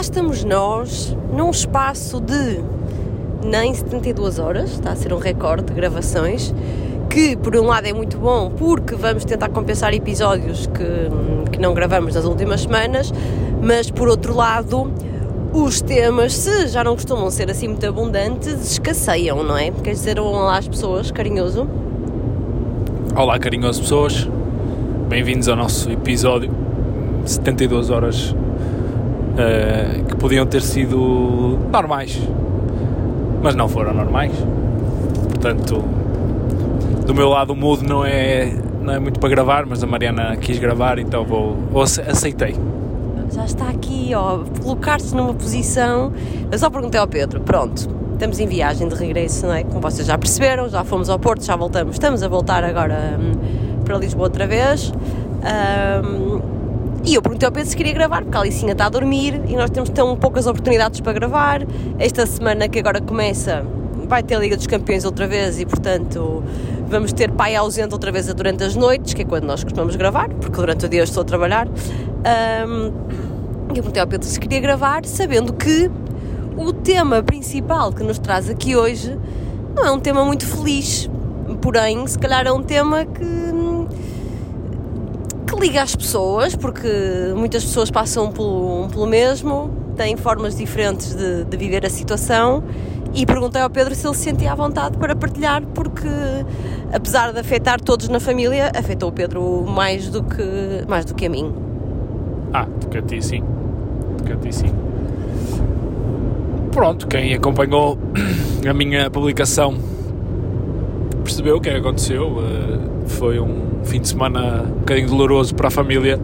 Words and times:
cá 0.00 0.02
estamos 0.02 0.44
nós, 0.44 1.14
num 1.30 1.50
espaço 1.50 2.22
de 2.22 2.62
nem 3.44 3.74
72 3.74 4.38
horas, 4.38 4.70
está 4.70 4.92
a 4.92 4.96
ser 4.96 5.12
um 5.12 5.18
recorde 5.18 5.64
de 5.64 5.74
gravações, 5.74 6.54
que 7.10 7.36
por 7.36 7.54
um 7.54 7.66
lado 7.66 7.86
é 7.86 7.92
muito 7.92 8.16
bom 8.16 8.50
porque 8.50 8.94
vamos 8.94 9.26
tentar 9.26 9.50
compensar 9.50 9.92
episódios 9.92 10.66
que, 10.68 11.52
que 11.52 11.60
não 11.60 11.74
gravamos 11.74 12.14
nas 12.14 12.24
últimas 12.24 12.62
semanas, 12.62 13.12
mas 13.60 13.90
por 13.90 14.08
outro 14.08 14.34
lado 14.34 14.90
os 15.52 15.82
temas, 15.82 16.32
se 16.32 16.68
já 16.68 16.82
não 16.82 16.94
costumam 16.94 17.30
ser 17.30 17.50
assim 17.50 17.68
muito 17.68 17.86
abundantes, 17.86 18.72
escasseiam, 18.72 19.44
não 19.44 19.58
é? 19.58 19.70
Quer 19.70 19.92
dizer, 19.92 20.18
olá 20.18 20.56
às 20.56 20.66
pessoas, 20.66 21.10
carinhoso. 21.10 21.68
Olá, 23.14 23.38
carinhoso 23.38 23.82
pessoas, 23.82 24.26
bem-vindos 25.10 25.46
ao 25.46 25.56
nosso 25.56 25.90
episódio 25.90 26.50
72 27.26 27.90
horas 27.90 28.34
uh, 29.32 30.04
que 30.04 30.16
podiam 30.16 30.46
ter 30.46 30.62
sido 30.62 31.58
normais, 31.70 32.20
mas 33.42 33.54
não 33.54 33.68
foram 33.68 33.94
normais. 33.94 34.32
Portanto, 35.28 35.82
do 37.06 37.14
meu 37.14 37.28
lado 37.28 37.52
o 37.52 37.56
mood 37.56 37.84
não 37.84 38.04
é, 38.04 38.52
não 38.80 38.92
é 38.92 38.98
muito 38.98 39.18
para 39.18 39.28
gravar, 39.28 39.66
mas 39.66 39.82
a 39.82 39.86
Mariana 39.86 40.36
quis 40.36 40.58
gravar, 40.58 40.98
então 40.98 41.24
vou, 41.24 41.56
vou 41.70 41.82
aceitei. 41.82 42.54
Já 43.32 43.44
está 43.44 43.68
aqui, 43.68 44.10
ó, 44.14 44.40
colocar-se 44.60 45.14
numa 45.14 45.32
posição. 45.32 46.12
Eu 46.50 46.58
só 46.58 46.68
perguntei 46.68 47.00
ao 47.00 47.06
Pedro, 47.06 47.40
pronto, 47.40 47.88
estamos 48.12 48.38
em 48.38 48.46
viagem 48.46 48.88
de 48.88 48.94
regresso, 48.94 49.46
não 49.46 49.54
é? 49.54 49.64
Como 49.64 49.80
vocês 49.80 50.06
já 50.06 50.18
perceberam, 50.18 50.68
já 50.68 50.84
fomos 50.84 51.08
ao 51.08 51.18
Porto, 51.18 51.44
já 51.44 51.56
voltamos, 51.56 51.94
estamos 51.94 52.22
a 52.22 52.28
voltar 52.28 52.62
agora 52.64 53.18
hum, 53.18 53.32
para 53.84 53.96
Lisboa 53.96 54.24
outra 54.24 54.46
vez. 54.46 54.92
Um, 55.40 56.29
e 57.04 57.14
eu 57.14 57.22
perguntei 57.22 57.46
ao 57.46 57.52
Pedro 57.52 57.68
se 57.68 57.76
queria 57.76 57.92
gravar, 57.92 58.22
porque 58.22 58.36
a 58.36 58.40
Alicinha 58.40 58.72
está 58.72 58.86
a 58.86 58.88
dormir 58.88 59.40
e 59.48 59.56
nós 59.56 59.70
temos 59.70 59.88
tão 59.90 60.16
poucas 60.16 60.46
oportunidades 60.46 61.00
para 61.00 61.12
gravar. 61.12 61.62
Esta 61.98 62.26
semana 62.26 62.68
que 62.68 62.78
agora 62.78 63.00
começa 63.00 63.64
vai 64.06 64.22
ter 64.22 64.34
a 64.34 64.38
Liga 64.38 64.56
dos 64.56 64.66
Campeões 64.66 65.04
outra 65.04 65.26
vez 65.26 65.58
e, 65.60 65.64
portanto, 65.64 66.42
vamos 66.88 67.12
ter 67.12 67.30
pai 67.30 67.54
ausente 67.54 67.94
outra 67.94 68.10
vez 68.10 68.32
durante 68.34 68.64
as 68.64 68.74
noites, 68.74 69.14
que 69.14 69.22
é 69.22 69.24
quando 69.24 69.44
nós 69.44 69.62
costumamos 69.62 69.96
gravar, 69.96 70.28
porque 70.28 70.56
durante 70.56 70.84
o 70.84 70.88
dia 70.88 71.00
eu 71.00 71.04
estou 71.04 71.22
a 71.22 71.24
trabalhar. 71.24 71.68
Um, 71.68 72.92
eu 73.68 73.74
perguntei 73.74 74.02
ao 74.02 74.08
Pedro 74.08 74.26
se 74.26 74.38
queria 74.38 74.60
gravar, 74.60 75.04
sabendo 75.04 75.52
que 75.52 75.90
o 76.56 76.72
tema 76.72 77.22
principal 77.22 77.92
que 77.92 78.02
nos 78.02 78.18
traz 78.18 78.50
aqui 78.50 78.74
hoje 78.76 79.16
não 79.74 79.86
é 79.86 79.90
um 79.92 80.00
tema 80.00 80.24
muito 80.24 80.44
feliz, 80.44 81.08
porém, 81.62 82.04
se 82.06 82.18
calhar 82.18 82.46
é 82.46 82.52
um 82.52 82.62
tema 82.62 83.04
que 83.04 83.24
liga 85.60 85.82
às 85.82 85.94
pessoas, 85.94 86.56
porque 86.56 86.88
muitas 87.36 87.62
pessoas 87.62 87.90
passam 87.90 88.32
pelo, 88.32 88.88
pelo 88.88 89.06
mesmo, 89.06 89.70
têm 89.94 90.16
formas 90.16 90.56
diferentes 90.56 91.14
de, 91.14 91.44
de 91.44 91.56
viver 91.56 91.84
a 91.84 91.90
situação 91.90 92.64
e 93.12 93.26
perguntei 93.26 93.60
ao 93.60 93.68
Pedro 93.68 93.94
se 93.94 94.06
ele 94.06 94.14
se 94.14 94.22
sentia 94.22 94.52
à 94.52 94.54
vontade 94.54 94.96
para 94.96 95.14
partilhar, 95.14 95.62
porque 95.74 96.08
apesar 96.92 97.32
de 97.32 97.40
afetar 97.40 97.78
todos 97.80 98.08
na 98.08 98.18
família, 98.18 98.72
afetou 98.74 99.10
o 99.10 99.12
Pedro 99.12 99.64
mais 99.66 100.08
do 100.08 100.22
que, 100.22 100.84
mais 100.88 101.04
do 101.04 101.14
que 101.14 101.26
a 101.26 101.28
mim. 101.28 101.52
Ah, 102.52 102.64
do 102.64 102.88
que 102.88 102.98
a 102.98 103.02
ti 103.02 103.22
sim. 103.22 103.42
A 104.32 104.36
ti 104.36 104.54
sim. 104.54 104.72
Pronto, 106.72 107.06
quem 107.06 107.34
acompanhou 107.34 107.98
a 108.68 108.72
minha 108.72 109.10
publicação 109.10 109.89
percebeu 111.30 111.56
o 111.56 111.60
que 111.60 111.68
é 111.68 111.76
aconteceu. 111.76 112.42
Eh, 112.42 112.78
foi 113.06 113.38
um 113.38 113.84
fim 113.84 114.00
de 114.00 114.08
semana 114.08 114.62
um 114.62 114.80
bocadinho 114.80 115.08
doloroso 115.08 115.54
para 115.54 115.68
a 115.68 115.70
família 115.70 116.20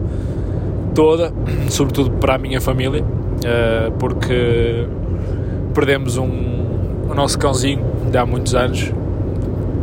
toda, 0.94 1.32
sobretudo 1.70 2.10
para 2.12 2.34
a 2.34 2.38
minha 2.38 2.60
família, 2.60 3.04
eh, 3.44 3.92
porque 3.98 4.86
perdemos 5.72 6.16
um, 6.16 6.28
o 7.08 7.14
nosso 7.14 7.38
cãozinho 7.38 7.84
de 8.10 8.18
há 8.18 8.26
muitos 8.26 8.54
anos, 8.54 8.92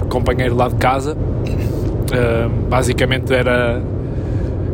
companheiro 0.09 0.55
lá 0.55 0.67
de 0.67 0.75
casa. 0.75 1.17
Eh, 2.11 2.49
basicamente 2.69 3.33
era, 3.33 3.81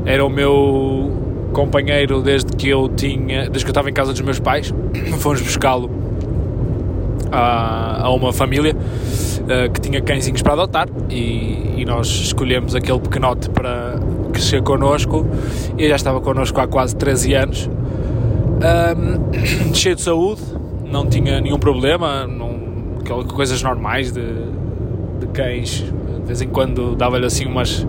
era 0.06 0.26
o 0.26 0.30
meu 0.30 1.12
companheiro 1.54 2.22
desde 2.24 2.56
que 2.56 2.70
eu 2.70 2.90
tinha, 2.90 3.50
desde 3.50 3.60
que 3.60 3.70
eu 3.70 3.72
estava 3.72 3.90
em 3.90 3.94
casa 3.94 4.14
dos 4.14 4.22
meus 4.22 4.40
pais. 4.40 4.74
Fomos 5.20 5.42
buscá-lo 5.42 5.92
a, 7.32 8.06
a 8.06 8.10
uma 8.10 8.34
família 8.34 8.76
uh, 9.50 9.72
que 9.72 9.82
tinha 9.82 10.02
cãezinhos 10.02 10.42
para 10.42 10.54
adotar 10.54 10.88
e, 11.10 11.76
e, 11.78 11.86
nós 11.86 12.08
escolhemos 12.08 12.76
aquele 12.76 13.00
pequenote 13.00 13.50
para 13.50 13.96
crescer 14.32 14.62
connosco. 14.62 15.26
E 15.78 15.90
já 15.90 15.96
estava 15.96 16.22
connosco 16.22 16.60
há 16.62 16.68
quase 16.68 16.96
13 16.96 17.34
anos. 17.34 17.70
Um, 18.60 19.74
cheio 19.74 19.96
de 19.96 20.02
saúde 20.02 20.42
não 20.92 21.08
tinha 21.08 21.40
nenhum 21.42 21.58
problema 21.58 22.28
não, 22.28 22.60
coisas 23.28 23.62
normais 23.64 24.12
de, 24.12 24.22
de 25.20 25.28
cães 25.34 25.84
de 25.84 26.26
vez 26.26 26.42
em 26.42 26.48
quando 26.48 26.96
dava-lhe 26.96 27.26
assim 27.26 27.46
umas 27.46 27.84
uh, 27.84 27.88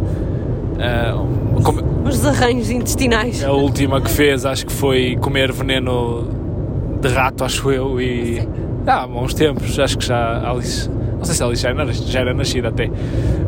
os 2.06 2.24
arranjos 2.24 2.70
intestinais. 2.70 3.42
A 3.44 3.52
última 3.52 4.00
que 4.00 4.10
fez 4.10 4.44
acho 4.44 4.66
que 4.66 4.72
foi 4.72 5.16
comer 5.20 5.52
veneno 5.52 6.28
de 7.00 7.08
rato 7.08 7.44
acho 7.44 7.70
eu 7.70 8.00
e 8.00 8.46
há 8.86 9.06
bons 9.06 9.34
tempos, 9.34 9.78
acho 9.78 9.98
que 9.98 10.06
já 10.06 10.48
Alice, 10.48 10.88
não 11.20 11.24
sei 11.26 11.34
se 11.34 11.42
a 11.42 11.46
Alice 11.46 11.62
já 11.62 11.68
era, 11.68 11.92
já 11.92 12.20
era 12.20 12.34
nascida 12.34 12.68
até, 12.68 12.90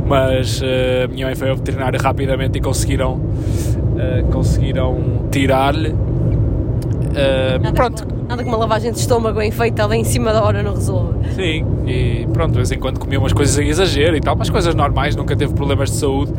mas 0.07 0.61
uh, 0.61 0.65
a 1.05 1.09
minha 1.09 1.27
mãe 1.27 1.35
foi 1.35 1.49
ao 1.49 1.57
veterinário 1.57 1.99
rapidamente 2.01 2.59
e 2.59 2.61
conseguiram, 2.61 3.15
uh, 3.15 4.31
conseguiram 4.31 5.27
tirar-lhe. 5.31 5.89
Uh, 5.89 7.73
pronto. 7.75 8.07
Como, 8.07 8.29
nada 8.29 8.45
como 8.45 8.55
uma 8.55 8.61
lavagem 8.61 8.93
de 8.93 8.99
estômago 8.99 9.39
bem 9.39 9.51
feita 9.51 9.85
ali 9.85 9.97
em 9.97 10.05
cima 10.05 10.35
da 10.35 10.45
hora 10.45 10.63
não 10.63 10.75
resolve. 10.75 11.15
Sim, 11.35 11.65
e 11.87 12.29
pronto, 12.33 12.53
de 12.53 12.59
vez 12.59 12.71
em 12.71 12.79
quando 12.79 13.01
comia 13.01 13.19
umas 13.19 13.33
coisas 13.33 13.59
em 13.59 13.69
exagero 13.69 14.15
e 14.15 14.21
tal, 14.21 14.37
mas 14.37 14.51
coisas 14.51 14.75
normais, 14.75 15.17
nunca 15.17 15.35
teve 15.35 15.55
problemas 15.55 15.91
de 15.91 15.97
saúde. 15.97 16.33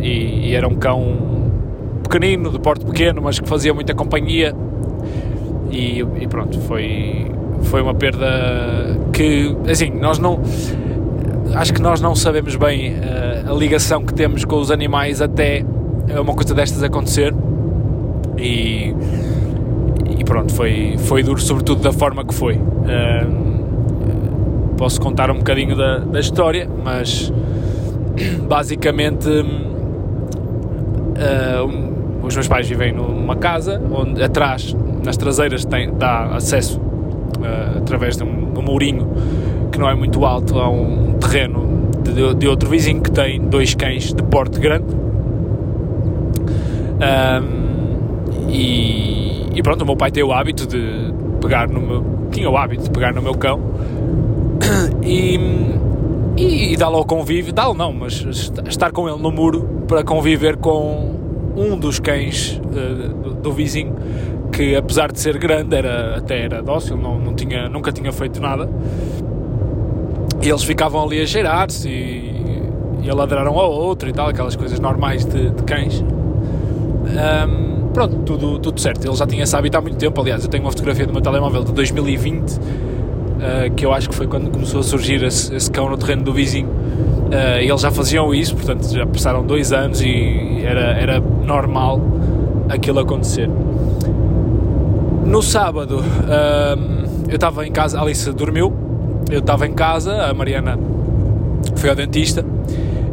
E, 0.00 0.48
e 0.48 0.54
era 0.54 0.66
um 0.66 0.74
cão 0.74 1.16
pequenino, 2.02 2.50
de 2.50 2.58
porte 2.58 2.84
pequeno, 2.84 3.20
mas 3.22 3.38
que 3.38 3.48
fazia 3.48 3.72
muita 3.74 3.94
companhia 3.94 4.54
e, 5.70 6.00
e, 6.20 6.26
pronto, 6.28 6.58
foi, 6.60 7.30
foi 7.66 7.82
uma 7.82 7.94
perda 7.94 8.26
que, 9.12 9.54
assim, 9.70 9.90
nós 9.90 10.18
não. 10.18 10.40
Acho 11.54 11.72
que 11.72 11.80
nós 11.80 12.00
não 12.00 12.14
sabemos 12.14 12.56
bem 12.56 12.94
uh, 12.94 13.50
a 13.50 13.54
ligação 13.54 14.04
que 14.04 14.12
temos 14.12 14.44
com 14.44 14.56
os 14.56 14.70
animais 14.70 15.22
até 15.22 15.64
uma 16.20 16.34
coisa 16.34 16.54
destas 16.54 16.82
acontecer. 16.82 17.34
E, 18.36 18.94
e 20.18 20.24
pronto, 20.24 20.52
foi, 20.52 20.96
foi 20.98 21.22
duro, 21.22 21.40
sobretudo 21.40 21.82
da 21.82 21.92
forma 21.92 22.24
que 22.24 22.34
foi. 22.34 22.56
Uh, 22.56 23.56
posso 24.76 25.00
contar 25.00 25.30
um 25.30 25.38
bocadinho 25.38 25.76
da, 25.76 25.98
da 25.98 26.20
história, 26.20 26.68
mas 26.82 27.32
basicamente. 28.48 29.28
Uh, 31.18 31.86
os 32.22 32.34
meus 32.34 32.48
pais 32.48 32.68
vivem 32.68 32.92
numa 32.92 33.36
casa 33.36 33.80
onde 33.90 34.20
atrás 34.20 34.76
nas 35.04 35.16
traseiras 35.16 35.64
tem, 35.64 35.94
dá 35.94 36.24
acesso 36.34 36.80
uh, 37.38 37.78
através 37.78 38.16
de 38.16 38.24
um, 38.24 38.58
um 38.58 38.62
mourinho 38.62 39.08
que 39.70 39.78
não 39.78 39.88
é 39.88 39.94
muito 39.94 40.24
alto 40.24 40.58
a 40.58 40.68
um 40.68 41.14
terreno 41.14 41.90
de, 42.02 42.34
de 42.34 42.48
outro 42.48 42.68
vizinho 42.68 43.02
que 43.02 43.10
tem 43.10 43.40
dois 43.40 43.74
cães 43.74 44.12
de 44.12 44.22
porte 44.22 44.58
grande. 44.58 44.94
Um, 46.96 48.48
e, 48.48 49.46
e, 49.54 49.62
pronto, 49.62 49.82
o 49.82 49.86
meu 49.86 49.96
pai 49.96 50.10
tem 50.10 50.22
o 50.22 50.32
hábito 50.32 50.66
de 50.66 51.12
pegar 51.40 51.68
no 51.68 51.80
meu. 51.80 52.04
tinha 52.30 52.48
o 52.48 52.56
hábito 52.56 52.84
de 52.84 52.90
pegar 52.90 53.12
no 53.12 53.20
meu 53.20 53.34
cão 53.34 53.60
e, 55.04 55.38
e, 56.36 56.72
e 56.72 56.76
dá-lo 56.76 56.96
ao 56.96 57.04
convívio, 57.04 57.52
dá-lo 57.52 57.74
não, 57.74 57.92
mas 57.92 58.50
estar 58.66 58.92
com 58.92 59.08
ele 59.08 59.20
no 59.20 59.30
muro 59.30 59.84
para 59.86 60.02
conviver 60.02 60.56
com 60.56 61.14
um 61.56 61.78
dos 61.78 61.98
cães 61.98 62.60
uh, 62.64 63.08
do, 63.08 63.34
do 63.34 63.52
vizinho 63.52 63.94
que 64.56 64.74
apesar 64.74 65.12
de 65.12 65.20
ser 65.20 65.36
grande 65.36 65.76
era, 65.76 66.16
até 66.16 66.44
era 66.44 66.62
dócil, 66.62 66.96
não, 66.96 67.18
não 67.18 67.34
tinha, 67.34 67.68
nunca 67.68 67.92
tinha 67.92 68.10
feito 68.10 68.40
nada. 68.40 68.66
E 70.42 70.48
eles 70.48 70.62
ficavam 70.62 71.04
ali 71.04 71.20
a 71.20 71.26
cheirar-se 71.26 71.86
e, 71.90 72.62
e 73.02 73.10
a 73.10 73.14
ladrar 73.14 73.46
um 73.48 73.58
ao 73.58 73.70
outro 73.70 74.08
e 74.08 74.14
tal, 74.14 74.28
aquelas 74.28 74.56
coisas 74.56 74.80
normais 74.80 75.26
de, 75.26 75.50
de 75.50 75.62
cães. 75.62 76.02
Um, 76.02 77.88
pronto, 77.92 78.16
tudo, 78.24 78.58
tudo 78.58 78.80
certo. 78.80 79.06
Ele 79.06 79.14
já 79.14 79.26
tinha 79.26 79.44
hábito 79.52 79.76
há 79.76 79.80
muito 79.82 79.98
tempo. 79.98 80.18
Aliás, 80.22 80.42
eu 80.42 80.48
tenho 80.48 80.64
uma 80.64 80.70
fotografia 80.70 81.06
do 81.06 81.12
meu 81.12 81.20
telemóvel 81.20 81.62
de 81.62 81.72
2020, 81.72 82.52
uh, 82.52 82.60
ah, 83.40 83.70
que 83.76 83.84
eu 83.84 83.92
acho 83.92 84.08
que 84.08 84.14
foi 84.14 84.26
quando 84.26 84.50
começou 84.50 84.80
a 84.80 84.82
surgir 84.82 85.22
esse, 85.22 85.54
esse 85.54 85.70
cão 85.70 85.90
no 85.90 85.98
terreno 85.98 86.22
do 86.22 86.32
vizinho. 86.32 86.68
Uh, 86.68 87.60
eles 87.60 87.80
já 87.82 87.90
faziam 87.90 88.32
isso, 88.34 88.56
portanto 88.56 88.88
já 88.90 89.04
passaram 89.04 89.44
dois 89.44 89.70
anos 89.70 90.00
e 90.00 90.62
era, 90.64 90.98
era 90.98 91.20
normal 91.20 92.00
aquilo 92.70 93.00
acontecer. 93.00 93.50
No 95.26 95.42
sábado 95.42 96.02
eu 97.28 97.34
estava 97.34 97.66
em 97.66 97.72
casa, 97.72 97.98
a 97.98 98.02
Alice 98.02 98.30
dormiu, 98.32 98.72
eu 99.28 99.40
estava 99.40 99.66
em 99.66 99.72
casa, 99.72 100.22
a 100.22 100.32
Mariana 100.32 100.78
foi 101.76 101.90
ao 101.90 101.96
dentista 101.96 102.44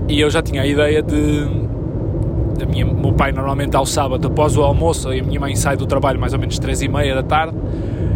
e 0.08 0.22
eu 0.22 0.30
já 0.30 0.42
tinha 0.42 0.62
a 0.62 0.66
ideia 0.66 1.02
de 1.02 1.48
a 2.62 2.66
minha, 2.68 2.86
meu 2.86 3.12
pai 3.14 3.32
normalmente 3.32 3.76
ao 3.76 3.86
sábado, 3.86 4.28
após 4.28 4.56
o 4.56 4.62
almoço, 4.62 5.12
e 5.12 5.20
a 5.20 5.24
minha 5.24 5.40
mãe 5.40 5.56
sai 5.56 5.76
do 5.76 5.88
trabalho 5.88 6.20
mais 6.20 6.34
ou 6.34 6.40
menos 6.40 6.60
três 6.60 6.82
e 6.84 6.88
meia 6.88 7.16
da 7.16 7.24
tarde, 7.24 7.58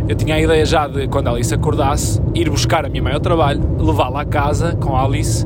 eu 0.07 0.15
tinha 0.15 0.35
a 0.35 0.39
ideia 0.39 0.63
já 0.63 0.87
de, 0.87 1.07
quando 1.07 1.27
a 1.27 1.31
Alice 1.31 1.53
acordasse, 1.53 2.21
ir 2.35 2.49
buscar 2.49 2.85
a 2.85 2.89
minha 2.89 3.01
mãe 3.03 3.13
ao 3.13 3.19
trabalho, 3.19 3.61
levá-la 3.79 4.21
à 4.21 4.25
casa 4.25 4.77
com 4.79 4.95
a 4.95 5.03
Alice 5.03 5.45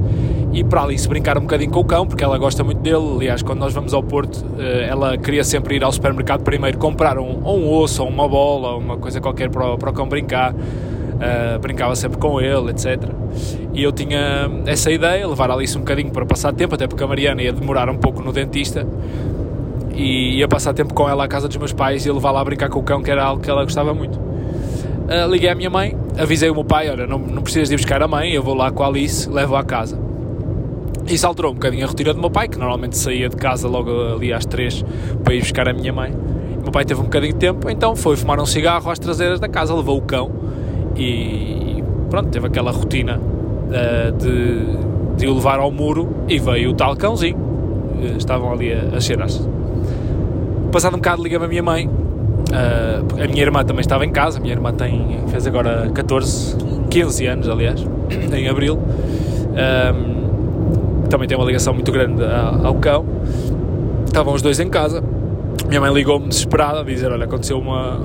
e 0.51 0.63
para 0.63 0.81
a 0.81 0.83
Alice 0.83 1.07
brincar 1.07 1.37
um 1.37 1.41
bocadinho 1.41 1.71
com 1.71 1.79
o 1.79 1.85
cão, 1.85 2.05
porque 2.05 2.23
ela 2.23 2.37
gosta 2.37 2.63
muito 2.63 2.81
dele. 2.81 3.15
Aliás, 3.15 3.41
quando 3.41 3.59
nós 3.59 3.73
vamos 3.73 3.93
ao 3.93 4.03
Porto, 4.03 4.45
eh, 4.59 4.87
ela 4.89 5.17
queria 5.17 5.43
sempre 5.43 5.77
ir 5.77 5.83
ao 5.83 5.91
supermercado 5.91 6.43
primeiro 6.43 6.77
comprar 6.77 7.17
um, 7.17 7.41
um 7.45 7.71
osso, 7.71 8.03
ou 8.03 8.09
uma 8.09 8.27
bola, 8.27 8.73
ou 8.73 8.79
uma 8.79 8.97
coisa 8.97 9.21
qualquer 9.21 9.49
para 9.49 9.73
o, 9.73 9.77
para 9.77 9.89
o 9.89 9.93
cão 9.93 10.07
brincar. 10.07 10.53
Uh, 10.53 11.59
brincava 11.59 11.95
sempre 11.95 12.17
com 12.17 12.41
ele, 12.41 12.71
etc. 12.71 12.99
E 13.75 13.83
eu 13.83 13.91
tinha 13.91 14.49
essa 14.65 14.91
ideia, 14.91 15.27
levar 15.27 15.51
a 15.51 15.53
Alice 15.53 15.77
um 15.77 15.81
bocadinho 15.81 16.09
para 16.09 16.25
passar 16.25 16.51
tempo, 16.51 16.73
até 16.73 16.87
porque 16.87 17.03
a 17.03 17.05
Mariana 17.05 17.43
ia 17.43 17.53
demorar 17.53 17.87
um 17.91 17.97
pouco 17.97 18.23
no 18.23 18.33
dentista 18.33 18.87
e 19.93 20.39
ia 20.39 20.47
passar 20.47 20.73
tempo 20.73 20.95
com 20.95 21.07
ela 21.07 21.23
à 21.23 21.27
casa 21.27 21.47
dos 21.47 21.57
meus 21.57 21.71
pais 21.71 22.07
e 22.07 22.11
levá-la 22.11 22.41
a 22.41 22.43
brincar 22.43 22.69
com 22.69 22.79
o 22.79 22.83
cão, 22.83 23.03
que 23.03 23.11
era 23.11 23.23
algo 23.23 23.39
que 23.39 23.51
ela 23.51 23.63
gostava 23.63 23.93
muito. 23.93 24.17
Uh, 24.17 25.29
liguei 25.29 25.49
à 25.49 25.53
minha 25.53 25.69
mãe, 25.69 25.95
avisei 26.17 26.49
o 26.49 26.55
meu 26.55 26.63
pai: 26.63 26.89
Olha, 26.89 27.05
não, 27.05 27.19
não 27.19 27.43
precisas 27.43 27.69
de 27.69 27.75
ir 27.75 27.77
buscar 27.77 28.01
a 28.01 28.07
mãe, 28.07 28.31
eu 28.31 28.41
vou 28.41 28.55
lá 28.55 28.71
com 28.71 28.81
a 28.81 28.87
Alice, 28.87 29.29
levo-a 29.29 29.59
à 29.59 29.63
casa. 29.63 30.10
Isso 31.07 31.27
alterou 31.27 31.51
um 31.51 31.55
bocadinho 31.55 31.85
a 31.85 31.87
rotina 31.87 32.13
do 32.13 32.19
meu 32.19 32.29
pai, 32.29 32.47
que 32.47 32.57
normalmente 32.57 32.97
saía 32.97 33.27
de 33.27 33.35
casa 33.35 33.67
logo 33.67 33.91
ali 34.15 34.31
às 34.31 34.45
3 34.45 34.83
para 35.23 35.33
ir 35.33 35.39
buscar 35.39 35.67
a 35.67 35.73
minha 35.73 35.91
mãe. 35.91 36.11
O 36.59 36.63
meu 36.63 36.71
pai 36.71 36.85
teve 36.85 36.99
um 36.99 37.05
bocadinho 37.05 37.33
de 37.33 37.39
tempo, 37.39 37.69
então 37.69 37.95
foi 37.95 38.15
fumar 38.15 38.39
um 38.39 38.45
cigarro 38.45 38.89
às 38.89 38.99
traseiras 38.99 39.39
da 39.39 39.47
casa, 39.47 39.73
levou 39.73 39.97
o 39.97 40.01
cão 40.01 40.31
e 40.95 41.83
pronto, 42.09 42.29
teve 42.29 42.45
aquela 42.47 42.71
rotina 42.71 43.17
uh, 43.17 44.11
de, 44.11 45.17
de 45.17 45.27
o 45.27 45.33
levar 45.33 45.59
ao 45.59 45.71
muro 45.71 46.09
e 46.27 46.37
veio 46.37 46.71
o 46.71 46.73
tal 46.73 46.95
cãozinho. 46.95 47.37
Uh, 47.37 48.17
estavam 48.17 48.51
ali 48.51 48.73
a, 48.73 48.97
a 48.97 48.99
cheirar-se. 48.99 49.41
Passado 50.71 50.93
um 50.93 50.97
bocado, 50.97 51.23
liga-me 51.23 51.45
a 51.45 51.47
minha 51.47 51.63
mãe. 51.63 51.87
Uh, 51.87 53.23
a 53.23 53.27
minha 53.27 53.41
irmã 53.41 53.63
também 53.63 53.81
estava 53.81 54.05
em 54.05 54.11
casa. 54.11 54.37
A 54.37 54.41
minha 54.41 54.53
irmã 54.53 54.71
tem, 54.71 55.19
fez 55.27 55.47
agora 55.47 55.89
14, 55.93 56.57
15 56.89 57.25
anos, 57.25 57.49
aliás, 57.49 57.85
em 58.33 58.47
abril. 58.47 58.77
Também 61.11 61.27
tem 61.27 61.37
uma 61.37 61.45
ligação 61.45 61.73
muito 61.73 61.91
grande 61.91 62.23
ao 62.63 62.73
cão. 62.75 63.05
Estavam 64.05 64.33
os 64.33 64.41
dois 64.41 64.59
em 64.59 64.69
casa. 64.69 65.03
Minha 65.67 65.81
mãe 65.81 65.93
ligou-me 65.93 66.27
desesperada 66.27 66.79
a 66.79 66.83
dizer: 66.83 67.11
Olha, 67.11 67.25
aconteceu 67.25 67.59
uma, 67.59 67.99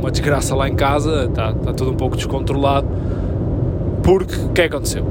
uma 0.00 0.10
desgraça 0.10 0.54
lá 0.54 0.68
em 0.68 0.74
casa, 0.74 1.26
está, 1.28 1.50
está 1.50 1.72
tudo 1.72 1.90
um 1.90 1.96
pouco 1.96 2.16
descontrolado. 2.16 2.86
Porque 4.02 4.36
o 4.36 4.48
que 4.50 4.62
é 4.62 4.64
aconteceu? 4.66 5.04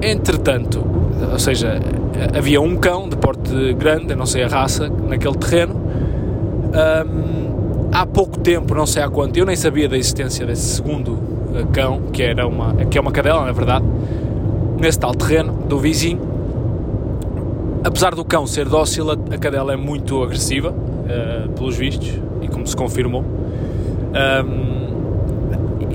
Entretanto, 0.00 0.82
ou 1.32 1.38
seja, 1.38 1.80
havia 2.36 2.60
um 2.60 2.76
cão 2.76 3.08
de 3.08 3.16
porte 3.16 3.74
grande, 3.74 4.12
eu 4.12 4.16
não 4.16 4.26
sei 4.26 4.44
a 4.44 4.48
raça, 4.48 4.88
naquele 4.88 5.34
terreno. 5.34 5.74
Um, 6.70 7.88
há 7.92 8.06
pouco 8.06 8.38
tempo, 8.38 8.74
não 8.74 8.86
sei 8.86 9.02
há 9.02 9.08
quanto, 9.08 9.36
eu 9.36 9.44
nem 9.44 9.56
sabia 9.56 9.88
da 9.88 9.98
existência 9.98 10.46
desse 10.46 10.76
segundo 10.76 11.14
uh, 11.14 11.66
cão, 11.72 12.02
que, 12.12 12.22
era 12.22 12.46
uma, 12.46 12.72
que 12.86 12.96
é 12.96 13.00
uma 13.00 13.10
cadela, 13.10 13.44
na 13.44 13.52
verdade, 13.52 13.84
nesse 14.80 14.98
tal 14.98 15.14
terreno 15.14 15.52
do 15.52 15.78
vizinho. 15.78 16.18
Apesar 17.84 18.14
do 18.14 18.24
cão 18.24 18.46
ser 18.46 18.68
dócil, 18.68 19.10
a 19.10 19.38
cadela 19.38 19.72
é 19.72 19.76
muito 19.76 20.22
agressiva, 20.22 20.70
uh, 20.70 21.48
pelos 21.50 21.76
vistos, 21.76 22.18
e 22.40 22.48
como 22.48 22.66
se 22.66 22.74
confirmou. 22.74 23.22
Um, 23.22 24.80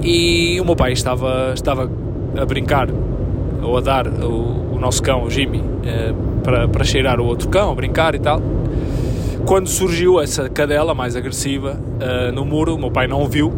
e 0.01 0.59
o 0.61 0.65
meu 0.65 0.75
pai 0.75 0.93
estava, 0.93 1.51
estava 1.53 1.89
a 2.37 2.45
brincar 2.45 2.87
ou 3.61 3.77
a 3.77 3.81
dar 3.81 4.07
o, 4.07 4.75
o 4.75 4.79
nosso 4.79 5.01
cão, 5.01 5.23
o 5.23 5.29
Jimmy, 5.29 5.59
uh, 5.59 6.41
para, 6.43 6.67
para 6.67 6.83
cheirar 6.83 7.19
o 7.19 7.25
outro 7.25 7.49
cão, 7.49 7.71
a 7.71 7.75
brincar 7.75 8.15
e 8.15 8.19
tal. 8.19 8.41
Quando 9.45 9.67
surgiu 9.67 10.19
essa 10.19 10.49
cadela 10.49 10.95
mais 10.95 11.15
agressiva 11.15 11.79
uh, 11.79 12.31
no 12.31 12.45
muro, 12.45 12.75
o 12.75 12.79
meu 12.79 12.91
pai 12.91 13.07
não 13.07 13.21
o 13.21 13.27
viu 13.27 13.53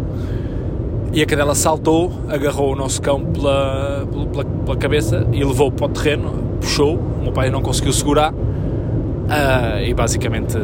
e 1.13 1.21
a 1.21 1.25
cadela 1.25 1.55
saltou, 1.55 2.11
agarrou 2.27 2.73
o 2.73 2.75
nosso 2.75 3.01
cão 3.01 3.23
pela, 3.23 4.07
pela, 4.31 4.45
pela 4.45 4.77
cabeça 4.77 5.25
e 5.31 5.43
levou-o 5.43 5.71
para 5.71 5.85
o 5.85 5.89
terreno, 5.89 6.31
puxou, 6.59 6.95
o 6.95 7.23
meu 7.23 7.31
pai 7.31 7.49
não 7.49 7.61
conseguiu 7.61 7.93
segurar 7.93 8.33
uh, 9.27 9.83
e 9.85 9.93
basicamente 9.93 10.57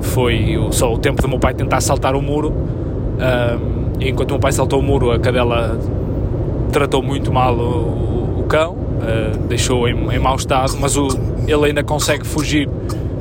foi 0.00 0.56
só 0.70 0.92
o 0.92 0.98
tempo 0.98 1.20
do 1.20 1.28
meu 1.28 1.38
pai 1.38 1.54
tentar 1.54 1.80
saltar 1.80 2.14
o 2.14 2.22
muro. 2.22 2.52
Um, 2.52 4.00
e 4.00 4.10
enquanto 4.10 4.30
o 4.30 4.34
meu 4.34 4.40
pai 4.40 4.52
saltou 4.52 4.80
o 4.80 4.82
muro, 4.82 5.10
a 5.10 5.18
cadela 5.18 5.78
tratou 6.72 7.02
muito 7.02 7.32
mal 7.32 7.54
o, 7.54 8.40
o 8.40 8.44
cão, 8.44 8.72
uh, 8.72 9.38
deixou 9.48 9.88
em, 9.88 10.14
em 10.14 10.18
mau 10.18 10.36
estado, 10.36 10.76
mas 10.80 10.96
o, 10.96 11.08
ele 11.46 11.66
ainda 11.66 11.82
consegue 11.82 12.26
fugir, 12.26 12.68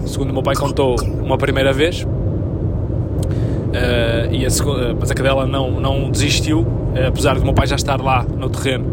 segundo 0.06 0.32
o 0.32 0.34
meu 0.34 0.44
pai 0.44 0.56
contou, 0.56 0.96
uma 1.22 1.38
primeira 1.38 1.72
vez. 1.72 2.06
Uh, 3.74 4.32
e 4.32 4.46
a 4.46 4.50
segunda, 4.50 4.96
mas 5.00 5.10
a 5.10 5.16
cadela 5.16 5.48
não, 5.48 5.72
não 5.80 6.12
desistiu, 6.12 6.60
uh, 6.62 7.08
apesar 7.08 7.36
do 7.36 7.44
meu 7.44 7.54
pai 7.54 7.66
já 7.66 7.76
estar 7.76 8.00
lá 8.00 8.24
no 8.24 8.50
terreno 8.50 8.86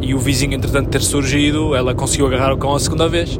e 0.00 0.14
o 0.14 0.18
vizinho, 0.18 0.54
entretanto, 0.54 0.88
ter 0.88 1.00
surgido, 1.00 1.74
ela 1.74 1.94
conseguiu 1.94 2.26
agarrar 2.26 2.52
o 2.52 2.56
cão 2.56 2.74
a 2.74 2.78
segunda 2.78 3.08
vez 3.08 3.38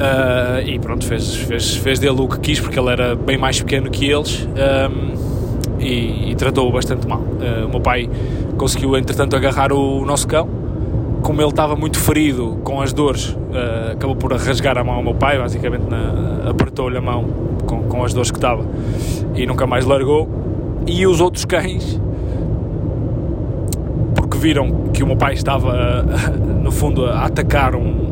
Uh, 0.00 0.66
e 0.66 0.78
pronto, 0.78 1.04
fez, 1.04 1.36
fez, 1.36 1.76
fez 1.76 1.98
dele 1.98 2.18
o 2.18 2.26
que 2.26 2.40
quis, 2.40 2.58
porque 2.58 2.78
ele 2.78 2.88
era 2.88 3.14
bem 3.14 3.36
mais 3.36 3.60
pequeno 3.60 3.90
que 3.90 4.06
eles 4.06 4.48
um, 4.48 5.78
e, 5.78 6.30
e 6.30 6.34
tratou-o 6.36 6.72
bastante 6.72 7.06
mal. 7.06 7.20
Uh, 7.20 7.66
o 7.66 7.68
meu 7.68 7.80
pai 7.82 8.08
conseguiu, 8.56 8.96
entretanto, 8.96 9.36
agarrar 9.36 9.74
o, 9.74 10.02
nosso 10.06 10.26
cão. 10.26 10.48
Como 11.22 11.40
ele 11.40 11.50
estava 11.50 11.76
muito 11.76 11.98
ferido 11.98 12.58
com 12.64 12.80
as 12.80 12.92
dores, 12.92 13.28
uh, 13.28 13.92
acabou 13.92 14.16
por 14.16 14.32
rasgar 14.32 14.78
a 14.78 14.84
mão 14.84 14.96
ao 14.96 15.02
meu 15.02 15.14
pai, 15.14 15.38
basicamente 15.38 15.84
apertou-lhe 16.48 16.96
a 16.96 17.00
mão 17.00 17.24
com, 17.66 17.82
com 17.84 18.04
as 18.04 18.12
dores 18.12 18.30
que 18.30 18.38
estava 18.38 18.64
e 19.34 19.46
nunca 19.46 19.66
mais 19.66 19.84
largou. 19.84 20.28
E 20.86 21.06
os 21.06 21.20
outros 21.20 21.44
cães, 21.44 22.00
porque 24.14 24.38
viram 24.38 24.88
que 24.92 25.02
o 25.02 25.06
meu 25.06 25.16
pai 25.16 25.34
estava, 25.34 26.02
no 26.62 26.72
fundo, 26.72 27.04
a 27.06 27.26
atacar 27.26 27.74
um, 27.74 28.10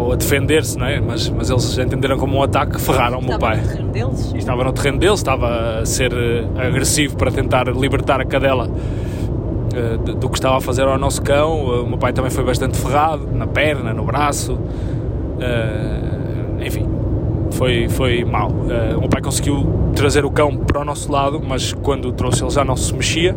ou 0.00 0.12
a 0.12 0.16
defender-se, 0.16 0.78
não 0.78 0.86
é? 0.86 1.00
Mas, 1.00 1.28
mas 1.28 1.50
eles 1.50 1.78
entenderam 1.78 2.18
como 2.18 2.38
um 2.38 2.42
ataque, 2.42 2.80
ferraram 2.80 3.18
o 3.18 3.24
meu 3.24 3.38
pai. 3.38 3.58
Estava 3.58 3.82
no 3.82 3.90
terreno 3.90 3.92
deles? 3.92 4.32
E 4.32 4.38
estava 4.38 4.64
no 4.64 4.72
terreno 4.72 4.98
deles, 4.98 5.18
estava 5.20 5.80
a 5.80 5.86
ser 5.86 6.12
eh, 6.12 6.66
agressivo 6.66 7.16
para 7.16 7.30
tentar 7.30 7.66
libertar 7.68 8.20
a 8.20 8.24
cadela 8.24 8.70
uh, 9.74 9.98
do 9.98 10.28
que 10.28 10.36
estava 10.36 10.58
a 10.58 10.60
fazer 10.60 10.82
ao 10.82 10.98
nosso 10.98 11.22
cão. 11.22 11.64
Uh, 11.64 11.84
o 11.84 11.88
meu 11.88 11.98
pai 11.98 12.12
também 12.12 12.30
foi 12.30 12.44
bastante 12.44 12.78
ferrado, 12.78 13.28
na 13.32 13.46
perna, 13.46 13.92
no 13.92 14.04
braço. 14.04 14.54
Uh, 14.54 16.64
enfim, 16.64 16.86
foi, 17.52 17.88
foi 17.88 18.24
mal. 18.24 18.50
o 18.50 19.00
meu 19.00 19.08
pai 19.08 19.22
conseguiu 19.22 19.90
trazer 19.94 20.24
o 20.24 20.30
cão 20.30 20.56
para 20.56 20.80
o 20.80 20.84
nosso 20.84 21.10
lado, 21.10 21.40
mas 21.46 21.72
quando 21.72 22.08
o 22.08 22.12
trouxe 22.12 22.42
ele 22.42 22.50
já 22.50 22.64
não 22.64 22.76
se 22.76 22.94
mexia. 22.94 23.36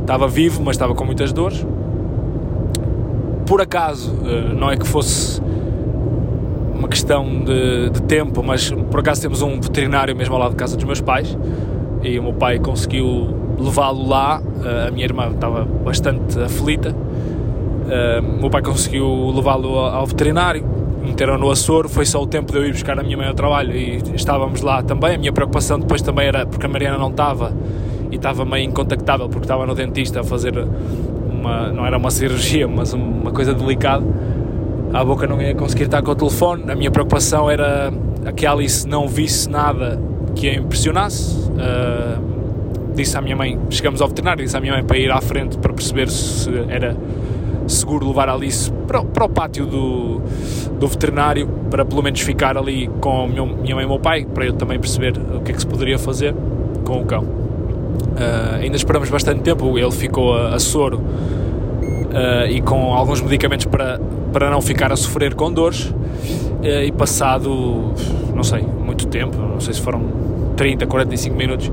Estava 0.00 0.28
vivo, 0.28 0.62
mas 0.62 0.76
estava 0.76 0.94
com 0.94 1.04
muitas 1.04 1.32
dores. 1.32 1.66
Por 3.46 3.60
acaso, 3.60 4.12
não 4.56 4.70
é 4.70 4.76
que 4.76 4.86
fosse 4.86 5.40
uma 6.76 6.88
questão 6.88 7.44
de, 7.44 7.90
de, 7.90 8.02
tempo, 8.02 8.42
mas 8.42 8.70
por 8.70 9.00
acaso 9.00 9.22
temos 9.22 9.42
um 9.42 9.60
veterinário 9.60 10.14
mesmo 10.14 10.34
ao 10.34 10.40
lado 10.40 10.50
de 10.50 10.56
casa 10.56 10.76
dos 10.76 10.84
meus 10.84 11.00
pais 11.00 11.36
e 12.02 12.18
o 12.18 12.22
meu 12.22 12.32
pai 12.32 12.58
conseguiu 12.58 13.45
levá-lo 13.58 14.08
lá. 14.08 14.40
Uh, 14.40 14.88
a 14.88 14.90
minha 14.90 15.04
irmã 15.04 15.30
estava 15.30 15.64
bastante 15.64 16.38
aflita. 16.40 16.94
O 18.36 18.40
meu 18.40 18.50
pai 18.50 18.62
conseguiu 18.62 19.30
levá-lo 19.32 19.78
ao 19.78 20.04
veterinário, 20.06 20.64
meteram 21.04 21.38
no 21.38 21.48
Açor. 21.52 21.88
Foi 21.88 22.04
só 22.04 22.20
o 22.20 22.26
tempo 22.26 22.50
de 22.50 22.58
eu 22.58 22.66
ir 22.66 22.72
buscar 22.72 22.98
a 22.98 23.02
minha 23.04 23.16
mãe 23.16 23.28
ao 23.28 23.34
trabalho 23.34 23.76
e 23.76 24.02
estávamos 24.16 24.60
lá 24.60 24.82
também. 24.82 25.14
A 25.14 25.18
minha 25.18 25.32
preocupação 25.32 25.78
depois 25.78 26.02
também 26.02 26.26
era 26.26 26.44
porque 26.44 26.66
a 26.66 26.68
Mariana 26.68 26.98
não 26.98 27.10
estava 27.10 27.52
e 28.10 28.16
estava 28.16 28.44
meio 28.44 28.68
incontactável 28.68 29.28
porque 29.28 29.44
estava 29.44 29.64
no 29.66 29.74
dentista 29.74 30.20
a 30.20 30.24
fazer 30.24 30.66
uma, 31.30 31.68
não 31.68 31.86
era 31.86 31.96
uma 31.96 32.10
cirurgia, 32.10 32.66
mas 32.66 32.92
uma 32.92 33.30
coisa 33.30 33.54
delicada 33.54 34.04
à 34.92 35.04
boca 35.04 35.26
não 35.28 35.40
ia 35.40 35.54
conseguir 35.54 35.84
estar 35.84 36.02
com 36.02 36.10
o 36.10 36.14
telefone. 36.16 36.64
A 36.68 36.74
minha 36.74 36.90
preocupação 36.90 37.48
era 37.48 37.92
que 38.34 38.44
a 38.44 38.50
Alice 38.50 38.88
não 38.88 39.06
visse 39.06 39.48
nada 39.48 40.00
que 40.34 40.48
a 40.48 40.54
impressionasse. 40.54 41.50
Uh, 41.50 42.35
disse 42.96 43.16
à 43.16 43.20
minha 43.20 43.36
mãe, 43.36 43.58
chegamos 43.70 44.00
ao 44.00 44.08
veterinário, 44.08 44.44
disse 44.44 44.56
à 44.56 44.60
minha 44.60 44.72
mãe 44.72 44.82
para 44.82 44.98
ir 44.98 45.10
à 45.10 45.20
frente 45.20 45.58
para 45.58 45.72
perceber 45.72 46.08
se 46.10 46.50
era 46.68 46.96
seguro 47.68 48.08
levar 48.08 48.28
a 48.28 48.34
Alice 48.34 48.70
para, 48.86 49.02
para 49.02 49.24
o 49.24 49.28
pátio 49.28 49.66
do, 49.66 50.20
do 50.78 50.88
veterinário, 50.88 51.48
para 51.70 51.84
pelo 51.84 52.02
menos 52.02 52.20
ficar 52.20 52.56
ali 52.56 52.88
com 53.00 53.24
a 53.24 53.26
minha 53.26 53.74
mãe 53.74 53.84
e 53.84 53.86
meu 53.86 53.98
pai, 53.98 54.24
para 54.24 54.46
eu 54.46 54.52
também 54.52 54.78
perceber 54.78 55.14
o 55.18 55.40
que 55.40 55.52
é 55.52 55.54
que 55.54 55.60
se 55.60 55.66
poderia 55.66 55.98
fazer 55.98 56.34
com 56.84 57.00
o 57.00 57.04
cão. 57.04 57.22
Uh, 57.22 58.62
ainda 58.62 58.76
esperamos 58.76 59.10
bastante 59.10 59.40
tempo, 59.42 59.78
ele 59.78 59.90
ficou 59.90 60.34
a, 60.34 60.54
a 60.54 60.58
soro 60.58 60.98
uh, 60.98 62.48
e 62.48 62.60
com 62.62 62.94
alguns 62.94 63.20
medicamentos 63.20 63.66
para, 63.66 64.00
para 64.32 64.50
não 64.50 64.60
ficar 64.60 64.92
a 64.92 64.96
sofrer 64.96 65.34
com 65.34 65.52
dores. 65.52 65.86
Uh, 65.86 66.84
e 66.86 66.92
passado, 66.92 67.92
não 68.34 68.42
sei, 68.42 68.62
muito 68.62 69.06
tempo, 69.08 69.36
não 69.36 69.60
sei 69.60 69.74
se 69.74 69.80
foram 69.80 70.02
30, 70.56 70.86
45 70.86 71.36
minutos, 71.36 71.70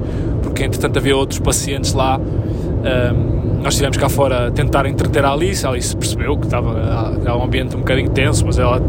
porque 0.53 0.63
entretanto 0.63 0.97
havia 0.97 1.17
outros 1.17 1.39
pacientes 1.39 1.93
lá. 1.93 2.19
Uh, 2.19 3.61
nós 3.63 3.73
estivemos 3.73 3.97
cá 3.97 4.07
fora 4.07 4.47
a 4.47 4.51
tentar 4.51 4.85
entreter 4.85 5.25
a 5.25 5.31
Alice. 5.31 5.65
A 5.65 5.69
Alice 5.69 5.97
percebeu 5.97 6.37
que 6.37 6.45
estava, 6.45 7.15
estava 7.17 7.39
um 7.39 7.43
ambiente 7.43 7.75
um 7.75 7.79
bocadinho 7.79 8.11
tenso, 8.11 8.45
mas 8.45 8.59
ela 8.59 8.79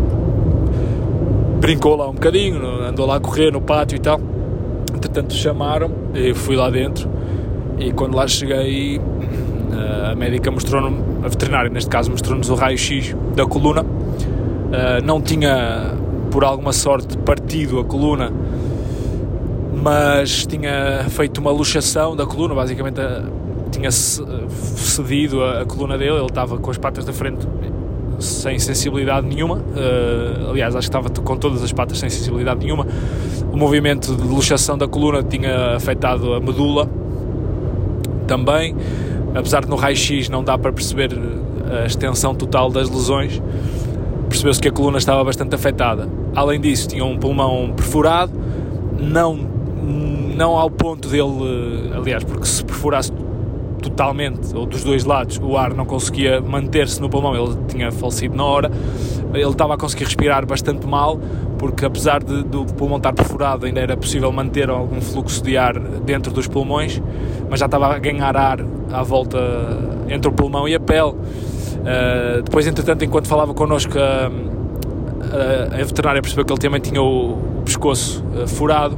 brincou 1.59 1.97
lá 1.97 2.09
um 2.09 2.13
bocadinho, 2.13 2.63
andou 2.83 3.07
lá 3.07 3.17
a 3.17 3.21
correr 3.21 3.51
no 3.51 3.63
pátio 3.63 3.97
e 3.97 3.99
tal. 3.99 4.21
Entretanto, 4.95 5.33
chamaram, 5.33 5.91
eu 6.15 6.35
fui 6.35 6.55
lá 6.55 6.69
dentro 6.69 7.09
e 7.79 7.93
quando 7.93 8.15
lá 8.15 8.29
cheguei, 8.29 9.01
eh, 9.73 10.11
a 10.13 10.15
médica 10.15 10.51
mostrou-nos, 10.51 11.25
a 11.25 11.29
veterinária 11.29 11.71
neste 11.71 11.89
caso, 11.89 12.11
mostrou-nos 12.11 12.51
o 12.51 12.55
raio-x 12.55 13.17
da 13.35 13.47
coluna. 13.47 13.87
Eh, 14.73 15.01
não 15.03 15.21
tinha, 15.21 15.95
por 16.31 16.45
alguma 16.45 16.73
sorte, 16.73 17.17
partido 17.19 17.81
a 17.81 17.85
coluna, 17.85 18.31
mas 19.85 20.47
tinha 20.47 21.05
feito 21.11 21.43
uma 21.43 21.51
luxação 21.51 22.17
da 22.17 22.25
coluna, 22.25 22.55
basicamente 22.55 22.99
tinha 23.71 23.91
cedido 23.91 25.43
a, 25.45 25.61
a 25.61 25.65
coluna 25.67 25.99
dele, 25.99 26.17
ele 26.17 26.25
estava 26.25 26.57
com 26.57 26.71
as 26.71 26.79
patas 26.79 27.05
da 27.05 27.13
frente 27.13 27.47
sem 28.19 28.59
sensibilidade 28.59 29.27
nenhuma, 29.27 29.57
uh, 29.57 30.51
aliás, 30.51 30.75
acho 30.75 30.89
que 30.89 30.97
estava 30.97 31.11
com 31.11 31.37
todas 31.37 31.63
as 31.63 31.71
patas 31.71 31.99
sem 31.99 32.09
sensibilidade 32.09 32.61
nenhuma. 32.61 32.87
O 33.53 33.59
movimento 33.59 34.17
de 34.17 34.23
luxação 34.27 34.79
da 34.79 34.89
coluna 34.89 35.23
tinha 35.23 35.77
afetado 35.77 36.33
a 36.33 36.41
medula 36.41 36.89
também, 38.27 38.75
apesar 39.35 39.65
de 39.65 39.69
no 39.69 39.77
raio-x 39.77 40.31
não 40.31 40.43
dá 40.43 40.57
para 40.57 40.73
perceber 40.73 41.11
a 41.83 41.85
extensão 41.85 42.35
total 42.35 42.71
das 42.71 42.89
lesões, 42.89 43.43
percebeu-se 44.31 44.63
que 44.63 44.69
a 44.69 44.73
coluna 44.73 44.97
estava 44.97 45.23
bastante 45.23 45.55
afetada. 45.55 46.09
Além 46.35 46.59
disso, 46.59 46.89
tinha 46.89 47.05
um 47.05 47.19
pulmão 47.19 47.71
perfurado, 47.77 48.33
não, 48.99 49.54
não 49.85 50.57
ao 50.57 50.71
ponto 50.71 51.09
dele, 51.09 51.93
aliás, 51.95 52.25
porque 52.25 52.47
se 52.47 52.65
perfurasse 52.65 53.13
totalmente, 53.83 54.55
ou 54.57 54.65
dos 54.65 54.83
dois 54.83 55.05
lados, 55.05 55.39
o 55.43 55.57
ar 55.57 55.75
não 55.75 55.85
conseguia 55.85 56.41
manter-se 56.41 57.01
no 57.01 57.09
pulmão, 57.09 57.37
ele 57.37 57.57
tinha 57.69 57.93
falecido 57.93 58.35
na 58.35 58.45
hora. 58.45 58.71
Ele 59.35 59.45
estava 59.45 59.75
a 59.75 59.77
conseguir 59.77 60.05
respirar 60.05 60.47
bastante 60.47 60.87
mal, 60.87 61.19
porque 61.59 61.85
apesar 61.85 62.23
de, 62.23 62.43
do 62.45 62.65
pulmão 62.65 62.97
estar 62.97 63.13
perfurado, 63.13 63.67
ainda 63.67 63.81
era 63.81 63.97
possível 63.97 64.33
manter 64.33 64.71
algum 64.71 65.01
fluxo 65.01 65.43
de 65.43 65.57
ar 65.57 65.79
dentro 65.79 66.33
dos 66.33 66.47
pulmões, 66.47 67.03
mas 67.51 67.61
já 67.61 67.67
estava 67.67 67.95
a 67.95 67.99
ganhar 67.99 68.37
ar 68.37 68.61
à 68.91 69.03
volta 69.03 69.39
entre 70.09 70.29
o 70.29 70.33
pulmão 70.33 70.67
e 70.69 70.75
a 70.75 70.81
pele. 70.81 71.11
Uh, 71.13 72.43
depois, 72.43 72.67
entretanto, 72.67 73.05
enquanto 73.05 73.29
falava 73.29 73.53
connosco, 73.53 73.93
a, 73.99 74.31
a, 75.31 75.81
a 75.81 75.85
veterinária 75.85 76.23
percebeu 76.23 76.45
que 76.45 76.53
ele 76.53 76.61
também 76.61 76.81
tinha 76.81 77.03
o, 77.03 77.39
pescoço 77.65 78.25
uh, 78.35 78.47
furado. 78.47 78.97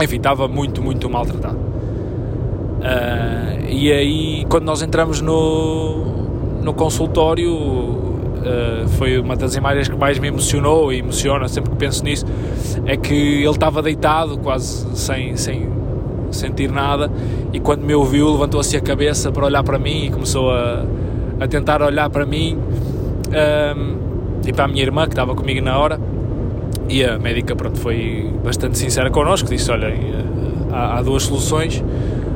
Enfim, 0.00 0.16
estava 0.16 0.48
muito, 0.48 0.82
muito 0.82 1.08
maltratado. 1.10 1.56
Uh, 1.56 3.66
e 3.68 3.92
aí, 3.92 4.44
quando 4.48 4.64
nós 4.64 4.82
entramos 4.82 5.20
no, 5.20 6.62
no 6.62 6.74
consultório, 6.74 7.54
uh, 7.54 8.88
foi 8.98 9.18
uma 9.18 9.36
das 9.36 9.54
imagens 9.54 9.88
que 9.88 9.96
mais 9.96 10.18
me 10.18 10.28
emocionou 10.28 10.92
e 10.92 10.98
emociona 10.98 11.48
sempre 11.48 11.70
que 11.70 11.76
penso 11.76 12.04
nisso. 12.04 12.26
É 12.86 12.96
que 12.96 13.14
ele 13.14 13.48
estava 13.48 13.82
deitado, 13.82 14.38
quase 14.38 14.96
sem, 14.96 15.36
sem 15.36 15.68
sentir 16.30 16.70
nada, 16.70 17.10
e 17.52 17.60
quando 17.60 17.82
me 17.82 17.94
ouviu, 17.94 18.30
levantou-se 18.32 18.76
a 18.76 18.80
cabeça 18.80 19.30
para 19.30 19.46
olhar 19.46 19.62
para 19.62 19.78
mim 19.78 20.06
e 20.06 20.10
começou 20.10 20.50
a, 20.50 20.84
a 21.38 21.46
tentar 21.46 21.82
olhar 21.82 22.10
para 22.10 22.26
mim 22.26 22.58
uh, 23.28 23.98
e 24.44 24.52
para 24.52 24.64
a 24.64 24.68
minha 24.68 24.82
irmã 24.82 25.04
que 25.04 25.12
estava 25.12 25.34
comigo 25.34 25.64
na 25.64 25.78
hora. 25.78 26.00
E 26.88 27.04
a 27.04 27.18
médica 27.18 27.56
pronto, 27.56 27.78
foi 27.78 28.30
bastante 28.42 28.78
sincera 28.78 29.10
connosco, 29.10 29.48
disse: 29.48 29.70
Olha, 29.70 29.92
há, 30.70 30.98
há 30.98 31.02
duas 31.02 31.22
soluções 31.24 31.82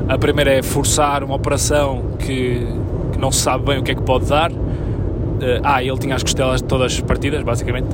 a 0.09 0.17
primeira 0.17 0.53
é 0.53 0.63
forçar 0.63 1.25
uma 1.25 1.35
operação 1.35 2.13
que, 2.19 2.65
que 3.13 3.19
não 3.19 3.33
se 3.33 3.41
sabe 3.41 3.65
bem 3.65 3.79
o 3.79 3.83
que 3.83 3.91
é 3.91 3.95
que 3.95 4.03
pode 4.03 4.27
dar. 4.27 4.53
Uh, 4.53 5.61
ah, 5.65 5.83
ele 5.83 5.99
tinha 5.99 6.15
as 6.15 6.23
costelas 6.23 6.63
todas 6.63 7.01
partidas, 7.01 7.43
basicamente. 7.43 7.89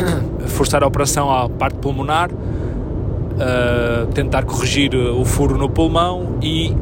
forçar 0.48 0.82
a 0.82 0.86
operação 0.86 1.30
à 1.30 1.46
parte 1.46 1.76
pulmonar, 1.76 2.30
uh, 2.32 4.06
tentar 4.14 4.44
corrigir 4.44 4.94
o 4.94 5.24
furo 5.26 5.58
no 5.58 5.68
pulmão 5.68 6.38
e 6.42 6.74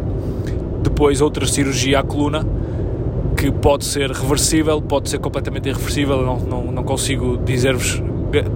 depois 0.83 1.21
outra 1.21 1.47
cirurgia 1.47 1.99
à 1.99 2.03
coluna 2.05 2.47
que 3.37 3.51
pode 3.51 3.85
ser 3.85 4.13
reversível, 4.13 4.81
pode 4.81 5.11
ser 5.11 5.19
completamente 5.19 5.69
irreversível, 5.69 6.23
não, 6.23 6.39
não, 6.39 6.73
não 6.73 6.85
consigo 6.85 7.37
dizer-vos, 7.39 8.01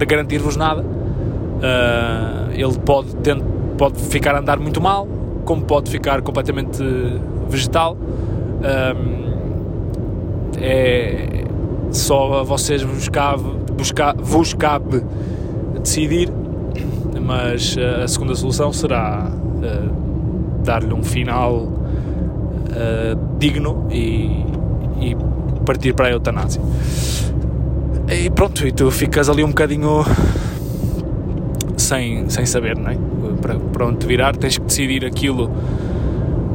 garantir-vos 0.05 0.55
nada. 0.55 0.81
Uh, 0.81 2.51
ele 2.53 2.79
pode, 2.79 3.15
pode 3.77 3.99
ficar 3.99 4.35
a 4.35 4.39
andar 4.39 4.59
muito 4.59 4.81
mal, 4.81 5.07
como 5.45 5.63
pode 5.63 5.89
ficar 5.89 6.21
completamente 6.21 6.81
vegetal. 7.47 7.95
Um, 7.95 9.21
é 10.59 11.43
só 11.91 12.39
a 12.39 12.43
vocês 12.43 12.81
vos 12.81 13.09
cabe, 13.09 13.43
buscar, 13.75 14.15
vos 14.15 14.53
cabe 14.53 15.03
decidir, 15.81 16.29
mas 17.21 17.75
a 18.03 18.07
segunda 18.07 18.35
solução 18.35 18.71
será 18.71 19.29
uh, 19.29 20.01
dar-lhe 20.63 20.93
um 20.93 21.03
final 21.03 21.55
uh, 22.71 23.37
digno 23.37 23.87
e, 23.91 24.45
e, 24.99 25.17
partir 25.65 25.93
para 25.93 26.07
a 26.07 26.11
eutanásia. 26.11 26.61
E 28.11 28.29
pronto, 28.29 28.67
e 28.67 28.73
tu 28.73 28.91
ficas 28.91 29.29
ali 29.29 29.41
um 29.41 29.47
bocadinho 29.47 30.03
sem, 31.77 32.29
sem 32.29 32.45
saber, 32.45 32.77
não 32.77 32.91
é? 32.91 32.97
para, 33.41 33.55
para 33.55 33.85
onde 33.85 33.99
te 33.99 34.05
virar, 34.05 34.35
tens 34.35 34.57
que 34.57 34.65
decidir 34.65 35.05
aquilo. 35.05 35.49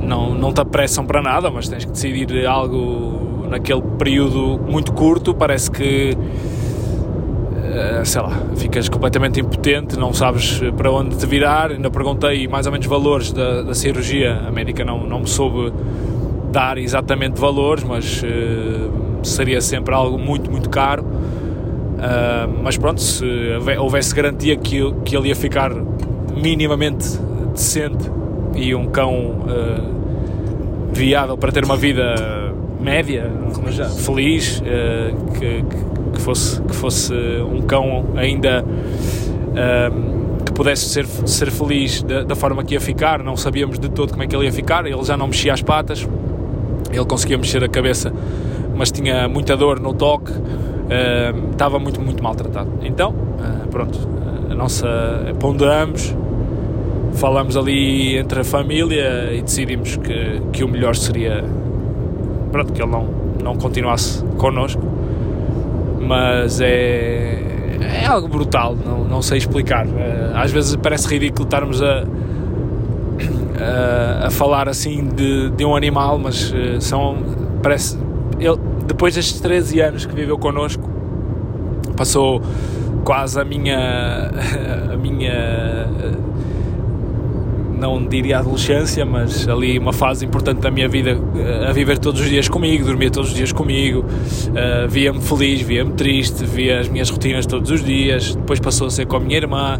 Não, 0.02 0.34
não 0.34 0.52
te 0.52 0.60
apressam 0.60 1.04
para 1.04 1.22
nada, 1.22 1.50
mas 1.50 1.66
tens 1.66 1.84
que 1.84 1.90
decidir 1.90 2.46
algo 2.46 3.48
naquele 3.48 3.82
período 3.98 4.60
muito 4.68 4.92
curto. 4.92 5.34
Parece 5.34 5.70
que, 5.70 6.16
eh, 7.64 8.02
sei 8.04 8.20
lá, 8.20 8.32
ficas 8.54 8.88
completamente 8.88 9.40
impotente, 9.40 9.98
não 9.98 10.12
sabes 10.12 10.60
para 10.76 10.90
onde 10.90 11.16
te 11.16 11.26
virar. 11.26 11.70
Ainda 11.70 11.90
perguntei 11.90 12.46
mais 12.46 12.66
ou 12.66 12.72
menos 12.72 12.86
valores 12.86 13.32
da, 13.32 13.62
da 13.62 13.75
cirurgia, 13.75 14.42
a 14.46 14.50
médica 14.50 14.84
não, 14.84 15.06
não 15.06 15.20
me 15.20 15.26
soube 15.26 15.72
dar 16.52 16.78
exatamente 16.78 17.40
valores, 17.40 17.82
mas 17.82 18.22
uh, 18.22 19.25
seria 19.25 19.60
sempre 19.60 19.94
algo 19.94 20.18
muito, 20.18 20.50
muito 20.50 20.70
caro. 20.70 21.04
Uh, 21.96 22.62
mas 22.62 22.76
pronto, 22.76 23.00
se 23.00 23.24
houvesse 23.78 24.14
garantia 24.14 24.54
que, 24.56 24.92
que 25.04 25.16
ele 25.16 25.28
ia 25.28 25.36
ficar 25.36 25.72
minimamente 26.36 27.18
decente 27.54 28.10
e 28.54 28.74
um 28.74 28.86
cão 28.86 29.14
uh, 29.14 30.92
viável 30.92 31.38
para 31.38 31.50
ter 31.50 31.64
uma 31.64 31.76
vida 31.76 32.52
média, 32.78 33.32
feliz, 34.04 34.60
uh, 34.60 35.32
que, 35.38 35.64
que, 36.12 36.20
fosse, 36.20 36.60
que 36.60 36.76
fosse 36.76 37.14
um 37.14 37.62
cão 37.62 38.04
ainda 38.14 38.64
que 40.44 40.52
pudesse 40.52 40.90
ser, 40.90 41.06
ser 41.06 41.50
feliz 41.50 42.02
da, 42.02 42.22
da, 42.22 42.34
forma 42.34 42.62
que 42.62 42.74
ia 42.74 42.80
ficar. 42.80 43.22
Não 43.22 43.38
sabíamos 43.38 43.78
de 43.78 43.88
todo 43.88 44.10
como 44.10 44.22
é 44.22 44.26
que 44.26 44.36
ele 44.36 44.44
ia 44.44 44.52
ficar, 44.52 44.84
ele 44.84 45.02
já 45.02 45.16
não 45.16 45.28
mexia 45.28 45.54
as 45.54 45.62
patas, 45.62 46.06
ele 46.90 47.04
conseguia 47.06 47.38
mexer 47.38 47.64
a 47.64 47.68
cabeça, 47.68 48.12
mas 48.74 48.90
tinha 48.90 49.26
muita 49.28 49.56
dor 49.56 49.80
no 49.80 49.94
toque, 49.94 50.30
estava 51.52 51.78
muito, 51.78 52.00
muito 52.00 52.22
maltratado. 52.22 52.70
Então, 52.82 53.14
pronto, 53.70 53.98
a 54.50 54.54
nossa 54.54 54.86
ponderamos 55.38 56.14
falamos 57.14 57.56
ali 57.56 58.16
entre 58.16 58.40
a 58.40 58.44
família 58.44 59.32
e 59.32 59.42
decidimos 59.42 59.96
que, 59.96 60.42
que 60.52 60.62
o 60.62 60.68
melhor 60.68 60.94
seria 60.94 61.42
pronto, 62.52 62.72
que 62.72 62.82
ele 62.82 62.90
não, 62.90 63.08
não 63.42 63.56
continuasse 63.56 64.24
connosco. 64.38 64.82
Mas 66.00 66.60
é, 66.60 67.42
é 68.02 68.06
algo 68.06 68.28
brutal, 68.28 68.76
não, 68.76 69.04
não 69.04 69.22
sei 69.22 69.38
explicar. 69.38 69.86
Eh, 69.86 70.32
às 70.34 70.50
vezes 70.52 70.76
parece 70.76 71.08
ridículo 71.08 71.44
estarmos 71.44 71.82
a, 71.82 72.04
a, 74.22 74.26
a 74.26 74.30
falar 74.30 74.68
assim 74.68 75.04
de, 75.08 75.50
de 75.50 75.64
um 75.64 75.74
animal, 75.74 76.18
mas 76.18 76.54
eh, 76.54 76.78
são. 76.80 77.16
Parece. 77.62 77.98
Depois 78.86 79.14
destes 79.14 79.40
13 79.40 79.80
anos 79.80 80.06
que 80.06 80.14
viveu 80.14 80.38
connosco, 80.38 80.88
passou 81.96 82.40
quase 83.04 83.40
a 83.40 83.44
minha. 83.44 84.30
a 84.92 84.96
minha 84.96 85.86
não 87.78 88.06
diria 88.06 88.38
adolescência, 88.38 89.04
mas 89.04 89.46
ali 89.48 89.78
uma 89.78 89.92
fase 89.92 90.24
importante 90.24 90.60
da 90.60 90.70
minha 90.70 90.88
vida 90.88 91.18
eh, 91.36 91.68
a 91.68 91.72
viver 91.72 91.98
todos 91.98 92.20
os 92.20 92.28
dias 92.28 92.48
comigo, 92.48 92.84
dormia 92.84 93.10
todos 93.10 93.30
os 93.30 93.36
dias 93.36 93.52
comigo, 93.52 94.00
uh, 94.00 94.88
via-me 94.88 95.20
feliz, 95.20 95.60
via-me 95.60 95.92
triste, 95.92 96.44
via 96.44 96.80
as 96.80 96.88
minhas 96.88 97.10
rotinas 97.10 97.44
todos 97.46 97.70
os 97.70 97.84
dias, 97.84 98.34
depois 98.34 98.58
passou 98.60 98.86
a 98.86 98.90
ser 98.90 99.06
com 99.06 99.16
a 99.16 99.20
minha 99.20 99.36
irmã, 99.36 99.78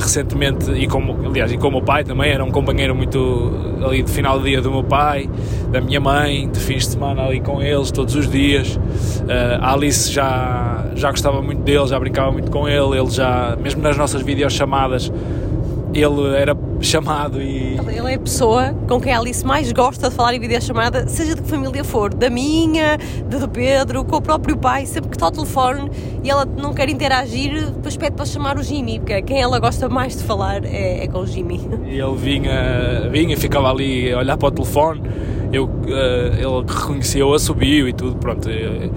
recentemente, 0.00 0.70
e 0.72 0.86
com, 0.86 1.26
aliás, 1.26 1.50
e 1.52 1.56
com 1.56 1.68
o 1.68 1.70
meu 1.70 1.82
pai 1.82 2.04
também, 2.04 2.30
era 2.30 2.44
um 2.44 2.50
companheiro 2.50 2.94
muito 2.94 3.52
ali 3.84 4.02
de 4.02 4.10
final 4.10 4.38
do 4.38 4.44
dia 4.44 4.60
do 4.60 4.70
meu 4.70 4.84
pai, 4.84 5.28
da 5.70 5.80
minha 5.80 6.00
mãe, 6.00 6.48
de 6.50 6.58
fins 6.58 6.84
de 6.84 6.92
semana 6.92 7.22
ali 7.22 7.40
com 7.40 7.62
eles 7.62 7.90
todos 7.90 8.14
os 8.14 8.28
dias. 8.28 8.76
Uh, 8.76 9.60
a 9.60 9.72
Alice 9.72 10.12
já, 10.12 10.86
já 10.94 11.10
gostava 11.10 11.40
muito 11.40 11.62
dele, 11.62 11.86
já 11.86 11.98
brincava 11.98 12.30
muito 12.30 12.50
com 12.50 12.68
ele, 12.68 12.98
ele 12.98 13.10
já, 13.10 13.56
mesmo 13.60 13.82
nas 13.82 13.96
nossas 13.96 14.22
videochamadas, 14.22 15.10
ele 15.92 16.36
era 16.36 16.56
chamado 16.80 17.42
e. 17.42 17.78
Ele 17.78 18.12
é 18.12 18.14
a 18.14 18.18
pessoa 18.18 18.74
com 18.88 19.00
quem 19.00 19.12
a 19.12 19.18
Alice 19.18 19.44
mais 19.44 19.70
gosta 19.72 20.08
de 20.08 20.14
falar 20.14 20.34
em 20.34 20.40
videochamada, 20.40 21.06
seja 21.08 21.34
de 21.34 21.42
que 21.42 21.48
família 21.48 21.84
for, 21.84 22.12
da 22.14 22.30
minha, 22.30 22.96
da 23.28 23.38
do 23.38 23.48
Pedro, 23.48 24.04
com 24.04 24.16
o 24.16 24.22
próprio 24.22 24.56
pai, 24.56 24.86
sempre 24.86 25.10
que 25.10 25.16
está 25.16 25.26
ao 25.26 25.32
telefone 25.32 25.90
e 26.22 26.30
ela 26.30 26.44
não 26.44 26.72
quer 26.72 26.88
interagir, 26.88 27.70
depois 27.70 27.96
pede 27.96 28.16
para 28.16 28.26
chamar 28.26 28.58
o 28.58 28.62
Jimmy, 28.62 28.98
porque 28.98 29.20
quem 29.22 29.40
ela 29.40 29.58
gosta 29.58 29.88
mais 29.88 30.16
de 30.16 30.22
falar 30.22 30.64
é, 30.64 31.04
é 31.04 31.08
com 31.08 31.20
o 31.20 31.26
Jimmy. 31.26 31.60
E 31.86 31.98
ele 31.98 32.16
vinha, 32.16 33.08
vinha 33.10 33.34
e 33.34 33.36
ficava 33.36 33.70
ali 33.70 34.12
a 34.12 34.18
olhar 34.18 34.36
para 34.36 34.48
o 34.48 34.50
telefone, 34.50 35.02
eu, 35.52 35.64
uh, 35.64 35.68
ele 35.88 36.64
reconhecia 36.66 37.26
o 37.26 37.34
assobio 37.34 37.88
e 37.88 37.92
tudo, 37.92 38.16
pronto. 38.16 38.48
E, 38.48 38.90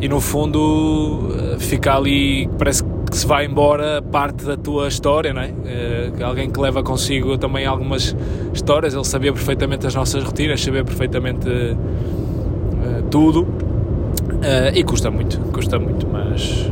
e 0.00 0.08
no 0.08 0.20
fundo 0.20 0.58
uh, 0.58 1.58
fica 1.58 1.94
ali, 1.94 2.48
parece 2.58 2.84
que 2.84 2.89
que 3.10 3.18
se 3.18 3.26
vai 3.26 3.44
embora 3.44 4.00
parte 4.00 4.44
da 4.44 4.56
tua 4.56 4.86
história, 4.86 5.34
não 5.34 5.42
é? 5.42 5.48
Uh, 5.48 6.24
alguém 6.24 6.48
que 6.48 6.60
leva 6.60 6.82
consigo 6.82 7.36
também 7.36 7.66
algumas 7.66 8.16
histórias, 8.54 8.94
ele 8.94 9.04
sabia 9.04 9.32
perfeitamente 9.32 9.86
as 9.86 9.94
nossas 9.94 10.22
rotinas, 10.22 10.62
sabia 10.62 10.84
perfeitamente 10.84 11.48
uh, 11.48 13.02
tudo 13.10 13.42
uh, 13.42 14.72
e 14.72 14.84
custa 14.84 15.10
muito, 15.10 15.40
custa 15.52 15.78
muito, 15.78 16.06
mas, 16.06 16.70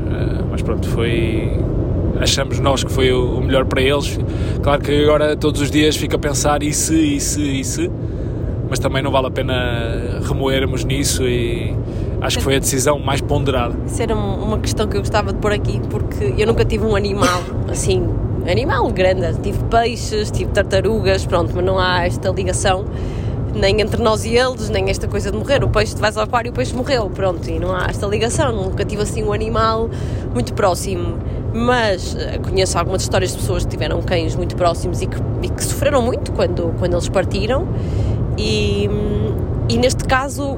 mas 0.51 0.63
pronto, 0.63 0.89
foi. 0.89 1.59
Achamos 2.21 2.59
nós 2.59 2.83
que 2.83 2.91
foi 2.91 3.13
o 3.13 3.41
melhor 3.41 3.65
para 3.65 3.81
eles. 3.81 4.19
Claro 4.61 4.83
que 4.83 5.05
agora 5.05 5.37
todos 5.37 5.61
os 5.61 5.71
dias 5.71 5.97
fica 5.97 6.17
a 6.17 6.19
pensar 6.19 6.65
e 6.65 6.73
se, 6.73 7.17
e 7.17 7.21
se, 7.21 7.61
e 7.61 7.65
se, 7.65 7.91
mas 8.69 8.81
também 8.81 9.03
não 9.03 9.11
vale 9.13 9.29
a 9.29 9.31
pena 9.31 10.21
remoermos 10.27 10.85
nisso 10.85 11.23
e 11.23 11.77
acho 12.21 12.39
que 12.39 12.45
foi 12.45 12.57
a 12.57 12.59
decisão 12.59 12.99
mais 12.99 13.21
ponderada. 13.21 13.77
Isso 13.87 14.03
era 14.03 14.15
uma 14.15 14.59
questão 14.59 14.87
que 14.87 14.97
eu 14.97 15.01
gostava 15.01 15.33
de 15.33 15.39
pôr 15.39 15.53
aqui, 15.53 15.81
porque 15.91 16.35
eu 16.37 16.47
nunca 16.47 16.65
tive 16.65 16.85
um 16.85 16.95
animal 16.97 17.43
assim, 17.71 18.09
animal 18.51 18.91
grande. 18.91 19.39
Tive 19.41 19.63
peixes, 19.65 20.31
tive 20.31 20.51
tartarugas, 20.51 21.27
pronto, 21.27 21.53
mas 21.55 21.65
não 21.65 21.79
há 21.79 22.07
esta 22.07 22.31
ligação 22.31 22.85
nem 23.55 23.81
entre 23.81 24.03
nós 24.03 24.25
e 24.25 24.37
eles, 24.37 24.69
nem 24.69 24.89
esta 24.89 25.09
coisa 25.09 25.31
de 25.31 25.37
morrer. 25.37 25.63
O 25.65 25.69
peixe, 25.69 25.95
tu 25.95 26.01
vais 26.01 26.17
ao 26.17 26.25
aquário 26.25 26.49
e 26.49 26.51
o 26.51 26.53
peixe 26.53 26.75
morreu, 26.75 27.11
pronto, 27.11 27.49
e 27.49 27.59
não 27.59 27.75
há 27.75 27.87
esta 27.89 28.07
ligação. 28.07 28.53
Nunca 28.53 28.85
tive 28.85 29.03
assim 29.03 29.23
um 29.23 29.33
animal 29.33 29.91
muito 30.33 30.55
próximo. 30.55 31.19
Mas 31.53 32.15
eh, 32.15 32.39
conheço 32.39 32.79
algumas 32.79 33.03
histórias 33.03 33.33
de 33.33 33.39
pessoas 33.39 33.65
que 33.65 33.71
tiveram 33.71 34.03
cães 34.03 34.37
muito 34.37 34.55
próximos 34.55 35.01
e 35.01 35.07
que, 35.07 35.17
e 35.43 35.49
que 35.49 35.65
sofreram 35.65 36.03
muito 36.03 36.31
quando, 36.33 36.75
quando 36.79 36.93
eles 36.93 37.09
partiram. 37.09 37.67
E, 38.37 38.89
e 39.69 39.79
neste 39.79 40.05
caso 40.05 40.57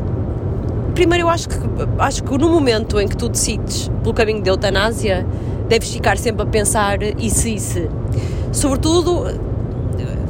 Primeiro, 0.94 1.25
eu 1.25 1.28
acho 1.28 1.49
que, 1.49 1.56
acho 1.99 2.23
que 2.23 2.38
no 2.38 2.49
momento 2.49 3.00
em 3.00 3.09
que 3.09 3.16
tu 3.16 3.28
decides 3.28 3.88
pelo 4.02 4.14
caminho 4.14 4.42
da 4.42 4.50
eutanásia, 4.50 5.26
deves 5.68 5.92
ficar 5.92 6.18
sempre 6.18 6.42
a 6.42 6.47
pensar 6.47 7.02
e 7.02 7.30
se, 7.30 7.54
e 7.54 7.61
se. 7.61 7.88
Sobretudo 8.52 9.26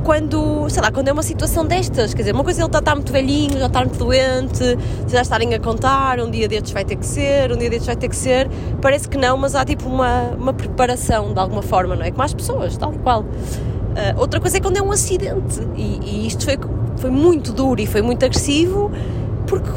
quando, 0.03 0.69
sei 0.69 0.83
lá, 0.83 0.91
quando 0.91 1.09
é 1.09 1.13
uma 1.13 1.23
situação 1.23 1.65
destas, 1.65 2.15
quer 2.15 2.23
dizer, 2.23 2.35
uma 2.35 2.45
coisa 2.45 2.63
é 2.63 2.65
ele 2.65 2.77
está, 2.77 2.95
muito 2.95 3.13
velhinho, 3.13 3.59
já 3.59 3.67
está 3.67 3.81
muito 3.81 3.99
doente, 3.99 4.79
já 5.07 5.21
estarem 5.21 5.55
a 5.55 5.61
contar, 5.61 6.19
um 6.21 6.31
dia 6.31 6.49
destes 6.49 6.73
vai 6.73 6.85
ter 6.85 6.97
que 6.97 7.07
ser, 7.07 7.53
um 7.53 7.57
dia 7.57 7.71
destes 7.71 7.87
vai 7.87 7.97
ter 7.97 8.09
que 8.09 8.17
ser, 8.17 8.49
parece 8.81 9.09
que 9.09 9.17
não, 9.17 9.37
mas 9.37 9.55
há 9.55 9.65
tipo 9.65 9.89
uma, 9.89 10.31
uma 10.31 10.53
preparação 10.53 11.33
de 11.33 11.39
alguma 11.39 11.63
forma, 11.63 11.95
não 11.95 12.05
é? 12.05 12.11
Como 12.11 12.23
as 12.23 12.35
pessoas, 12.35 12.77
tal 12.77 12.93
qual. 12.93 13.21
Uh, 13.21 14.19
outra 14.19 14.41
coisa 14.41 14.57
é 14.57 14.61
quando 14.61 14.79
é 14.79 14.83
um 14.83 14.91
acidente, 14.91 15.61
e, 15.77 16.01
e 16.03 16.27
isto 16.27 16.45
foi, 16.45 16.59
foi 16.97 17.11
muito 17.11 17.53
duro 17.53 17.81
e 17.81 17.87
foi 17.87 18.03
muito 18.03 18.25
agressivo, 18.25 18.91
porque 19.47 19.71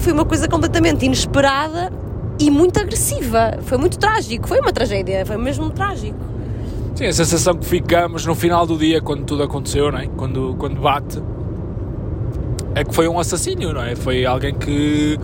foi 0.00 0.12
uma 0.12 0.24
coisa 0.24 0.48
completamente 0.48 1.04
inesperada 1.04 1.92
e 2.38 2.50
muito 2.50 2.80
agressiva. 2.80 3.58
Foi 3.62 3.78
muito 3.78 3.98
trágico, 3.98 4.48
foi 4.48 4.60
uma 4.60 4.72
tragédia, 4.72 5.24
foi 5.26 5.36
mesmo 5.36 5.70
trágico. 5.70 6.18
Sim, 6.94 7.06
a 7.06 7.12
sensação 7.12 7.54
que 7.54 7.66
ficamos 7.66 8.26
no 8.26 8.34
final 8.34 8.66
do 8.66 8.76
dia, 8.76 9.00
quando 9.00 9.24
tudo 9.24 9.42
aconteceu, 9.42 9.92
não 9.92 9.98
é? 9.98 10.06
quando, 10.06 10.54
quando 10.58 10.80
bate, 10.80 11.22
é 12.74 12.84
que 12.84 12.94
foi 12.94 13.08
um 13.08 13.18
assassínio, 13.18 13.72
não 13.72 13.82
é? 13.82 13.94
Foi 13.94 14.24
alguém 14.24 14.54
que, 14.54 15.18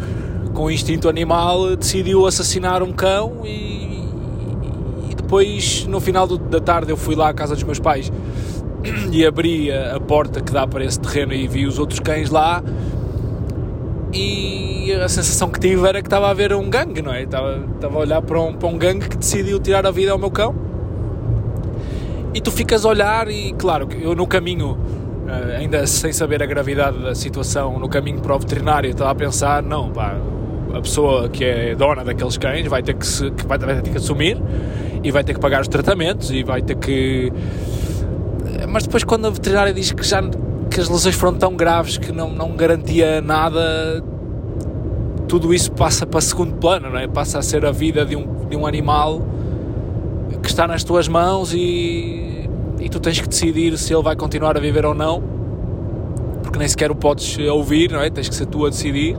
com 0.55 0.71
instinto 0.71 1.09
animal, 1.09 1.77
decidiu 1.77 2.27
assassinar 2.27 2.83
um 2.83 2.93
cão 2.93 3.43
e, 3.45 4.05
e 5.11 5.15
depois, 5.15 5.87
no 5.87 6.01
final 6.01 6.27
do, 6.27 6.39
da 6.39 6.61
tarde, 6.61 6.91
eu 6.91 6.97
fui 6.97 7.15
lá 7.15 7.29
à 7.29 7.35
casa 7.35 7.55
dos 7.55 7.65
meus 7.65 7.79
pais 7.79 8.13
e 9.13 9.25
abri 9.25 9.71
a, 9.71 9.97
a 9.97 10.01
porta 10.01 10.41
que 10.41 10.53
dá 10.53 10.67
para 10.67 10.85
esse 10.85 11.01
terreno 11.01 11.33
e 11.33 11.47
vi 11.47 11.67
os 11.67 11.79
outros 11.79 12.01
cães 12.01 12.31
lá 12.31 12.63
e 14.13 14.93
a 14.93 15.09
sensação 15.09 15.49
que 15.49 15.59
tive 15.59 15.87
era 15.87 16.01
que 16.01 16.07
estava 16.07 16.31
a 16.31 16.35
ver 16.35 16.53
um 16.53 16.71
gangue, 16.71 17.03
não 17.03 17.13
é? 17.13 17.23
Estava, 17.23 17.65
estava 17.75 17.97
a 17.97 18.01
olhar 18.01 18.23
para 18.23 18.41
um, 18.41 18.55
para 18.55 18.69
um 18.69 18.79
gangue 18.79 19.09
que 19.09 19.17
decidiu 19.17 19.59
tirar 19.59 19.87
a 19.87 19.91
vida 19.91 20.13
ao 20.13 20.19
meu 20.19 20.31
cão. 20.31 20.55
E 22.33 22.41
tu 22.41 22.51
ficas 22.51 22.85
a 22.85 22.89
olhar 22.89 23.29
e, 23.29 23.53
claro, 23.55 23.89
eu 24.01 24.15
no 24.15 24.27
caminho, 24.27 24.79
eh, 25.27 25.57
ainda 25.57 25.87
sem 25.87 26.13
saber 26.13 26.43
a 26.43 26.47
gravidade 26.47 27.03
da 27.03 27.15
situação, 27.15 27.79
no 27.79 27.89
caminho 27.89 28.21
para 28.21 28.37
o 28.37 28.39
veterinário, 28.39 28.91
estava 28.91 29.11
a 29.11 29.15
pensar, 29.15 29.63
não, 29.63 29.91
pá, 29.91 30.17
a 30.75 30.81
pessoa 30.81 31.29
que 31.29 31.45
é 31.45 31.75
dona 31.75 32.05
daqueles 32.05 32.37
cães 32.37 32.67
vai 32.67 32.83
ter 32.83 32.95
que, 32.95 33.07
se, 33.07 33.33
vai, 33.47 33.59
vai 33.59 33.81
ter 33.81 33.91
que 33.91 33.97
assumir 33.97 34.41
e 35.03 35.11
vai 35.11 35.25
ter 35.25 35.33
que 35.33 35.41
pagar 35.41 35.63
os 35.63 35.69
tratamentos 35.69 36.31
e 36.31 36.43
vai 36.43 36.61
ter 36.61 36.77
que... 36.77 37.33
Mas 38.69 38.85
depois 38.85 39.03
quando 39.03 39.27
a 39.27 39.31
veterinária 39.31 39.73
diz 39.73 39.93
que 39.93 40.03
já 40.03 40.21
que 40.71 40.81
as 40.81 40.89
lesões 40.89 41.15
foram 41.15 41.35
tão 41.35 41.55
graves 41.55 41.97
que 41.97 42.13
não, 42.13 42.31
não 42.31 42.57
garantia 42.57 43.21
nada, 43.21 44.03
tudo 45.29 45.53
isso 45.53 45.73
passa 45.73 46.07
para 46.07 46.21
segundo 46.21 46.55
plano, 46.55 46.91
não 46.91 46.99
é? 46.99 47.07
Passa 47.07 47.39
a 47.39 47.43
ser 47.43 47.65
a 47.65 47.71
vida 47.71 48.05
de 48.05 48.17
um, 48.17 48.47
de 48.49 48.57
um 48.57 48.67
animal 48.67 49.23
que 50.43 50.49
está 50.49 50.67
nas 50.67 50.85
tuas 50.85 51.09
mãos 51.09 51.53
e, 51.53 52.49
e 52.81 52.89
tu 52.89 53.01
tens 53.01 53.21
que 53.21 53.29
decidir 53.29 53.77
se 53.79 53.93
ele 53.93 54.03
vai 54.03 54.17
continuar 54.17 54.57
a 54.57 54.61
viver 54.61 54.85
ou 54.85 54.95
não, 54.95 55.23
porque 56.43 56.59
nem 56.59 56.69
sequer 56.69 56.91
o 56.91 56.95
podes 56.95 57.39
ouvir, 57.39 57.91
não 57.91 58.01
é? 58.01 58.11
Tens 58.11 58.29
que 58.29 58.35
ser 58.35 58.47
tu 58.47 58.67
a 58.67 58.69
decidir 58.69 59.17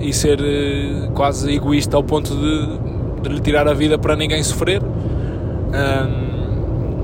e 0.00 0.12
ser 0.12 0.40
uh, 0.40 1.10
quase 1.12 1.54
egoísta 1.54 1.96
ao 1.96 2.02
ponto 2.02 2.34
de, 2.34 3.22
de, 3.22 3.34
lhe 3.34 3.40
tirar 3.40 3.66
a 3.68 3.74
vida 3.74 3.98
para 3.98 4.14
ninguém 4.14 4.42
sofrer. 4.42 4.82
Um, 4.82 6.36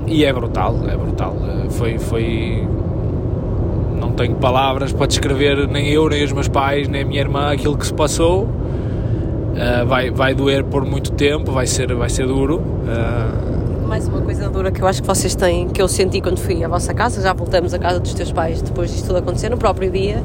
e 0.07 0.25
é 0.25 0.33
brutal, 0.33 0.77
é 0.87 0.95
brutal. 0.95 1.35
Foi, 1.69 1.97
foi 1.97 2.67
não 2.67 2.92
tenho 4.13 4.35
palavras 4.35 4.93
para 4.93 5.07
descrever 5.07 5.67
nem 5.67 5.89
eu, 5.89 6.07
nem 6.07 6.23
os 6.23 6.31
meus 6.31 6.47
pais, 6.47 6.87
nem 6.87 7.01
a 7.01 7.05
minha 7.05 7.19
irmã 7.19 7.51
aquilo 7.51 7.77
que 7.77 7.85
se 7.85 7.93
passou. 7.93 8.43
Uh, 8.43 9.85
vai, 9.85 10.09
vai 10.09 10.33
doer 10.33 10.63
por 10.63 10.83
muito 10.83 11.11
tempo, 11.11 11.51
vai 11.51 11.67
ser, 11.67 11.93
vai 11.93 12.09
ser 12.09 12.25
duro. 12.25 12.57
Uh... 12.57 13.87
Mais 13.87 14.07
uma 14.07 14.21
coisa 14.21 14.49
dura 14.49 14.71
que 14.71 14.81
eu 14.81 14.87
acho 14.87 15.01
que 15.01 15.07
vocês 15.07 15.35
têm, 15.35 15.67
que 15.67 15.81
eu 15.81 15.87
senti 15.87 16.19
quando 16.19 16.39
fui 16.39 16.63
à 16.63 16.67
vossa 16.67 16.93
casa, 16.93 17.21
já 17.21 17.33
voltamos 17.33 17.73
à 17.73 17.79
casa 17.79 17.99
dos 17.99 18.13
teus 18.13 18.31
pais 18.31 18.61
depois 18.61 18.91
disto 18.91 19.07
tudo 19.07 19.17
acontecer, 19.17 19.49
no 19.49 19.57
próprio 19.57 19.91
dia, 19.91 20.23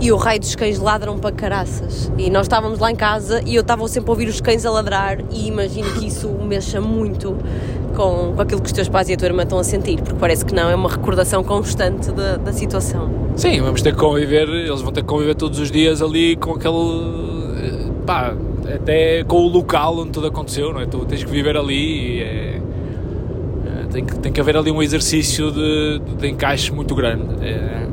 e 0.00 0.10
o 0.10 0.16
raio 0.16 0.40
dos 0.40 0.56
cães 0.56 0.80
ladram 0.80 1.18
para 1.18 1.30
caraças. 1.30 2.10
E 2.18 2.30
nós 2.30 2.46
estávamos 2.46 2.78
lá 2.78 2.90
em 2.90 2.96
casa 2.96 3.42
e 3.46 3.54
eu 3.54 3.60
estava 3.60 3.86
sempre 3.86 4.10
a 4.10 4.12
ouvir 4.12 4.28
os 4.28 4.40
cães 4.40 4.66
a 4.66 4.70
ladrar 4.70 5.18
e 5.30 5.46
imagino 5.46 5.92
que 5.92 6.06
isso 6.06 6.28
mexa 6.42 6.80
muito 6.80 7.36
com, 8.00 8.32
com 8.34 8.40
aquilo 8.40 8.62
que 8.62 8.66
os 8.66 8.72
teus 8.72 8.88
pais 8.88 9.10
e 9.10 9.12
a 9.12 9.16
tua 9.16 9.26
irmã 9.26 9.42
estão 9.42 9.58
a 9.58 9.64
sentir, 9.64 10.00
porque 10.00 10.18
parece 10.18 10.42
que 10.42 10.54
não, 10.54 10.70
é 10.70 10.74
uma 10.74 10.88
recordação 10.88 11.44
constante 11.44 12.10
da, 12.12 12.36
da 12.38 12.52
situação. 12.52 13.10
Sim, 13.36 13.60
vamos 13.60 13.82
ter 13.82 13.92
que 13.92 13.98
conviver, 13.98 14.48
eles 14.48 14.80
vão 14.80 14.90
ter 14.90 15.02
que 15.02 15.06
conviver 15.06 15.34
todos 15.34 15.58
os 15.58 15.70
dias 15.70 16.00
ali 16.00 16.34
com 16.36 16.52
aquele. 16.52 18.00
pá, 18.06 18.34
até 18.74 19.22
com 19.24 19.36
o 19.36 19.48
local 19.48 19.98
onde 19.98 20.12
tudo 20.12 20.28
aconteceu, 20.28 20.72
não 20.72 20.80
é? 20.80 20.86
Tu 20.86 21.04
tens 21.04 21.22
que 21.22 21.30
viver 21.30 21.56
ali 21.58 22.18
e 22.18 22.22
é, 22.22 22.60
é, 23.66 23.86
tem, 23.90 24.04
que, 24.04 24.18
tem 24.18 24.32
que 24.32 24.40
haver 24.40 24.56
ali 24.56 24.70
um 24.70 24.82
exercício 24.82 25.50
de, 25.50 26.00
de 26.18 26.28
encaixe 26.28 26.72
muito 26.72 26.94
grande. 26.94 27.44
É, 27.44 27.86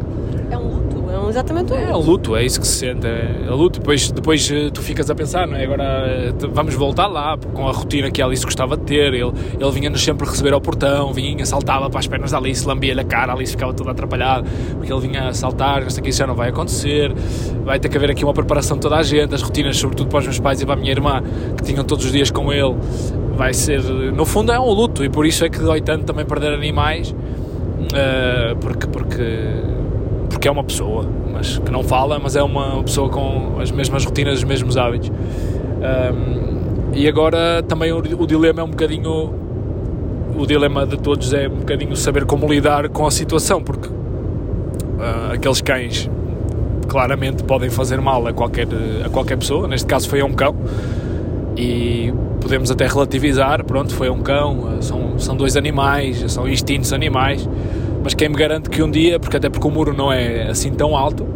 exatamente 1.29 1.73
é. 1.73 1.89
É 1.89 1.93
o 1.93 1.99
luto, 1.99 2.35
é 2.35 2.45
isso 2.45 2.59
que 2.59 2.67
se 2.67 2.73
sente. 2.73 3.05
É, 3.05 3.45
é 3.47 3.49
luto. 3.49 3.79
Depois, 3.79 4.11
depois 4.11 4.49
eh, 4.51 4.69
tu 4.73 4.81
ficas 4.81 5.09
a 5.09 5.15
pensar, 5.15 5.47
não 5.47 5.55
é? 5.55 5.63
Agora 5.63 5.83
eh, 5.83 6.33
vamos 6.51 6.75
voltar 6.75 7.07
lá 7.07 7.37
com 7.53 7.67
a 7.67 7.71
rotina 7.71 8.11
que 8.11 8.21
a 8.21 8.25
Alice 8.25 8.43
gostava 8.43 8.77
de 8.77 8.83
ter. 8.83 9.13
Ele, 9.13 9.31
ele 9.59 9.71
vinha-nos 9.71 10.03
sempre 10.03 10.27
receber 10.27 10.53
ao 10.53 10.61
portão, 10.61 11.13
vinha, 11.13 11.45
saltava 11.45 11.89
para 11.89 11.99
as 11.99 12.07
pernas 12.07 12.31
da 12.31 12.37
Alice, 12.37 12.65
lambia-lhe 12.67 13.01
a 13.01 13.03
cara, 13.03 13.31
a 13.33 13.35
Alice 13.35 13.51
ficava 13.51 13.73
toda 13.73 13.91
atrapalhada 13.91 14.47
porque 14.73 14.91
ele 14.91 15.01
vinha 15.01 15.29
a 15.29 15.33
saltar. 15.33 15.81
Não 15.81 15.89
sei 15.89 16.03
que 16.03 16.09
isso 16.09 16.19
já 16.19 16.27
não 16.27 16.35
vai 16.35 16.49
acontecer. 16.49 17.13
Vai 17.63 17.79
ter 17.79 17.89
que 17.89 17.97
haver 17.97 18.11
aqui 18.11 18.23
uma 18.23 18.33
preparação 18.33 18.77
de 18.77 18.81
toda 18.81 18.97
a 18.97 19.03
gente, 19.03 19.33
as 19.33 19.41
rotinas, 19.41 19.77
sobretudo 19.77 20.09
para 20.09 20.19
os 20.19 20.25
meus 20.25 20.39
pais 20.39 20.61
e 20.61 20.65
para 20.65 20.75
a 20.75 20.77
minha 20.77 20.91
irmã, 20.91 21.21
que 21.57 21.63
tinham 21.63 21.83
todos 21.83 22.05
os 22.05 22.11
dias 22.11 22.31
com 22.31 22.51
ele. 22.51 22.75
Vai 23.35 23.53
ser, 23.53 23.83
no 23.83 24.25
fundo, 24.25 24.51
é 24.51 24.59
um 24.59 24.71
luto 24.71 25.03
e 25.03 25.09
por 25.09 25.25
isso 25.25 25.45
é 25.45 25.49
que 25.49 25.59
dói 25.59 25.81
tanto 25.81 26.05
também 26.05 26.25
perder 26.25 26.53
animais. 26.53 27.13
Uh, 27.87 28.55
porque, 28.59 28.87
porque 28.87 29.23
porque 30.37 30.47
é 30.47 30.51
uma 30.51 30.63
pessoa, 30.63 31.03
mas 31.33 31.57
que 31.57 31.71
não 31.71 31.81
fala, 31.81 32.19
mas 32.19 32.35
é 32.35 32.43
uma 32.43 32.83
pessoa 32.83 33.09
com 33.09 33.59
as 33.59 33.71
mesmas 33.71 34.05
rotinas, 34.05 34.37
os 34.37 34.43
mesmos 34.43 34.77
hábitos. 34.77 35.09
Um, 35.09 36.91
e 36.93 37.07
agora 37.07 37.63
também 37.63 37.91
o, 37.91 37.97
o, 37.97 38.27
dilema 38.27 38.61
é 38.61 38.63
um 38.63 38.69
bocadinho. 38.69 39.33
O 40.37 40.45
dilema 40.45 40.85
de 40.85 40.95
todos 40.97 41.33
é 41.33 41.47
um 41.47 41.55
bocadinho 41.55 41.95
saber 41.95 42.23
como 42.25 42.47
lidar 42.47 42.87
com 42.89 43.07
a 43.07 43.09
situação, 43.09 43.63
porque 43.63 43.87
uh, 43.87 45.33
aqueles 45.33 45.59
cães 45.59 46.07
claramente 46.87 47.43
podem 47.43 47.71
fazer 47.71 47.99
mal 47.99 48.27
a 48.27 48.31
qualquer, 48.31 48.67
a 49.03 49.09
qualquer 49.09 49.37
pessoa, 49.37 49.67
neste 49.67 49.87
caso 49.87 50.07
foi 50.07 50.21
a 50.21 50.25
um 50.25 50.33
cão. 50.33 50.55
e 51.57 52.13
podemos 52.39 52.69
até 52.69 52.85
relativizar, 52.85 53.65
pronto, 53.65 53.91
foi 53.91 54.11
um 54.11 54.21
cão, 54.21 54.79
são, 54.81 55.17
são 55.17 55.35
dois 55.35 55.57
animais, 55.57 56.31
são 56.31 56.47
instintos 56.47 56.93
animais, 56.93 57.49
mas 58.07 58.13
quem 58.13 58.29
me 58.29 58.35
garante 58.35 58.69
que 58.69 58.81
um 58.81 58.89
dia, 58.89 59.19
porque 59.19 59.35
até 59.35 59.49
porque 59.49 59.67
o 59.67 59.69
muro 59.69 59.93
não 59.93 60.09
é 60.09 60.43
assim 60.43 60.71
tão 60.71 60.95
alto, 60.95 61.27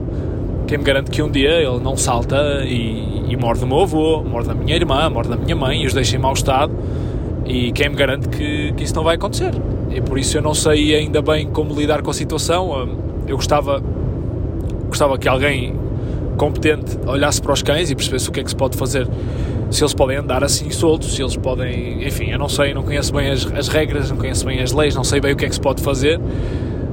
quem 0.66 0.78
me 0.78 0.86
garante 0.86 1.12
que 1.12 1.22
um 1.22 1.30
dia 1.30 1.50
ele 1.50 1.82
não 1.82 1.98
salta 1.98 2.64
e, 2.64 3.26
e 3.28 3.36
morde 3.36 3.62
o 3.66 3.68
meu 3.68 3.82
avô, 3.82 4.24
morde 4.24 4.50
a 4.52 4.54
minha 4.54 4.74
irmã, 4.74 5.10
morde 5.10 5.34
a 5.34 5.36
minha 5.36 5.54
mãe 5.54 5.84
e 5.84 5.86
os 5.86 5.94
deixa 5.94 6.16
em 6.16 6.20
mau 6.20 6.32
estado, 6.32 6.74
e 7.46 7.74
quem 7.74 7.90
me 7.90 7.96
garante 7.98 8.30
que, 8.30 8.72
que 8.72 8.86
isso 8.86 8.96
não 8.96 9.04
vai 9.04 9.16
acontecer? 9.16 9.52
E 9.90 10.00
por 10.00 10.18
isso 10.18 10.38
eu 10.38 10.42
não 10.42 10.54
sei 10.54 10.96
ainda 10.96 11.22
bem 11.22 11.46
como 11.48 11.78
lidar 11.78 12.02
com 12.02 12.10
a 12.10 12.14
situação. 12.14 12.88
Eu 13.28 13.36
gostava, 13.36 13.84
gostava 14.88 15.18
que 15.18 15.28
alguém 15.28 15.76
competente 16.38 16.98
olhasse 17.06 17.42
para 17.42 17.52
os 17.52 17.62
cães 17.62 17.92
e 17.92 17.96
percebesse 17.96 18.30
o 18.30 18.32
que 18.32 18.40
é 18.40 18.44
que 18.46 18.50
se 18.50 18.56
pode 18.56 18.78
fazer 18.78 19.10
se 19.72 19.82
eles 19.82 19.94
podem 19.94 20.18
andar 20.18 20.44
assim 20.44 20.70
soltos, 20.70 21.16
se 21.16 21.22
eles 21.22 21.38
podem, 21.38 22.06
enfim, 22.06 22.30
eu 22.30 22.38
não 22.38 22.50
sei, 22.50 22.74
não 22.74 22.84
conheço 22.84 23.14
bem 23.14 23.32
as, 23.32 23.46
as, 23.54 23.70
regras, 23.70 24.12
não 24.12 24.18
conheço 24.18 24.46
bem 24.46 24.62
as 24.62 24.74
leis, 24.74 24.94
não 24.94 25.04
sei 25.04 25.22
bem 25.22 25.32
o 25.32 25.36
que 25.36 25.46
é 25.46 25.48
que 25.48 25.56
se 25.56 25.62
pode 25.62 25.82
fazer. 25.82 26.20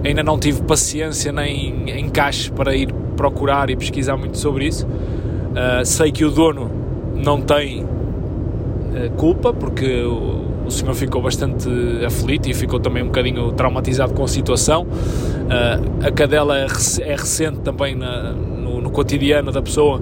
Ainda 0.04 0.22
não 0.22 0.38
tive 0.38 0.62
paciência 0.62 1.32
nem 1.32 2.00
encaixe 2.00 2.52
para 2.52 2.74
ir 2.76 2.94
procurar 3.16 3.68
e 3.68 3.76
pesquisar 3.76 4.16
muito 4.16 4.38
sobre 4.38 4.66
isso. 4.66 4.86
Uh, 4.86 5.84
sei 5.84 6.12
que 6.12 6.24
o 6.24 6.30
dono 6.30 6.70
não 7.16 7.40
tem 7.40 7.82
uh, 7.82 9.10
culpa, 9.16 9.52
porque 9.52 10.02
o, 10.02 10.64
o, 10.64 10.70
senhor 10.70 10.94
ficou 10.94 11.20
bastante 11.20 11.68
aflito 12.06 12.48
e 12.48 12.54
ficou 12.54 12.78
também 12.78 13.02
um 13.02 13.06
bocadinho 13.06 13.50
traumatizado 13.52 14.14
com 14.14 14.22
a 14.22 14.28
situação. 14.28 14.84
Uh, 14.84 16.06
a 16.06 16.12
cadela 16.12 16.56
é, 16.56 16.66
é 17.00 17.16
recente 17.16 17.58
também 17.58 17.96
na, 17.96 18.30
no, 18.30 18.80
no 18.80 18.90
cotidiano 18.90 19.50
da 19.50 19.60
pessoa 19.60 20.00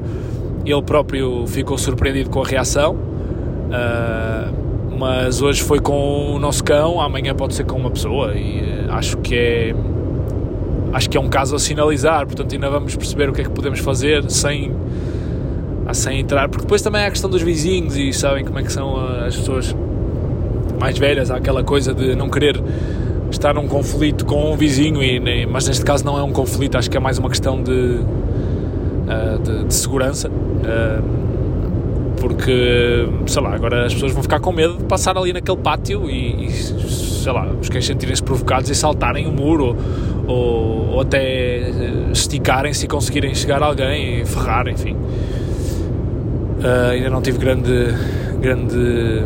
ele 0.72 0.83
próprio 0.83 1.46
ficou 1.46 1.79
surpreendido 1.79 2.31
com 2.31 2.42
a 2.42 2.46
reação. 2.46 2.94
Uh, 2.94 4.66
mas 4.98 5.42
hoje 5.42 5.62
foi 5.62 5.79
com 5.79 6.35
o 6.35 6.38
nosso 6.38 6.64
cão, 6.64 7.00
amanhã 7.00 7.35
pode 7.35 7.55
ser 7.55 7.64
com 7.64 7.76
uma 7.76 7.90
pessoa 7.90 8.35
e 8.35 8.61
uh, 8.61 8.92
acho 8.92 9.18
que 9.18 9.35
é 9.35 9.74
acho 10.92 11.11
que 11.11 11.16
é 11.18 11.20
um 11.20 11.29
caso 11.29 11.55
a 11.55 11.59
sinalizar, 11.59 12.24
portanto 12.24 12.55
ainda 12.55 12.70
vamos 12.70 12.96
perceber 12.96 13.29
o 13.29 13.33
que 13.33 13.42
é 13.42 13.44
que 13.44 13.50
podemos 13.50 13.81
fazer 13.81 14.31
sem 14.31 14.72
ah, 15.87 15.92
sem 15.92 16.20
entrar, 16.20 16.48
porque 16.48 16.64
depois 16.64 16.81
também 16.81 17.02
há 17.02 17.07
a 17.07 17.11
questão 17.11 17.29
dos 17.29 17.42
vizinhos 17.42 17.96
e 17.96 18.12
sabem 18.12 18.44
como 18.44 18.59
é 18.59 18.62
que 18.62 18.72
são 18.72 18.96
as 18.96 19.37
pessoas 19.37 19.76
mais 20.81 20.98
velhas, 20.98 21.31
há 21.31 21.37
aquela 21.37 21.62
coisa 21.62 21.92
de 21.92 22.14
não 22.14 22.29
querer 22.31 22.61
estar 23.31 23.55
num 23.55 23.68
conflito 23.68 24.24
com 24.24 24.52
um 24.52 24.57
vizinho, 24.57 25.02
e, 25.02 25.46
mas 25.46 25.68
neste 25.68 25.85
caso 25.85 26.05
não 26.05 26.18
é 26.18 26.22
um 26.22 26.33
conflito, 26.33 26.79
acho 26.79 26.90
que 26.90 26.96
é 26.96 27.00
mais 27.00 27.18
uma 27.18 27.29
questão 27.29 27.62
de, 27.62 28.00
uh, 29.06 29.38
de, 29.38 29.64
de, 29.64 29.74
segurança. 29.74 30.28
Uh, 30.28 31.26
porque, 32.20 33.08
sei 33.26 33.42
lá, 33.42 33.54
agora 33.54 33.86
as 33.86 33.94
pessoas 33.94 34.12
vão 34.12 34.22
ficar 34.22 34.40
com 34.40 34.50
medo 34.50 34.78
de 34.78 34.84
passar 34.84 35.16
ali 35.16 35.32
naquele 35.32 35.58
pátio 35.58 36.10
e, 36.10 36.46
e 36.46 36.50
sei 36.52 37.32
lá, 37.32 37.46
os 37.60 37.68
cães 37.68 37.84
sentirem-se 37.84 38.22
provocados 38.22 38.70
e 38.70 38.74
saltarem 38.74 39.26
o 39.26 39.32
muro 39.32 39.76
ou, 40.26 40.92
ou 40.92 41.00
até 41.00 41.68
esticarem-se 42.12 42.86
e 42.86 42.88
conseguirem 42.88 43.34
chegar 43.34 43.62
a 43.62 43.66
alguém 43.66 44.22
e 44.22 44.24
ferrar, 44.24 44.68
enfim. 44.68 44.94
Uh, 44.94 46.90
ainda 46.92 47.10
não 47.10 47.20
tive 47.20 47.38
grande, 47.38 47.94
grande, 48.40 49.24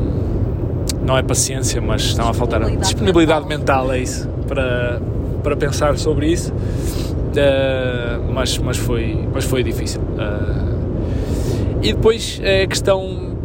não 1.04 1.16
é 1.16 1.22
paciência, 1.22 1.80
mas 1.80 2.02
estava 2.02 2.30
a 2.30 2.34
faltar 2.34 2.68
disponibilidade 2.76 3.46
mental, 3.46 3.92
é 3.92 4.00
isso, 4.00 4.28
para, 4.48 5.00
para 5.42 5.56
pensar 5.56 5.96
sobre 5.96 6.26
isso. 6.26 6.52
Uh, 7.30 8.32
mas, 8.32 8.58
mas, 8.58 8.76
foi, 8.76 9.28
mas 9.32 9.44
foi 9.44 9.62
difícil. 9.62 10.00
Uh, 10.00 11.78
e 11.82 11.92
depois 11.92 12.40
é 12.42 12.62
a 12.62 12.66
questão 12.66 13.36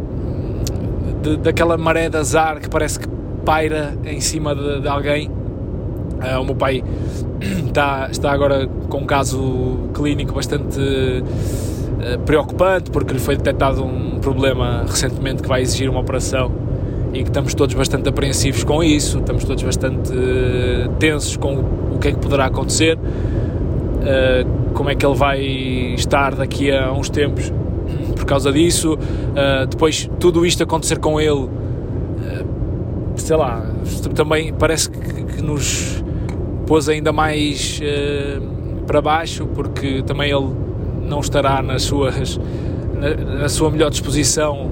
de, 1.22 1.38
daquela 1.38 1.78
maré 1.78 2.10
de 2.10 2.18
azar 2.18 2.60
que 2.60 2.70
parece 2.70 3.00
que 3.00 3.08
paira 3.46 3.96
em 4.04 4.20
cima 4.20 4.56
de, 4.56 4.82
de 4.82 4.88
alguém. 4.88 5.30
Uh, 5.30 6.42
o 6.42 6.46
meu 6.46 6.56
pai 6.56 6.84
está, 7.68 8.08
está 8.10 8.32
agora 8.32 8.68
com 8.90 9.00
um 9.00 9.06
caso 9.06 9.90
clínico 9.94 10.34
bastante 10.34 10.80
preocupante 12.24 12.92
porque 12.92 13.14
lhe 13.14 13.20
foi 13.20 13.36
detectado 13.36 13.84
um 13.84 14.20
problema 14.20 14.86
recentemente 14.88 15.42
que 15.42 15.50
vai 15.50 15.64
exigir 15.64 15.90
uma 15.90 16.02
operação 16.02 16.52
e 17.12 17.24
que 17.24 17.30
estamos 17.30 17.56
todos 17.56 17.74
bastante 17.74 18.08
apreensivos 18.08 18.64
com 18.64 18.84
isso, 18.84 19.18
estamos 19.18 19.44
todos 19.44 19.64
bastante 19.64 20.12
tensos 21.00 21.36
com 21.36 21.56
o 21.96 21.98
que 22.00 22.10
é 22.10 22.12
que 22.12 22.20
poderá 22.20 22.46
acontecer 22.46 22.96
uh, 24.06 24.74
como 24.74 24.90
é 24.90 24.96
que 24.96 25.06
ele 25.06 25.16
vai 25.16 25.42
estar 25.96 26.36
daqui 26.36 26.72
a 26.72 26.92
uns 26.92 27.10
tempos 27.10 27.52
por 28.16 28.26
causa 28.26 28.52
disso. 28.52 28.94
Uh, 28.94 29.68
depois, 29.68 30.10
tudo 30.20 30.46
isto 30.46 30.64
acontecer 30.64 31.00
com 31.00 31.20
ele, 31.20 31.32
uh, 31.32 31.50
sei 33.16 33.36
lá, 33.36 33.66
também 34.14 34.54
parece 34.54 34.90
que, 34.90 35.24
que 35.24 35.42
nos 35.42 36.04
pôs 36.66 36.90
ainda 36.90 37.12
mais 37.12 37.80
para 38.88 39.02
baixo, 39.02 39.46
porque 39.54 40.02
também 40.02 40.32
ele 40.32 40.50
não 41.08 41.20
estará 41.20 41.62
nas 41.62 41.84
suas, 41.84 42.40
na, 42.94 43.42
na 43.42 43.50
sua 43.50 43.70
melhor 43.70 43.92
disposição 43.92 44.72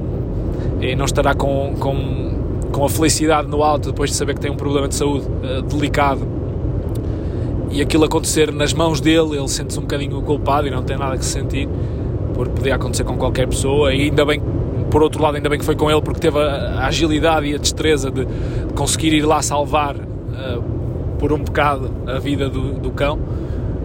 e 0.81 0.95
não 0.95 1.05
estará 1.05 1.35
com, 1.35 1.75
com, 1.79 2.69
com 2.71 2.83
a 2.83 2.89
felicidade 2.89 3.47
no 3.47 3.61
alto 3.63 3.91
depois 3.91 4.09
de 4.09 4.15
saber 4.15 4.33
que 4.33 4.41
tem 4.41 4.49
um 4.49 4.55
problema 4.55 4.87
de 4.87 4.95
saúde 4.95 5.27
delicado 5.69 6.32
e 7.73 7.81
aquilo 7.81 8.05
acontecer 8.05 8.53
nas 8.53 8.71
mãos 8.71 9.01
dele, 9.01 9.35
ele 9.35 9.47
sente-se 9.47 9.79
um 9.79 9.81
bocadinho 9.81 10.21
culpado 10.21 10.67
e 10.67 10.71
não 10.71 10.83
tem 10.83 10.95
nada 10.95 11.17
que 11.17 11.25
se 11.25 11.31
sentir, 11.31 11.67
porque 12.35 12.51
podia 12.53 12.75
acontecer 12.75 13.03
com 13.03 13.17
qualquer 13.17 13.47
pessoa, 13.47 13.91
e 13.91 14.03
ainda 14.03 14.23
bem, 14.23 14.39
por 14.91 15.01
outro 15.01 15.21
lado, 15.21 15.37
ainda 15.37 15.49
bem 15.49 15.57
que 15.57 15.65
foi 15.65 15.75
com 15.75 15.89
ele, 15.89 16.01
porque 16.01 16.19
teve 16.19 16.37
a, 16.39 16.85
agilidade 16.85 17.47
e 17.47 17.55
a 17.55 17.57
destreza 17.57 18.11
de 18.11 18.27
conseguir 18.75 19.13
ir 19.13 19.23
lá 19.23 19.41
salvar 19.41 19.95
uh, 19.95 20.61
por 21.17 21.33
um 21.33 21.39
bocado 21.39 21.89
a 22.05 22.19
vida 22.19 22.47
do, 22.47 22.73
do 22.73 22.91
cão, 22.91 23.19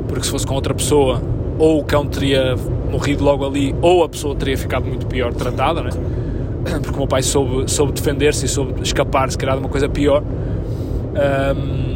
porque 0.07 0.25
se 0.25 0.31
fosse 0.31 0.47
com 0.47 0.55
outra 0.55 0.75
pessoa, 0.75 1.23
ou 1.59 1.81
o 1.81 1.85
cão 1.85 2.07
teria 2.07 2.57
morrido 2.91 3.25
logo 3.25 3.47
ali, 3.47 3.75
ou 3.81 4.05
a 4.05 4.09
pessoa 4.09 4.37
teria 4.37 4.59
ficado 4.59 4.85
muito 4.87 5.07
pior 5.07 5.33
tratada, 5.33 5.83
né? 5.83 5.91
porque 6.83 6.95
o 6.95 6.99
meu 6.99 7.07
pai 7.07 7.23
soube, 7.23 7.71
soube 7.71 7.93
defender-se 7.93 8.45
e 8.45 8.49
soube 8.49 8.83
escapar, 8.83 9.31
se 9.31 9.39
calhar, 9.39 9.57
de 9.57 9.63
uma 9.63 9.71
coisa 9.71 9.89
pior. 9.89 10.23
Um, 10.23 11.88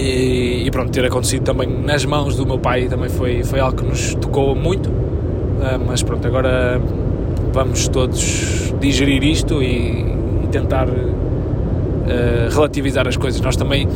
e, 0.00 0.66
e, 0.66 0.70
pronto, 0.70 0.90
ter 0.90 1.04
acontecido 1.04 1.44
também 1.44 1.68
nas 1.68 2.04
mãos 2.04 2.34
do 2.34 2.46
meu 2.46 2.58
pai 2.58 2.86
também 2.86 3.10
foi, 3.10 3.44
foi 3.44 3.60
algo 3.60 3.76
que 3.76 3.84
nos 3.84 4.14
tocou 4.14 4.54
muito. 4.54 4.88
Uh, 4.88 5.78
mas 5.86 6.02
pronto, 6.02 6.26
agora 6.26 6.80
vamos 7.52 7.86
todos 7.88 8.72
digerir 8.80 9.22
isto 9.22 9.62
e, 9.62 10.00
e 10.44 10.48
tentar 10.50 10.88
uh, 10.88 10.94
relativizar 12.50 13.06
as 13.06 13.16
coisas. 13.16 13.40
Nós 13.42 13.56
também, 13.56 13.86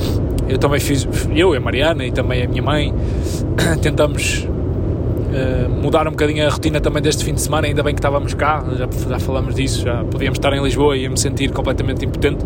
eu 0.46 0.58
também 0.58 0.78
fiz, 0.78 1.08
eu 1.34 1.54
e 1.54 1.56
a 1.56 1.60
Mariana 1.60 2.04
e 2.04 2.12
também 2.12 2.42
a 2.42 2.48
minha 2.48 2.62
mãe, 2.62 2.94
tentamos 3.80 4.46
uh, 4.46 5.70
mudar 5.70 6.06
um 6.06 6.10
bocadinho 6.10 6.46
a 6.46 6.50
rotina 6.50 6.82
também 6.82 7.02
deste 7.02 7.24
fim 7.24 7.32
de 7.32 7.40
semana. 7.40 7.66
Ainda 7.66 7.82
bem 7.82 7.94
que 7.94 8.00
estávamos 8.00 8.34
cá, 8.34 8.62
já, 8.76 8.86
já 9.08 9.18
falamos 9.18 9.54
disso, 9.54 9.80
já 9.80 10.04
podíamos 10.04 10.38
estar 10.38 10.52
em 10.52 10.62
Lisboa 10.62 10.98
e 10.98 11.04
ia 11.04 11.10
me 11.10 11.18
sentir 11.18 11.50
completamente 11.50 12.04
impotente, 12.04 12.44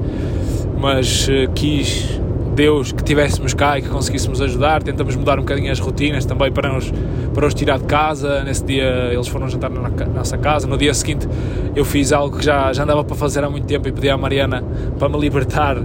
mas 0.79 1.29
quis 1.57 2.21
Deus 2.59 2.91
que 2.91 3.05
tivéssemos 3.05 3.55
cá 3.55 3.79
e 3.79 3.83
que 3.83 3.89
conseguíssemos 3.89 4.43
ajudar. 4.43 4.83
Tentamos 4.83 5.15
mudar 5.15 5.39
um 5.39 5.43
bocadinho 5.43 5.71
as 5.71 5.79
rotinas 5.79 6.25
também 6.25 6.51
para 6.51 6.73
nos, 6.73 6.93
para 7.33 7.47
os 7.47 7.55
tirar 7.55 7.79
de 7.79 7.85
casa. 7.85 8.43
Nesse 8.43 8.65
dia 8.65 9.11
eles 9.13 9.29
foram 9.29 9.49
jantar 9.49 9.71
na 9.71 9.89
nossa 10.07 10.37
casa. 10.37 10.67
No 10.67 10.77
dia 10.77 10.93
seguinte 10.93 11.29
eu 11.77 11.85
fiz 11.85 12.13
algo 12.13 12.37
que 12.37 12.45
já, 12.45 12.73
já 12.73 12.83
andava 12.83 13.05
para 13.05 13.15
fazer 13.15 13.45
há 13.45 13.49
muito 13.49 13.65
tempo 13.65 13.87
e 13.87 13.93
pedi 13.93 14.11
à 14.11 14.17
Mariana 14.17 14.65
para 14.99 15.09
me 15.09 15.17
libertar, 15.21 15.77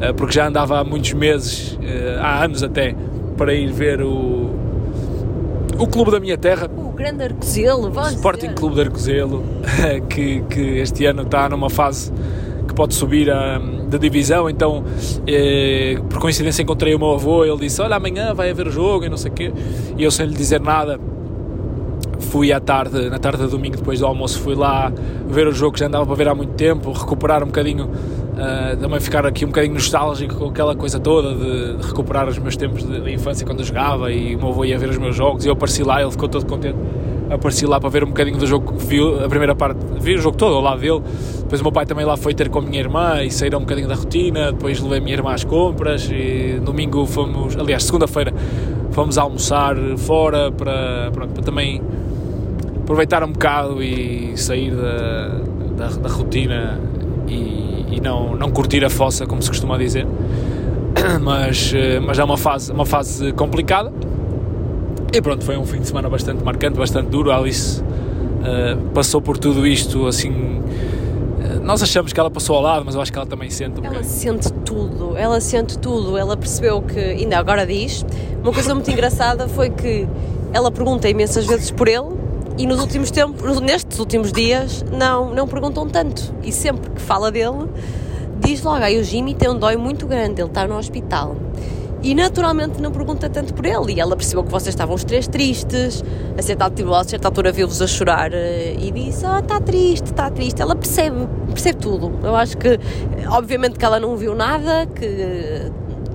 eh, 0.00 0.12
porque 0.12 0.34
já 0.34 0.46
andava 0.46 0.78
há 0.78 0.84
muitos 0.84 1.12
meses, 1.12 1.76
eh, 1.82 2.16
há 2.20 2.44
anos 2.44 2.62
até, 2.62 2.94
para 3.36 3.52
ir 3.52 3.72
ver 3.72 4.00
o, 4.00 4.54
o 5.76 5.88
clube 5.88 6.12
da 6.12 6.20
minha 6.20 6.38
terra. 6.38 6.70
O 6.76 6.92
Grande 6.92 7.24
Arcozelo, 7.24 7.90
o 7.92 8.08
Sporting 8.10 8.46
dizer. 8.46 8.54
Clube 8.54 8.76
de 8.76 8.80
Arcozelo, 8.82 9.42
que, 10.08 10.40
que 10.42 10.78
este 10.78 11.04
ano 11.04 11.22
está 11.22 11.48
numa 11.48 11.68
fase 11.68 12.12
que 12.72 12.74
pode 12.74 12.94
subir 12.94 13.30
a, 13.30 13.58
da 13.58 13.98
divisão, 13.98 14.48
então 14.48 14.82
eh, 15.26 15.98
por 16.08 16.18
coincidência 16.18 16.62
encontrei 16.62 16.94
o 16.94 16.98
meu 16.98 17.12
avô, 17.12 17.44
ele 17.44 17.58
disse, 17.58 17.80
olha 17.82 17.96
amanhã 17.96 18.32
vai 18.34 18.50
haver 18.50 18.70
jogo 18.70 19.04
e 19.04 19.08
não 19.08 19.16
sei 19.16 19.30
o 19.30 19.34
quê, 19.34 19.52
e 19.96 20.02
eu 20.02 20.10
sem 20.10 20.26
lhe 20.26 20.34
dizer 20.34 20.60
nada 20.60 20.98
fui 22.18 22.52
à 22.52 22.60
tarde, 22.60 23.10
na 23.10 23.18
tarde 23.18 23.42
de 23.44 23.48
domingo 23.48 23.76
depois 23.76 24.00
do 24.00 24.06
almoço, 24.06 24.40
fui 24.40 24.54
lá 24.54 24.90
ver 25.28 25.46
o 25.46 25.52
jogo 25.52 25.74
que 25.74 25.80
já 25.80 25.86
andava 25.86 26.06
para 26.06 26.14
ver 26.14 26.28
há 26.28 26.34
muito 26.34 26.54
tempo, 26.54 26.90
recuperar 26.92 27.42
um 27.42 27.46
bocadinho, 27.46 27.86
uh, 27.86 28.76
também 28.80 29.00
ficar 29.00 29.26
aqui 29.26 29.44
um 29.44 29.48
bocadinho 29.48 29.74
nostálgico 29.74 30.36
com 30.36 30.46
aquela 30.46 30.74
coisa 30.74 30.98
toda 30.98 31.34
de, 31.34 31.76
de 31.76 31.86
recuperar 31.86 32.28
os 32.28 32.38
meus 32.38 32.56
tempos 32.56 32.84
de, 32.84 33.00
de, 33.00 33.12
infância 33.12 33.44
quando 33.44 33.60
eu 33.60 33.66
jogava 33.66 34.10
e 34.10 34.34
o 34.34 34.38
meu 34.38 34.48
avô 34.48 34.64
ia 34.64 34.78
ver 34.78 34.88
os 34.88 34.98
meus 34.98 35.14
jogos 35.14 35.44
e 35.44 35.48
eu 35.48 35.52
apareci 35.52 35.82
lá, 35.82 36.00
ele 36.00 36.10
ficou 36.10 36.28
todo 36.28 36.46
contente 36.46 36.78
apareci 37.32 37.66
lá 37.66 37.80
para 37.80 37.88
ver 37.88 38.04
um 38.04 38.08
bocadinho 38.08 38.36
do 38.36 38.46
jogo, 38.46 38.74
viu 38.76 39.24
a 39.24 39.28
primeira 39.28 39.54
parte, 39.54 39.78
vi 40.00 40.14
o 40.14 40.18
jogo 40.18 40.36
todo 40.36 40.54
ao 40.54 40.60
lado 40.60 40.80
dele. 40.80 41.00
Depois 41.38 41.60
o 41.60 41.64
meu 41.64 41.72
pai 41.72 41.86
também 41.86 42.04
lá 42.04 42.16
foi 42.16 42.34
ter 42.34 42.48
com 42.48 42.58
a 42.58 42.62
minha 42.62 42.80
irmã 42.80 43.22
e 43.22 43.30
saíram 43.30 43.58
um 43.58 43.62
bocadinho 43.62 43.88
da 43.88 43.94
rotina. 43.94 44.52
Depois 44.52 44.80
levei 44.80 44.98
a 44.98 45.00
minha 45.00 45.14
irmã 45.14 45.32
às 45.32 45.44
compras 45.44 46.08
e 46.10 46.60
domingo 46.62 47.06
fomos, 47.06 47.56
aliás, 47.56 47.84
segunda-feira 47.84 48.32
fomos 48.90 49.16
almoçar 49.16 49.76
fora 49.96 50.52
para, 50.52 51.10
pronto, 51.12 51.32
para 51.32 51.42
também 51.42 51.82
aproveitar 52.82 53.24
um 53.24 53.32
bocado 53.32 53.82
e 53.82 54.36
sair 54.36 54.70
da, 54.70 55.28
da, 55.76 55.88
da 55.96 56.08
rotina 56.08 56.78
e, 57.26 57.86
e, 57.90 58.00
não, 58.02 58.36
não 58.36 58.50
curtir 58.50 58.84
a 58.84 58.90
fossa, 58.90 59.26
como 59.26 59.40
se 59.40 59.48
costuma 59.48 59.78
dizer. 59.78 60.06
Mas, 61.22 61.72
eh, 61.74 61.98
mas 62.00 62.18
é 62.18 62.24
uma 62.24 62.36
fase, 62.36 62.70
uma 62.70 62.84
fase 62.84 63.32
complicada. 63.32 63.90
E 65.12 65.20
pronto, 65.20 65.44
foi 65.44 65.56
um 65.56 65.66
fim 65.66 65.80
de 65.80 65.86
semana 65.86 66.08
bastante 66.08 66.42
marcante, 66.42 66.78
bastante 66.78 67.08
duro. 67.08 67.30
A 67.30 67.36
Alice 67.36 67.80
uh, 67.82 68.90
passou 68.94 69.20
por 69.20 69.36
tudo 69.36 69.66
isto 69.66 70.06
assim 70.06 70.62
nós 71.62 71.82
achamos 71.82 72.12
que 72.12 72.18
ela 72.18 72.30
passou 72.30 72.56
ao 72.56 72.62
lado, 72.62 72.84
mas 72.84 72.94
eu 72.94 73.00
acho 73.00 73.12
que 73.12 73.18
ela 73.18 73.26
também 73.26 73.48
sente 73.48 73.80
um 73.80 73.84
Ela 73.84 74.02
sente 74.02 74.52
tudo, 74.64 75.16
ela 75.16 75.40
sente 75.40 75.78
tudo. 75.78 76.16
Ela 76.16 76.36
percebeu 76.36 76.82
que, 76.82 76.98
ainda 76.98 77.38
agora 77.38 77.66
diz, 77.66 78.04
uma 78.42 78.52
coisa 78.52 78.74
muito 78.74 78.90
engraçada 78.90 79.48
foi 79.48 79.70
que 79.70 80.06
ela 80.52 80.70
pergunta 80.70 81.08
imensas 81.08 81.46
vezes 81.46 81.70
por 81.70 81.88
ele 81.88 82.08
e 82.58 82.66
nos 82.66 82.80
últimos 82.80 83.10
tempos, 83.10 83.60
nestes 83.60 83.98
últimos 83.98 84.32
dias, 84.32 84.84
não, 84.92 85.32
não 85.32 85.46
perguntam 85.46 85.88
tanto. 85.88 86.34
E 86.42 86.52
sempre 86.52 86.90
que 86.90 87.00
fala 87.00 87.30
dele, 87.30 87.68
diz 88.40 88.62
logo: 88.62 88.82
aí 88.82 88.98
o 88.98 89.04
Jimmy 89.04 89.34
tem 89.34 89.48
um 89.48 89.58
dói 89.58 89.76
muito 89.76 90.06
grande, 90.06 90.42
ele 90.42 90.48
está 90.48 90.66
no 90.66 90.76
hospital 90.76 91.36
e 92.02 92.14
naturalmente 92.14 92.80
não 92.80 92.90
pergunta 92.90 93.28
tanto 93.30 93.54
por 93.54 93.64
ele. 93.64 93.94
E 93.94 94.00
ela 94.00 94.16
percebeu 94.16 94.42
que 94.44 94.50
vocês 94.50 94.74
estavam 94.74 94.94
os 94.94 95.04
três 95.04 95.28
tristes, 95.28 96.02
a 96.36 96.42
certa, 96.42 96.70
tipo, 96.70 96.92
a 96.92 97.04
certa 97.04 97.28
altura 97.28 97.52
viu-vos 97.52 97.80
a 97.80 97.86
chorar 97.86 98.32
eh, 98.32 98.74
e 98.78 98.90
disse: 98.90 99.24
Ah, 99.24 99.38
está 99.38 99.60
triste, 99.60 100.06
está 100.06 100.30
triste. 100.30 100.60
Ela 100.60 100.74
percebe, 100.74 101.28
percebe 101.48 101.78
tudo. 101.78 102.12
Eu 102.22 102.34
acho 102.34 102.56
que, 102.58 102.78
obviamente, 103.28 103.78
que 103.78 103.84
ela 103.84 104.00
não 104.00 104.16
viu 104.16 104.34
nada, 104.34 104.86
que 104.86 105.70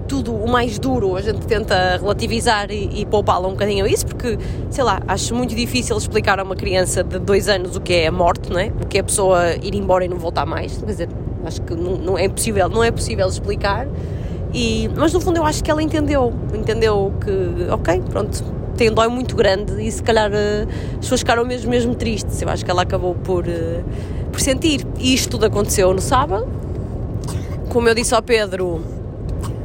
tudo 0.08 0.34
o 0.34 0.50
mais 0.50 0.80
duro 0.80 1.18
a 1.18 1.22
gente 1.22 1.46
tenta 1.46 1.98
relativizar 1.98 2.72
e, 2.72 3.02
e 3.02 3.06
poupá-la 3.06 3.48
um 3.48 3.52
bocadinho 3.52 3.86
a 3.86 3.90
isso, 3.90 4.06
porque, 4.06 4.38
sei 4.70 4.84
lá, 4.84 5.02
acho 5.08 5.36
muito 5.36 5.54
difícil 5.54 5.98
explicar 5.98 6.40
a 6.40 6.44
uma 6.44 6.56
criança 6.56 7.04
de 7.04 7.20
dois 7.20 7.50
anos 7.50 7.76
o 7.76 7.82
que 7.82 7.94
é 7.94 8.08
a 8.08 8.12
morte, 8.12 8.50
não 8.50 8.60
é? 8.60 8.72
O 8.82 8.88
que 8.88 8.98
é 8.98 9.02
a 9.02 9.04
pessoa 9.04 9.54
ir 9.62 9.76
embora 9.76 10.06
e 10.06 10.08
não 10.08 10.18
voltar 10.18 10.46
mais. 10.46 10.78
Quer 10.78 10.86
dizer, 10.86 11.10
acho 11.46 11.62
que 11.62 11.76
não, 11.76 11.98
não 11.98 12.18
é 12.18 12.26
impossível, 12.26 12.70
não 12.70 12.84
é 12.84 12.92
possível 12.92 13.28
explicar. 13.28 13.88
E, 14.54 14.90
mas 14.96 15.14
no 15.14 15.20
fundo 15.20 15.38
eu 15.38 15.46
acho 15.46 15.64
que 15.64 15.70
ela 15.70 15.84
entendeu, 15.84 16.34
entendeu 16.54 17.14
que, 17.24 17.72
ok, 17.72 18.02
pronto, 18.10 18.44
tem 18.78 18.92
dói 18.92 19.08
muito 19.08 19.36
grande 19.36 19.82
e 19.82 19.92
se 19.92 20.02
calhar 20.02 20.32
eh, 20.34 20.68
as 20.94 21.00
pessoas 21.00 21.22
ficaram 21.22 21.44
mesmo, 21.44 21.70
mesmo 21.70 21.96
tristes. 21.96 22.42
Eu 22.42 22.50
acho 22.50 22.64
que 22.64 22.72
ela 22.72 22.84
acabou 22.84 23.16
por, 23.16 23.48
eh, 23.48 23.84
por 24.32 24.40
sentir. 24.40 24.86
E 25.00 25.14
isto 25.14 25.32
tudo 25.32 25.46
aconteceu 25.48 25.94
no 25.94 26.02
sábado. 26.02 26.48
Como 27.70 27.90
eu 27.90 27.96
disse 27.96 28.14
ao 28.14 28.22
Pedro, 28.22 28.82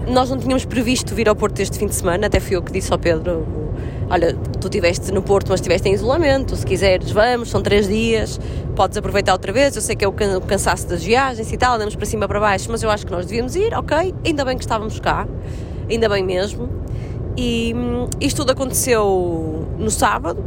nós 0.08 0.30
não 0.30 0.38
tínhamos 0.38 0.64
previsto 0.64 1.14
vir 1.14 1.28
ao 1.28 1.36
Porto 1.36 1.60
este 1.60 1.78
fim 1.78 1.86
de 1.86 1.94
semana, 1.94 2.26
até 2.26 2.40
fui 2.40 2.56
eu 2.56 2.62
que 2.62 2.72
disse 2.72 2.92
ao 2.92 2.98
Pedro 2.98 3.46
olha, 4.12 4.36
tu 4.60 4.66
estiveste 4.66 5.10
no 5.10 5.22
Porto, 5.22 5.48
mas 5.48 5.60
estiveste 5.60 5.88
em 5.88 5.94
isolamento, 5.94 6.54
se 6.54 6.66
quiseres 6.66 7.10
vamos, 7.10 7.48
são 7.48 7.62
três 7.62 7.88
dias, 7.88 8.38
podes 8.76 8.96
aproveitar 8.98 9.32
outra 9.32 9.50
vez, 9.52 9.74
eu 9.74 9.80
sei 9.80 9.96
que 9.96 10.04
é 10.04 10.08
o 10.08 10.12
cansaço 10.12 10.86
das 10.86 11.02
viagens 11.02 11.50
e 11.50 11.56
tal, 11.56 11.76
andamos 11.76 11.96
para 11.96 12.04
cima 12.04 12.28
para 12.28 12.38
baixo, 12.38 12.68
mas 12.70 12.82
eu 12.82 12.90
acho 12.90 13.06
que 13.06 13.12
nós 13.12 13.24
devíamos 13.24 13.56
ir, 13.56 13.72
ok, 13.72 14.14
ainda 14.24 14.44
bem 14.44 14.58
que 14.58 14.64
estávamos 14.64 15.00
cá, 15.00 15.26
ainda 15.90 16.10
bem 16.10 16.22
mesmo, 16.22 16.68
e 17.38 17.72
hum, 17.74 18.06
isto 18.20 18.42
tudo 18.42 18.52
aconteceu 18.52 19.66
no 19.78 19.90
sábado, 19.90 20.44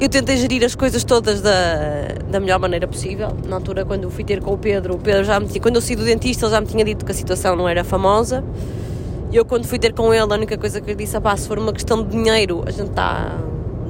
eu 0.00 0.08
tentei 0.08 0.36
gerir 0.36 0.64
as 0.64 0.74
coisas 0.74 1.04
todas 1.04 1.40
da, 1.40 1.52
da 2.30 2.40
melhor 2.40 2.58
maneira 2.58 2.88
possível. 2.88 3.28
Na 3.46 3.56
altura, 3.56 3.84
quando 3.84 4.10
fui 4.10 4.24
ter 4.24 4.40
com 4.40 4.54
o 4.54 4.58
Pedro, 4.58 4.94
o 4.94 4.98
Pedro 4.98 5.24
já 5.24 5.38
me 5.38 5.46
tinha, 5.46 5.60
quando 5.60 5.76
eu 5.76 5.80
saí 5.80 5.96
do 5.96 6.04
dentista, 6.04 6.46
ele 6.46 6.52
já 6.52 6.60
me 6.60 6.66
tinha 6.66 6.84
dito 6.84 7.04
que 7.04 7.12
a 7.12 7.14
situação 7.14 7.54
não 7.54 7.68
era 7.68 7.84
famosa. 7.84 8.42
E 9.30 9.36
eu, 9.36 9.44
quando 9.44 9.64
fui 9.64 9.78
ter 9.78 9.92
com 9.92 10.12
ele, 10.12 10.30
a 10.30 10.34
única 10.36 10.58
coisa 10.58 10.80
que 10.80 10.90
eu 10.90 10.94
disse, 10.94 11.18
pá, 11.20 11.36
se 11.36 11.48
for 11.48 11.58
uma 11.58 11.72
questão 11.72 12.02
de 12.02 12.10
dinheiro, 12.10 12.62
a 12.66 12.70
gente 12.70 12.90
está 12.90 13.38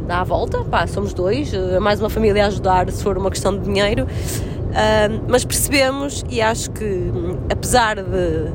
dá 0.07 0.21
a 0.21 0.25
volta, 0.25 0.65
pá, 0.65 0.87
somos 0.87 1.15
dois, 1.15 1.55
é 1.55 1.79
mais 1.79 2.01
uma 2.01 2.11
família 2.11 2.45
a 2.45 2.49
ajudar 2.49 2.91
se 2.91 3.03
for 3.03 3.17
uma 3.17 3.31
questão 3.31 3.57
de 3.57 3.65
dinheiro. 3.65 4.05
Uh, 4.05 5.25
mas 5.29 5.45
percebemos, 5.45 6.25
e 6.29 6.41
acho 6.41 6.71
que, 6.71 7.11
apesar 7.51 7.97
de 7.97 8.51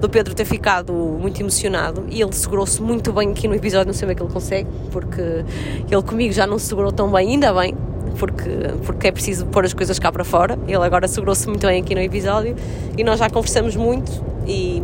do 0.00 0.08
Pedro 0.08 0.34
ter 0.34 0.44
ficado 0.44 0.92
muito 0.92 1.40
emocionado 1.40 2.04
e 2.08 2.20
ele 2.20 2.32
segurou-se 2.32 2.80
muito 2.82 3.12
bem 3.12 3.30
aqui 3.30 3.48
no 3.48 3.54
episódio, 3.54 3.86
não 3.86 3.94
sei 3.94 4.06
bem 4.06 4.16
que 4.16 4.22
ele 4.22 4.32
consegue, 4.32 4.68
porque 4.90 5.44
ele 5.90 6.02
comigo 6.02 6.32
já 6.32 6.46
não 6.46 6.58
se 6.58 6.66
segurou 6.66 6.92
tão 6.92 7.10
bem, 7.10 7.30
ainda 7.30 7.52
bem, 7.52 7.74
porque, 8.18 8.50
porque 8.84 9.08
é 9.08 9.12
preciso 9.12 9.46
pôr 9.46 9.64
as 9.64 9.72
coisas 9.72 9.98
cá 9.98 10.12
para 10.12 10.24
fora. 10.24 10.58
Ele 10.66 10.76
agora 10.76 11.08
segurou-se 11.08 11.46
muito 11.48 11.66
bem 11.66 11.80
aqui 11.80 11.94
no 11.94 12.00
episódio 12.00 12.56
e 12.96 13.04
nós 13.04 13.18
já 13.18 13.30
conversamos 13.30 13.76
muito 13.76 14.12
e 14.46 14.82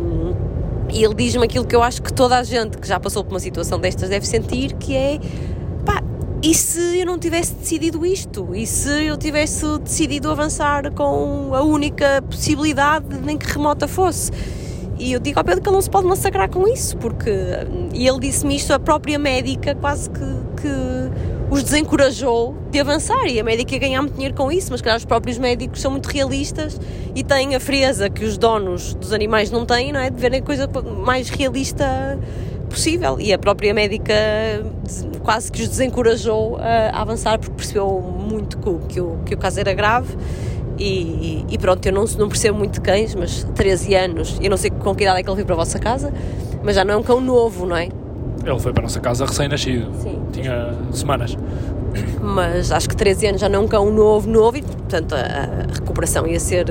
e 0.91 1.03
ele 1.03 1.15
diz-me 1.15 1.43
aquilo 1.43 1.65
que 1.65 1.75
eu 1.75 1.81
acho 1.81 2.03
que 2.03 2.13
toda 2.13 2.37
a 2.37 2.43
gente 2.43 2.77
que 2.77 2.87
já 2.87 2.99
passou 2.99 3.23
por 3.23 3.31
uma 3.31 3.39
situação 3.39 3.79
destas 3.79 4.09
deve 4.09 4.27
sentir, 4.27 4.73
que 4.73 4.95
é 4.95 5.19
e 6.43 6.53
se 6.53 6.99
eu 6.99 7.05
não 7.05 7.17
tivesse 7.17 7.53
decidido 7.53 8.05
isto? 8.05 8.53
E 8.53 8.67
se 8.67 9.05
eu 9.05 9.15
tivesse 9.15 9.65
decidido 9.79 10.29
avançar 10.29 10.91
com 10.91 11.55
a 11.55 11.63
única 11.63 12.21
possibilidade, 12.29 13.17
nem 13.23 13.37
que 13.37 13.49
remota 13.49 13.87
fosse? 13.87 14.29
E 14.97 15.13
eu 15.13 15.19
digo 15.19 15.39
ao 15.39 15.45
Pedro 15.45 15.61
que 15.61 15.69
ele 15.69 15.75
não 15.75 15.81
se 15.81 15.89
pode 15.89 16.07
massacrar 16.07 16.49
com 16.49 16.67
isso, 16.67 16.97
porque. 16.97 17.31
E 17.93 18.07
ele 18.07 18.19
disse-me 18.19 18.55
isto, 18.55 18.71
a 18.73 18.79
própria 18.79 19.17
médica 19.17 19.75
quase 19.75 20.09
que, 20.09 20.19
que 20.19 21.13
os 21.49 21.63
desencorajou 21.63 22.55
de 22.71 22.79
avançar 22.79 23.27
e 23.27 23.39
a 23.39 23.43
médica 23.43 23.75
ia 23.75 24.01
muito 24.01 24.15
dinheiro 24.15 24.33
com 24.33 24.51
isso, 24.51 24.71
mas 24.71 24.81
calhar 24.81 24.97
os 24.97 25.05
próprios 25.05 25.37
médicos 25.37 25.81
são 25.81 25.91
muito 25.91 26.07
realistas 26.07 26.79
e 27.13 27.23
têm 27.23 27.55
a 27.55 27.59
frieza 27.59 28.09
que 28.09 28.25
os 28.25 28.37
donos 28.37 28.95
dos 28.95 29.13
animais 29.13 29.51
não 29.51 29.65
têm, 29.65 29.91
não 29.91 29.99
é? 29.99 30.09
De 30.09 30.19
verem 30.19 30.39
a 30.39 30.43
coisa 30.43 30.67
mais 31.05 31.29
realista 31.29 32.17
possível 32.69 33.19
e 33.19 33.31
a 33.31 33.37
própria 33.37 33.71
médica 33.71 34.15
quase 35.23 35.51
que 35.51 35.61
os 35.61 35.69
desencorajou 35.69 36.57
a 36.57 37.01
avançar 37.01 37.37
porque 37.37 37.53
percebeu 37.55 38.01
muito 38.01 38.57
que 38.57 38.93
que 38.93 38.99
o, 38.99 39.19
que 39.23 39.35
o 39.35 39.37
caso 39.37 39.59
era 39.59 39.73
grave 39.73 40.17
e, 40.77 41.45
e, 41.49 41.57
pronto, 41.57 41.85
eu 41.85 41.93
não, 41.93 42.05
não 42.17 42.27
percebo 42.27 42.57
muito 42.57 42.73
de 42.73 42.81
cães, 42.81 43.15
mas 43.15 43.43
13 43.55 43.95
anos, 43.95 44.37
eu 44.41 44.49
não 44.49 44.57
sei 44.57 44.71
com 44.71 44.95
que 44.95 45.03
idade 45.03 45.19
é 45.19 45.23
que 45.23 45.29
ele 45.29 45.35
veio 45.35 45.45
para 45.45 45.55
a 45.55 45.59
vossa 45.59 45.79
casa, 45.79 46.11
mas 46.63 46.75
já 46.75 46.83
não 46.83 46.95
é 46.95 46.97
um 46.97 47.03
cão 47.03 47.21
novo, 47.21 47.65
não 47.65 47.75
é? 47.75 47.89
Ele 48.43 48.59
foi 48.59 48.73
para 48.73 48.81
a 48.81 48.85
nossa 48.85 48.99
casa 48.99 49.25
recém-nascido. 49.25 49.89
Tinha 50.31 50.73
semanas. 50.91 51.37
Mas 52.21 52.71
acho 52.71 52.89
que 52.89 52.95
13 52.95 53.27
anos 53.27 53.41
já 53.41 53.47
não 53.47 53.61
é 53.61 53.63
um 53.63 53.67
cão 53.67 53.91
novo, 53.91 54.29
novo, 54.29 54.57
e 54.57 54.61
portanto 54.61 55.13
a, 55.13 55.19
a 55.19 55.73
recuperação 55.73 56.25
ia 56.27 56.39
ser 56.39 56.65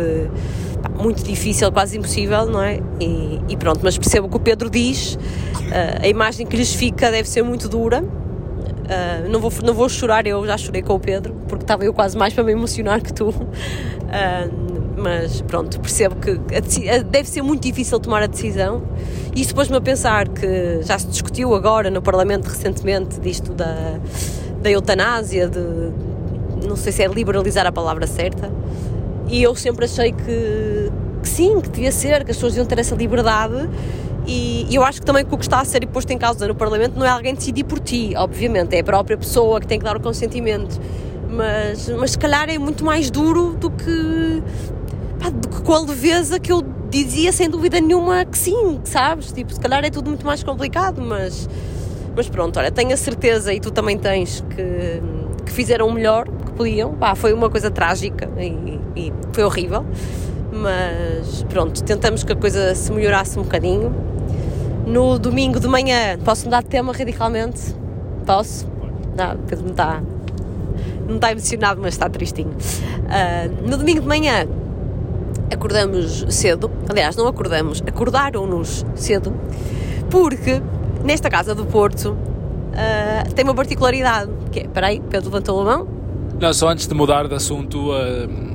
pá, 0.83 0.91
muito 0.91 1.23
difícil, 1.23 1.71
quase 1.71 1.97
impossível, 1.97 2.47
não 2.47 2.61
é? 2.61 2.81
E, 3.01 3.41
e, 3.49 3.57
pronto, 3.57 3.81
mas 3.83 3.97
percebo 3.97 4.27
o 4.27 4.31
que 4.31 4.37
o 4.37 4.41
Pedro 4.41 4.69
diz, 4.69 5.19
a 6.01 6.07
imagem 6.09 6.47
que 6.47 6.57
lhes 6.57 6.75
fica 6.75 7.11
deve 7.11 7.29
ser 7.29 7.43
muito 7.43 7.69
dura. 7.69 8.05
Uh, 8.83 9.29
não, 9.29 9.41
vou, 9.41 9.53
não 9.65 9.75
vou 9.75 9.89
chorar, 9.89 10.27
eu 10.27 10.45
já 10.47 10.59
chorei 10.59 10.83
com 10.83 10.95
o 10.95 11.01
Pedro, 11.01 11.35
porque 11.49 11.65
estava 11.65 11.85
eu 11.85 11.95
quase 11.95 12.17
mais 12.17 12.35
para 12.35 12.43
me 12.45 12.53
emocionar 12.53 13.01
que 13.01 13.13
tu. 13.13 13.29
Uh, 13.29 14.73
mas 14.97 15.41
pronto, 15.43 15.81
percebo 15.81 16.17
que 16.17 16.39
deve 17.11 17.29
ser 17.29 17.43
muito 17.43 17.63
difícil 17.63 17.99
tomar 17.99 18.23
a 18.23 18.27
decisão. 18.27 18.83
E 19.35 19.41
isso 19.41 19.55
pôs-me 19.55 19.77
a 19.77 19.81
pensar 19.81 20.29
que 20.29 20.81
já 20.83 20.99
se 20.99 21.07
discutiu 21.07 21.55
agora 21.55 21.91
no 21.91 22.03
Parlamento 22.03 22.47
recentemente 22.47 23.19
disto 23.19 23.53
da, 23.53 23.99
da 24.61 24.71
eutanásia, 24.71 25.49
de 25.49 25.93
não 26.67 26.77
sei 26.77 26.93
se 26.93 27.03
é 27.03 27.09
liberalizar 27.09 27.67
a 27.67 27.73
palavra 27.73 28.07
certa. 28.07 28.53
E 29.29 29.43
eu 29.43 29.55
sempre 29.55 29.87
achei 29.87 30.13
que, 30.13 30.93
que 31.23 31.29
sim, 31.29 31.61
que 31.61 31.71
devia 31.71 31.91
ser, 31.91 32.25
que 32.25 32.31
as 32.31 32.37
pessoas 32.37 32.53
deviam 32.53 32.67
ter 32.67 32.79
essa 32.79 32.95
liberdade. 32.95 33.69
E, 34.27 34.67
eu 34.73 34.85
acho 34.85 35.01
que 35.01 35.07
também 35.07 35.25
que 35.25 35.35
o 35.35 35.39
que 35.39 35.45
está 35.45 35.61
a 35.61 35.65
ser 35.65 35.87
posto 35.87 36.11
em 36.13 36.19
causa 36.19 36.47
no 36.47 36.55
Parlamento 36.55 36.99
não 36.99 37.05
é 37.05 37.09
alguém 37.09 37.35
decidir 37.35 37.65
por 37.65 37.81
ti, 37.81 38.13
obviamente, 38.17 38.75
é 38.75 38.81
a 38.81 38.85
própria 38.85 39.17
pessoa 39.17 39.61
que 39.61 39.67
tem 39.67 39.79
que 39.79 39.85
dar 39.85 39.97
o 39.97 40.01
consentimento 40.01 40.81
mas, 41.33 41.89
mas 41.89 42.11
se 42.13 42.19
calhar 42.19 42.49
é 42.51 42.59
muito 42.59 42.85
mais 42.85 43.11
duro 43.11 43.55
do 43.55 43.71
que 43.71 44.43
pá, 45.19 45.33
com 45.65 45.73
a 45.73 45.81
leveza 45.81 46.39
que 46.39 46.53
eu 46.53 46.63
dizia 46.91 47.33
sem 47.33 47.49
dúvida 47.49 47.81
nenhuma 47.81 48.25
que 48.27 48.37
sim, 48.37 48.81
sabes? 48.85 49.33
Tipo, 49.33 49.53
se 49.53 49.59
calhar 49.59 49.83
é 49.83 49.91
tudo 49.91 50.09
muito 50.09 50.27
mais 50.27 50.45
complicado, 50.45 51.01
mas, 51.01 51.49
mas 52.15 52.29
pronto, 52.29 52.59
olha, 52.59 52.71
tenho 52.71 52.93
a 52.93 52.97
certeza 52.97 53.53
e 53.55 53.61
tu 53.61 53.71
também 53.71 53.97
tens 53.97 54.45
que, 54.51 55.03
que 55.47 55.53
fizeram 55.53 55.89
o 55.89 55.93
melhor 55.93 56.29
que 56.29 56.53
podiam. 56.53 56.93
Pá, 56.95 57.15
foi 57.15 57.33
uma 57.33 57.49
coisa 57.49 57.71
trágica 57.71 58.29
e, 58.39 58.79
e 58.95 59.13
foi 59.33 59.43
horrível, 59.43 59.87
mas 60.53 61.43
pronto, 61.49 61.83
tentamos 61.83 62.23
que 62.23 62.33
a 62.33 62.37
coisa 62.37 62.75
se 62.75 62.93
melhorasse 62.93 63.39
um 63.39 63.43
bocadinho. 63.43 63.93
No 64.87 65.19
domingo 65.19 65.59
de 65.59 65.67
manhã, 65.67 66.19
posso 66.25 66.45
mudar 66.45 66.63
de 66.63 66.69
tema 66.69 66.93
radicalmente? 66.93 67.75
Posso? 68.27 68.67
Não, 69.17 69.37
porque 69.37 69.57
não 69.57 69.71
está. 69.71 70.03
Não 71.09 71.17
está 71.17 71.33
emocionado, 71.33 71.81
mas 71.81 71.95
está 71.95 72.09
tristinho. 72.09 72.51
Uh, 72.51 73.69
no 73.69 73.77
domingo 73.77 74.03
de 74.03 74.07
manhã, 74.07 74.47
acordamos 75.53 76.27
cedo, 76.29 76.71
aliás, 76.89 77.17
não 77.17 77.27
acordamos, 77.27 77.83
acordaram-nos 77.87 78.85
cedo, 78.95 79.35
porque 80.11 80.61
nesta 81.05 81.31
casa 81.31 81.55
do 81.55 81.65
Porto 81.65 82.11
uh, 82.11 83.35
tem 83.35 83.45
uma 83.45 83.55
particularidade, 83.55 84.31
que 84.51 84.61
é, 84.61 84.63
espera 84.63 84.89
aí, 84.89 85.01
Pedro 85.01 85.31
levantou 85.31 85.61
a 85.61 85.65
mão. 85.65 85.89
Não, 86.41 86.53
só 86.53 86.69
antes 86.69 86.87
de 86.87 86.95
mudar 86.95 87.29
de 87.29 87.35
assunto, 87.35 87.93
uh, 87.93 88.52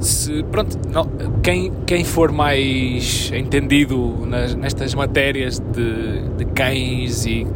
se, 0.00 0.42
pronto, 0.44 0.78
não, 0.88 1.06
quem, 1.42 1.70
quem 1.86 2.04
for 2.04 2.32
mais 2.32 3.30
entendido 3.34 4.26
nas, 4.26 4.54
nestas 4.54 4.94
matérias 4.94 5.58
de, 5.58 6.22
de 6.38 6.44
cães 6.46 7.26
e 7.26 7.46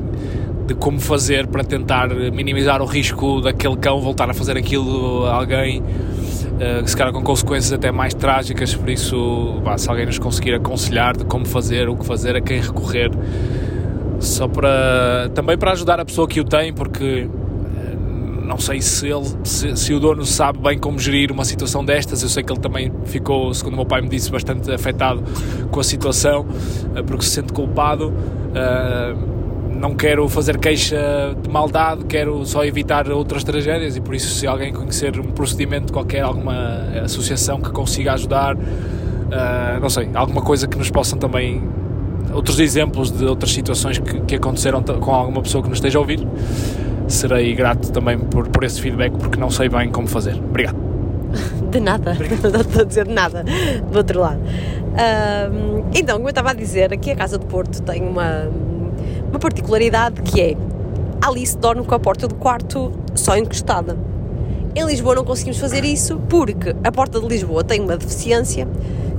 de 0.67 0.75
como 0.75 1.01
fazer 1.01 1.47
para 1.47 1.65
tentar 1.65 2.09
minimizar 2.09 2.81
o 2.83 2.87
risco 2.87 3.41
daquele 3.41 3.77
cão 3.77 4.01
voltar 4.01 4.29
a 4.31 4.35
fazer 4.35 4.57
aquilo 4.57 5.27
a 5.27 5.35
alguém, 5.35 5.81
uh, 5.81 6.87
se 6.87 6.97
calhar 6.97 7.13
com 7.13 7.23
consequências 7.23 7.73
até 7.73 7.91
mais 7.91 8.15
trágicas. 8.15 8.75
Por 8.75 8.89
isso, 8.89 9.61
bah, 9.65 9.77
se 9.79 9.89
alguém 9.89 10.07
nos 10.07 10.19
conseguir 10.19 10.55
aconselhar 10.55 11.17
de 11.17 11.25
como 11.25 11.47
fazer, 11.47 11.89
o 11.89 11.97
que 11.97 12.05
fazer, 12.05 12.37
a 12.37 12.41
quem 12.41 12.61
recorrer, 12.61 13.11
só 14.21 14.49
para 14.49 15.31
também 15.35 15.57
para 15.57 15.73
ajudar 15.73 16.01
a 16.01 16.05
pessoa 16.05 16.27
que 16.27 16.41
o 16.41 16.45
tem, 16.45 16.73
porque 16.73 17.29
não 18.45 18.59
sei 18.59 18.81
se, 18.81 19.09
ele, 19.09 19.25
se, 19.43 19.77
se, 19.77 19.95
o 19.95 19.99
dono 19.99 20.25
sabe 20.25 20.59
bem 20.59 20.79
como 20.79 20.99
gerir 20.99 21.33
uma 21.33 21.45
situação 21.45 21.85
destas. 21.85 22.23
Eu 22.23 22.29
sei 22.29 22.43
que 22.43 22.53
ele 22.53 22.61
também 22.61 22.93
ficou, 23.05 23.53
segundo 23.55 23.75
o 23.75 23.77
meu 23.77 23.87
pai 23.87 24.01
me 24.03 24.09
disse, 24.09 24.31
bastante 24.31 24.71
afetado 24.71 25.23
com 25.71 25.81
a 25.81 25.85
situação, 25.85 26.47
eh, 26.95 27.03
porque 27.03 27.25
se 27.25 27.31
sente 27.31 27.53
culpado. 27.53 28.09
Uh, 28.11 29.35
não 29.75 29.95
quero 29.95 30.29
fazer 30.29 30.59
queixa 30.59 30.97
de 31.43 31.51
maldade, 31.51 32.05
quero 32.05 32.45
só 32.47 32.65
evitar 32.65 33.11
outras 33.11 33.43
tragédias 33.43 33.97
e 33.97 34.01
por 34.01 34.15
isso 34.15 34.33
se 34.33 34.47
alguém 34.47 34.73
conhecer 34.73 35.19
um 35.19 35.33
procedimento 35.33 35.93
qualquer, 35.93 36.21
alguma 36.21 36.55
associação 37.03 37.61
que 37.61 37.71
consiga 37.71 38.13
ajudar, 38.15 38.55
uh, 38.55 39.81
não 39.81 39.91
sei, 39.91 40.09
alguma 40.15 40.41
coisa 40.41 40.69
que 40.69 40.79
nos 40.79 40.91
possam 40.91 41.19
também 41.19 41.63
outros 42.33 42.59
exemplos 42.61 43.11
de 43.11 43.25
outras 43.25 43.53
situações 43.53 43.99
que, 43.99 44.21
que 44.21 44.35
aconteceram 44.37 44.83
com 44.83 45.15
alguma 45.15 45.43
pessoa 45.43 45.63
que 45.63 45.69
nos 45.69 45.79
esteja 45.79 45.99
a 45.99 46.01
ouvir, 46.01 46.21
serei 47.09 47.55
grato 47.55 47.93
também 47.93 48.19
por, 48.19 48.49
por 48.49 48.65
esse 48.65 48.81
feedback 48.81 49.13
porque 49.13 49.39
não 49.39 49.51
sei 49.51 49.69
bem 49.69 49.91
como 49.91 50.07
fazer. 50.07 50.35
Obrigado. 50.35 50.77
De 51.71 51.81
nada, 51.81 52.15
não 52.53 52.61
estou 52.61 52.83
a 52.83 52.85
dizer 52.85 53.07
nada 53.09 53.45
do 53.91 53.99
outro 53.99 54.21
lado. 54.21 54.41
Uh, 54.41 55.85
então, 55.95 56.17
como 56.17 56.29
eu 56.29 56.31
estava 56.31 56.51
a 56.51 56.55
dizer, 56.55 56.93
aqui 56.93 57.11
a 57.11 57.17
Casa 57.17 57.37
do 57.37 57.47
Porto 57.47 57.83
tem 57.83 58.03
uma 58.03 58.49
uma 59.35 59.41
particularidade 59.41 60.23
que 60.23 60.41
é 60.41 60.57
Alice 61.21 61.59
dorme 61.59 61.85
com 61.85 61.93
a 61.93 61.99
porta 61.99 62.29
do 62.29 62.37
quarto 62.37 62.93
só 63.17 63.37
encostada. 63.37 63.97
Em 64.77 64.85
Lisboa 64.87 65.17
não 65.17 65.25
conseguimos 65.25 65.59
fazer 65.59 65.85
isso 65.85 66.21
porque 66.29 66.75
a 66.85 66.93
porta 66.93 67.19
de 67.19 67.27
Lisboa 67.27 67.65
tem 67.65 67.81
uma 67.81 67.97
deficiência 67.97 68.69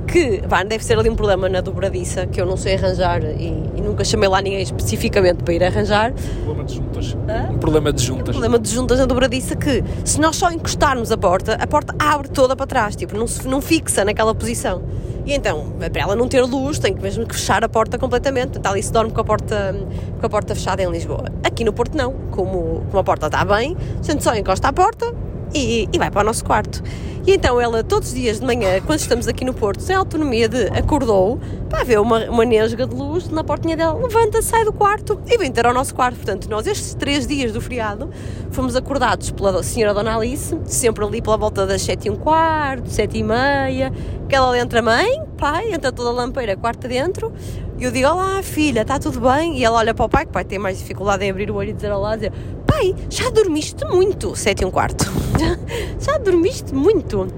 que 0.06 0.42
pá, 0.48 0.62
deve 0.62 0.84
ser 0.84 0.98
ali 0.98 1.10
um 1.10 1.16
problema 1.16 1.48
na 1.48 1.60
dobradiça 1.60 2.26
que 2.26 2.40
eu 2.40 2.46
não 2.46 2.56
sei 2.56 2.74
arranjar 2.74 3.22
e, 3.22 3.48
e 3.76 3.80
nunca 3.80 4.04
chamei 4.04 4.28
lá 4.28 4.40
ninguém 4.40 4.62
especificamente 4.62 5.42
para 5.42 5.54
ir 5.54 5.64
arranjar. 5.64 6.12
Um 6.12 6.44
problema 6.44 6.64
de 6.64 6.74
juntas. 6.74 7.16
Hã? 7.28 7.52
Um 7.52 7.58
problema 7.58 7.92
de 7.92 8.02
juntas. 8.02 8.28
Um 8.28 8.32
problema 8.32 8.58
de 8.58 8.70
juntas 8.70 8.98
na 8.98 9.06
dobradiça 9.06 9.56
que 9.56 9.82
se 10.04 10.20
nós 10.20 10.36
só 10.36 10.50
encostarmos 10.50 11.10
a 11.10 11.16
porta, 11.16 11.54
a 11.54 11.66
porta 11.66 11.94
abre 11.98 12.28
toda 12.28 12.54
para 12.54 12.66
trás, 12.66 12.96
tipo, 12.96 13.16
não, 13.16 13.26
se, 13.26 13.46
não 13.46 13.60
fixa 13.60 14.04
naquela 14.04 14.34
posição. 14.34 14.82
E 15.26 15.32
então, 15.32 15.72
para 15.92 16.02
ela 16.02 16.14
não 16.14 16.28
ter 16.28 16.42
luz, 16.42 16.78
tem 16.78 16.94
que 16.94 17.02
mesmo 17.02 17.26
que 17.26 17.34
fechar 17.34 17.64
a 17.64 17.68
porta 17.68 17.98
completamente. 17.98 18.52
Portanto, 18.52 18.66
ali 18.66 18.82
se 18.82 18.92
dorme 18.92 19.10
com 19.10 19.20
a 19.20 19.24
porta, 19.24 19.74
com 20.20 20.26
a 20.26 20.28
porta 20.28 20.54
fechada 20.54 20.82
em 20.82 20.90
Lisboa. 20.90 21.24
Aqui 21.42 21.64
no 21.64 21.72
Porto 21.72 21.96
não, 21.96 22.12
como, 22.30 22.84
como 22.86 22.98
a 22.98 23.04
porta 23.04 23.26
está 23.26 23.44
bem, 23.44 23.76
a 23.98 24.02
gente 24.04 24.22
só 24.22 24.34
encosta 24.36 24.68
a 24.68 24.72
porta 24.72 25.25
e, 25.54 25.88
e 25.92 25.98
vai 25.98 26.10
para 26.10 26.22
o 26.22 26.24
nosso 26.24 26.44
quarto. 26.44 26.82
E 27.26 27.32
então 27.32 27.60
ela, 27.60 27.82
todos 27.82 28.10
os 28.10 28.14
dias 28.14 28.38
de 28.38 28.46
manhã, 28.46 28.80
quando 28.86 29.00
estamos 29.00 29.26
aqui 29.26 29.44
no 29.44 29.52
Porto, 29.52 29.80
sem 29.80 29.96
autonomia 29.96 30.48
de 30.48 30.68
acordou, 30.68 31.40
para 31.68 31.82
ver 31.82 31.98
uma, 31.98 32.30
uma 32.30 32.44
nesga 32.44 32.86
de 32.86 32.94
luz 32.94 33.28
na 33.28 33.42
portinha 33.42 33.76
dela, 33.76 33.94
levanta, 34.00 34.40
sai 34.40 34.64
do 34.64 34.72
quarto 34.72 35.20
e 35.26 35.36
vem 35.36 35.50
ter 35.50 35.66
ao 35.66 35.74
nosso 35.74 35.92
quarto. 35.92 36.14
Portanto, 36.14 36.48
nós 36.48 36.68
estes 36.68 36.94
três 36.94 37.26
dias 37.26 37.52
do 37.52 37.60
feriado 37.60 38.08
fomos 38.52 38.76
acordados 38.76 39.32
pela 39.32 39.60
senhora 39.64 39.92
Dona 39.92 40.16
Alice, 40.16 40.56
sempre 40.66 41.04
ali 41.04 41.20
pela 41.20 41.36
volta 41.36 41.66
das 41.66 41.82
sete 41.82 42.06
e 42.06 42.10
um 42.12 42.16
quarto, 42.16 42.88
sete 42.88 43.18
e 43.18 43.24
meia, 43.24 43.92
que 44.28 44.34
ela 44.36 44.56
entra 44.56 44.80
mãe, 44.80 45.20
pai, 45.36 45.72
entra 45.72 45.90
toda 45.90 46.10
a 46.10 46.12
lampeira, 46.12 46.56
quarto 46.56 46.86
dentro, 46.86 47.32
e 47.78 47.84
eu 47.84 47.90
digo, 47.90 48.08
olá 48.08 48.42
filha, 48.42 48.82
está 48.82 48.98
tudo 48.98 49.20
bem? 49.20 49.58
E 49.58 49.64
ela 49.64 49.78
olha 49.78 49.92
para 49.92 50.06
o 50.06 50.08
pai, 50.08 50.24
que 50.24 50.30
o 50.30 50.32
pai 50.32 50.44
tem 50.44 50.58
mais 50.58 50.78
dificuldade 50.78 51.24
em 51.24 51.30
abrir 51.30 51.50
o 51.50 51.54
olho 51.54 51.70
e 51.70 51.72
dizer 51.72 51.92
olá, 51.92 52.16
dizer, 52.16 52.32
pai, 52.66 52.94
já 53.10 53.28
dormiste 53.30 53.84
muito, 53.84 54.34
sete 54.34 54.62
e 54.62 54.64
um 54.64 54.70
quarto, 54.70 55.04
já 56.00 56.16
dormiste 56.18 56.74
muito. 56.74 57.28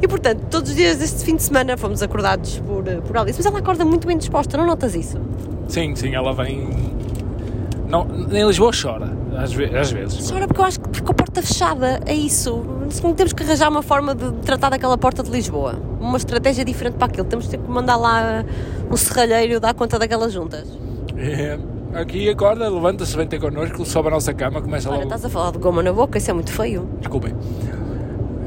E 0.00 0.06
portanto, 0.06 0.42
todos 0.50 0.70
os 0.70 0.76
dias 0.76 0.98
deste 0.98 1.24
fim 1.24 1.36
de 1.36 1.42
semana 1.42 1.76
fomos 1.76 2.02
acordados 2.02 2.58
por, 2.58 2.84
por 2.84 3.16
Alice, 3.16 3.38
mas 3.38 3.46
ela 3.46 3.58
acorda 3.58 3.84
muito 3.84 4.06
bem 4.06 4.18
disposta, 4.18 4.56
não 4.58 4.66
notas 4.66 4.94
isso? 4.94 5.18
Sim, 5.68 5.96
sim, 5.96 6.14
ela 6.14 6.32
vem. 6.34 6.85
Não, 7.88 8.06
em 8.32 8.46
Lisboa 8.46 8.72
chora, 8.72 9.12
às, 9.36 9.52
ve 9.52 9.64
às 9.76 9.90
vezes. 9.90 10.28
Chora 10.30 10.46
porque 10.46 10.60
eu 10.60 10.64
acho 10.64 10.80
que 10.80 10.88
está 10.88 11.04
com 11.04 11.12
a 11.12 11.14
porta 11.14 11.42
fechada, 11.42 12.00
é 12.06 12.14
isso. 12.14 12.64
Temos 13.16 13.32
que 13.32 13.42
arranjar 13.42 13.68
uma 13.68 13.82
forma 13.82 14.14
de 14.14 14.32
tratar 14.44 14.70
daquela 14.70 14.98
porta 14.98 15.22
de 15.22 15.30
Lisboa. 15.30 15.74
Uma 16.00 16.16
estratégia 16.16 16.64
diferente 16.64 16.94
para 16.94 17.06
aquilo. 17.06 17.26
Temos 17.26 17.46
que 17.46 17.56
mandar 17.56 17.96
lá 17.96 18.44
um 18.90 18.96
serralheiro 18.96 19.60
dar 19.60 19.74
conta 19.74 19.98
daquelas 19.98 20.32
juntas. 20.32 20.66
É. 21.16 21.58
Aqui 21.94 22.28
acorda, 22.28 22.68
levanta-se, 22.68 23.16
vem 23.16 23.26
ter 23.26 23.40
connosco, 23.40 23.82
sobe 23.86 24.08
a 24.08 24.10
nossa 24.10 24.34
cama, 24.34 24.60
começa 24.60 24.88
Olha, 24.88 24.96
logo. 24.96 25.06
estás 25.06 25.24
a 25.24 25.30
falar 25.30 25.52
de 25.52 25.58
goma 25.58 25.82
na 25.82 25.92
boca, 25.92 26.18
isso 26.18 26.30
é 26.30 26.34
muito 26.34 26.52
feio. 26.52 26.86
Desculpem. 26.98 27.34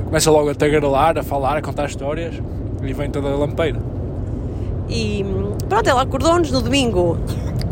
Começa 0.06 0.30
logo 0.30 0.49
a 0.52 0.56
tagarelar, 0.56 1.17
a 1.17 1.23
falar, 1.23 1.58
a 1.58 1.62
contar 1.62 1.86
histórias 1.86 2.36
e 2.84 2.93
vem 2.93 3.10
toda 3.10 3.28
a 3.30 3.36
lampeira. 3.36 3.80
E 4.88 5.25
pronto, 5.67 5.89
ela 5.89 6.02
acordou-nos 6.04 6.52
no 6.52 6.62
domingo. 6.62 7.17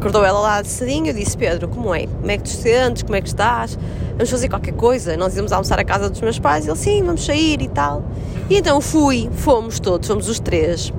Acordou 0.08 0.24
ela 0.24 0.40
lá 0.40 0.64
cedinho, 0.64 1.08
eu 1.08 1.14
disse, 1.14 1.38
Pedro, 1.38 1.68
como 1.68 1.94
é? 1.94 2.08
Como 2.08 2.32
é 2.32 2.38
que 2.38 2.44
te 2.44 2.56
sentes? 2.56 3.04
Como 3.04 3.14
é 3.14 3.20
que 3.20 3.28
estás? 3.28 3.78
Vamos 4.12 4.30
fazer 4.30 4.48
qualquer 4.48 4.74
coisa? 4.74 5.18
Nós 5.18 5.36
íamos 5.36 5.52
almoçar 5.52 5.78
à 5.82 5.84
casa 5.84 6.10
dos 6.10 6.22
meus 6.22 6.40
pais. 6.40 6.66
Ele, 6.66 6.78
sim, 6.78 7.04
vamos 7.04 7.26
sair 7.26 7.62
e 7.62 7.68
tal. 7.68 8.06
E 8.50 8.56
então 8.56 8.80
fui, 8.80 9.30
fomos 9.34 9.82
todos, 9.82 10.08
fomos 10.08 10.30
os 10.30 10.40
três 10.40 10.94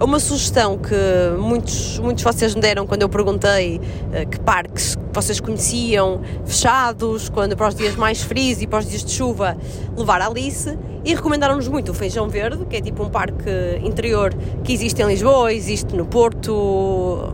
uma 0.00 0.18
sugestão 0.18 0.76
que 0.76 0.94
muitos, 1.38 2.00
muitos 2.00 2.24
de 2.24 2.24
vocês 2.24 2.54
me 2.54 2.60
deram 2.60 2.84
quando 2.84 3.02
eu 3.02 3.08
perguntei 3.08 3.76
uh, 3.78 4.28
que 4.28 4.40
parques 4.40 4.98
vocês 5.12 5.38
conheciam 5.38 6.20
fechados, 6.44 7.28
quando 7.28 7.56
para 7.56 7.68
os 7.68 7.76
dias 7.76 7.94
mais 7.94 8.20
frios 8.20 8.60
e 8.60 8.66
para 8.66 8.80
os 8.80 8.86
dias 8.86 9.04
de 9.04 9.12
chuva 9.12 9.56
levar 9.96 10.20
a 10.20 10.26
Alice 10.26 10.76
e 11.04 11.14
recomendaram-nos 11.14 11.68
muito 11.68 11.92
o 11.92 11.94
Feijão 11.94 12.28
Verde, 12.28 12.64
que 12.66 12.76
é 12.76 12.80
tipo 12.80 13.04
um 13.04 13.08
parque 13.08 13.48
interior 13.84 14.34
que 14.64 14.72
existe 14.72 15.00
em 15.00 15.06
Lisboa, 15.06 15.52
existe 15.52 15.94
no 15.94 16.04
Porto, 16.04 17.32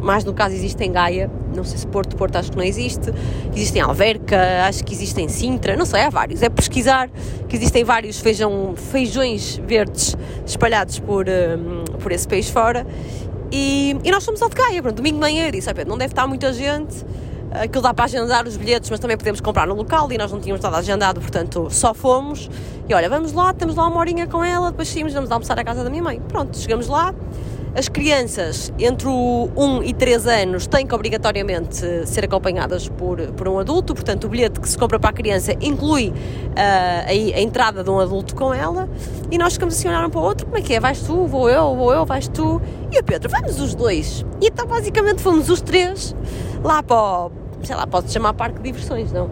mais 0.00 0.24
no 0.24 0.32
caso 0.32 0.54
existe 0.54 0.82
em 0.82 0.92
Gaia, 0.92 1.30
não 1.54 1.64
sei 1.64 1.78
se 1.78 1.86
Porto, 1.86 2.16
Porto 2.16 2.36
acho 2.36 2.50
que 2.50 2.56
não 2.56 2.64
existe, 2.64 3.12
existe 3.54 3.78
em 3.78 3.80
Alverca, 3.80 4.64
acho 4.66 4.84
que 4.84 4.94
existe 4.94 5.20
em 5.20 5.28
Sintra, 5.28 5.76
não 5.76 5.84
sei, 5.84 6.02
há 6.02 6.10
vários, 6.10 6.42
é 6.42 6.48
pesquisar 6.48 7.10
que 7.48 7.56
existem 7.56 7.84
vários 7.84 8.18
feijão, 8.18 8.74
feijões 8.76 9.60
verdes 9.66 10.16
espalhados 10.46 10.98
por, 10.98 11.26
um, 11.28 11.84
por 11.98 12.12
esse 12.12 12.26
país 12.26 12.48
fora. 12.48 12.86
E, 13.52 13.96
e, 14.04 14.10
nós 14.12 14.24
fomos 14.24 14.40
ao 14.40 14.48
de 14.48 14.54
Gaia, 14.54 14.80
pronto, 14.80 14.96
domingo 14.96 15.16
de 15.16 15.20
manhã 15.20 15.46
eu 15.46 15.52
disse, 15.52 15.68
não 15.86 15.98
deve 15.98 16.12
estar 16.12 16.26
muita 16.26 16.52
gente, 16.52 17.04
aquilo 17.50 17.82
dá 17.82 17.92
para 17.92 18.04
agendar 18.04 18.46
os 18.46 18.56
bilhetes, 18.56 18.88
mas 18.90 19.00
também 19.00 19.16
podemos 19.16 19.40
comprar 19.40 19.66
no 19.66 19.74
local 19.74 20.10
e 20.12 20.16
nós 20.16 20.30
não 20.30 20.40
tínhamos 20.40 20.62
nada 20.62 20.78
agendado, 20.78 21.20
portanto 21.20 21.68
só 21.70 21.92
fomos. 21.92 22.48
E 22.88 22.94
olha, 22.94 23.08
vamos 23.08 23.32
lá, 23.32 23.52
temos 23.52 23.74
lá 23.74 23.86
uma 23.86 23.98
horinha 23.98 24.26
com 24.26 24.44
ela, 24.44 24.70
depois 24.70 24.88
saímos, 24.88 25.12
vamos 25.12 25.30
almoçar 25.30 25.58
à 25.58 25.64
casa 25.64 25.82
da 25.82 25.90
minha 25.90 26.02
mãe, 26.02 26.20
pronto, 26.28 26.56
chegamos 26.56 26.86
lá 26.86 27.14
as 27.74 27.88
crianças 27.88 28.72
entre 28.78 29.06
o 29.06 29.48
1 29.56 29.82
e 29.84 29.94
3 29.94 30.26
anos 30.26 30.66
têm 30.66 30.86
que 30.86 30.94
obrigatoriamente 30.94 32.06
ser 32.06 32.24
acompanhadas 32.24 32.88
por, 32.88 33.20
por 33.32 33.46
um 33.46 33.58
adulto, 33.58 33.94
portanto, 33.94 34.24
o 34.24 34.28
bilhete 34.28 34.60
que 34.60 34.68
se 34.68 34.76
compra 34.76 34.98
para 34.98 35.10
a 35.10 35.12
criança 35.12 35.52
inclui 35.60 36.08
uh, 36.08 36.14
a, 36.56 37.10
a, 37.10 37.40
entrada 37.40 37.84
de 37.84 37.90
um 37.90 38.00
adulto 38.00 38.34
com 38.34 38.52
ela. 38.52 38.88
E 39.30 39.38
nós 39.38 39.52
ficamos 39.54 39.76
assim 39.76 39.88
a 39.88 39.92
olhar 39.92 40.06
um 40.06 40.10
para 40.10 40.20
o 40.20 40.24
outro: 40.24 40.46
como 40.46 40.58
é 40.58 40.62
que 40.62 40.74
é? 40.74 40.80
Vais 40.80 41.00
tu, 41.00 41.26
vou 41.26 41.48
eu, 41.48 41.76
vou 41.76 41.92
eu, 41.92 42.04
vais 42.04 42.26
tu. 42.28 42.60
E 42.90 42.98
o 42.98 43.04
Pedro, 43.04 43.30
vamos 43.30 43.60
os 43.60 43.74
dois. 43.74 44.24
E 44.40 44.46
então, 44.46 44.66
basicamente, 44.66 45.22
fomos 45.22 45.48
os 45.48 45.60
três 45.60 46.14
lá 46.64 46.82
para 46.82 46.96
o, 46.96 47.30
sei 47.62 47.76
lá, 47.76 47.86
pode-se 47.86 48.12
chamar 48.12 48.34
parque 48.34 48.56
de 48.56 48.64
diversões, 48.64 49.12
não? 49.12 49.30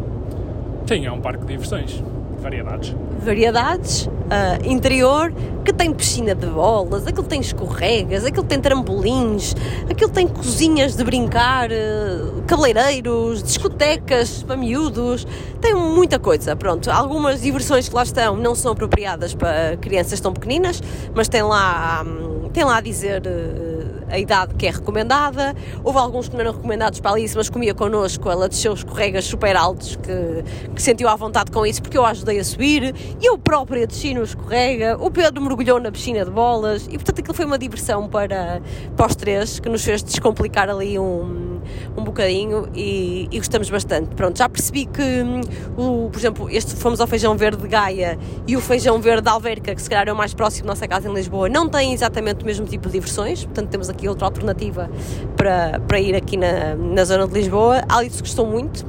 Sim, 0.86 1.06
é 1.06 1.12
um 1.12 1.20
parque 1.20 1.40
de 1.40 1.48
diversões 1.48 2.02
variedades. 2.38 2.94
Variedades, 3.24 4.06
uh, 4.06 4.64
interior, 4.64 5.32
que 5.64 5.72
tem 5.72 5.92
piscina 5.92 6.34
de 6.34 6.46
bolas, 6.46 7.06
aquilo 7.06 7.26
tem 7.26 7.40
escorregas, 7.40 8.24
aquilo 8.24 8.44
tem 8.44 8.60
trambolins, 8.60 9.54
aquilo 9.90 10.10
tem 10.10 10.26
cozinhas 10.26 10.96
de 10.96 11.04
brincar, 11.04 11.70
uh, 11.70 12.42
cabeleireiros, 12.46 13.42
discotecas 13.42 14.42
para 14.42 14.56
miúdos, 14.56 15.26
tem 15.60 15.74
muita 15.74 16.18
coisa. 16.18 16.56
Pronto, 16.56 16.90
algumas 16.90 17.42
diversões 17.42 17.88
que 17.88 17.94
lá 17.94 18.02
estão 18.02 18.36
não 18.36 18.54
são 18.54 18.72
apropriadas 18.72 19.34
para 19.34 19.76
crianças 19.76 20.20
tão 20.20 20.32
pequeninas, 20.32 20.82
mas 21.14 21.28
tem 21.28 21.42
lá, 21.42 22.04
um, 22.06 22.37
tem 22.58 22.64
lá 22.64 22.78
a 22.78 22.80
dizer. 22.80 23.22
Uh, 23.24 23.98
a 24.10 24.18
idade 24.18 24.54
que 24.54 24.66
é 24.66 24.70
recomendada. 24.70 25.54
Houve 25.84 25.98
alguns 25.98 26.28
que 26.28 26.34
não 26.34 26.40
eram 26.40 26.52
recomendados 26.52 26.98
para 26.98 27.12
Alice, 27.12 27.36
mas 27.36 27.50
comia 27.50 27.74
connosco. 27.74 28.30
Ela 28.30 28.48
desceu 28.48 28.72
escorregas 28.72 29.26
super 29.26 29.54
altos 29.54 29.96
que, 29.96 30.70
que 30.74 30.80
sentiu 30.80 31.08
à 31.08 31.14
vontade 31.14 31.50
com 31.50 31.64
isso 31.66 31.82
porque 31.82 31.98
eu 31.98 32.04
a 32.04 32.10
ajudei 32.10 32.38
a 32.38 32.44
subir. 32.44 32.94
Eu 33.22 33.36
própria 33.38 33.86
desci 33.86 34.14
no 34.14 34.22
escorrega. 34.22 34.96
O 34.98 35.10
Pedro 35.10 35.42
mergulhou 35.42 35.78
na 35.78 35.92
piscina 35.92 36.24
de 36.24 36.30
bolas 36.30 36.86
e, 36.86 36.92
portanto, 36.92 37.18
aquilo 37.20 37.34
foi 37.34 37.44
uma 37.44 37.58
diversão 37.58 38.08
para, 38.08 38.62
para 38.96 39.06
os 39.06 39.14
três 39.14 39.60
que 39.60 39.68
nos 39.68 39.84
fez 39.84 40.02
descomplicar 40.02 40.70
ali 40.70 40.98
um, 40.98 41.47
um 41.96 42.04
bocadinho 42.04 42.68
e, 42.74 43.28
e 43.30 43.38
gostamos 43.38 43.68
bastante. 43.70 44.14
Pronto, 44.14 44.36
já 44.38 44.48
percebi 44.48 44.86
que, 44.86 45.02
hum, 45.02 45.40
o, 45.76 46.10
por 46.10 46.18
exemplo, 46.18 46.50
este 46.50 46.74
fomos 46.76 47.00
ao 47.00 47.06
feijão 47.06 47.36
verde 47.36 47.62
de 47.62 47.68
Gaia 47.68 48.18
e 48.46 48.56
o 48.56 48.60
feijão 48.60 49.00
verde 49.00 49.22
de 49.22 49.28
Alverca, 49.28 49.74
que 49.74 49.82
se 49.82 49.88
calhar 49.88 50.08
é 50.08 50.12
o 50.12 50.16
mais 50.16 50.34
próximo 50.34 50.66
da 50.66 50.72
nossa 50.72 50.86
casa 50.86 51.08
em 51.08 51.14
Lisboa, 51.14 51.48
não 51.48 51.68
têm 51.68 51.92
exatamente 51.92 52.42
o 52.42 52.46
mesmo 52.46 52.66
tipo 52.66 52.86
de 52.86 52.92
diversões, 52.92 53.44
portanto 53.44 53.68
temos 53.68 53.88
aqui 53.88 54.08
outra 54.08 54.26
alternativa 54.26 54.90
para, 55.36 55.80
para 55.80 56.00
ir 56.00 56.14
aqui 56.14 56.36
na, 56.36 56.74
na 56.74 57.04
zona 57.04 57.26
de 57.26 57.34
Lisboa. 57.34 57.82
Alice 57.88 58.20
gostou 58.20 58.46
muito, 58.46 58.84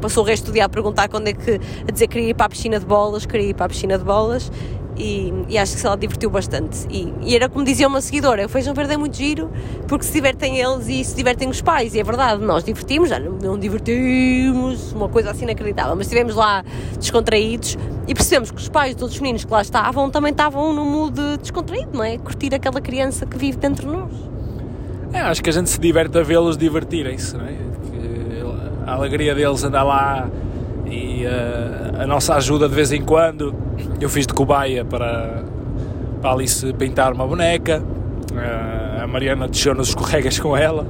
passou 0.00 0.24
o 0.24 0.26
resto 0.26 0.46
do 0.46 0.52
dia 0.52 0.64
a 0.64 0.68
perguntar 0.68 1.08
quando 1.08 1.28
é 1.28 1.32
que, 1.32 1.60
a 1.86 1.92
dizer 1.92 2.06
que 2.06 2.14
queria 2.14 2.30
ir 2.30 2.34
para 2.34 2.46
a 2.46 2.48
piscina 2.48 2.78
de 2.78 2.86
bolas, 2.86 3.26
queria 3.26 3.50
ir 3.50 3.54
para 3.54 3.66
a 3.66 3.68
piscina 3.68 3.98
de 3.98 4.04
bolas 4.04 4.50
e, 4.96 5.32
e, 5.48 5.58
acho 5.58 5.74
que 5.74 5.80
se 5.80 5.86
ela 5.86 5.96
divertiu 5.96 6.30
bastante. 6.30 6.86
E, 6.90 7.12
e, 7.22 7.36
era 7.36 7.48
como 7.48 7.64
dizia 7.64 7.86
uma 7.86 8.00
seguidora: 8.00 8.46
o 8.46 8.48
Feijão 8.48 8.74
Verde 8.74 8.94
é 8.94 8.96
muito 8.96 9.16
giro 9.16 9.50
porque 9.86 10.04
se 10.04 10.12
divertem 10.12 10.58
eles 10.58 10.88
e 10.88 11.04
se 11.04 11.14
divertem 11.14 11.48
os 11.48 11.60
pais. 11.60 11.94
E 11.94 12.00
é 12.00 12.04
verdade, 12.04 12.42
nós 12.42 12.64
divertimos, 12.64 13.08
já 13.08 13.18
não, 13.18 13.32
não 13.32 13.58
divertimos, 13.58 14.92
uma 14.92 15.08
coisa 15.08 15.30
assim 15.30 15.44
inacreditável, 15.44 15.94
mas 15.94 16.06
estivemos 16.06 16.34
lá 16.34 16.64
descontraídos 16.98 17.76
e 18.08 18.14
percebemos 18.14 18.50
que 18.50 18.58
os 18.58 18.68
pais 18.68 18.94
dos 18.94 19.02
outros 19.02 19.20
meninos 19.20 19.44
que 19.44 19.52
lá 19.52 19.62
estavam 19.62 20.10
também 20.10 20.30
estavam 20.30 20.72
num 20.72 20.84
mood 20.84 21.20
descontraído, 21.40 21.90
não 21.92 22.04
é? 22.04 22.16
Curtir 22.18 22.54
aquela 22.54 22.80
criança 22.80 23.26
que 23.26 23.36
vive 23.36 23.58
dentro 23.58 23.86
de 23.86 23.92
nós. 23.92 24.12
É, 25.12 25.20
acho 25.20 25.42
que 25.42 25.50
a 25.50 25.52
gente 25.52 25.70
se 25.70 25.80
diverte 25.80 26.18
a 26.18 26.22
vê-los 26.22 26.56
divertirem-se, 26.56 27.36
não 27.36 27.44
é? 27.44 27.56
A 28.86 28.94
alegria 28.94 29.34
deles 29.34 29.64
andar 29.64 29.82
lá 29.82 30.30
e 30.90 31.24
uh, 31.24 32.02
a 32.02 32.06
nossa 32.06 32.34
ajuda 32.34 32.68
de 32.68 32.74
vez 32.74 32.92
em 32.92 33.02
quando. 33.02 33.54
Eu 34.00 34.08
fiz 34.08 34.26
de 34.26 34.32
cobaia 34.32 34.84
para, 34.84 35.44
para 36.20 36.30
Alice 36.30 36.72
pintar 36.74 37.12
uma 37.12 37.26
boneca. 37.26 37.82
Uh, 38.32 39.02
a 39.02 39.06
Mariana 39.06 39.48
desceu 39.48 39.74
nos 39.74 39.88
escorregas 39.88 40.38
com 40.38 40.56
ela, 40.56 40.86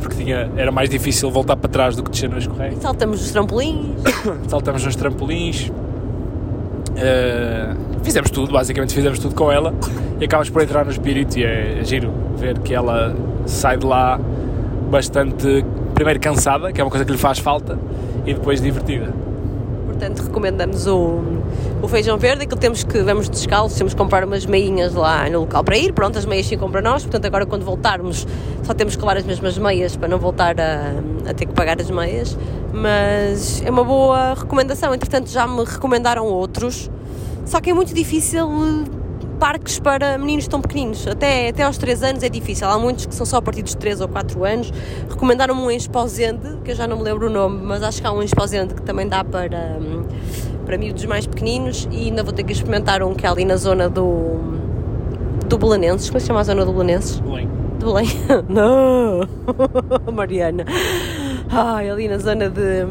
porque 0.00 0.24
tinha, 0.24 0.50
era 0.56 0.70
mais 0.70 0.90
difícil 0.90 1.30
voltar 1.30 1.56
para 1.56 1.70
trás 1.70 1.96
do 1.96 2.02
que 2.02 2.10
descer 2.10 2.28
nos 2.28 2.44
escorregas. 2.44 2.78
Saltamos 2.80 3.20
nos 3.20 3.30
trampolins. 3.30 3.86
Saltamos 4.48 4.84
nos 4.84 4.96
trampolins. 4.96 5.68
Uh, 5.68 7.76
fizemos 8.02 8.30
tudo, 8.30 8.52
basicamente 8.52 8.94
fizemos 8.94 9.18
tudo 9.18 9.34
com 9.34 9.50
ela 9.50 9.74
e 10.20 10.24
acabas 10.24 10.48
por 10.48 10.62
entrar 10.62 10.84
no 10.84 10.92
espírito 10.92 11.38
e 11.38 11.44
é, 11.44 11.78
é 11.80 11.84
giro 11.84 12.12
ver 12.36 12.58
que 12.60 12.72
ela 12.72 13.16
sai 13.46 13.76
de 13.76 13.86
lá 13.86 14.20
bastante, 14.90 15.64
primeiro 15.94 16.20
cansada, 16.20 16.72
que 16.72 16.80
é 16.80 16.84
uma 16.84 16.90
coisa 16.90 17.04
que 17.04 17.10
lhe 17.10 17.18
faz 17.18 17.38
falta, 17.38 17.78
e 18.26 18.34
depois 18.34 18.60
divertida. 18.60 19.12
Portanto 19.86 20.22
recomendamos 20.22 20.86
o, 20.86 21.20
o 21.80 21.88
feijão 21.88 22.18
verde, 22.18 22.44
aquilo 22.44 22.60
temos 22.60 22.82
que, 22.82 22.98
vamos 23.02 23.28
descalços, 23.28 23.78
temos 23.78 23.94
que 23.94 23.98
comprar 23.98 24.24
umas 24.24 24.44
meinhas 24.44 24.92
lá 24.94 25.28
no 25.30 25.40
local 25.40 25.62
para 25.62 25.76
ir, 25.76 25.92
pronto, 25.92 26.18
as 26.18 26.26
meias 26.26 26.48
ficam 26.48 26.70
para 26.70 26.82
nós, 26.82 27.02
portanto 27.02 27.24
agora 27.26 27.46
quando 27.46 27.64
voltarmos 27.64 28.26
só 28.64 28.74
temos 28.74 28.96
que 28.96 29.02
levar 29.02 29.16
as 29.16 29.24
mesmas 29.24 29.56
meias 29.56 29.96
para 29.96 30.08
não 30.08 30.18
voltar 30.18 30.58
a, 30.58 30.94
a 31.30 31.34
ter 31.34 31.46
que 31.46 31.52
pagar 31.52 31.80
as 31.80 31.90
meias, 31.90 32.36
mas 32.72 33.62
é 33.64 33.70
uma 33.70 33.84
boa 33.84 34.34
recomendação, 34.34 34.92
entretanto 34.92 35.30
já 35.30 35.46
me 35.46 35.64
recomendaram 35.64 36.26
outros, 36.26 36.90
só 37.44 37.60
que 37.60 37.70
é 37.70 37.74
muito 37.74 37.94
difícil 37.94 38.48
parques 39.44 39.78
para 39.78 40.16
meninos 40.16 40.48
tão 40.48 40.58
pequeninos. 40.58 41.06
Até, 41.06 41.50
até 41.50 41.64
aos 41.64 41.76
3 41.76 42.02
anos 42.02 42.22
é 42.22 42.30
difícil. 42.30 42.66
Há 42.66 42.78
muitos 42.78 43.04
que 43.04 43.14
são 43.14 43.26
só 43.26 43.36
a 43.36 43.42
partir 43.42 43.62
dos 43.62 43.74
3 43.74 44.00
ou 44.00 44.08
4 44.08 44.42
anos. 44.42 44.72
Recomendaram-me 45.06 45.60
um 45.60 45.70
Exposende, 45.70 46.56
que 46.64 46.70
eu 46.70 46.74
já 46.74 46.86
não 46.86 46.96
me 46.96 47.02
lembro 47.02 47.26
o 47.26 47.30
nome, 47.30 47.60
mas 47.62 47.82
acho 47.82 48.00
que 48.00 48.06
há 48.06 48.10
um 48.10 48.22
Exposende 48.22 48.72
que 48.72 48.80
também 48.80 49.06
dá 49.06 49.22
para, 49.22 49.78
para 50.64 50.78
miúdos 50.78 51.04
mais 51.04 51.26
pequeninos. 51.26 51.86
E 51.92 52.06
ainda 52.06 52.22
vou 52.22 52.32
ter 52.32 52.42
que 52.42 52.54
experimentar 52.54 53.02
um 53.02 53.12
que 53.12 53.26
é 53.26 53.28
ali 53.28 53.44
na 53.44 53.58
zona 53.58 53.86
do, 53.86 54.38
do 55.46 55.58
Belenenses. 55.58 56.08
Como 56.08 56.16
é 56.16 56.20
se 56.20 56.26
chama 56.26 56.40
a 56.40 56.44
zona 56.44 56.64
do 56.64 56.72
Belenenses? 56.72 57.20
Belém. 57.20 57.50
Do 57.78 57.92
Belém? 57.92 58.08
não! 58.48 59.28
Mariana. 60.10 60.64
Ai, 61.50 61.90
ali 61.90 62.08
na 62.08 62.16
zona 62.16 62.48
de 62.48 62.86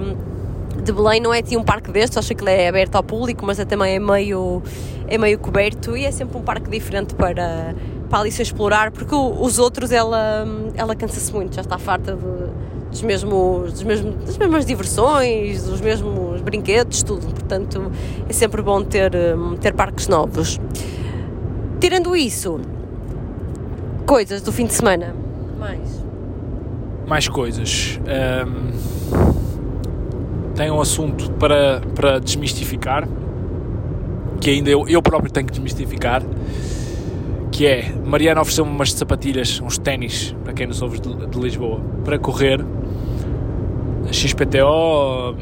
de 0.83 0.91
Belém 0.91 1.21
não 1.21 1.33
é 1.33 1.39
assim 1.39 1.57
um 1.57 1.63
parque 1.63 1.91
destes, 1.91 2.17
acho 2.17 2.35
que 2.35 2.43
ele 2.43 2.51
é 2.51 2.67
aberto 2.67 2.95
ao 2.95 3.03
público, 3.03 3.45
mas 3.45 3.59
é 3.59 3.65
também 3.65 3.95
é 3.95 3.99
meio, 3.99 4.61
é 5.07 5.17
meio 5.17 5.39
coberto 5.39 5.95
e 5.95 6.05
é 6.05 6.11
sempre 6.11 6.37
um 6.37 6.41
parque 6.41 6.69
diferente 6.69 7.15
para, 7.15 7.73
para 8.09 8.19
Alice 8.19 8.41
explorar, 8.41 8.91
porque 8.91 9.15
os 9.15 9.57
outros 9.59 9.91
ela, 9.91 10.45
ela 10.75 10.95
cansa-se 10.95 11.31
muito, 11.33 11.55
já 11.55 11.61
está 11.61 11.77
farta 11.77 12.15
de, 12.15 12.91
dos 12.91 13.01
mesmos, 13.01 13.71
dos 13.71 13.83
mesmos, 13.83 14.15
das 14.25 14.37
mesmas 14.37 14.65
diversões, 14.65 15.63
dos 15.63 15.81
mesmos 15.81 16.41
brinquedos, 16.41 17.01
tudo. 17.01 17.25
Portanto, 17.27 17.91
é 18.27 18.33
sempre 18.33 18.61
bom 18.61 18.83
ter, 18.83 19.11
ter 19.61 19.73
parques 19.73 20.07
novos. 20.07 20.59
Tirando 21.79 22.15
isso, 22.15 22.59
coisas 24.05 24.41
do 24.41 24.51
fim 24.51 24.65
de 24.65 24.73
semana. 24.73 25.15
Mais. 25.57 26.03
Mais 27.07 27.27
coisas. 27.27 27.99
Um 28.05 28.92
tem 30.55 30.69
um 30.71 30.79
assunto 30.79 31.31
para, 31.31 31.81
para 31.95 32.19
desmistificar, 32.19 33.07
que 34.39 34.49
ainda 34.49 34.69
eu, 34.69 34.87
eu 34.87 35.01
próprio 35.01 35.31
tenho 35.31 35.45
que 35.47 35.51
desmistificar, 35.51 36.23
que 37.51 37.65
é, 37.65 37.91
Mariana 38.05 38.41
ofereceu-me 38.41 38.71
umas 38.71 38.91
sapatilhas, 38.93 39.61
uns 39.61 39.77
ténis, 39.77 40.35
para 40.43 40.53
quem 40.53 40.67
nos 40.67 40.81
ouve 40.81 40.99
de, 40.99 41.27
de 41.27 41.39
Lisboa, 41.39 41.79
para 42.03 42.17
correr, 42.19 42.63
XPTO, 44.11 45.35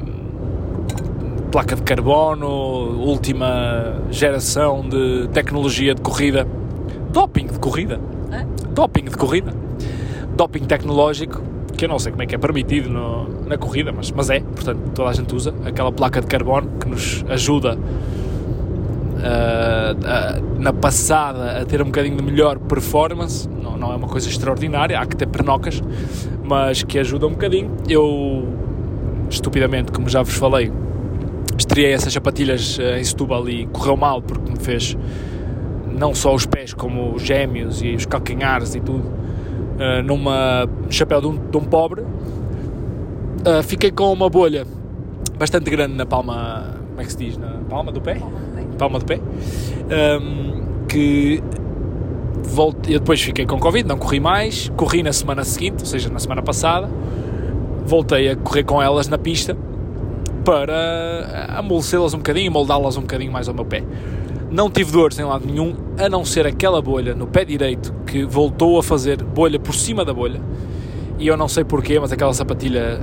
placa 1.51 1.75
de 1.75 1.81
carbono, 1.81 2.47
última 2.47 4.01
geração 4.09 4.87
de 4.87 5.27
tecnologia 5.33 5.93
de 5.93 6.01
corrida, 6.01 6.47
doping 7.11 7.47
de 7.47 7.59
corrida, 7.59 7.99
doping 8.69 9.05
de 9.05 9.17
corrida, 9.17 9.53
doping 10.35 10.63
tecnológico, 10.63 11.41
que 11.81 11.85
eu 11.85 11.89
não 11.89 11.97
sei 11.97 12.11
como 12.11 12.21
é 12.21 12.27
que 12.27 12.35
é 12.35 12.37
permitido 12.37 12.91
no, 12.91 13.47
na 13.47 13.57
corrida, 13.57 13.91
mas, 13.91 14.11
mas 14.11 14.29
é, 14.29 14.39
portanto 14.39 14.91
toda 14.93 15.09
a 15.09 15.13
gente 15.13 15.33
usa 15.33 15.51
aquela 15.65 15.91
placa 15.91 16.21
de 16.21 16.27
carbono 16.27 16.69
que 16.79 16.87
nos 16.87 17.25
ajuda 17.27 17.75
uh, 17.75 17.79
na 20.59 20.71
passada 20.71 21.59
a 21.59 21.65
ter 21.65 21.81
um 21.81 21.85
bocadinho 21.85 22.17
de 22.17 22.23
melhor 22.23 22.59
performance, 22.59 23.49
não, 23.49 23.75
não 23.75 23.91
é 23.91 23.95
uma 23.95 24.07
coisa 24.07 24.29
extraordinária, 24.29 24.99
há 24.99 25.05
que 25.07 25.15
ter 25.15 25.25
pernocas, 25.25 25.81
mas 26.43 26.83
que 26.83 26.99
ajuda 26.99 27.25
um 27.25 27.31
bocadinho. 27.31 27.71
Eu, 27.89 28.47
estupidamente, 29.27 29.91
como 29.91 30.07
já 30.07 30.21
vos 30.21 30.35
falei, 30.35 30.71
estreiei 31.57 31.93
essas 31.93 32.13
sapatilhas 32.13 32.77
uh, 32.77 32.97
em 32.99 33.03
Setúbal 33.03 33.49
e 33.49 33.65
correu 33.65 33.97
mal 33.97 34.21
porque 34.21 34.51
me 34.51 34.59
fez 34.59 34.95
não 35.91 36.13
só 36.13 36.35
os 36.35 36.45
pés 36.45 36.75
como 36.75 37.15
os 37.15 37.23
gêmeos 37.23 37.81
e 37.81 37.95
os 37.95 38.05
calcanhares 38.05 38.75
e 38.75 38.79
tudo 38.79 39.20
uh, 39.81 40.03
numa 40.03 40.67
chapéu 40.89 41.19
de 41.19 41.27
um, 41.27 41.49
de 41.49 41.57
um 41.57 41.63
pobre. 41.63 42.01
Uh, 42.01 43.63
fiquei 43.63 43.91
com 43.91 44.13
uma 44.13 44.29
bolha 44.29 44.65
bastante 45.37 45.69
grande 45.71 45.95
na 45.95 46.05
palma, 46.05 46.75
como 46.89 47.01
é 47.01 47.03
que 47.03 47.11
se 47.11 47.17
diz? 47.17 47.37
Na 47.37 47.59
palma 47.67 47.91
do 47.91 47.99
pé? 47.99 48.21
Palma 48.77 48.99
do 48.99 49.05
pé. 49.05 49.19
Um, 49.19 50.85
que 50.87 51.41
voltei, 52.43 52.95
eu 52.95 52.99
depois 52.99 53.21
fiquei 53.21 53.45
com 53.45 53.59
Covid, 53.59 53.87
não 53.87 53.97
corri 53.97 54.19
mais, 54.19 54.69
corri 54.75 55.01
na 55.01 55.11
semana 55.11 55.43
seguinte, 55.43 55.77
ou 55.79 55.85
seja, 55.85 56.09
na 56.09 56.19
semana 56.19 56.41
passada, 56.41 56.89
voltei 57.85 58.29
a 58.29 58.35
correr 58.35 58.63
com 58.63 58.81
elas 58.81 59.07
na 59.07 59.17
pista 59.17 59.57
para 60.45 61.55
amolecê-las 61.57 62.13
um 62.13 62.17
bocadinho, 62.17 62.51
moldá-las 62.51 62.97
um 62.97 63.01
bocadinho 63.01 63.31
mais 63.31 63.47
ao 63.47 63.53
meu 63.53 63.65
pé. 63.65 63.83
Não 64.51 64.69
tive 64.69 64.91
dores 64.91 65.17
em 65.17 65.23
lado 65.23 65.45
nenhum, 65.47 65.73
a 65.97 66.09
não 66.09 66.25
ser 66.25 66.45
aquela 66.45 66.81
bolha 66.81 67.15
no 67.15 67.25
pé 67.25 67.45
direito 67.45 67.93
que 68.05 68.25
voltou 68.25 68.77
a 68.77 68.83
fazer 68.83 69.23
bolha 69.23 69.57
por 69.57 69.73
cima 69.73 70.03
da 70.03 70.13
bolha. 70.13 70.41
E 71.17 71.25
eu 71.25 71.37
não 71.37 71.47
sei 71.47 71.63
porquê, 71.63 71.97
mas 71.97 72.11
aquela 72.11 72.33
sapatilha 72.33 72.99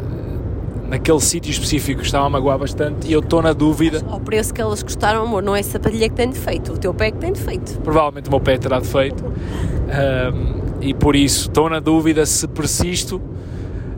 naquele 0.87 1.21
sítio 1.21 1.51
específico 1.51 2.03
estava 2.03 2.27
a 2.27 2.31
magoar 2.31 2.59
bastante 2.59 3.09
e 3.09 3.13
eu 3.13 3.21
estou 3.21 3.41
na 3.41 3.55
dúvida. 3.55 4.03
Ao 4.11 4.21
preço 4.21 4.53
que 4.53 4.61
elas 4.61 4.83
custaram, 4.83 5.23
amor, 5.23 5.43
não 5.43 5.57
é 5.57 5.61
a 5.61 5.63
sapatilha 5.63 6.09
que 6.11 6.15
tem 6.15 6.29
defeito, 6.29 6.75
o 6.75 6.79
teu 6.79 6.93
pé 6.93 7.09
é 7.09 7.11
que 7.13 7.19
tem 7.19 7.33
defeito. 7.33 7.81
Provavelmente 7.81 8.29
o 8.29 8.31
meu 8.31 8.41
pé 8.41 8.59
terá 8.59 8.79
defeito. 8.79 9.25
Um, 9.25 10.83
e 10.83 10.93
por 10.93 11.17
isso 11.17 11.49
estou 11.49 11.71
na 11.71 11.81
dúvida 11.81 12.27
se 12.27 12.47
persisto 12.47 13.21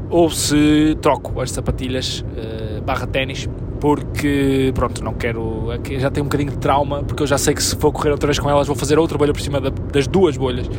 ou 0.08 0.30
se 0.30 0.96
troco 1.02 1.40
as 1.40 1.50
sapatilhas 1.50 2.20
uh, 2.20 2.80
barra 2.82 3.08
ténis 3.08 3.48
porque 3.80 4.70
pronto, 4.74 5.02
não 5.02 5.14
quero. 5.14 5.68
Já 5.98 6.10
tenho 6.10 6.24
um 6.24 6.28
bocadinho 6.28 6.52
de 6.52 6.58
trauma, 6.58 7.02
porque 7.02 7.22
eu 7.22 7.26
já 7.26 7.38
sei 7.38 7.54
que 7.54 7.62
se 7.62 7.74
for 7.76 7.90
correr 7.90 8.10
outra 8.10 8.26
vez 8.26 8.38
com 8.38 8.48
elas, 8.48 8.66
vou 8.66 8.76
fazer 8.76 8.98
outra 8.98 9.16
bolha 9.16 9.32
por 9.32 9.40
cima 9.40 9.60
da, 9.60 9.70
das 9.70 10.06
duas 10.06 10.36
bolhas 10.36 10.70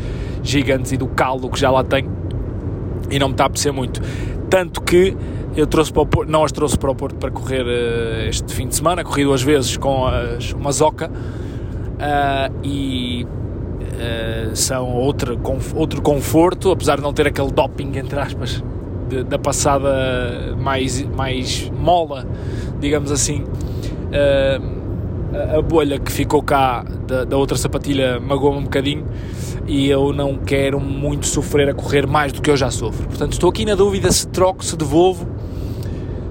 gigantes 0.43 0.91
e 0.91 0.97
do 0.97 1.07
caldo 1.07 1.49
que 1.49 1.59
já 1.59 1.69
lá 1.71 1.83
tenho 1.83 2.09
e 3.09 3.19
não 3.19 3.27
me 3.27 3.33
está 3.33 3.43
a 3.43 3.47
apetecer 3.47 3.73
muito. 3.73 4.01
Tanto 4.49 4.81
que 4.81 5.15
eu 5.55 5.67
trouxe 5.67 5.91
para 5.91 6.01
o 6.01 6.05
Porto, 6.05 6.29
não 6.29 6.43
as 6.43 6.51
trouxe 6.51 6.77
para 6.77 6.91
o 6.91 6.95
Porto 6.95 7.15
para 7.15 7.31
correr 7.31 7.63
uh, 7.63 8.29
este 8.29 8.53
fim 8.53 8.67
de 8.67 8.75
semana, 8.75 9.03
corri 9.03 9.23
duas 9.23 9.41
vezes 9.41 9.75
com 9.77 10.07
as, 10.07 10.53
uma 10.53 10.71
Zoca 10.71 11.09
uh, 11.09 12.55
e 12.63 13.25
uh, 13.25 14.55
são 14.55 14.93
outro, 14.93 15.39
outro 15.75 16.01
conforto, 16.01 16.71
apesar 16.71 16.97
de 16.97 17.01
não 17.01 17.11
ter 17.11 17.27
aquele 17.27 17.51
doping, 17.51 17.97
entre 17.97 18.19
aspas, 18.19 18.63
de, 19.11 19.23
da 19.23 19.37
passada 19.37 20.55
mais, 20.57 21.03
mais 21.03 21.69
mola, 21.69 22.25
digamos 22.79 23.11
assim. 23.11 23.43
Uh, 23.43 24.81
a, 25.57 25.61
bolha 25.61 25.99
que 25.99 26.11
ficou 26.11 26.41
cá 26.41 26.83
da, 27.07 27.23
da 27.23 27.37
outra 27.37 27.57
sapatilha 27.57 28.19
magoou-me 28.19 28.59
um 28.59 28.63
bocadinho 28.63 29.05
e 29.65 29.89
eu 29.89 30.11
não 30.11 30.37
quero 30.37 30.79
muito 30.79 31.25
sofrer 31.25 31.69
a 31.69 31.73
correr 31.73 32.05
mais 32.05 32.31
do 32.31 32.41
que 32.41 32.49
eu 32.49 32.57
já 32.57 32.71
sofro. 32.71 33.07
Portanto, 33.07 33.33
estou 33.33 33.49
aqui 33.49 33.65
na 33.65 33.75
dúvida 33.75 34.11
se 34.11 34.27
troco, 34.27 34.63
se 34.63 34.75
devolvo, 34.75 35.27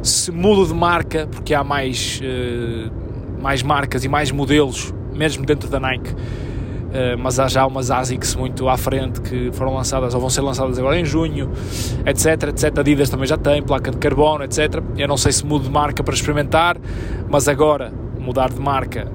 se 0.03 0.31
mudo 0.31 0.67
de 0.67 0.75
marca, 0.75 1.27
porque 1.27 1.55
há 1.55 1.63
mais, 1.63 2.21
uh, 2.23 2.91
mais 3.43 3.63
marcas 3.63 4.05
e 4.05 4.09
mais 4.09 4.31
modelos, 4.31 4.93
mesmo 5.15 5.45
dentro 5.45 5.69
da 5.69 5.79
Nike. 5.79 6.15
Uh, 6.91 7.17
mas 7.17 7.39
há 7.39 7.47
já 7.47 7.65
umas 7.65 7.89
ASICS 7.89 8.35
muito 8.35 8.69
à 8.69 8.77
frente 8.77 9.21
que 9.21 9.53
foram 9.53 9.75
lançadas 9.75 10.13
ou 10.13 10.21
vão 10.21 10.29
ser 10.29 10.41
lançadas 10.41 10.77
agora 10.77 10.99
em 10.99 11.05
junho, 11.05 11.53
etc, 12.05 12.49
etc. 12.49 12.77
Adidas 12.79 13.09
também 13.09 13.29
já 13.29 13.37
tem, 13.37 13.63
placa 13.63 13.93
de 13.93 13.97
carbono, 13.97 14.43
etc. 14.43 14.83
Eu 14.97 15.07
não 15.07 15.17
sei 15.17 15.31
se 15.31 15.47
mudo 15.47 15.65
de 15.65 15.71
marca 15.71 16.03
para 16.03 16.13
experimentar, 16.15 16.77
mas 17.29 17.47
agora 17.47 17.93
mudar 18.19 18.51
de 18.51 18.61
marca, 18.61 19.07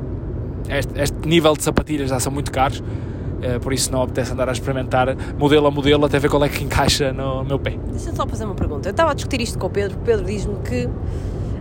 este, 0.69 1.01
este 1.01 1.27
nível 1.27 1.53
de 1.53 1.63
sapatilhas 1.63 2.09
já 2.09 2.19
são 2.19 2.31
muito 2.31 2.49
caros, 2.49 2.79
uh, 2.79 3.59
por 3.61 3.73
isso 3.73 3.91
não 3.91 4.03
apetece 4.03 4.31
andar 4.31 4.47
a 4.47 4.53
experimentar 4.53 5.13
modelo 5.37 5.67
a 5.67 5.71
modelo 5.71 6.05
até 6.05 6.17
ver 6.17 6.29
qual 6.29 6.45
é 6.45 6.49
que 6.49 6.63
encaixa 6.63 7.11
no 7.11 7.43
meu 7.43 7.59
pé. 7.59 7.77
Deixa-me 7.91 8.15
só 8.15 8.25
fazer 8.25 8.45
uma 8.45 8.55
pergunta. 8.55 8.87
Eu 8.87 8.91
estava 8.91 9.11
a 9.11 9.13
discutir 9.13 9.41
isto 9.41 9.59
com 9.59 9.67
o 9.67 9.69
Pedro, 9.69 9.97
o 9.97 10.01
Pedro 10.01 10.25
diz-me 10.25 10.55
que 10.59 10.89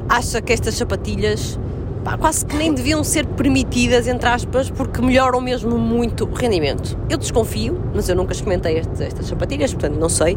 acha 0.09 0.41
que 0.41 0.53
estas 0.53 0.75
sapatilhas 0.75 1.59
pá, 2.05 2.19
quase 2.19 2.45
que 2.45 2.55
nem 2.55 2.73
deviam 2.73 3.03
ser 3.03 3.27
permitidas, 3.27 4.07
entre 4.07 4.29
aspas, 4.29 4.71
porque 4.71 5.01
melhoram 5.01 5.41
mesmo 5.41 5.79
muito 5.79 6.25
o 6.25 6.35
rendimento. 6.35 6.99
Eu 7.09 7.17
desconfio, 7.17 7.83
mas 7.95 8.09
eu 8.09 8.15
nunca 8.15 8.33
experimentei 8.33 8.79
estas, 8.79 9.01
estas 9.01 9.27
sapatilhas, 9.27 9.73
portanto 9.73 9.99
não 9.99 10.11
sei. 10.11 10.35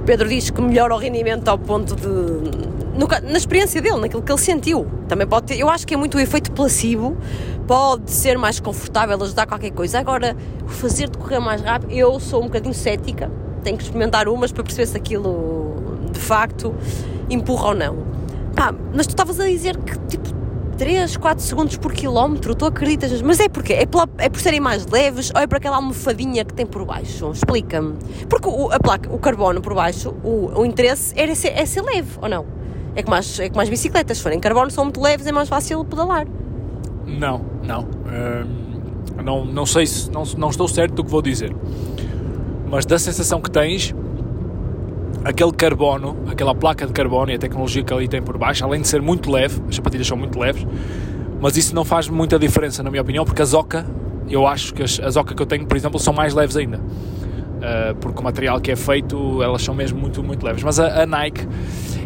O 0.00 0.04
Pedro 0.06 0.28
diz 0.28 0.48
que 0.48 0.62
melhora 0.62 0.94
o 0.94 0.98
rendimento 0.98 1.48
ao 1.48 1.58
ponto 1.58 1.96
de. 1.96 2.68
Na 3.30 3.38
experiência 3.38 3.80
dele, 3.80 3.98
naquilo 3.98 4.22
que 4.22 4.32
ele 4.32 4.40
sentiu. 4.40 4.86
Também 5.06 5.26
pode 5.26 5.46
ter, 5.46 5.58
eu 5.58 5.68
acho 5.68 5.86
que 5.86 5.94
é 5.94 5.96
muito 5.96 6.16
o 6.16 6.20
efeito 6.20 6.50
placebo, 6.50 7.16
pode 7.66 8.10
ser 8.10 8.36
mais 8.36 8.58
confortável, 8.58 9.20
ajudar 9.22 9.46
qualquer 9.46 9.70
coisa. 9.70 9.98
Agora, 10.00 10.36
fazer 10.66 11.08
de 11.08 11.16
correr 11.18 11.38
mais 11.38 11.60
rápido, 11.62 11.92
eu 11.92 12.18
sou 12.18 12.40
um 12.40 12.46
bocadinho 12.46 12.74
cética, 12.74 13.30
tenho 13.62 13.76
que 13.76 13.84
experimentar 13.84 14.28
umas 14.28 14.50
para 14.50 14.64
perceber 14.64 14.86
se 14.86 14.96
aquilo 14.96 15.76
de 16.12 16.18
facto 16.18 16.74
empurra 17.30 17.68
ou 17.68 17.74
não. 17.74 17.96
Mas 18.92 19.06
tu 19.06 19.10
estavas 19.10 19.38
a 19.38 19.46
dizer 19.46 19.76
que 19.76 19.96
tipo 20.08 20.28
3, 20.78 21.16
4 21.16 21.44
segundos 21.44 21.76
por 21.76 21.92
quilómetro, 21.92 22.54
tu 22.54 22.64
acreditas? 22.64 23.20
Mas 23.20 23.40
é 23.40 23.48
porque 23.48 23.72
é, 23.72 23.84
pela, 23.84 24.08
é 24.16 24.28
por 24.28 24.40
serem 24.40 24.60
mais 24.60 24.86
leves 24.86 25.32
ou 25.34 25.40
é 25.40 25.46
por 25.46 25.56
aquela 25.56 25.76
almofadinha 25.76 26.44
que 26.44 26.54
tem 26.54 26.64
por 26.64 26.84
baixo? 26.84 27.32
Explica-me. 27.32 27.96
Porque 28.28 28.48
o, 28.48 28.70
a 28.70 28.78
placa, 28.78 29.12
o 29.12 29.18
carbono 29.18 29.60
por 29.60 29.74
baixo, 29.74 30.14
o, 30.22 30.60
o 30.60 30.64
interesse 30.64 31.12
era 31.16 31.34
ser, 31.34 31.48
é 31.48 31.66
ser 31.66 31.82
leve, 31.82 32.16
ou 32.22 32.28
não? 32.28 32.46
É 32.94 33.02
que, 33.02 33.10
mais, 33.10 33.40
é 33.40 33.48
que 33.48 33.56
mais 33.56 33.68
bicicletas, 33.68 34.18
se 34.18 34.22
forem 34.22 34.38
carbono, 34.38 34.70
são 34.70 34.84
muito 34.84 35.00
leves, 35.00 35.26
é 35.26 35.32
mais 35.32 35.48
fácil 35.48 35.84
pedalar. 35.84 36.26
Não, 37.04 37.44
não. 37.64 37.80
Hum, 37.82 39.22
não, 39.24 39.44
não 39.44 39.66
sei 39.66 39.84
se. 39.84 40.08
Não, 40.12 40.22
não 40.36 40.48
estou 40.48 40.68
certo 40.68 40.94
do 40.94 41.04
que 41.04 41.10
vou 41.10 41.22
dizer. 41.22 41.54
Mas 42.70 42.86
da 42.86 42.98
sensação 42.98 43.40
que 43.40 43.50
tens, 43.50 43.94
aquele 45.24 45.52
carbono, 45.52 46.16
aquela 46.28 46.54
placa 46.54 46.86
de 46.86 46.92
carbono 46.92 47.30
e 47.30 47.34
a 47.34 47.38
tecnologia 47.38 47.82
que 47.82 47.92
ali 47.92 48.08
tem 48.08 48.22
por 48.22 48.38
baixo, 48.38 48.64
além 48.64 48.80
de 48.80 48.88
ser 48.88 49.02
muito 49.02 49.30
leve, 49.30 49.60
as 49.68 49.76
sapatilhas 49.76 50.06
são 50.06 50.16
muito 50.16 50.38
leves, 50.38 50.66
mas 51.40 51.56
isso 51.56 51.74
não 51.74 51.84
faz 51.84 52.08
muita 52.08 52.38
diferença, 52.38 52.82
na 52.82 52.90
minha 52.90 53.02
opinião, 53.02 53.24
porque 53.24 53.42
as 53.42 53.54
Oca, 53.54 53.86
eu 54.28 54.46
acho 54.46 54.74
que 54.74 54.82
as, 54.82 55.00
as 55.00 55.14
que 55.14 55.40
eu 55.40 55.46
tenho, 55.46 55.66
por 55.66 55.76
exemplo, 55.76 55.98
são 55.98 56.12
mais 56.12 56.34
leves 56.34 56.56
ainda. 56.56 56.78
Uh, 56.78 57.94
porque 58.00 58.20
o 58.20 58.22
material 58.22 58.60
que 58.60 58.70
é 58.70 58.76
feito, 58.76 59.42
elas 59.42 59.62
são 59.62 59.74
mesmo 59.74 59.98
muito, 59.98 60.22
muito 60.22 60.44
leves. 60.44 60.62
Mas 60.62 60.78
a, 60.78 61.02
a 61.02 61.06
Nike 61.06 61.44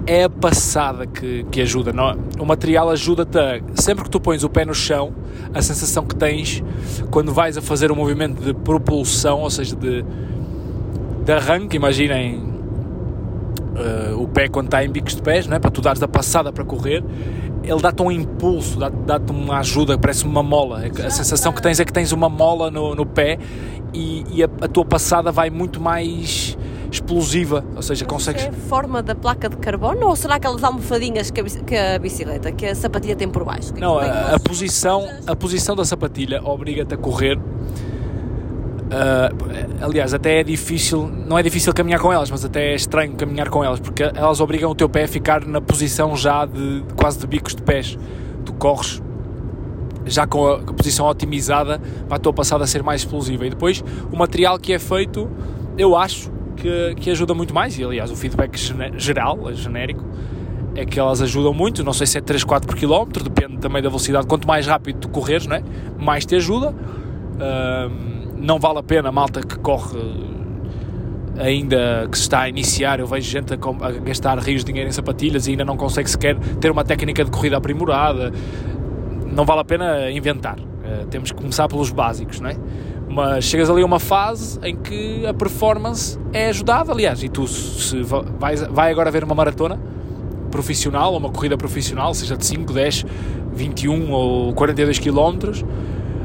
é 0.06 0.24
a 0.24 0.30
passada 0.30 1.06
que, 1.06 1.44
que 1.50 1.60
ajuda. 1.60 1.92
Não? 1.92 2.10
É? 2.10 2.16
O 2.38 2.46
material 2.46 2.88
ajuda-te 2.88 3.38
a, 3.38 3.60
sempre 3.74 4.04
que 4.04 4.10
tu 4.10 4.18
pões 4.18 4.44
o 4.44 4.48
pé 4.48 4.64
no 4.64 4.74
chão, 4.74 5.12
a 5.52 5.60
sensação 5.60 6.06
que 6.06 6.14
tens 6.14 6.62
quando 7.10 7.32
vais 7.32 7.58
a 7.58 7.62
fazer 7.62 7.92
um 7.92 7.94
movimento 7.94 8.42
de 8.42 8.54
propulsão, 8.54 9.40
ou 9.40 9.50
seja, 9.50 9.76
de, 9.76 10.02
de 11.24 11.32
arranque, 11.32 11.76
imaginem 11.76 12.51
uh, 13.72 14.22
o 14.22 14.28
pé 14.28 14.48
quando 14.48 14.66
está 14.66 14.84
em 14.84 14.90
bicos 14.90 15.16
de 15.16 15.22
pés, 15.22 15.46
não 15.46 15.56
é? 15.56 15.58
para 15.58 15.70
tu 15.70 15.80
dares 15.80 16.02
a 16.02 16.08
passada 16.08 16.52
para 16.52 16.64
correr, 16.64 17.02
ele 17.62 17.80
dá-te 17.80 18.02
um 18.02 18.10
impulso, 18.10 18.78
dá-te 18.78 18.96
dá 18.96 19.20
uma 19.30 19.58
ajuda, 19.58 19.96
parece 19.96 20.24
uma 20.24 20.42
mola. 20.42 20.84
É 20.84 21.06
a 21.06 21.10
sensação 21.10 21.52
que 21.52 21.62
tens 21.62 21.78
é 21.80 21.84
que 21.84 21.92
tens 21.92 22.12
uma 22.12 22.28
mola 22.28 22.70
no, 22.70 22.94
no 22.94 23.06
pé 23.06 23.38
e, 23.94 24.24
e 24.30 24.42
a, 24.42 24.48
a, 24.60 24.68
tua 24.68 24.84
passada 24.84 25.30
vai 25.30 25.50
muito 25.50 25.80
mais 25.80 26.56
explosiva, 26.90 27.64
ou 27.74 27.82
seja, 27.82 28.04
Mas 28.04 28.12
consegues... 28.12 28.44
É 28.44 28.48
a 28.48 28.52
forma 28.52 29.02
da 29.02 29.14
placa 29.14 29.48
de 29.48 29.56
carbono 29.56 30.08
ou 30.08 30.16
será 30.16 30.34
aquelas 30.34 30.62
almofadinhas 30.62 31.30
que 31.30 31.40
a, 31.40 31.44
que 31.44 31.76
a 31.76 31.98
bicicleta, 31.98 32.52
que 32.52 32.66
a 32.66 32.74
sapatilha 32.74 33.16
tem 33.16 33.28
por 33.28 33.44
baixo? 33.44 33.72
Não, 33.78 33.98
a, 33.98 34.34
a 34.34 34.40
posição, 34.40 35.08
a 35.26 35.34
posição 35.34 35.74
da 35.74 35.84
sapatilha 35.84 36.42
obriga-te 36.44 36.94
a 36.94 36.96
correr 36.96 37.38
Uh, 38.92 39.84
aliás, 39.86 40.12
até 40.12 40.40
é 40.40 40.44
difícil, 40.44 41.10
não 41.26 41.38
é 41.38 41.42
difícil 41.42 41.72
caminhar 41.72 41.98
com 41.98 42.12
elas, 42.12 42.30
mas 42.30 42.44
até 42.44 42.72
é 42.72 42.74
estranho 42.74 43.14
caminhar 43.14 43.48
com 43.48 43.64
elas, 43.64 43.80
porque 43.80 44.02
elas 44.02 44.38
obrigam 44.38 44.70
o 44.70 44.74
teu 44.74 44.86
pé 44.86 45.04
a 45.04 45.08
ficar 45.08 45.46
na 45.46 45.62
posição 45.62 46.14
já 46.14 46.44
de 46.44 46.84
quase 46.94 47.18
de 47.18 47.26
bicos 47.26 47.54
de 47.54 47.62
pés. 47.62 47.98
Tu 48.44 48.52
corres 48.52 49.02
já 50.04 50.26
com 50.26 50.46
a, 50.46 50.58
posição 50.58 51.06
otimizada 51.06 51.80
para 52.06 52.16
a 52.16 52.20
tua 52.20 52.34
passada 52.34 52.66
ser 52.66 52.82
mais 52.82 53.00
explosiva. 53.00 53.46
E 53.46 53.50
depois 53.50 53.82
o 54.12 54.16
material 54.16 54.58
que 54.58 54.74
é 54.74 54.78
feito, 54.78 55.30
eu 55.78 55.96
acho 55.96 56.30
que, 56.56 56.94
que 56.96 57.10
ajuda 57.10 57.32
muito 57.32 57.54
mais, 57.54 57.78
e 57.78 57.84
aliás 57.84 58.10
o 58.10 58.16
feedback 58.16 58.58
geral, 58.98 59.38
genérico, 59.54 60.04
é 60.74 60.84
que 60.84 61.00
elas 61.00 61.22
ajudam 61.22 61.54
muito, 61.54 61.82
não 61.82 61.94
sei 61.94 62.06
se 62.06 62.18
é 62.18 62.20
3, 62.20 62.44
4 62.44 62.66
por 62.66 62.76
quilómetro, 62.76 63.24
depende 63.24 63.56
também 63.56 63.82
da 63.82 63.88
velocidade, 63.88 64.26
quanto 64.26 64.46
mais 64.46 64.66
rápido 64.66 64.98
tu 64.98 65.08
correres, 65.08 65.46
não 65.46 65.56
é? 65.56 65.62
mais 65.98 66.26
te 66.26 66.34
ajuda. 66.34 66.70
Uh, 66.70 68.11
não 68.42 68.58
vale 68.58 68.80
a 68.80 68.82
pena, 68.82 69.12
malta 69.12 69.40
que 69.40 69.58
corre 69.58 69.98
ainda 71.38 72.08
que 72.10 72.16
se 72.16 72.24
está 72.24 72.42
a 72.42 72.48
iniciar, 72.48 73.00
eu 73.00 73.06
vejo 73.06 73.30
gente 73.30 73.54
a, 73.54 73.56
a, 73.56 73.92
gastar 73.92 74.38
rios 74.38 74.62
de 74.64 74.66
dinheiro 74.66 74.88
em 74.88 74.92
sapatilhas 74.92 75.46
e 75.46 75.52
ainda 75.52 75.64
não 75.64 75.76
consegue 75.76 76.10
sequer 76.10 76.36
ter 76.60 76.70
uma 76.70 76.84
técnica 76.84 77.24
de 77.24 77.30
corrida 77.30 77.56
aprimorada. 77.56 78.32
Não 79.32 79.44
vale 79.44 79.60
a 79.60 79.64
pena 79.64 80.10
inventar. 80.10 80.58
Uh, 80.58 81.06
temos 81.06 81.30
que 81.32 81.38
começar 81.38 81.68
pelos 81.68 81.90
básicos, 81.90 82.40
não 82.40 82.50
é? 82.50 82.56
Mas 83.08 83.44
chegas 83.44 83.70
ali 83.70 83.82
a 83.82 83.86
uma 83.86 84.00
fase 84.00 84.58
em 84.62 84.76
que 84.76 85.26
a 85.26 85.32
performance 85.32 86.18
é 86.32 86.48
ajudada, 86.48 86.92
aliás, 86.92 87.22
e 87.22 87.28
tu 87.28 87.46
se 87.46 88.02
vais, 88.02 88.62
vai 88.62 88.90
agora 88.90 89.10
ver 89.10 89.22
uma 89.22 89.34
maratona 89.34 89.78
profissional 90.50 91.12
ou 91.12 91.18
uma 91.18 91.30
corrida 91.30 91.56
profissional, 91.56 92.12
seja 92.14 92.36
de 92.36 92.44
5, 92.44 92.72
10, 92.72 93.06
21 93.52 94.10
ou 94.10 94.54
42 94.54 94.98
quilómetros, 94.98 95.64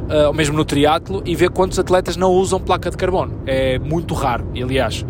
uh, 0.10 0.28
ou 0.28 0.34
mesmo 0.34 0.56
no 0.56 0.66
triatlo, 0.66 1.22
e 1.26 1.36
ver 1.36 1.50
quantos 1.50 1.78
atletas 1.80 2.16
não 2.16 2.32
usam 2.32 2.60
placa 2.60 2.90
de 2.90 2.98
carbono. 2.98 3.42
É 3.46 3.80
muito 3.80 4.14
raro. 4.14 4.48
E 4.54 4.64
aliás, 4.64 5.06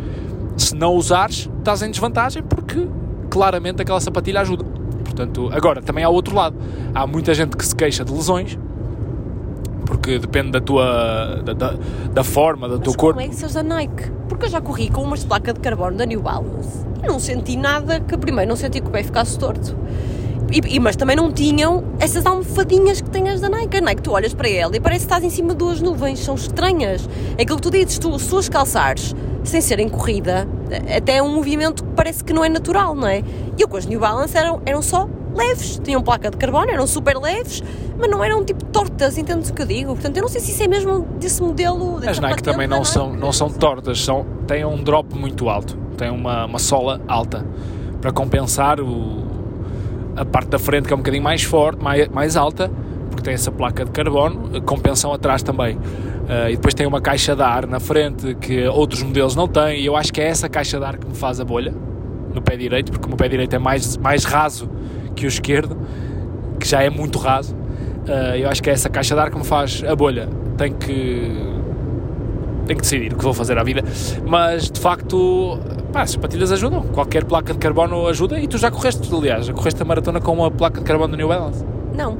se 0.55 0.75
não 0.75 0.95
usares, 0.95 1.49
estás 1.59 1.81
em 1.81 1.91
desvantagem 1.91 2.43
porque 2.43 2.87
claramente 3.29 3.81
aquela 3.81 3.99
sapatilha 3.99 4.41
ajuda. 4.41 4.65
Portanto, 5.03 5.49
agora 5.51 5.81
também 5.81 6.03
há 6.03 6.09
outro 6.09 6.35
lado. 6.35 6.55
Há 6.93 7.07
muita 7.07 7.33
gente 7.33 7.55
que 7.55 7.65
se 7.65 7.75
queixa 7.75 8.03
de 8.03 8.13
lesões 8.13 8.57
porque 9.87 10.19
depende 10.19 10.51
da 10.51 10.59
tua 10.59 11.41
da, 11.43 11.53
da, 11.53 11.73
da 12.13 12.23
forma, 12.23 12.67
do 12.67 12.77
teu 12.77 12.93
corpo. 12.93 13.19
Como 13.19 13.25
é 13.25 13.29
que 13.29 13.35
seja 13.35 13.63
da 13.63 13.75
Nike? 13.75 14.11
Porque 14.27 14.45
eu 14.45 14.49
já 14.49 14.59
corri 14.59 14.89
com 14.89 15.01
umas 15.01 15.23
placas 15.23 15.53
de 15.53 15.61
carbono 15.61 15.97
da 15.97 16.05
New 16.05 16.21
Balance 16.21 16.85
e 17.01 17.07
não 17.07 17.19
senti 17.19 17.55
nada 17.55 17.99
que 18.01 18.17
primeiro 18.17 18.49
não 18.49 18.57
senti 18.57 18.81
que 18.81 18.87
o 18.87 18.91
pé 18.91 19.01
ficasse 19.01 19.39
torto. 19.39 19.75
E, 20.51 20.75
e, 20.75 20.79
mas 20.79 20.95
também 20.95 21.15
não 21.15 21.31
tinham 21.31 21.83
essas 21.99 22.25
almofadinhas 22.25 23.01
que 23.01 23.09
têm 23.09 23.29
as 23.29 23.41
da 23.41 23.49
Nike. 23.49 23.77
A 23.77 23.81
Nike, 23.81 24.01
tu 24.01 24.11
olhas 24.11 24.33
para 24.33 24.49
ela 24.49 24.75
e 24.75 24.79
parece 24.79 25.05
que 25.05 25.13
estás 25.13 25.23
em 25.23 25.29
cima 25.29 25.49
de 25.49 25.55
duas 25.55 25.81
nuvens, 25.81 26.19
são 26.19 26.35
estranhas. 26.35 27.07
É 27.37 27.43
aquilo 27.43 27.57
que 27.57 27.63
tu 27.63 27.71
dizes, 27.71 27.99
tu, 27.99 28.17
se 28.17 28.29
tu 28.29 28.37
as 28.37 28.49
calçares 28.49 29.15
sem 29.43 29.61
serem 29.61 29.87
corrida, 29.87 30.47
até 30.95 31.17
é 31.17 31.23
um 31.23 31.33
movimento 31.33 31.83
que 31.83 31.89
parece 31.95 32.23
que 32.23 32.33
não 32.33 32.43
é 32.43 32.49
natural, 32.49 32.93
não 32.95 33.07
é? 33.07 33.23
E 33.57 33.61
eu 33.61 33.67
com 33.67 33.77
as 33.77 33.85
New 33.85 33.99
Balance 33.99 34.37
eram, 34.37 34.61
eram 34.65 34.81
só 34.81 35.07
leves, 35.33 35.79
tinham 35.83 36.01
placa 36.01 36.29
de 36.29 36.37
carbono, 36.37 36.69
eram 36.69 36.87
super 36.87 37.17
leves, 37.17 37.63
mas 37.97 38.09
não 38.09 38.23
eram 38.23 38.43
tipo 38.43 38.65
tortas, 38.65 39.17
entendes 39.17 39.49
o 39.49 39.53
que 39.53 39.61
eu 39.61 39.65
digo? 39.65 39.93
Portanto, 39.93 40.17
eu 40.17 40.21
não 40.21 40.29
sei 40.29 40.41
se 40.41 40.51
isso 40.51 40.63
é 40.63 40.67
mesmo 40.67 41.07
desse 41.19 41.41
modelo. 41.41 41.99
As 42.05 42.19
Nike 42.19 42.43
também 42.43 42.67
não 42.67 42.83
são, 42.83 43.13
não 43.13 43.31
são 43.31 43.49
tortas, 43.49 44.03
são, 44.03 44.25
têm 44.45 44.65
um 44.65 44.83
drop 44.83 45.15
muito 45.15 45.47
alto, 45.47 45.77
têm 45.95 46.09
uma, 46.09 46.45
uma 46.45 46.59
sola 46.59 47.01
alta 47.07 47.45
para 48.01 48.11
compensar 48.11 48.79
o, 48.79 49.26
a 50.17 50.25
parte 50.25 50.49
da 50.49 50.59
frente 50.59 50.87
que 50.87 50.93
é 50.93 50.95
um 50.95 50.99
bocadinho 50.99 51.23
mais 51.23 51.43
forte, 51.43 51.81
mais, 51.81 52.07
mais 52.09 52.35
alta, 52.35 52.69
porque 53.09 53.23
tem 53.23 53.33
essa 53.33 53.51
placa 53.51 53.85
de 53.85 53.91
carbono, 53.91 54.61
compensam 54.63 55.13
atrás 55.13 55.43
também. 55.43 55.75
Uh, 55.75 56.49
e 56.49 56.55
depois 56.55 56.73
tem 56.73 56.85
uma 56.85 56.99
caixa 56.99 57.35
de 57.35 57.41
ar 57.41 57.65
na 57.65 57.79
frente 57.79 58.35
que 58.35 58.67
outros 58.67 59.01
modelos 59.01 59.35
não 59.35 59.47
têm, 59.47 59.79
e 59.79 59.85
eu 59.85 59.95
acho 59.95 60.11
que 60.11 60.19
é 60.19 60.25
essa 60.25 60.49
caixa 60.49 60.77
de 60.77 60.85
ar 60.85 60.97
que 60.97 61.07
me 61.07 61.15
faz 61.15 61.39
a 61.39 61.45
bolha 61.45 61.73
no 62.33 62.41
pé 62.41 62.57
direito, 62.57 62.91
porque 62.91 63.05
o 63.05 63.09
meu 63.09 63.17
pé 63.17 63.29
direito 63.29 63.55
é 63.55 63.59
mais, 63.59 63.95
mais 63.97 64.25
raso 64.25 64.69
que 65.15 65.25
o 65.25 65.27
esquerdo, 65.27 65.77
que 66.59 66.67
já 66.67 66.81
é 66.81 66.89
muito 66.89 67.17
raso. 67.17 67.55
Uh, 67.55 68.35
eu 68.35 68.49
acho 68.49 68.61
que 68.61 68.69
é 68.69 68.73
essa 68.73 68.89
caixa 68.89 69.15
de 69.15 69.21
ar 69.21 69.29
que 69.29 69.37
me 69.37 69.45
faz 69.45 69.83
a 69.87 69.95
bolha. 69.95 70.27
Tenho 70.57 70.75
que 70.75 71.47
tenho 72.65 72.79
que 72.79 72.83
decidir 72.83 73.13
o 73.13 73.17
que 73.17 73.23
vou 73.23 73.33
fazer 73.33 73.57
à 73.57 73.63
vida. 73.63 73.83
Mas 74.25 74.69
de 74.69 74.79
facto, 74.79 75.59
pá, 75.97 76.03
as 76.03 76.15
patilhas 76.15 76.51
ajudam. 76.51 76.83
Qualquer 76.83 77.23
placa 77.23 77.53
de 77.53 77.59
carbono 77.59 78.07
ajuda. 78.07 78.39
E 78.39 78.47
tu 78.47 78.57
já 78.57 78.69
correste, 78.69 79.13
aliás, 79.13 79.47
já 79.47 79.53
correste 79.53 79.81
a 79.81 79.85
maratona 79.85 80.21
com 80.21 80.33
uma 80.33 80.51
placa 80.51 80.79
de 80.79 80.85
carbono 80.85 81.11
do 81.11 81.17
New 81.17 81.27
Balance? 81.27 81.65
Não. 81.95 82.17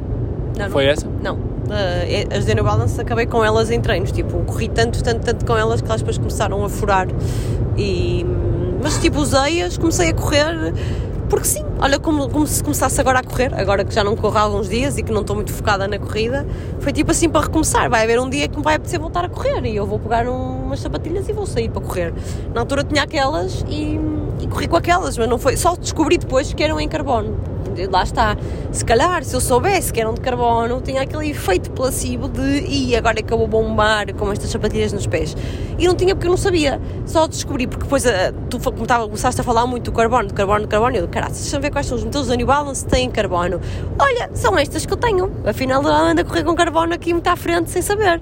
não 0.57 0.69
Foi 0.69 0.85
não. 0.85 0.91
essa? 0.91 1.07
Não. 1.21 1.35
Uh, 1.35 2.35
as 2.35 2.45
de 2.45 2.55
New 2.55 2.63
Balance 2.63 2.99
acabei 2.99 3.25
com 3.25 3.43
elas 3.43 3.69
em 3.69 3.81
treinos, 3.81 4.11
tipo, 4.11 4.39
corri 4.45 4.69
tanto, 4.69 5.03
tanto, 5.03 5.23
tanto 5.23 5.45
com 5.45 5.55
elas 5.55 5.81
que 5.81 5.87
elas 5.87 6.01
depois 6.01 6.17
começaram 6.17 6.63
a 6.63 6.69
furar. 6.69 7.07
E, 7.77 8.25
mas 8.81 8.97
tipo, 8.99 9.19
usei-as, 9.19 9.77
comecei 9.77 10.09
a 10.09 10.13
correr 10.13 10.73
porque 11.29 11.45
sim, 11.45 11.65
olha, 11.79 11.99
como, 11.99 12.29
como 12.29 12.47
se 12.47 12.63
começasse 12.63 12.99
agora 13.01 13.19
a 13.19 13.23
correr, 13.23 13.53
agora 13.53 13.83
que 13.83 13.93
já 13.93 14.03
não 14.03 14.15
corro 14.15 14.37
há 14.37 14.41
alguns 14.41 14.69
dias 14.69 14.97
e 14.97 15.03
que 15.03 15.11
não 15.11 15.21
estou 15.21 15.35
muito 15.35 15.51
focada 15.51 15.87
na 15.87 15.99
corrida, 15.99 16.45
foi 16.79 16.93
tipo 16.93 17.11
assim 17.11 17.29
para 17.29 17.41
recomeçar. 17.41 17.89
Vai 17.89 18.03
haver 18.03 18.19
um 18.19 18.29
dia 18.29 18.47
que 18.47 18.57
me 18.57 18.63
vai 18.63 18.75
apetecer 18.75 18.99
voltar 18.99 19.25
a 19.25 19.29
correr 19.29 19.65
e 19.65 19.75
eu 19.75 19.85
vou 19.85 19.99
pegar 19.99 20.27
um, 20.27 20.65
umas 20.65 20.79
sapatilhas 20.79 21.27
e 21.27 21.33
vou 21.33 21.45
sair 21.45 21.69
para 21.69 21.81
correr. 21.81 22.13
Na 22.53 22.61
altura 22.61 22.83
tinha 22.83 23.03
aquelas 23.03 23.65
e, 23.67 23.99
e 24.39 24.47
corri 24.47 24.67
com 24.67 24.77
aquelas, 24.77 25.17
mas 25.17 25.27
não 25.27 25.37
foi. 25.37 25.57
Só 25.57 25.75
descobri 25.75 26.17
depois 26.17 26.53
que 26.53 26.63
eram 26.63 26.79
em 26.79 26.87
carbono 26.87 27.56
lá 27.85 28.03
está. 28.03 28.35
Se 28.71 28.83
calhar, 28.83 29.23
se 29.23 29.35
eu 29.35 29.41
soubesse 29.41 29.93
que 29.93 30.01
eram 30.01 30.13
de 30.13 30.21
carbono, 30.21 30.81
tinha 30.81 31.01
aquele 31.01 31.29
efeito 31.29 31.69
placebo 31.71 32.27
de 32.27 32.65
e 32.67 32.95
agora 32.95 33.19
é 33.19 33.21
que 33.21 33.31
eu 33.31 33.37
vou 33.37 33.47
bombar 33.47 34.13
com 34.15 34.31
estas 34.31 34.49
sapatilhas 34.49 34.91
nos 34.93 35.05
pés. 35.05 35.35
E 35.77 35.87
não 35.87 35.95
tinha 35.95 36.15
porque 36.15 36.27
eu 36.27 36.31
não 36.31 36.37
sabia. 36.37 36.81
Só 37.05 37.27
descobri, 37.27 37.67
porque 37.67 37.83
depois 37.83 38.05
uh, 38.05 38.33
tu 38.49 38.59
começaste 38.59 39.39
a 39.41 39.43
falar 39.43 39.67
muito 39.67 39.85
do 39.85 39.91
carbono, 39.91 40.27
do 40.27 40.33
carbono, 40.33 40.61
do 40.61 40.67
carbono, 40.67 40.95
e 40.95 40.99
eu, 40.99 41.07
caralho, 41.07 41.33
deixa-me 41.33 41.61
ver 41.61 41.71
quais 41.71 41.85
são 41.85 41.97
os 41.97 42.03
modelos 42.03 42.27
da 42.27 42.35
New 42.35 42.47
Balance 42.47 42.83
que 42.83 42.91
têm 42.91 43.09
carbono. 43.09 43.61
Olha, 43.99 44.29
são 44.33 44.57
estas 44.57 44.85
que 44.85 44.93
eu 44.93 44.97
tenho. 44.97 45.31
Afinal, 45.45 45.83
ela 45.83 46.11
anda 46.11 46.21
a 46.21 46.25
correr 46.25 46.43
com 46.43 46.55
carbono 46.55 46.93
aqui 46.93 47.13
muito 47.13 47.27
à 47.27 47.35
frente 47.35 47.69
sem 47.69 47.81
saber. 47.81 48.21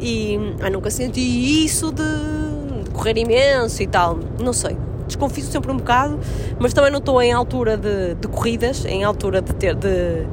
E 0.00 0.34
eu 0.58 0.70
nunca 0.70 0.90
senti 0.90 1.64
isso 1.64 1.92
de 1.92 2.02
correr 2.92 3.16
imenso 3.16 3.82
e 3.82 3.86
tal. 3.86 4.18
Não 4.40 4.52
sei 4.52 4.76
desconfio 5.06 5.44
sempre 5.44 5.70
um 5.70 5.76
bocado, 5.76 6.18
mas 6.58 6.72
também 6.72 6.90
não 6.90 6.98
estou 6.98 7.20
em 7.20 7.32
altura 7.32 7.76
de, 7.76 8.14
de 8.14 8.28
corridas, 8.28 8.84
em 8.84 9.04
altura 9.04 9.40
de 9.40 9.54
ter 9.54 9.74
de, 9.74 10.26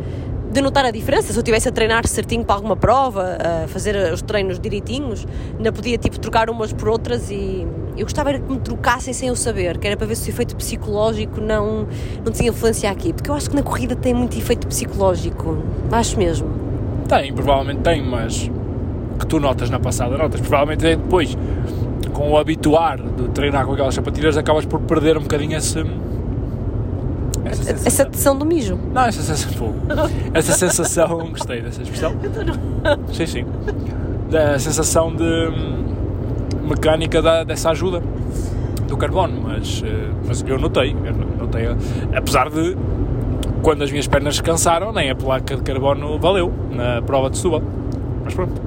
de 0.52 0.62
notar 0.62 0.86
a 0.86 0.92
diferença. 0.92 1.32
Se 1.32 1.38
eu 1.38 1.42
estivesse 1.42 1.70
a 1.70 1.72
treinar 1.72 2.08
certinho 2.08 2.44
para 2.44 2.56
alguma 2.56 2.76
prova, 2.76 3.38
a 3.64 3.68
fazer 3.68 4.14
os 4.14 4.22
treinos 4.22 4.60
direitinhos, 4.60 5.26
ainda 5.58 5.72
podia 5.72 5.98
tipo 5.98 6.20
trocar 6.20 6.50
umas 6.50 6.74
por 6.74 6.90
outras 6.90 7.30
e 7.30 7.68
eu 7.96 8.06
gostava 8.06 8.30
era 8.30 8.40
que 8.40 8.52
me 8.52 8.60
trocassem 8.60 9.14
sem 9.14 9.30
eu 9.30 9.36
saber, 9.36 9.78
que 9.78 9.88
era 9.88 9.96
para 9.96 10.08
ver 10.08 10.16
se 10.16 10.30
o 10.30 10.32
efeito 10.32 10.56
psicológico 10.56 11.40
não, 11.40 11.88
não 12.24 12.32
tinha 12.32 12.50
influência 12.50 12.90
aqui, 12.90 13.14
porque 13.14 13.30
eu 13.30 13.36
acho 13.36 13.50
que 13.50 13.56
na 13.56 13.64
corrida 13.64 13.96
tem 13.96 14.14
muito 14.14 14.38
efeito 14.38 14.68
psicológico, 14.68 15.58
acho 15.92 16.18
mesmo. 16.18 16.48
Tem, 17.08 17.34
provavelmente 17.34 17.82
tem, 17.82 18.02
mas 18.02 18.50
que 19.20 19.28
tu 19.28 19.40
notas 19.40 19.70
na 19.70 19.80
passada, 19.80 20.18
notas, 20.18 20.42
provavelmente 20.42 20.86
é 20.88 20.96
depois 20.96 21.38
com 22.14 22.32
o 22.32 22.38
habituar 22.38 22.98
de 22.98 23.30
treinar 23.30 23.66
com 23.66 23.74
aquelas 23.74 23.96
sapatilhas, 23.96 24.38
acabas 24.38 24.66
por 24.66 24.80
perder 24.82 25.18
um 25.18 25.22
bocadinho 25.22 25.58
esse. 25.58 25.84
Essa 27.44 27.64
sensação, 27.64 27.88
essa 27.88 28.06
tensão 28.06 28.38
do 28.38 28.46
mijo. 28.46 28.80
Não, 28.94 29.04
essa 29.04 29.22
sensação. 29.22 29.76
essa 30.34 30.54
sensação. 30.54 31.30
Gostei 31.30 31.62
dessa 31.62 31.82
expressão. 31.82 32.14
Sim, 33.12 33.26
sim. 33.26 33.46
Da 34.30 34.58
sensação 34.58 35.14
de 35.14 35.24
hum, 35.24 36.68
mecânica 36.70 37.22
da, 37.22 37.44
dessa 37.44 37.72
ajuda 37.72 38.02
do 38.88 38.96
carbono, 38.96 39.42
mas, 39.42 39.84
eh, 39.86 40.10
mas 40.26 40.44
eu 40.48 40.60
notei, 40.60 40.96
eu 41.06 41.14
notei, 41.38 41.66
apesar 42.16 42.50
de 42.50 42.78
quando 43.62 43.84
as 43.84 43.90
minhas 43.90 44.08
pernas 44.08 44.40
cansaram, 44.40 44.92
nem 44.92 45.10
a 45.10 45.16
placa 45.16 45.56
de 45.56 45.64
carbono 45.64 46.20
valeu 46.20 46.54
na 46.70 47.02
prova 47.02 47.30
de 47.30 47.38
Setúbal. 47.38 47.64
Mas 48.24 48.34
pronto, 48.34 48.62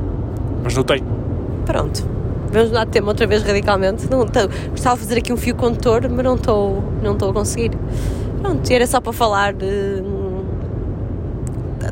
mas 0.65 0.77
notei. 0.77 1.03
Pronto. 1.65 2.16
Vamos 2.51 2.69
mudar 2.69 2.85
de 2.85 2.91
tema 2.91 3.09
outra 3.09 3.27
vez 3.27 3.43
radicalmente. 3.43 4.09
Não, 4.11 4.27
tô, 4.27 4.41
gostava 4.71 4.97
de 4.97 5.03
fazer 5.03 5.19
aqui 5.19 5.33
um 5.33 5.37
fio 5.37 5.55
condutor, 5.55 6.09
mas 6.09 6.25
não 6.25 6.35
estou 6.35 6.83
não 7.03 7.13
a 7.13 7.33
conseguir. 7.33 7.71
Pronto, 8.41 8.71
era 8.71 8.87
só 8.87 9.01
para 9.01 9.13
falar 9.13 9.53
de, 9.53 10.03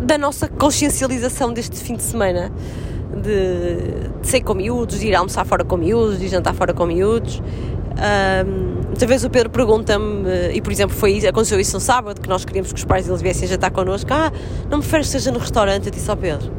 da 0.01 0.17
nossa 0.17 0.49
consciencialização 0.49 1.53
deste 1.53 1.77
fim 1.77 1.97
de 1.97 2.03
semana. 2.03 2.51
De, 3.15 4.11
de 4.21 4.29
sair 4.29 4.43
com 4.43 4.55
miúdos, 4.55 4.99
de 4.99 5.07
ir 5.07 5.15
almoçar 5.15 5.47
fora 5.47 5.65
com 5.65 5.77
miúdos, 5.77 6.19
de 6.19 6.29
jantar 6.29 6.53
fora 6.55 6.75
com 6.75 6.85
miúdos. 6.85 7.41
Um, 7.95 8.87
muitas 8.89 9.09
vezes 9.09 9.25
o 9.25 9.31
Pedro 9.31 9.51
pergunta-me, 9.51 10.53
e 10.53 10.61
por 10.61 10.73
exemplo, 10.73 10.97
foi, 10.97 11.25
aconteceu 11.25 11.61
isso 11.61 11.75
no 11.75 11.81
sábado, 11.81 12.21
que 12.21 12.29
nós 12.29 12.45
queríamos 12.45 12.73
que 12.73 12.79
os 12.79 12.85
pais 12.85 13.07
deles 13.07 13.23
viessem 13.23 13.47
jantar 13.47 13.71
connosco. 13.71 14.13
Ah, 14.13 14.33
não 14.69 14.79
me 14.79 14.83
preferes 14.83 15.07
que 15.07 15.13
seja 15.13 15.31
no 15.31 15.39
restaurante? 15.39 15.87
Eu 15.87 15.93
disse 15.93 16.11
ao 16.11 16.17
Pedro 16.17 16.51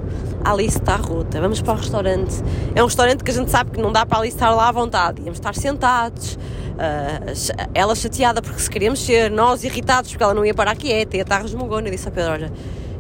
Alice 0.46 0.78
está 0.78 0.96
rota, 0.96 1.42
vamos 1.42 1.62
para 1.62 1.74
o 1.74 1.78
restaurante. 1.78 2.36
É 2.74 2.82
um 2.82 2.86
restaurante 2.86 3.24
que 3.24 3.32
a 3.32 3.34
gente 3.34 3.52
sabe 3.52 3.72
que 3.72 3.82
não 3.82 3.92
dá 3.92 4.06
para 4.06 4.20
Alice 4.20 4.36
estar 4.36 4.50
lá 4.52 4.70
à 4.70 4.72
vontade, 4.72 5.22
íamos 5.22 5.38
estar 5.38 5.56
sentados. 5.56 6.36
Uh, 6.36 7.70
ela 7.74 7.96
chateada 7.96 8.42
porque 8.42 8.60
se 8.60 8.70
queríamos 8.70 9.04
ser, 9.04 9.32
nós 9.32 9.64
irritados 9.64 10.12
porque 10.12 10.24
ela 10.24 10.34
não 10.34 10.46
ia 10.46 10.54
parar 10.54 10.76
quieta, 10.76 11.16
ia 11.16 11.24
estar 11.24 11.42
resmungona. 11.42 11.88
Eu 11.88 11.92
disse 11.92 12.08
a 12.08 12.12
Pedro: 12.12 12.32
Olha, 12.32 12.54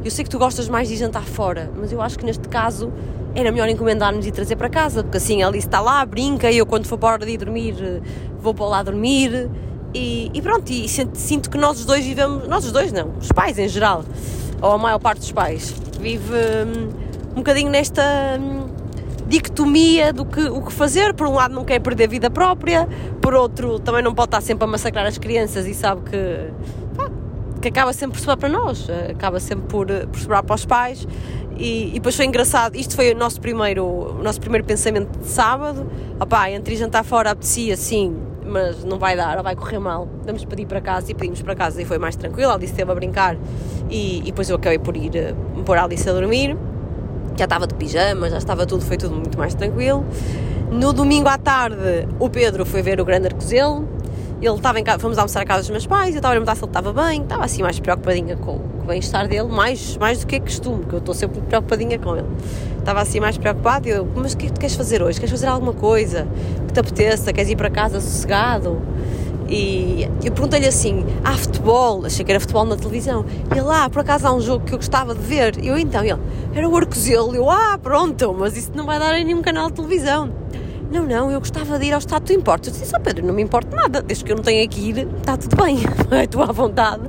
eu 0.03 0.11
sei 0.11 0.23
que 0.23 0.29
tu 0.29 0.39
gostas 0.39 0.67
mais 0.69 0.87
de 0.87 0.95
jantar 0.95 1.23
fora, 1.23 1.71
mas 1.75 1.91
eu 1.91 2.01
acho 2.01 2.17
que 2.17 2.25
neste 2.25 2.47
caso 2.47 2.91
era 3.33 3.51
melhor 3.51 3.67
encomendar-nos 3.67 4.25
e 4.25 4.31
trazer 4.31 4.55
para 4.55 4.69
casa, 4.69 5.03
porque 5.03 5.17
assim 5.17 5.43
a 5.43 5.47
Alice 5.47 5.67
está 5.67 5.81
lá, 5.81 6.05
brinca 6.05 6.49
e 6.49 6.57
eu 6.57 6.65
quando 6.65 6.87
for 6.87 6.97
para 6.97 7.09
a 7.09 7.13
hora 7.13 7.25
de 7.25 7.33
ir 7.33 7.37
dormir 7.37 8.01
vou 8.45 8.53
para 8.53 8.65
lá 8.67 8.83
dormir. 8.83 9.49
E, 9.93 10.29
e 10.33 10.41
pronto, 10.41 10.69
e 10.69 10.87
sinto 10.87 11.49
que 11.49 11.57
nós 11.57 11.79
os 11.79 11.85
dois 11.85 12.05
vivemos, 12.05 12.47
nós 12.47 12.65
os 12.65 12.71
dois 12.71 12.91
não, 12.91 13.13
os 13.19 13.31
pais 13.31 13.57
em 13.57 13.67
geral, 13.67 14.03
ou 14.61 14.73
a 14.73 14.77
maior 14.77 14.99
parte 14.99 15.19
dos 15.19 15.31
pais, 15.31 15.73
vive 15.99 16.33
hum, 16.33 16.89
um 17.35 17.39
bocadinho 17.39 17.69
nesta 17.69 18.01
hum, 18.39 18.69
dicotomia 19.27 20.13
do 20.13 20.25
que, 20.25 20.41
o 20.41 20.61
que 20.61 20.71
fazer. 20.71 21.13
Por 21.13 21.27
um 21.27 21.33
lado, 21.33 21.53
não 21.53 21.65
quer 21.65 21.79
perder 21.79 22.07
vida 22.07 22.29
própria, 22.29 22.87
por 23.21 23.33
outro, 23.33 23.79
também 23.79 24.01
não 24.01 24.13
pode 24.13 24.27
estar 24.27 24.41
sempre 24.41 24.63
a 24.63 24.67
massacrar 24.67 25.05
as 25.05 25.17
crianças 25.17 25.67
e 25.67 25.73
sabe 25.73 26.09
que, 26.09 26.49
pá, 26.95 27.09
que 27.61 27.67
acaba 27.67 27.91
sempre 27.91 28.17
por 28.17 28.19
sobrar 28.19 28.37
para 28.37 28.49
nós, 28.49 28.87
acaba 29.09 29.39
sempre 29.39 29.65
por, 29.67 29.87
por 29.87 30.19
sobrar 30.19 30.43
para 30.43 30.55
os 30.55 30.65
pais. 30.65 31.07
E, 31.57 31.89
e 31.89 31.93
depois 31.93 32.15
foi 32.15 32.25
engraçado, 32.25 32.75
isto 32.75 32.95
foi 32.95 33.13
o 33.13 33.15
nosso 33.15 33.39
primeiro, 33.39 33.85
o 33.85 34.23
nosso 34.23 34.39
primeiro 34.39 34.65
pensamento 34.65 35.19
de 35.19 35.27
sábado. 35.27 35.89
Opá, 36.19 36.49
entre 36.49 36.75
jantar 36.75 37.03
fora 37.03 37.31
apetecia 37.31 37.77
sim, 37.77 38.15
mas 38.45 38.83
não 38.83 38.99
vai 38.99 39.15
dar, 39.15 39.41
vai 39.41 39.55
correr 39.55 39.79
mal. 39.79 40.07
Vamos 40.25 40.43
pedir 40.45 40.65
para 40.65 40.81
casa 40.81 41.11
e 41.11 41.15
pedimos 41.15 41.41
para 41.41 41.55
casa 41.55 41.81
e 41.81 41.85
foi 41.85 41.97
mais 41.97 42.15
tranquilo. 42.15 42.51
A 42.51 42.55
Alice 42.55 42.73
esteve 42.73 42.91
a 42.91 42.95
brincar 42.95 43.37
e, 43.89 44.19
e 44.19 44.23
depois 44.23 44.49
eu 44.49 44.57
acabei 44.57 44.79
por 44.79 44.97
ir 44.97 45.15
eh, 45.15 45.33
pôr 45.65 45.77
a 45.77 45.83
Alice 45.85 46.09
a 46.09 46.13
dormir 46.13 46.57
já 47.37 47.45
estava 47.45 47.67
de 47.67 47.73
pijama, 47.73 48.29
já 48.29 48.37
estava 48.37 48.65
tudo, 48.65 48.83
foi 48.83 48.97
tudo 48.97 49.15
muito 49.15 49.37
mais 49.37 49.53
tranquilo. 49.53 50.05
No 50.71 50.91
domingo 50.91 51.27
à 51.27 51.37
tarde, 51.37 52.07
o 52.19 52.29
Pedro 52.29 52.65
foi 52.65 52.81
ver 52.81 52.99
o 52.99 53.05
Grande 53.05 53.27
Arcozelo. 53.27 53.87
Ele 54.41 54.53
estava 54.53 54.79
em 54.79 54.83
casa, 54.83 54.99
fomos 54.99 55.17
almoçar 55.17 55.41
à 55.41 55.45
casa 55.45 55.61
dos 55.61 55.69
meus 55.69 55.87
pais, 55.87 56.09
eu 56.09 56.17
estava 56.17 56.33
a 56.33 56.35
perguntar 56.35 56.55
se 56.55 56.61
ele 56.61 56.69
estava 56.69 56.93
bem, 56.93 57.21
estava 57.21 57.45
assim 57.45 57.63
mais 57.63 57.79
preocupadinha 57.79 58.35
com, 58.35 58.59
com 58.59 58.83
o 58.83 58.85
bem-estar 58.85 59.27
dele, 59.27 59.47
mais, 59.47 59.97
mais 59.97 60.19
do 60.19 60.27
que 60.27 60.35
é 60.35 60.39
costume, 60.39 60.85
que 60.85 60.93
eu 60.93 60.99
estou 60.99 61.15
sempre 61.15 61.39
preocupadinha 61.41 61.97
com 61.97 62.17
ele. 62.17 62.27
Estava 62.77 63.01
assim 63.01 63.19
mais 63.19 63.37
preocupado 63.37 63.87
e 63.87 63.91
eu, 63.91 64.07
mas 64.13 64.33
o 64.33 64.37
que 64.37 64.45
é 64.45 64.49
que 64.49 64.53
tu 64.53 64.59
queres 64.59 64.75
fazer 64.75 65.01
hoje? 65.01 65.19
Queres 65.19 65.31
fazer 65.31 65.47
alguma 65.47 65.73
coisa 65.73 66.27
que 66.67 66.73
te 66.73 66.79
apeteça? 66.79 67.31
Queres 67.31 67.49
ir 67.49 67.55
para 67.55 67.69
casa 67.69 67.99
sossegado? 68.01 68.81
E 69.47 70.09
eu 70.23 70.31
perguntei-lhe 70.31 70.67
assim: 70.67 71.05
há 71.23 71.33
futebol? 71.33 72.05
Achei 72.05 72.25
que 72.25 72.31
era 72.31 72.39
futebol 72.39 72.65
na 72.65 72.75
televisão. 72.75 73.25
E 73.55 73.59
lá, 73.61 73.85
ah, 73.85 73.89
por 73.89 73.99
acaso 73.99 74.27
há 74.27 74.33
um 74.33 74.41
jogo 74.41 74.65
que 74.65 74.73
eu 74.73 74.77
gostava 74.77 75.13
de 75.13 75.21
ver. 75.21 75.63
Eu 75.63 75.77
então, 75.77 76.03
ele, 76.03 76.19
era 76.53 76.67
o 76.67 76.75
Arcozelo. 76.75 77.35
Eu, 77.35 77.49
ah, 77.49 77.77
pronto, 77.81 78.33
mas 78.37 78.57
isso 78.57 78.71
não 78.73 78.85
vai 78.85 78.97
dar 78.97 79.17
em 79.17 79.23
nenhum 79.23 79.41
canal 79.41 79.69
de 79.69 79.75
televisão. 79.75 80.31
Não, 80.91 81.05
não, 81.05 81.31
eu 81.31 81.39
gostava 81.39 81.79
de 81.79 81.85
ir 81.85 81.93
ao 81.93 81.99
estado, 81.99 82.23
tu 82.23 82.33
importas? 82.33 82.73
Eu 82.75 82.81
disse, 82.81 82.95
oh 82.95 82.99
Pedro, 82.99 83.25
não 83.25 83.33
me 83.33 83.41
importa 83.41 83.75
nada, 83.75 84.01
desde 84.01 84.23
que 84.23 84.31
eu 84.31 84.35
não 84.35 84.43
tenha 84.43 84.67
que 84.67 84.79
ir, 84.79 85.07
está 85.17 85.35
tudo 85.35 85.55
bem, 85.55 85.77
estou 86.23 86.43
à 86.43 86.51
vontade. 86.51 87.03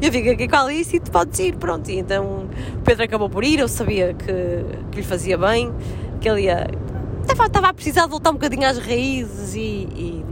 Eu 0.00 0.10
fico 0.10 0.30
aqui 0.30 0.48
com 0.48 0.56
a 0.56 0.62
Alice 0.62 0.96
e 0.96 1.00
tu 1.00 1.10
podes 1.10 1.38
ir, 1.38 1.54
pronto. 1.56 1.90
E 1.90 1.98
então 1.98 2.46
o 2.78 2.82
Pedro 2.82 3.04
acabou 3.04 3.28
por 3.28 3.44
ir, 3.44 3.60
eu 3.60 3.68
sabia 3.68 4.14
que, 4.14 4.64
que 4.90 4.96
lhe 4.96 5.02
fazia 5.02 5.36
bem, 5.36 5.70
que 6.20 6.28
ele 6.28 6.42
ia. 6.44 6.66
Estava, 7.20 7.46
estava 7.46 7.68
a 7.68 7.74
precisar 7.74 8.04
de 8.04 8.10
voltar 8.10 8.30
um 8.30 8.34
bocadinho 8.34 8.66
às 8.66 8.78
raízes 8.78 9.54
e, 9.54 9.86
e 9.94 10.24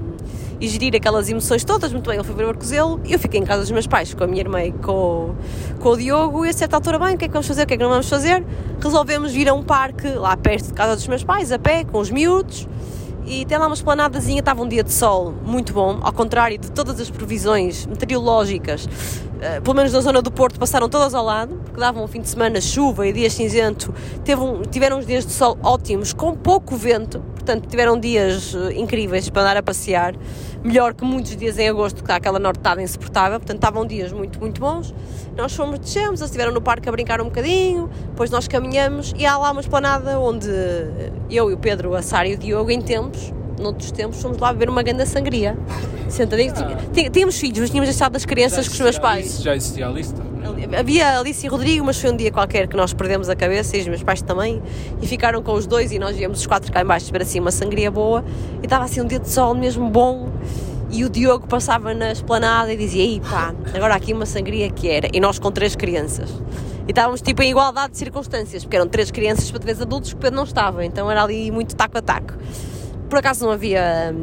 e 0.61 0.69
gerir 0.69 0.95
aquelas 0.95 1.29
emoções 1.29 1.65
todas. 1.65 1.93
Muito 1.93 2.09
bem, 2.09 2.19
ele 2.19 2.25
foi 2.25 2.35
ver 2.35 2.45
o 2.45 2.49
Arcozelo 2.49 3.01
eu 3.09 3.19
fiquei 3.19 3.41
em 3.41 3.45
casa 3.45 3.63
dos 3.63 3.71
meus 3.71 3.87
pais 3.87 4.15
com 4.15 4.25
a 4.25 4.27
minha 4.27 4.41
irmã 4.41 4.63
e 4.63 4.73
com, 4.73 5.35
com 5.81 5.89
o 5.91 5.97
Diogo. 5.97 6.45
E 6.45 6.51
a 6.51 6.53
certa 6.53 6.77
altura, 6.77 6.99
bem, 6.99 7.15
o 7.15 7.19
que 7.19 7.25
é 7.25 7.29
que 7.29 7.33
vamos 7.33 7.47
fazer? 7.47 7.63
O 7.63 7.67
que 7.67 7.75
é 7.75 7.77
que 7.77 7.83
não 7.83 7.91
vamos 7.91 8.09
fazer? 8.09 8.45
Resolvemos 8.81 9.33
vir 9.33 9.49
a 9.49 9.55
um 9.55 9.63
parque 9.63 10.09
lá 10.11 10.37
perto 10.37 10.67
de 10.67 10.75
casa 10.75 10.95
dos 10.95 11.07
meus 11.09 11.25
pais, 11.25 11.53
a 11.53 11.59
pé, 11.59 11.85
com 11.85 11.99
os 11.99 12.11
miúdos. 12.11 12.69
E 13.31 13.45
tem 13.45 13.59
lá 13.59 13.67
uma 13.67 13.75
esplanadazinha, 13.75 14.41
estava 14.41 14.63
um 14.63 14.69
dia 14.69 14.83
de 14.83 14.91
sol 14.91 15.35
muito 15.45 15.75
bom, 15.75 15.99
ao 16.01 16.13
contrário 16.15 16.57
de 16.57 16.71
todas 16.71 16.99
as 16.99 17.11
previsões 17.11 17.85
meteorológicas, 17.85 18.87
uh, 18.87 19.61
pelo 19.63 19.77
menos 19.77 19.93
na 19.93 20.01
zona 20.01 20.23
do 20.23 20.31
Porto, 20.31 20.59
passaram 20.59 20.89
todas 20.89 21.13
ao 21.13 21.23
lado, 21.23 21.61
porque 21.63 21.79
davam 21.79 22.03
um 22.03 22.09
fim 22.09 22.23
de 22.23 22.29
semana 22.31 22.59
chuva 22.59 23.07
e 23.07 23.13
dias 23.13 23.35
cinzento, 23.35 23.95
um, 24.41 24.63
tiveram 24.63 24.99
uns 24.99 25.07
dias 25.07 25.27
de 25.27 25.33
sol 25.33 25.59
ótimos, 25.63 26.15
com 26.15 26.35
pouco 26.35 26.75
vento, 26.75 27.23
portanto 27.49 27.67
tiveram 27.67 27.99
dias 27.99 28.53
uh, 28.53 28.71
incríveis 28.73 29.31
para 29.31 29.41
andar 29.41 29.57
a 29.57 29.63
passear. 29.63 30.15
Melhor 30.63 30.93
que 30.93 31.03
muitos 31.03 31.35
dias 31.35 31.59
em 31.59 31.67
agosto, 31.67 31.97
que 31.97 32.03
está 32.03 32.17
aquela 32.17 32.39
nortada 32.39 32.83
insuportável, 32.83 33.39
portanto 33.39 33.57
estavam 33.57 33.87
dias 33.87 34.13
muito, 34.13 34.39
muito 34.39 34.61
bons. 34.61 34.95
Nós 35.35 35.55
fomos, 35.55 35.79
descemos, 35.79 36.21
eles 36.21 36.31
estiveram 36.31 36.53
no 36.53 36.61
parque 36.61 36.91
a 36.91 36.93
brincar 36.93 37.23
um 37.23 37.25
bocadinho, 37.25 37.89
depois 38.11 38.31
nós 38.31 38.47
caminhamos 38.47 39.15
e 39.17 39.25
há 39.25 39.39
lá 39.39 39.51
uma 39.51 39.63
esplanada 39.63 40.21
onde 40.21 40.51
eu 41.31 41.51
e 41.51 41.55
o 41.55 41.57
Pedro, 41.57 41.95
a 41.95 42.03
Sara 42.03 42.29
e 42.29 42.35
o 42.35 42.37
Diogo, 42.37 42.71
em 42.71 42.83
tempos, 42.83 43.33
noutros 43.59 43.91
tempos, 43.91 44.21
fomos 44.21 44.39
lá 44.39 44.53
beber 44.53 44.69
uma 44.69 44.83
grande 44.83 45.07
sangria. 45.07 45.57
Sentadinhos, 46.09 46.59
ah. 46.59 47.11
tínhamos 47.11 47.39
filhos, 47.39 47.59
mas 47.59 47.71
tínhamos 47.71 47.89
deixado 47.89 48.17
as 48.17 48.25
crianças 48.25 48.67
com 48.67 48.75
os 48.75 48.81
meus 48.81 48.99
pais. 48.99 49.43
já 49.43 49.55
existia 49.55 49.87
a 49.87 49.91
lista? 49.91 50.29
havia 50.79 51.19
Alice 51.19 51.45
e 51.45 51.49
Rodrigo, 51.49 51.85
mas 51.85 52.01
foi 52.01 52.11
um 52.11 52.17
dia 52.17 52.31
qualquer 52.31 52.67
que 52.69 52.77
nós 52.77 52.93
perdemos 52.93 53.29
a 53.29 53.37
cabeça 53.37 53.77
e 53.77 53.81
os 53.81 53.89
meus 53.89 54.03
pais 54.03 54.23
também, 54.23 54.63
e 55.01 55.07
ficaram 55.07 55.43
com 55.43 55.53
os 55.53 55.67
dois 55.67 55.93
e 55.93 55.99
nós 55.99 56.17
viemos 56.17 56.41
os 56.41 56.47
quatro 56.47 56.73
cá 56.73 56.83
embaixo 56.83 57.07
beber 57.07 57.23
assim 57.23 57.41
uma 57.41 57.51
sangria 57.51 57.91
boa 57.91 58.25
e 58.63 58.67
estava 58.67 58.85
assim 58.85 59.01
um 59.01 59.07
dia 59.07 59.19
de 59.19 59.29
sol 59.29 59.55
mesmo 59.55 59.89
bom 59.89 60.29
e 60.91 61.05
o 61.05 61.11
Diogo 61.11 61.47
passava 61.47 61.93
na 61.93 62.13
esplanada 62.13 62.73
e 62.73 62.77
dizia, 62.77 63.03
ei 63.03 63.21
pá, 63.21 63.55
agora 63.75 63.95
aqui 63.95 64.13
uma 64.13 64.27
sangria 64.27 64.71
que 64.71 64.89
era, 64.89 65.09
e 65.13 65.21
nós 65.21 65.39
com 65.39 65.51
três 65.51 65.77
crianças. 65.77 66.31
E 66.87 66.91
estávamos 66.91 67.21
tipo 67.21 67.43
em 67.43 67.51
igualdade 67.51 67.93
de 67.93 67.99
circunstâncias, 67.99 68.65
porque 68.65 68.77
eram 68.77 68.89
três 68.89 69.11
crianças 69.11 69.51
para 69.51 69.61
três 69.61 69.83
adultos 69.83 70.11
que 70.11 70.17
o 70.17 70.19
Pedro 70.19 70.37
não 70.37 70.45
estava, 70.45 70.85
então 70.85 71.11
era 71.11 71.23
ali 71.23 71.51
muito 71.51 71.77
taco 71.77 71.99
a 71.99 72.03
taco. 72.03 72.33
Por 73.09 73.19
acaso 73.19 73.45
não 73.45 73.53
havia, 73.53 74.15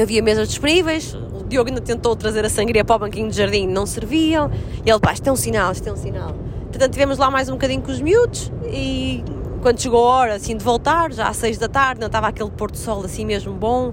havia 0.00 0.22
mesas 0.22 0.48
disponíveis, 0.48 1.14
o 1.14 1.44
Diogo 1.48 1.70
ainda 1.70 1.80
tentou 1.80 2.14
trazer 2.14 2.44
a 2.44 2.50
sangria 2.50 2.84
para 2.84 2.96
o 2.96 2.98
banquinho 2.98 3.30
de 3.30 3.36
jardim, 3.36 3.66
não 3.66 3.86
serviam, 3.86 4.50
e 4.84 4.90
ele, 4.90 5.00
pá, 5.00 5.12
isto 5.12 5.26
é 5.26 5.32
um 5.32 5.36
sinal, 5.36 5.72
isto 5.72 5.88
é 5.88 5.92
um 5.92 5.96
sinal. 5.96 6.34
Portanto, 6.66 6.92
tivemos 6.92 7.18
lá 7.18 7.30
mais 7.30 7.48
um 7.48 7.52
bocadinho 7.52 7.82
com 7.82 7.90
os 7.90 8.00
miúdos 8.00 8.52
e 8.66 9.24
quando 9.62 9.80
chegou 9.80 10.06
a 10.06 10.10
hora 10.10 10.34
assim 10.34 10.56
de 10.56 10.64
voltar, 10.64 11.12
já 11.12 11.28
às 11.28 11.36
seis 11.36 11.58
da 11.58 11.68
tarde, 11.68 12.00
não 12.00 12.06
estava 12.06 12.28
aquele 12.28 12.50
pôr 12.50 12.70
do 12.70 12.76
sol 12.76 13.04
assim 13.04 13.24
mesmo 13.24 13.52
bom, 13.54 13.92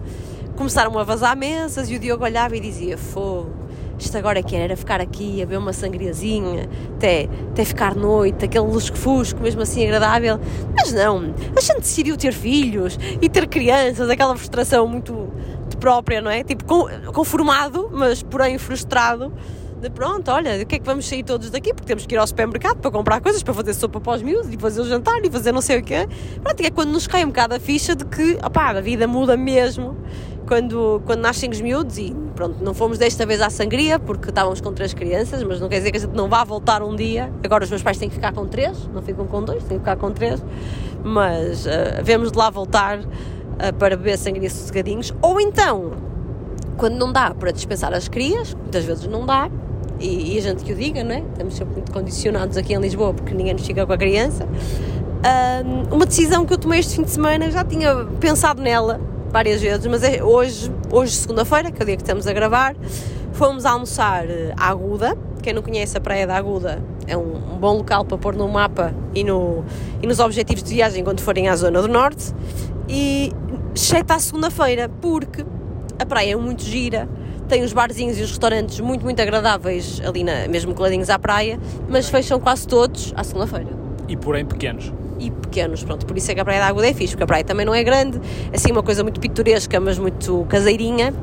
começaram 0.55 0.97
a 0.97 1.03
vazar 1.03 1.35
mesas 1.35 1.89
e 1.89 1.95
o 1.95 1.99
Diogo 1.99 2.23
olhava 2.23 2.55
e 2.55 2.59
dizia: 2.59 2.97
Fogo, 2.97 3.51
isto 3.97 4.17
agora 4.17 4.39
é 4.39 4.43
que 4.43 4.55
era 4.55 4.75
ficar 4.75 5.01
aqui 5.01 5.41
a 5.41 5.45
ver 5.45 5.57
uma 5.57 5.73
sangriazinha, 5.73 6.69
até, 6.95 7.27
até 7.51 7.65
ficar 7.65 7.95
noite, 7.95 8.45
aquele 8.45 8.65
lusco-fusco, 8.65 9.41
mesmo 9.41 9.61
assim 9.61 9.83
agradável. 9.83 10.39
Mas 10.75 10.93
não, 10.93 11.33
a 11.55 11.61
gente 11.61 11.79
decidiu 11.79 12.15
ter 12.17 12.33
filhos 12.33 12.97
e 13.21 13.27
ter 13.27 13.47
crianças, 13.47 14.09
aquela 14.09 14.35
frustração 14.35 14.87
muito 14.87 15.31
própria, 15.79 16.21
não 16.21 16.31
é? 16.31 16.43
Tipo, 16.43 16.65
conformado, 17.11 17.89
mas 17.91 18.23
porém 18.23 18.57
frustrado. 18.57 19.31
De 19.81 19.91
pronto, 19.91 20.31
olha, 20.31 20.61
o 20.61 20.65
que 20.65 20.75
é 20.75 20.79
que 20.79 20.85
vamos 20.85 21.07
sair 21.07 21.23
todos 21.23 21.51
daqui? 21.51 21.71
Porque 21.71 21.85
temos 21.85 22.05
que 22.05 22.15
ir 22.15 22.17
ao 22.17 22.25
supermercado 22.25 22.77
para 22.77 22.89
comprar 22.89 23.21
coisas, 23.21 23.43
para 23.43 23.53
fazer 23.53 23.75
sopa 23.75 24.01
para 24.01 24.13
os 24.13 24.23
miúdos 24.23 24.51
e 24.51 24.57
fazer 24.57 24.81
o 24.81 24.85
jantar 24.85 25.23
e 25.23 25.29
fazer 25.29 25.51
não 25.51 25.61
sei 25.61 25.79
o 25.79 25.83
quê. 25.83 26.07
Pronto, 26.41 26.61
é 26.61 26.71
quando 26.71 26.89
nos 26.89 27.05
cai 27.05 27.23
um 27.23 27.27
bocado 27.27 27.53
a 27.53 27.59
ficha 27.59 27.95
de 27.95 28.03
que, 28.05 28.39
opá, 28.43 28.69
a 28.71 28.81
vida 28.81 29.07
muda 29.07 29.37
mesmo 29.37 29.95
quando, 30.47 31.01
quando 31.05 31.19
nascem 31.19 31.49
os 31.49 31.61
miúdos 31.61 31.97
e 31.99 32.15
pronto, 32.33 32.63
não 32.63 32.73
fomos 32.73 32.97
desta 32.97 33.25
vez 33.25 33.39
à 33.39 33.49
sangria 33.51 33.99
porque 33.99 34.29
estávamos 34.29 34.61
com 34.61 34.73
três 34.73 34.93
crianças, 34.93 35.43
mas 35.43 35.59
não 35.59 35.69
quer 35.69 35.77
dizer 35.77 35.91
que 35.91 35.97
a 35.97 36.01
gente 36.01 36.15
não 36.15 36.27
vá 36.27 36.43
voltar 36.43 36.81
um 36.81 36.95
dia. 36.95 37.31
Agora 37.43 37.63
os 37.63 37.69
meus 37.69 37.83
pais 37.83 37.97
têm 37.97 38.09
que 38.09 38.15
ficar 38.15 38.33
com 38.33 38.47
três, 38.47 38.87
não 38.87 39.01
ficam 39.03 39.27
com 39.27 39.43
dois, 39.43 39.63
têm 39.65 39.77
que 39.77 39.83
ficar 39.83 39.97
com 39.97 40.11
três, 40.11 40.43
mas 41.03 41.67
uh, 41.67 41.69
vemos 42.03 42.31
de 42.31 42.37
lá 42.37 42.49
voltar 42.49 42.99
uh, 42.99 43.73
para 43.77 43.95
beber 43.95 44.17
sangria 44.17 44.49
sossegadinhos. 44.49 45.13
Ou 45.21 45.39
então, 45.39 45.91
quando 46.77 46.95
não 46.95 47.11
dá 47.11 47.33
para 47.33 47.51
dispensar 47.51 47.93
as 47.93 48.07
crias, 48.07 48.53
muitas 48.53 48.85
vezes 48.85 49.05
não 49.05 49.25
dá, 49.25 49.49
e, 49.99 50.35
e, 50.35 50.37
a 50.37 50.41
gente 50.41 50.63
que 50.63 50.73
o 50.73 50.75
diga, 50.75 51.03
não 51.03 51.15
é? 51.15 51.19
Estamos 51.19 51.55
sempre 51.55 51.73
muito 51.75 51.91
condicionados 51.91 52.57
aqui 52.57 52.73
em 52.73 52.79
Lisboa 52.79 53.13
porque 53.13 53.33
ninguém 53.33 53.53
nos 53.53 53.65
fica 53.65 53.85
com 53.85 53.93
a 53.93 53.97
criança. 53.97 54.45
Uh, 54.45 55.93
uma 55.95 56.05
decisão 56.05 56.45
que 56.45 56.53
eu 56.53 56.57
tomei 56.57 56.79
este 56.79 56.95
fim 56.95 57.03
de 57.03 57.11
semana, 57.11 57.49
já 57.49 57.63
tinha 57.63 57.95
pensado 58.19 58.61
nela 58.61 58.99
várias 59.31 59.61
vezes, 59.61 59.85
mas 59.87 60.03
é 60.03 60.23
hoje, 60.23 60.71
hoje 60.91 61.15
segunda-feira, 61.15 61.71
que 61.71 61.81
é 61.81 61.83
o 61.83 61.85
dia 61.85 61.95
que 61.95 62.03
estamos 62.03 62.27
a 62.27 62.33
gravar, 62.33 62.75
fomos 63.33 63.65
almoçar 63.65 64.25
eh, 64.29 64.53
à 64.57 64.69
Aguda. 64.69 65.17
Quem 65.41 65.53
não 65.53 65.61
conhece 65.61 65.97
a 65.97 66.01
Praia 66.01 66.25
da 66.25 66.35
Aguda 66.35 66.81
é 67.07 67.17
um, 67.17 67.35
um 67.53 67.57
bom 67.57 67.77
local 67.77 68.05
para 68.05 68.17
pôr 68.17 68.35
no 68.35 68.47
mapa 68.47 68.93
e, 69.13 69.23
no, 69.23 69.63
e 70.01 70.07
nos 70.07 70.19
objetivos 70.19 70.63
de 70.63 70.73
viagem 70.73 71.03
quando 71.03 71.21
forem 71.21 71.47
à 71.47 71.55
zona 71.55 71.81
do 71.81 71.87
norte. 71.87 72.33
E 72.87 73.31
exceto 73.75 74.13
à 74.13 74.19
segunda-feira, 74.19 74.89
porque 75.01 75.45
a 75.99 76.05
praia 76.05 76.33
é 76.33 76.35
muito 76.35 76.63
gira, 76.63 77.07
tem 77.47 77.63
os 77.63 77.73
barzinhos 77.73 78.19
e 78.19 78.21
os 78.21 78.29
restaurantes 78.29 78.79
muito, 78.79 79.03
muito 79.03 79.21
agradáveis 79.21 80.01
ali, 80.05 80.23
na, 80.23 80.47
mesmo 80.47 80.73
coladinhos 80.73 81.09
à 81.09 81.17
praia, 81.17 81.59
mas 81.89 82.09
fecham 82.09 82.39
quase 82.39 82.67
todos 82.67 83.13
à 83.15 83.23
segunda-feira. 83.23 83.69
E 84.07 84.15
porém 84.15 84.45
pequenos 84.45 84.91
e 85.19 85.31
pequenos, 85.31 85.83
pronto, 85.83 86.05
por 86.05 86.17
isso 86.17 86.31
é 86.31 86.35
que 86.35 86.39
a 86.39 86.45
Praia 86.45 86.59
da 86.59 86.67
Água 86.67 86.85
é 86.85 86.93
fixe, 86.93 87.13
porque 87.13 87.23
a 87.23 87.27
praia 87.27 87.43
também 87.43 87.65
não 87.65 87.73
é 87.73 87.83
grande, 87.83 88.19
assim 88.53 88.71
uma 88.71 88.83
coisa 88.83 89.03
muito 89.03 89.19
pitoresca, 89.19 89.79
mas 89.79 89.97
muito 89.97 90.45
caseirinha, 90.47 91.13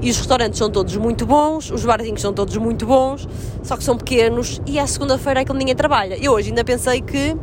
e 0.00 0.10
os 0.10 0.16
restaurantes 0.16 0.58
são 0.58 0.70
todos 0.70 0.96
muito 0.96 1.26
bons, 1.26 1.70
os 1.70 1.84
barzinhos 1.84 2.20
são 2.20 2.32
todos 2.32 2.56
muito 2.56 2.86
bons, 2.86 3.28
só 3.62 3.76
que 3.76 3.84
são 3.84 3.96
pequenos, 3.96 4.60
e 4.66 4.78
à 4.78 4.86
segunda-feira 4.86 5.40
é 5.40 5.44
que 5.44 5.52
ninguém 5.52 5.74
trabalha. 5.74 6.16
Eu 6.16 6.32
hoje 6.32 6.48
ainda 6.50 6.64
pensei 6.64 7.00
que, 7.00 7.36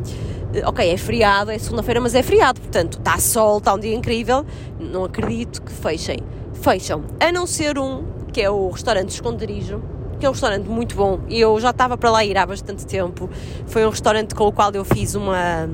eh, 0.54 0.66
ok, 0.66 0.90
é 0.90 0.98
feriado, 0.98 1.52
é 1.52 1.60
segunda-feira, 1.60 2.02
mas 2.02 2.16
é 2.16 2.24
feriado, 2.24 2.60
portanto, 2.60 2.98
está 2.98 3.18
sol, 3.20 3.60
está 3.60 3.74
um 3.74 3.80
dia 3.80 3.94
incrível, 3.94 4.46
não 4.80 5.04
acredito 5.04 5.62
que 5.62 5.72
fechem. 5.72 6.20
Fecham, 6.54 7.04
a 7.20 7.32
não 7.32 7.46
ser 7.46 7.78
um, 7.78 8.04
que 8.38 8.42
é 8.44 8.52
o 8.52 8.70
restaurante 8.70 9.10
Esconderijo, 9.10 9.82
que 10.20 10.26
é 10.28 10.30
um 10.30 10.32
restaurante 10.32 10.68
muito 10.70 10.96
bom 10.96 11.22
e 11.28 11.40
eu 11.40 11.60
já 11.60 11.72
estava 11.72 11.98
para 11.98 12.12
lá 12.12 12.24
ir 12.24 12.38
há 12.38 12.46
bastante 12.46 12.86
tempo. 12.86 13.28
Foi 13.66 13.84
um 13.84 13.90
restaurante 13.90 14.36
com 14.36 14.44
o 14.44 14.52
qual 14.52 14.72
eu 14.74 14.86
fiz 14.86 15.16
uma. 15.16 15.68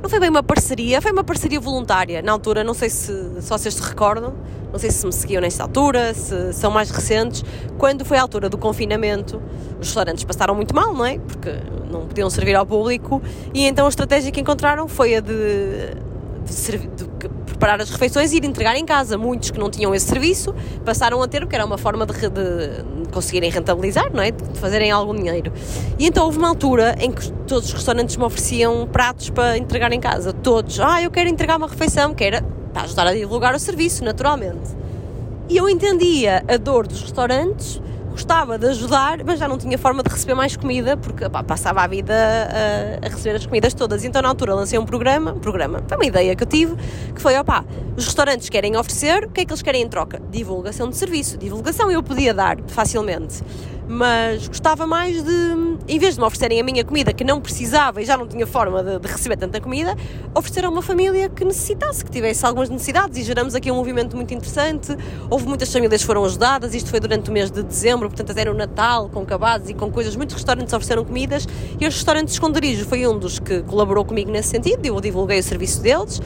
Não 0.00 0.08
foi 0.08 0.20
bem 0.20 0.30
uma 0.30 0.44
parceria, 0.44 1.02
foi 1.02 1.10
uma 1.10 1.24
parceria 1.24 1.58
voluntária 1.58 2.22
na 2.22 2.30
altura. 2.30 2.62
Não 2.62 2.72
sei 2.72 2.88
se, 2.88 3.12
se 3.40 3.50
vocês 3.50 3.74
se 3.74 3.82
recordam, 3.82 4.32
não 4.72 4.78
sei 4.78 4.92
se 4.92 5.04
me 5.04 5.12
seguiam 5.12 5.42
nesta 5.42 5.64
altura, 5.64 6.14
se 6.14 6.52
são 6.52 6.70
mais 6.70 6.88
recentes. 6.88 7.44
Quando 7.78 8.04
foi 8.04 8.16
a 8.16 8.22
altura 8.22 8.48
do 8.48 8.56
confinamento, 8.56 9.42
os 9.80 9.88
restaurantes 9.88 10.22
passaram 10.22 10.54
muito 10.54 10.72
mal, 10.72 10.94
não 10.94 11.04
é? 11.04 11.18
Porque 11.18 11.50
não 11.90 12.06
podiam 12.06 12.30
servir 12.30 12.54
ao 12.54 12.64
público 12.64 13.20
e 13.52 13.66
então 13.66 13.86
a 13.86 13.88
estratégia 13.88 14.30
que 14.30 14.40
encontraram 14.40 14.86
foi 14.86 15.16
a 15.16 15.20
de, 15.20 15.34
de, 16.44 16.78
de 16.94 17.28
preparar 17.58 17.80
as 17.80 17.90
refeições 17.90 18.32
e 18.32 18.36
ir 18.36 18.44
entregar 18.44 18.76
em 18.76 18.86
casa. 18.86 19.18
Muitos 19.18 19.50
que 19.50 19.58
não 19.58 19.68
tinham 19.68 19.92
esse 19.92 20.06
serviço 20.06 20.54
passaram 20.84 21.20
a 21.20 21.26
ter, 21.26 21.40
porque 21.40 21.56
era 21.56 21.66
uma 21.66 21.76
forma 21.76 22.06
de, 22.06 22.14
de 22.14 23.08
conseguirem 23.10 23.50
rentabilizar, 23.50 24.12
não 24.14 24.22
é? 24.22 24.30
de 24.30 24.58
fazerem 24.58 24.92
algum 24.92 25.14
dinheiro. 25.14 25.52
E 25.98 26.06
então 26.06 26.24
houve 26.24 26.38
uma 26.38 26.48
altura 26.48 26.96
em 27.00 27.10
que 27.10 27.30
todos 27.48 27.68
os 27.68 27.74
restaurantes 27.74 28.16
me 28.16 28.24
ofereciam 28.24 28.86
pratos 28.86 29.28
para 29.30 29.58
entregar 29.58 29.92
em 29.92 30.00
casa. 30.00 30.32
Todos. 30.32 30.78
Ah, 30.78 31.02
eu 31.02 31.10
quero 31.10 31.28
entregar 31.28 31.56
uma 31.56 31.66
refeição, 31.66 32.14
que 32.14 32.22
era 32.22 32.42
para 32.72 32.82
ajudar 32.82 33.08
a 33.08 33.12
divulgar 33.12 33.54
o 33.54 33.58
serviço, 33.58 34.04
naturalmente. 34.04 34.76
E 35.48 35.56
eu 35.56 35.68
entendia 35.68 36.44
a 36.46 36.56
dor 36.56 36.86
dos 36.86 37.02
restaurantes 37.02 37.82
gostava 38.18 38.58
de 38.58 38.66
ajudar, 38.66 39.22
mas 39.24 39.38
já 39.38 39.46
não 39.46 39.56
tinha 39.56 39.78
forma 39.78 40.02
de 40.02 40.10
receber 40.10 40.34
mais 40.34 40.56
comida, 40.56 40.96
porque 40.96 41.28
pá, 41.28 41.40
passava 41.44 41.82
a 41.82 41.86
vida 41.86 42.12
a, 42.12 43.06
a, 43.06 43.08
receber 43.08 43.36
as 43.36 43.46
comidas 43.46 43.72
todas. 43.74 44.04
Então, 44.04 44.20
na 44.20 44.28
altura, 44.28 44.56
lancei 44.56 44.76
um 44.76 44.84
programa, 44.84 45.32
um 45.34 45.38
programa, 45.38 45.84
foi 45.86 45.96
uma 45.96 46.04
ideia 46.04 46.34
que 46.34 46.42
eu 46.42 46.46
tive, 46.46 46.74
que 47.14 47.22
foi, 47.22 47.38
opá, 47.38 47.64
os 47.96 48.04
restaurantes 48.04 48.48
querem 48.48 48.76
oferecer, 48.76 49.24
o 49.24 49.30
que 49.30 49.42
é 49.42 49.44
que 49.44 49.52
eles 49.52 49.62
querem 49.62 49.82
em 49.82 49.88
troca? 49.88 50.20
Divulgação 50.32 50.88
de 50.88 50.96
serviço. 50.96 51.38
Divulgação 51.38 51.92
eu 51.92 52.02
podia 52.02 52.34
dar 52.34 52.58
facilmente 52.66 53.40
mas 53.88 54.46
gostava 54.46 54.86
mais 54.86 55.22
de, 55.22 55.78
em 55.88 55.98
vez 55.98 56.14
de 56.14 56.20
me 56.20 56.26
oferecerem 56.26 56.60
a 56.60 56.62
minha 56.62 56.84
comida 56.84 57.12
que 57.12 57.24
não 57.24 57.40
precisava 57.40 58.02
e 58.02 58.04
já 58.04 58.18
não 58.18 58.28
tinha 58.28 58.46
forma 58.46 58.82
de, 58.82 58.98
de, 58.98 59.08
receber 59.08 59.36
tanta 59.36 59.60
comida, 59.60 59.96
oferecer 60.34 60.66
a 60.66 60.68
uma 60.68 60.82
família 60.82 61.30
que 61.30 61.42
necessitasse, 61.42 62.04
que 62.04 62.10
tivesse 62.10 62.44
algumas 62.44 62.68
necessidades. 62.68 63.16
E 63.18 63.22
geramos 63.22 63.54
aqui 63.54 63.72
um 63.72 63.76
movimento 63.76 64.14
muito 64.14 64.34
interessante. 64.34 64.94
Houve 65.30 65.46
muitas 65.46 65.72
famílias 65.72 66.02
que 66.02 66.06
foram 66.06 66.24
ajudadas, 66.24 66.74
isto 66.74 66.90
foi 66.90 67.00
durante 67.00 67.30
o 67.30 67.32
mês 67.32 67.50
de 67.50 67.62
dezembro, 67.62 68.08
portanto 68.10 68.36
era 68.36 68.52
o 68.52 68.54
Natal, 68.54 69.08
com 69.08 69.24
cabazes 69.24 69.70
e 69.70 69.74
com 69.74 69.90
coisas, 69.90 70.14
muitos 70.14 70.36
restaurantes 70.36 70.72
ofereceram 70.74 71.04
comidas 71.04 71.48
e 71.80 71.86
os 71.86 71.94
restaurantes 71.94 72.34
Esconderijo. 72.34 72.84
Foi 72.84 73.06
um 73.06 73.18
dos 73.18 73.38
que 73.38 73.62
colaborou 73.62 74.04
comigo 74.04 74.30
nesse 74.30 74.50
sentido, 74.50 74.84
eu 74.84 75.00
divulguei 75.00 75.38
o 75.38 75.42
serviço 75.42 75.80
deles. 75.80 76.20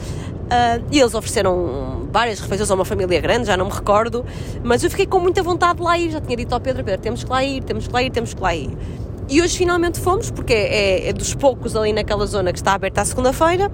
Uh, 0.53 0.83
e 0.91 0.99
eles 0.99 1.15
ofereceram 1.15 2.07
várias 2.11 2.39
refeições 2.39 2.69
a 2.69 2.75
uma 2.75 2.85
família 2.85 3.19
grande, 3.19 3.47
já 3.47 3.57
não 3.57 3.65
me 3.65 3.71
recordo, 3.71 4.23
mas 4.63 4.83
eu 4.83 4.89
fiquei 4.91 5.07
com 5.07 5.19
muita 5.19 5.41
vontade 5.41 5.79
de 5.79 5.83
lá 5.83 5.97
ir. 5.97 6.11
Já 6.11 6.21
tinha 6.21 6.37
dito 6.37 6.53
ao 6.53 6.59
Pedro: 6.59 6.83
Pedro, 6.83 7.01
temos 7.01 7.23
que 7.23 7.29
lá 7.29 7.43
ir, 7.43 7.63
temos 7.63 7.87
que 7.87 7.93
lá 7.93 8.03
ir, 8.03 8.11
temos 8.11 8.33
que 8.35 8.41
lá 8.41 8.55
ir. 8.55 8.69
E 9.29 9.41
hoje 9.41 9.57
finalmente 9.57 9.99
fomos, 9.99 10.29
porque 10.29 10.53
é, 10.53 11.09
é 11.09 11.13
dos 11.13 11.33
poucos 11.33 11.75
ali 11.75 11.91
naquela 11.91 12.25
zona 12.27 12.53
que 12.53 12.59
está 12.59 12.73
aberta 12.73 13.01
à 13.01 13.05
segunda-feira. 13.05 13.71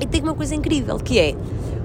E 0.00 0.06
tem 0.06 0.20
uma 0.20 0.34
coisa 0.34 0.54
incrível 0.54 0.96
que 0.96 1.18
é 1.18 1.34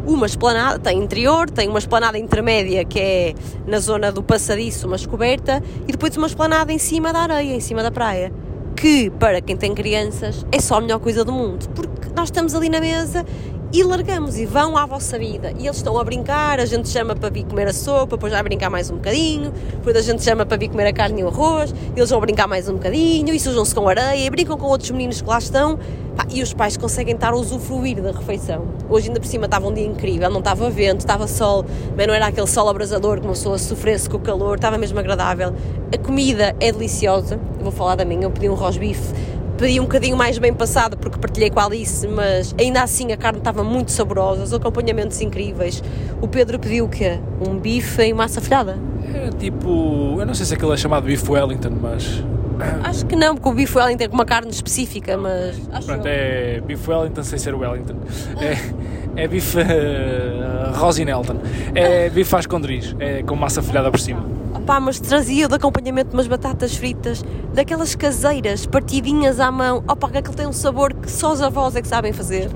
uma 0.06 0.26
esplanada, 0.26 0.80
tem 0.80 0.98
interior, 0.98 1.50
tem 1.50 1.70
uma 1.70 1.80
esplanada 1.80 2.18
intermédia 2.18 2.84
que 2.84 3.00
é 3.00 3.34
na 3.66 3.80
zona 3.80 4.12
do 4.12 4.24
passadiço, 4.24 4.88
mas 4.88 5.06
coberta, 5.06 5.62
e 5.88 5.92
depois 5.92 6.18
uma 6.18 6.28
esplanada 6.28 6.74
em 6.74 6.78
cima 6.78 7.14
da 7.14 7.20
areia, 7.20 7.54
em 7.54 7.60
cima 7.60 7.84
da 7.84 7.92
praia. 7.92 8.32
Que 8.76 9.10
para 9.10 9.42
quem 9.42 9.58
tem 9.58 9.74
crianças 9.74 10.46
é 10.52 10.60
só 10.60 10.76
a 10.76 10.82
melhor 10.82 11.00
coisa 11.00 11.24
do 11.26 11.32
mundo, 11.32 11.68
porque 11.70 12.10
nós 12.16 12.30
estamos 12.30 12.56
ali 12.56 12.70
na 12.70 12.80
mesa 12.80 13.26
e 13.72 13.84
largamos 13.84 14.38
e 14.38 14.46
vão 14.46 14.78
à 14.78 14.86
vossa 14.86 15.20
vida. 15.20 15.54
E 15.58 15.66
eles 15.66 15.78
estão 15.78 15.98
a 15.98 16.04
brincar, 16.04 16.60
a 16.60 16.66
gente 16.66 16.88
chama 16.90 17.16
para 17.16 17.30
vir 17.30 17.46
comer 17.46 17.68
a 17.68 17.74
sopa, 17.74 18.16
depois 18.16 18.32
vai 18.32 18.42
brincar 18.44 18.70
mais 18.70 18.90
um 18.90 18.96
bocadinho, 18.96 19.52
depois 19.72 19.96
a 19.96 20.02
gente 20.02 20.24
chama 20.24 20.46
para 20.46 20.58
vir 20.58 20.70
comer 20.70 20.88
a 20.88 20.94
carne 20.94 21.22
e 21.22 21.24
o 21.24 21.28
arroz, 21.28 21.74
eles 21.96 22.10
vão 22.10 22.20
brincar 22.20 22.48
mais 22.48 22.70
um 22.70 22.74
bocadinho 22.74 23.34
e 23.34 23.40
sujam-se 23.40 23.76
com 23.76 23.88
areia 23.88 24.26
e 24.26 24.30
brincam 24.30 24.58
com 24.58 24.68
outros 24.68 24.92
meninos 24.92 25.22
que 25.22 25.28
lá 25.28 25.38
estão. 25.38 25.78
Pá, 26.16 26.26
e 26.32 26.42
os 26.42 26.52
pais 26.52 26.76
conseguem 26.78 27.14
estar 27.14 27.34
a 27.34 27.36
usufruir 27.36 28.02
da 28.02 28.12
refeição. 28.12 28.66
Hoje 28.90 29.10
ainda 29.10 29.20
por 29.20 29.28
cima 29.28 29.46
estava 29.46 29.68
um 29.68 29.74
dia 29.74 29.86
incrível, 29.86 30.30
não 30.32 30.40
estava 30.40 30.68
vento, 30.70 31.02
estava 31.02 31.28
sol, 31.28 31.64
mas 31.96 32.08
não 32.08 32.14
era 32.14 32.28
aquele 32.28 32.48
sol 32.48 32.68
abrasador 32.70 33.20
que 33.20 33.28
uma 33.28 33.34
pessoa 33.34 33.58
sofresse 33.60 34.10
com 34.10 34.18
o 34.18 34.20
calor, 34.20 34.56
estava 34.56 34.78
mesmo 34.78 34.98
agradável. 34.98 35.54
A 35.94 35.98
comida 36.00 36.56
é 36.60 36.72
deliciosa, 36.72 37.40
eu 37.58 37.64
vou 37.64 37.72
falar 37.72 37.96
da 37.96 38.06
minha, 38.06 38.24
eu 38.24 38.32
pedi 38.32 38.50
um 38.50 38.56
rosbife 38.56 39.14
pedi 39.58 39.80
um 39.80 39.84
bocadinho 39.84 40.16
mais 40.16 40.38
bem 40.38 40.54
passado 40.54 40.96
porque 40.98 41.18
partilhei 41.18 41.50
com 41.50 41.60
a 41.60 41.66
Alice, 41.66 42.08
mas 42.08 42.54
ainda 42.60 42.84
assim 42.84 43.12
a 43.12 43.18
carne 43.18 43.40
estava 43.40 43.64
muito 43.64 43.92
saborosa, 43.92 44.44
os 44.44 44.54
acompanhamentos 44.54 45.20
incríveis. 45.20 45.84
O 46.22 46.28
Pedro 46.28 46.60
pediu 46.60 46.86
o 46.86 46.90
quê? 46.90 47.20
Um 47.46 47.58
bife 47.58 48.04
em 48.04 48.14
massa 48.14 48.40
folhada? 48.40 48.78
É 49.14 49.30
tipo, 49.38 50.18
eu 50.20 50.26
não 50.26 50.34
sei 50.34 50.46
se 50.46 50.54
aquilo 50.54 50.74
é 50.74 50.78
chamado 50.78 51.06
bife 51.06 51.30
Wellington, 51.32 51.72
mas 51.82 52.24
Acho 52.84 53.06
que 53.06 53.16
não, 53.16 53.36
porque 53.36 53.50
o 53.50 53.54
bife 53.54 53.78
Wellington 53.78 53.98
tem 53.98 54.10
uma 54.10 54.26
carne 54.26 54.50
específica, 54.50 55.18
mas. 55.18 55.60
Acho 55.72 55.88
Pronto, 55.88 56.06
é 56.06 56.62
bife 56.62 56.90
Wellington 56.90 57.24
sem 57.24 57.40
ser 57.40 57.56
Wellington. 57.56 57.96
É, 58.40 59.24
é 59.24 59.28
bife 59.28 59.58
uh, 59.60 60.76
Rosinelton. 60.76 61.38
É 61.76 62.10
bife 62.10 62.36
à 62.36 62.40
esconderiz, 62.40 62.96
é 63.00 63.24
com 63.24 63.36
massa 63.36 63.62
folhada 63.62 63.92
por 63.92 64.00
cima. 64.00 64.26
Pá, 64.66 64.80
mas 64.80 65.00
trazia 65.00 65.48
de 65.48 65.56
acompanhamento 65.56 66.14
umas 66.14 66.28
batatas 66.28 66.76
fritas, 66.76 67.24
daquelas 67.54 67.96
caseiras, 67.96 68.66
partidinhas 68.66 69.40
à 69.40 69.50
mão. 69.50 69.84
Opa, 69.88 70.10
que 70.10 70.18
aquilo 70.18 70.36
tem 70.36 70.48
um 70.48 70.54
sabor 70.54 70.94
que 70.94 71.10
só 71.10 71.32
os 71.32 71.42
avós 71.42 71.76
é 71.76 71.82
que 71.82 71.88
sabem 71.88 72.12
fazer. 72.12 72.50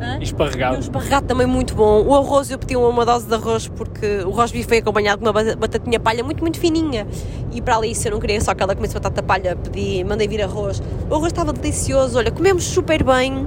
Hã? 0.00 0.18
E 0.20 0.24
Esparregado. 0.24 0.76
um 0.76 0.80
esparregado 0.80 1.26
também 1.26 1.46
muito 1.46 1.74
bom. 1.74 2.02
O 2.04 2.14
arroz, 2.14 2.50
eu 2.50 2.58
pedi 2.58 2.76
uma 2.76 3.04
dose 3.06 3.26
de 3.26 3.34
arroz 3.34 3.68
porque 3.68 4.18
o 4.26 4.30
roast 4.30 4.54
beef 4.54 4.68
foi 4.68 4.78
acompanhado 4.78 5.18
com 5.22 5.26
uma 5.26 5.32
ba- 5.32 5.56
batatinha 5.56 5.98
palha 5.98 6.22
muito, 6.22 6.40
muito 6.42 6.58
fininha. 6.60 7.06
E 7.52 7.62
para 7.62 7.76
ali, 7.76 7.94
se 7.94 8.06
eu 8.08 8.12
não 8.12 8.20
queria 8.20 8.40
só 8.40 8.54
que 8.54 8.62
ela 8.62 8.74
comesse 8.74 8.92
batata 8.94 9.22
palha, 9.22 9.56
pedi, 9.56 10.04
mandei 10.04 10.28
vir 10.28 10.42
arroz. 10.42 10.82
O 11.10 11.14
arroz 11.14 11.32
estava 11.32 11.52
delicioso, 11.52 12.18
olha, 12.18 12.30
comemos 12.30 12.64
super 12.64 13.02
bem. 13.02 13.46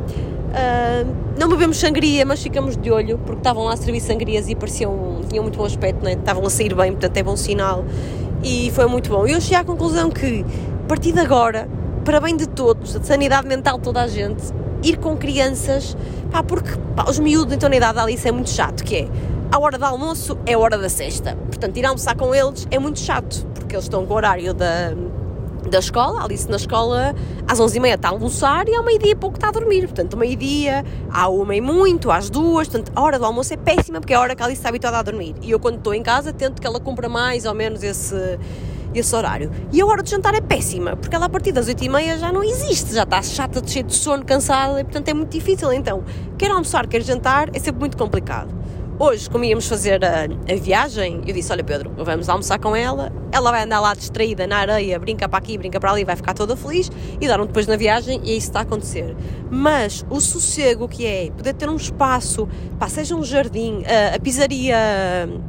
Ah, 0.54 1.06
não 1.40 1.48
bebemos 1.48 1.78
sangria, 1.78 2.26
mas 2.26 2.42
ficamos 2.42 2.76
de 2.76 2.90
olho 2.92 3.20
porque 3.20 3.40
estavam 3.40 3.64
lá 3.66 3.74
a 3.74 3.78
servir 3.78 4.00
sangrias 4.02 4.50
e 4.50 4.56
pareciam, 4.56 5.22
tinham 5.30 5.44
muito 5.44 5.58
bom 5.60 5.66
aspecto, 5.66 6.04
né? 6.04 6.14
estavam 6.14 6.44
a 6.46 6.50
sair 6.50 6.74
bem, 6.74 6.92
portanto 6.92 7.16
é 7.18 7.22
bom 7.24 7.38
sinal. 7.38 7.86
E 8.44 8.72
foi 8.72 8.88
muito 8.88 9.10
bom. 9.12 9.28
Eu 9.28 9.40
cheguei 9.40 9.58
à 9.58 9.64
conclusão 9.64 10.10
que, 10.10 10.44
a 10.84 10.88
partir 10.88 11.12
de 11.12 11.20
agora, 11.20 11.68
para 12.04 12.20
bem 12.20 12.36
de 12.36 12.48
todos, 12.48 12.98
de 13.00 13.06
sanidade 13.06 13.48
mental 13.48 13.78
de 13.78 13.84
toda 13.84 14.02
a 14.02 14.08
gente, 14.08 14.42
ir 14.84 14.98
com 14.98 15.18
crianças, 15.18 15.96
pá, 16.32 16.44
porque 16.44 16.72
pá, 16.96 17.06
os 17.10 17.20
miúdos 17.20 17.54
então 17.54 17.70
na 17.70 17.76
idade 17.76 17.96
da 17.96 18.04
Alice 18.04 18.28
é 18.28 18.32
muito 18.32 18.50
chato, 18.50 18.84
que 18.84 18.96
é 18.96 19.08
a 19.52 19.60
hora 19.60 19.78
do 19.78 19.86
almoço 19.86 20.38
é 20.46 20.54
a 20.54 20.60
hora 20.60 20.78
da 20.78 20.90
cesta. 20.90 21.36
Portanto, 21.36 21.78
ir 21.78 21.86
almoçar 21.86 22.16
com 22.16 22.34
eles 22.34 22.68
é 22.70 22.78
muito 22.78 23.00
chato, 23.00 23.46
porque 23.54 23.76
eles 23.76 23.86
estão 23.86 24.06
com 24.06 24.14
o 24.14 24.18
horário 24.18 24.54
da, 24.54 24.94
da 25.70 25.80
escola, 25.80 26.22
a 26.22 26.24
Alice 26.26 26.50
na 26.50 26.58
escola 26.58 27.16
às 27.48 27.60
11h30 27.60 27.96
está 27.96 28.10
a 28.10 28.12
almoçar 28.12 28.68
e 28.70 28.76
ao 28.76 28.84
meio-dia 28.84 29.16
pouco 29.16 29.38
está 29.38 29.50
a 29.50 29.52
dormir. 29.52 29.88
Portanto, 29.88 30.16
meio-dia, 30.16 30.86
à 31.10 31.28
uma 31.30 31.56
e 31.56 31.62
muito, 31.62 32.12
às 32.12 32.30
duas, 32.30 32.68
portanto, 32.68 32.92
a 32.96 33.02
hora 33.02 33.18
do 33.18 33.26
almoço 33.26 33.54
é 33.54 33.58
péssima 33.58 34.00
porque 34.00 34.14
é 34.14 34.16
a 34.16 34.20
hora 34.20 34.36
que 34.36 34.42
a 34.42 34.46
Alice 34.46 34.60
está 34.60 34.70
habituada 34.70 34.98
a 34.98 35.02
dormir. 35.02 35.36
E 35.42 35.52
eu, 35.52 35.60
quando 35.60 35.78
estou 35.78 35.94
em 35.94 36.04
casa, 36.04 36.32
tento 36.32 36.62
que 36.62 36.68
ela 36.68 36.80
cumpra 36.80 37.10
mais 37.10 37.46
ou 37.46 37.54
menos 37.54 37.84
esse, 37.84 38.38
esse 38.94 39.16
horário. 39.16 39.52
E 39.72 39.82
a 39.82 39.86
hora 39.86 40.02
de 40.02 40.10
jantar 40.10 40.34
é 40.34 40.42
péssima, 40.42 40.96
porque 40.96 41.16
ela 41.16 41.26
a 41.26 41.30
partir 41.30 41.52
das 41.52 41.68
8h30 41.68 42.18
já 42.18 42.32
não 42.32 42.44
existe, 42.44 42.94
já 42.94 43.04
está 43.04 43.22
chata, 43.22 43.62
cheia 43.66 43.84
de 43.84 43.94
sono, 43.94 44.26
cansada, 44.26 44.80
e 44.80 44.84
portanto 44.84 45.08
é 45.10 45.14
muito 45.14 45.32
difícil. 45.32 45.72
Então, 45.74 46.04
quer 46.38 46.52
almoçar, 46.52 46.88
quer 46.88 47.02
jantar, 47.02 47.50
é 47.54 47.60
sempre 47.60 47.80
muito 47.80 47.98
complicado. 47.98 48.50
Hoje, 49.02 49.30
como 49.30 49.46
íamos 49.46 49.66
fazer 49.66 50.04
a, 50.04 50.26
a 50.26 50.56
viagem, 50.58 51.22
eu 51.26 51.34
disse: 51.34 51.50
Olha, 51.54 51.64
Pedro, 51.64 51.90
vamos 51.96 52.28
almoçar 52.28 52.60
com 52.60 52.76
ela. 52.76 53.10
Ela 53.32 53.50
vai 53.50 53.64
andar 53.64 53.80
lá 53.80 53.94
distraída 53.94 54.46
na 54.46 54.58
areia, 54.58 55.00
brinca 55.00 55.30
para 55.30 55.40
aqui, 55.40 55.58
brinca 55.58 55.80
para 55.80 55.92
ali, 55.92 56.04
vai 56.04 56.18
ficar 56.18 56.34
toda 56.34 56.58
feliz 56.58 56.92
e 57.22 57.26
dar-me 57.26 57.48
depois 57.48 57.66
na 57.66 57.78
viagem, 57.78 58.20
e 58.26 58.32
é 58.32 58.34
isso 58.34 58.48
que 58.48 58.50
está 58.50 58.60
a 58.60 58.64
acontecer. 58.64 59.16
Mas 59.50 60.06
o 60.10 60.20
sossego 60.20 60.86
que 60.90 61.06
é 61.06 61.32
poder 61.32 61.54
ter 61.54 61.70
um 61.70 61.78
espaço, 61.78 62.50
pá, 62.78 62.90
seja 62.90 63.16
um 63.16 63.24
jardim, 63.24 63.84
a, 63.86 64.16
a 64.16 64.20
pizzaria 64.20 64.76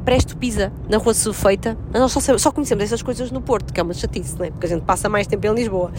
Presto 0.05 0.37
Pizza, 0.37 0.71
na 0.87 0.97
Rua 0.97 1.13
Sufeita, 1.13 1.77
nós 1.91 2.11
só, 2.11 2.37
só 2.37 2.51
conhecemos 2.51 2.85
essas 2.85 3.01
coisas 3.01 3.31
no 3.31 3.41
Porto, 3.41 3.73
que 3.73 3.79
é 3.79 3.83
uma 3.83 3.93
chatice, 3.93 4.37
não 4.37 4.45
é? 4.45 4.51
Porque 4.51 4.67
a 4.67 4.69
gente 4.69 4.83
passa 4.83 5.09
mais 5.09 5.27
tempo 5.27 5.45
em 5.47 5.53
Lisboa. 5.53 5.91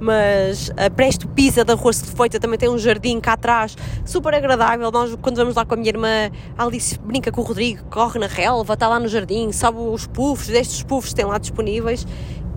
Mas 0.00 0.72
a 0.76 0.90
Presto 0.90 1.28
Pizza 1.28 1.64
da 1.64 1.74
Rua 1.74 1.92
Sufeita 1.92 2.40
também 2.40 2.58
tem 2.58 2.68
um 2.68 2.78
jardim 2.78 3.20
cá 3.20 3.34
atrás, 3.34 3.76
super 4.04 4.34
agradável. 4.34 4.90
Nós, 4.90 5.14
quando 5.22 5.36
vamos 5.36 5.54
lá 5.54 5.64
com 5.64 5.74
a 5.74 5.76
minha 5.76 5.90
irmã, 5.90 6.30
Alice 6.56 6.95
brinca 6.98 7.30
com 7.30 7.40
o 7.40 7.44
Rodrigo, 7.44 7.84
corre 7.90 8.18
na 8.18 8.26
relva, 8.26 8.74
está 8.74 8.88
lá 8.88 8.98
no 8.98 9.08
jardim, 9.08 9.52
sobe 9.52 9.78
os 9.78 10.06
puffs, 10.06 10.48
destes 10.48 10.82
puffs 10.82 11.10
que 11.10 11.16
têm 11.16 11.24
lá 11.24 11.38
disponíveis. 11.38 12.06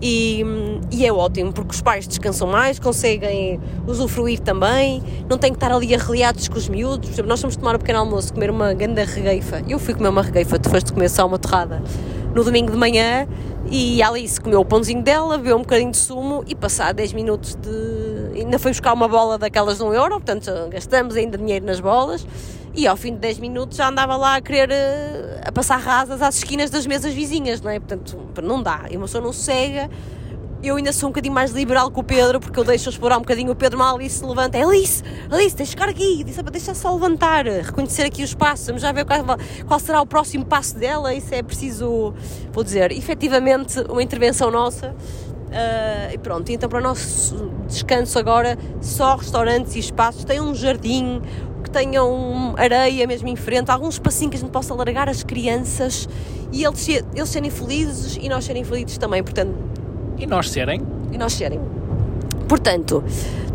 E, 0.02 0.42
e 0.90 1.04
é 1.04 1.12
ótimo, 1.12 1.52
porque 1.52 1.74
os 1.74 1.82
pais 1.82 2.08
descansam 2.08 2.48
mais, 2.48 2.78
conseguem 2.78 3.60
usufruir 3.86 4.40
também, 4.40 5.02
não 5.28 5.36
têm 5.36 5.50
que 5.52 5.56
estar 5.56 5.70
ali 5.70 5.94
arreliados 5.94 6.48
com 6.48 6.56
os 6.56 6.68
miúdos. 6.68 7.18
Nós 7.18 7.40
fomos 7.40 7.56
tomar 7.56 7.76
um 7.76 7.78
pequeno 7.78 7.98
almoço, 7.98 8.32
comer 8.32 8.50
uma 8.50 8.72
ganda 8.72 9.04
regueifa. 9.04 9.62
Eu 9.68 9.78
fui 9.78 9.92
comer 9.92 10.08
uma 10.08 10.22
regueifa, 10.22 10.58
tu 10.58 10.70
foste 10.70 10.92
comer 10.92 11.10
só 11.10 11.26
uma 11.26 11.38
torrada 11.38 11.82
no 12.34 12.44
domingo 12.44 12.70
de 12.70 12.78
manhã 12.78 13.26
e 13.70 14.02
Alice 14.02 14.40
comeu 14.40 14.60
o 14.60 14.64
pãozinho 14.64 15.00
dela, 15.00 15.38
bebeu 15.38 15.56
um 15.56 15.60
bocadinho 15.60 15.92
de 15.92 15.96
sumo 15.96 16.42
e 16.48 16.56
passar 16.56 16.92
10 16.92 17.12
minutos 17.12 17.54
de. 17.54 18.40
ainda 18.40 18.58
foi 18.58 18.72
buscar 18.72 18.92
uma 18.92 19.06
bola 19.06 19.38
daquelas 19.38 19.78
de 19.78 19.84
um 19.84 19.94
euro, 19.94 20.16
portanto 20.16 20.50
gastamos 20.68 21.14
ainda 21.14 21.38
dinheiro 21.38 21.64
nas 21.64 21.78
bolas. 21.78 22.26
E 22.74 22.86
ao 22.86 22.96
fim 22.96 23.12
de 23.12 23.18
10 23.18 23.38
minutos 23.38 23.76
já 23.76 23.88
andava 23.88 24.16
lá 24.16 24.36
a 24.36 24.40
querer 24.40 24.70
eh, 24.70 25.40
a 25.44 25.52
passar 25.52 25.76
rasas 25.76 26.20
às 26.20 26.36
esquinas 26.36 26.68
das 26.70 26.86
mesas 26.86 27.12
vizinhas, 27.12 27.60
não 27.60 27.70
é? 27.70 27.78
Portanto, 27.78 28.16
não 28.42 28.62
dá. 28.62 28.86
E 28.90 28.96
uma 28.96 29.06
pessoa 29.06 29.22
não 29.22 29.32
cega. 29.32 29.88
Eu 30.62 30.76
ainda 30.76 30.92
sou 30.92 31.08
um 31.08 31.12
bocadinho 31.12 31.32
mais 31.32 31.52
liberal 31.52 31.90
que 31.90 31.98
o 31.98 32.02
Pedro, 32.02 32.38
porque 32.38 32.60
eu 32.60 32.64
deixo 32.64 32.90
explorar 32.90 33.16
um 33.16 33.20
bocadinho 33.20 33.50
o 33.50 33.56
Pedro 33.56 33.78
mal 33.78 33.96
Alice 33.96 34.18
se 34.18 34.24
levanta. 34.24 34.58
É 34.58 34.62
Alice, 34.62 35.02
Alice, 35.30 35.56
deixa 35.56 35.70
ficar 35.70 35.88
aqui. 35.88 36.22
Disse, 36.22 36.40
"Epá, 36.40 36.50
deixa 36.50 36.74
só 36.74 36.92
levantar, 36.92 37.46
reconhecer 37.46 38.02
aqui 38.02 38.22
os 38.22 38.34
passos, 38.34 38.66
vamos 38.66 38.82
já 38.82 38.92
ver 38.92 39.06
qual, 39.06 39.20
qual 39.66 39.80
será 39.80 40.02
o 40.02 40.06
próximo 40.06 40.44
passo 40.44 40.76
dela. 40.76 41.14
Isso 41.14 41.34
é 41.34 41.42
preciso, 41.42 42.12
vou 42.52 42.62
dizer, 42.62 42.92
efetivamente, 42.92 43.80
uma 43.88 44.02
intervenção 44.02 44.50
nossa. 44.50 44.94
Ah, 45.50 46.12
e 46.12 46.18
pronto, 46.18 46.52
então 46.52 46.68
para 46.68 46.78
o 46.78 46.82
nosso 46.82 47.50
descanso 47.66 48.18
agora, 48.18 48.58
só 48.82 49.16
restaurantes 49.16 49.74
e 49.76 49.78
espaços, 49.78 50.24
tem 50.24 50.40
um 50.40 50.54
jardim 50.54 51.22
que 51.64 51.70
tenham 51.70 52.54
areia 52.56 53.06
mesmo 53.06 53.28
em 53.28 53.36
frente, 53.36 53.70
algum 53.70 53.88
espacinho 53.88 54.30
que 54.30 54.36
a 54.36 54.40
gente 54.40 54.50
possa 54.50 54.74
largar 54.74 55.08
as 55.08 55.22
crianças 55.22 56.08
e 56.52 56.64
eles, 56.64 56.86
eles 56.88 57.28
serem 57.28 57.50
felizes 57.50 58.18
e 58.20 58.28
nós 58.28 58.44
serem 58.44 58.62
felizes 58.62 58.96
também, 58.98 59.22
portanto, 59.22 59.69
E 60.20 60.26
nós 60.26 60.50
serem? 60.50 60.80
e 61.12 61.18
nós 61.18 61.32
serem. 61.32 61.60
Portanto, 62.48 63.02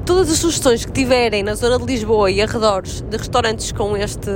todas 0.05 0.29
as 0.29 0.37
sugestões 0.37 0.85
que 0.85 0.91
tiverem 0.91 1.43
na 1.43 1.55
zona 1.55 1.77
de 1.79 1.85
Lisboa 1.85 2.29
e 2.29 2.41
arredores 2.41 3.01
de 3.01 3.17
restaurantes 3.17 3.71
com 3.71 3.95
este. 3.95 4.29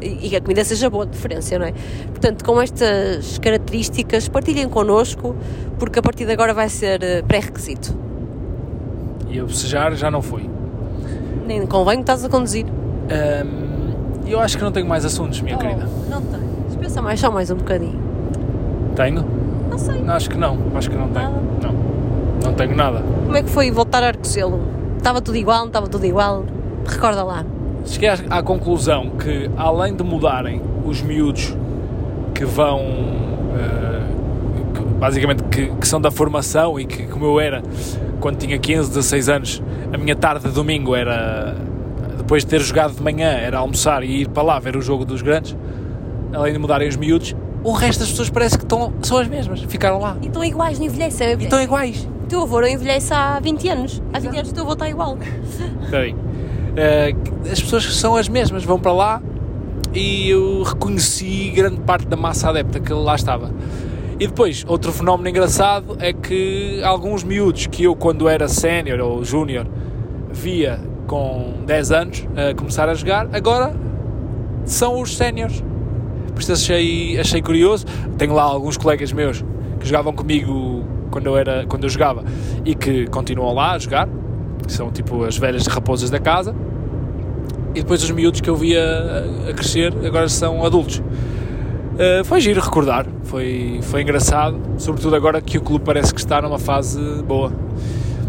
e 0.00 0.28
que 0.28 0.36
a 0.36 0.40
comida 0.40 0.64
seja 0.64 0.90
boa, 0.90 1.04
de 1.04 1.12
preferência, 1.12 1.58
não 1.58 1.66
é? 1.66 1.72
Portanto, 2.08 2.44
com 2.44 2.60
estas 2.60 3.38
características, 3.38 4.28
partilhem 4.28 4.68
connosco, 4.68 5.36
porque 5.78 5.98
a 5.98 6.02
partir 6.02 6.26
de 6.26 6.32
agora 6.32 6.52
vai 6.54 6.68
ser 6.68 7.02
eh, 7.02 7.22
pré-requisito. 7.22 7.96
E 9.28 9.36
eu 9.36 9.46
bocejar 9.46 9.94
já 9.94 10.10
não 10.10 10.22
foi. 10.22 10.48
Nem 11.46 11.66
convém 11.66 11.96
que 11.96 12.02
estás 12.02 12.24
a 12.24 12.28
conduzir. 12.28 12.66
Eu 14.26 14.40
acho 14.40 14.56
que 14.56 14.64
não 14.64 14.72
tenho 14.72 14.86
mais 14.86 15.04
assuntos, 15.04 15.40
minha 15.40 15.58
querida. 15.58 15.86
Oh, 15.86 16.10
Não 16.10 16.22
tens. 16.22 16.76
Pensa 16.80 17.02
mais, 17.02 17.20
só 17.20 17.30
mais 17.30 17.50
um 17.50 17.56
bocadinho. 17.56 18.00
Tenho? 18.96 19.43
Não 19.74 19.78
sei. 19.78 20.04
Acho 20.06 20.30
que 20.30 20.36
não. 20.38 20.58
Acho 20.74 20.88
que 20.88 20.96
não 20.96 21.08
tenho. 21.08 21.30
Nada? 21.30 21.42
Não. 21.62 21.74
Não 22.44 22.54
tenho 22.54 22.76
nada. 22.76 23.02
Como 23.24 23.36
é 23.36 23.42
que 23.42 23.50
foi 23.50 23.70
voltar 23.72 24.02
a 24.04 24.08
Arcocelo? 24.08 24.60
Estava 24.96 25.20
tudo 25.20 25.36
igual, 25.36 25.60
não 25.60 25.66
estava 25.66 25.88
tudo 25.88 26.06
igual? 26.06 26.44
Recorda 26.86 27.24
lá. 27.24 27.44
Cheguei 27.84 28.08
à, 28.08 28.14
à 28.30 28.42
conclusão 28.42 29.10
que, 29.10 29.50
além 29.56 29.94
de 29.96 30.02
mudarem 30.04 30.62
os 30.84 31.02
miúdos 31.02 31.56
que 32.34 32.44
vão. 32.44 32.80
eh, 33.58 34.02
que, 34.74 34.80
basicamente, 34.98 35.42
que, 35.44 35.66
que 35.66 35.88
são 35.88 36.00
da 36.00 36.10
formação 36.10 36.78
e 36.78 36.84
que, 36.86 37.06
como 37.06 37.24
eu 37.24 37.40
era 37.40 37.62
quando 38.20 38.38
tinha 38.38 38.58
15, 38.58 38.88
16 38.90 39.28
anos, 39.28 39.62
a 39.92 39.98
minha 39.98 40.14
tarde 40.16 40.46
de 40.48 40.52
domingo 40.54 40.94
era. 40.94 41.56
Depois 42.16 42.42
de 42.44 42.50
ter 42.50 42.60
jogado 42.60 42.94
de 42.94 43.02
manhã, 43.02 43.28
era 43.32 43.58
almoçar 43.58 44.02
e 44.04 44.22
ir 44.22 44.28
para 44.28 44.42
lá 44.42 44.58
ver 44.58 44.76
o 44.76 44.80
jogo 44.80 45.04
dos 45.04 45.20
grandes. 45.20 45.54
Além 46.32 46.52
de 46.54 46.58
mudarem 46.58 46.88
os 46.88 46.96
miúdos, 46.96 47.34
o 47.64 47.72
resto 47.72 48.00
das 48.00 48.10
pessoas 48.10 48.30
parece 48.30 48.58
que 48.58 48.64
estão, 48.64 48.92
são 49.02 49.16
as 49.16 49.26
mesmas, 49.26 49.60
ficaram 49.62 49.98
lá. 49.98 50.16
E 50.22 50.26
estão 50.26 50.44
iguais, 50.44 50.78
não 50.78 50.86
envelhecem. 50.86 51.36
E 51.40 51.44
estão 51.44 51.60
iguais. 51.60 52.06
O 52.24 52.26
teu 52.26 52.42
avô 52.42 52.60
não 52.60 52.68
envelhece 52.68 53.12
há 53.12 53.40
20 53.40 53.68
anos. 53.68 54.02
Há 54.12 54.18
20 54.18 54.36
anos 54.36 54.50
o 54.50 54.54
teu 54.54 54.62
avô 54.64 54.74
está 54.74 54.88
igual. 54.88 55.16
Bem, 55.90 56.14
eh, 56.76 57.14
as 57.50 57.60
pessoas 57.60 57.84
são 57.96 58.16
as 58.16 58.28
mesmas, 58.28 58.64
vão 58.64 58.78
para 58.78 58.92
lá 58.92 59.22
e 59.94 60.28
eu 60.28 60.62
reconheci 60.62 61.50
grande 61.54 61.80
parte 61.80 62.06
da 62.06 62.16
massa 62.16 62.50
adepta 62.50 62.80
que 62.80 62.92
lá 62.92 63.14
estava. 63.14 63.50
E 64.18 64.26
depois, 64.26 64.64
outro 64.68 64.92
fenómeno 64.92 65.28
engraçado 65.28 65.96
é 65.98 66.12
que 66.12 66.80
alguns 66.84 67.24
miúdos 67.24 67.66
que 67.66 67.84
eu, 67.84 67.96
quando 67.96 68.28
era 68.28 68.46
sénior 68.46 69.00
ou 69.00 69.24
júnior, 69.24 69.66
via 70.30 70.80
com 71.06 71.54
10 71.66 71.92
anos 71.92 72.28
a 72.36 72.54
começar 72.54 72.88
a 72.88 72.94
jogar, 72.94 73.28
agora 73.32 73.74
são 74.64 75.00
os 75.00 75.16
séniores. 75.16 75.62
Por 76.34 76.42
isso 76.42 76.52
achei, 76.52 77.18
achei 77.18 77.40
curioso. 77.40 77.86
Tenho 78.18 78.34
lá 78.34 78.42
alguns 78.42 78.76
colegas 78.76 79.12
meus 79.12 79.44
que 79.78 79.86
jogavam 79.86 80.12
comigo 80.12 80.84
quando 81.10 81.26
eu, 81.26 81.36
era, 81.36 81.64
quando 81.66 81.84
eu 81.84 81.88
jogava 81.88 82.24
e 82.64 82.74
que 82.74 83.06
continuam 83.06 83.54
lá 83.54 83.72
a 83.72 83.78
jogar, 83.78 84.08
são 84.66 84.90
tipo 84.90 85.24
as 85.24 85.38
velhas 85.38 85.66
raposas 85.66 86.10
da 86.10 86.18
casa. 86.18 86.54
E 87.74 87.80
depois 87.80 88.02
os 88.02 88.10
miúdos 88.10 88.40
que 88.40 88.50
eu 88.50 88.56
via 88.56 88.82
a 89.48 89.52
crescer 89.52 89.92
agora 90.04 90.28
são 90.28 90.64
adultos. 90.64 90.98
Uh, 90.98 92.24
foi 92.24 92.40
giro 92.40 92.60
recordar, 92.60 93.06
foi, 93.22 93.78
foi 93.82 94.02
engraçado, 94.02 94.60
sobretudo 94.78 95.14
agora 95.14 95.40
que 95.40 95.58
o 95.58 95.60
clube 95.60 95.84
parece 95.84 96.12
que 96.12 96.18
está 96.18 96.42
numa 96.42 96.58
fase 96.58 97.00
boa. 97.22 97.52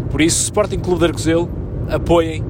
Por 0.08 0.20
isso, 0.20 0.44
Sporting 0.44 0.78
Clube 0.78 1.00
de 1.00 1.06
Arcozelo, 1.06 1.48
apoiem 1.88 2.44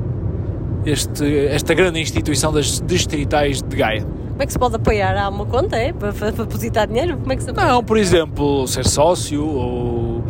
este, 0.85 1.47
esta 1.47 1.73
grande 1.73 2.01
instituição 2.01 2.53
das 2.53 2.83
distritais 2.83 3.63
de 3.63 3.77
Gaia. 3.77 4.07
Como 4.37 4.43
é 4.43 4.47
que 4.47 4.53
se 4.53 4.59
pode 4.59 4.77
apoiar? 4.77 5.17
Há 5.17 5.31
uma 5.31 5.47
conta, 5.47 5.77
é? 5.77 5.95
Para, 5.95 6.13
para, 6.13 6.31
depositar 6.31 6.87
dinheiro? 6.87 7.17
Como 7.17 7.33
é 7.33 7.37
que 7.37 7.43
se 7.43 7.49
apoia? 7.49 7.69
Não, 7.69 7.83
por 7.83 7.97
exemplo, 7.97 8.69
ser 8.69 8.87
sócio 8.87 9.43
ou, 9.43 10.23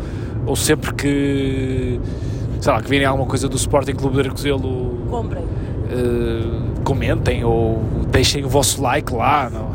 ou 0.47 0.55
sempre 0.55 0.95
que, 0.95 2.01
sei 2.61 2.73
lá, 2.73 2.81
que 2.81 2.89
virem 2.89 3.05
alguma 3.05 3.27
coisa 3.27 3.49
do 3.49 3.57
Sporting 3.57 3.95
Clube 3.95 4.23
de 4.23 4.29
Arcozelo, 4.29 5.01
Comprem. 5.11 5.43
eh, 5.91 6.83
comentem 6.85 7.45
ou 7.45 7.83
deixem 8.09 8.45
o 8.45 8.49
vosso 8.49 8.81
like 8.81 9.13
lá, 9.13 9.51
não? 9.51 9.67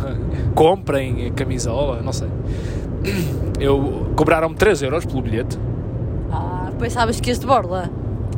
comprem 0.55 1.27
a 1.27 1.31
camisola, 1.31 2.01
não 2.01 2.13
sei. 2.13 2.29
Eu 3.59 4.11
cobraram-me 4.15 4.55
3 4.55 4.81
euros 4.83 5.05
pelo 5.05 5.21
bilhete 5.21 5.57
Ah, 6.31 6.71
pensavas 6.79 7.19
que 7.19 7.29
este 7.31 7.45
borla. 7.45 7.89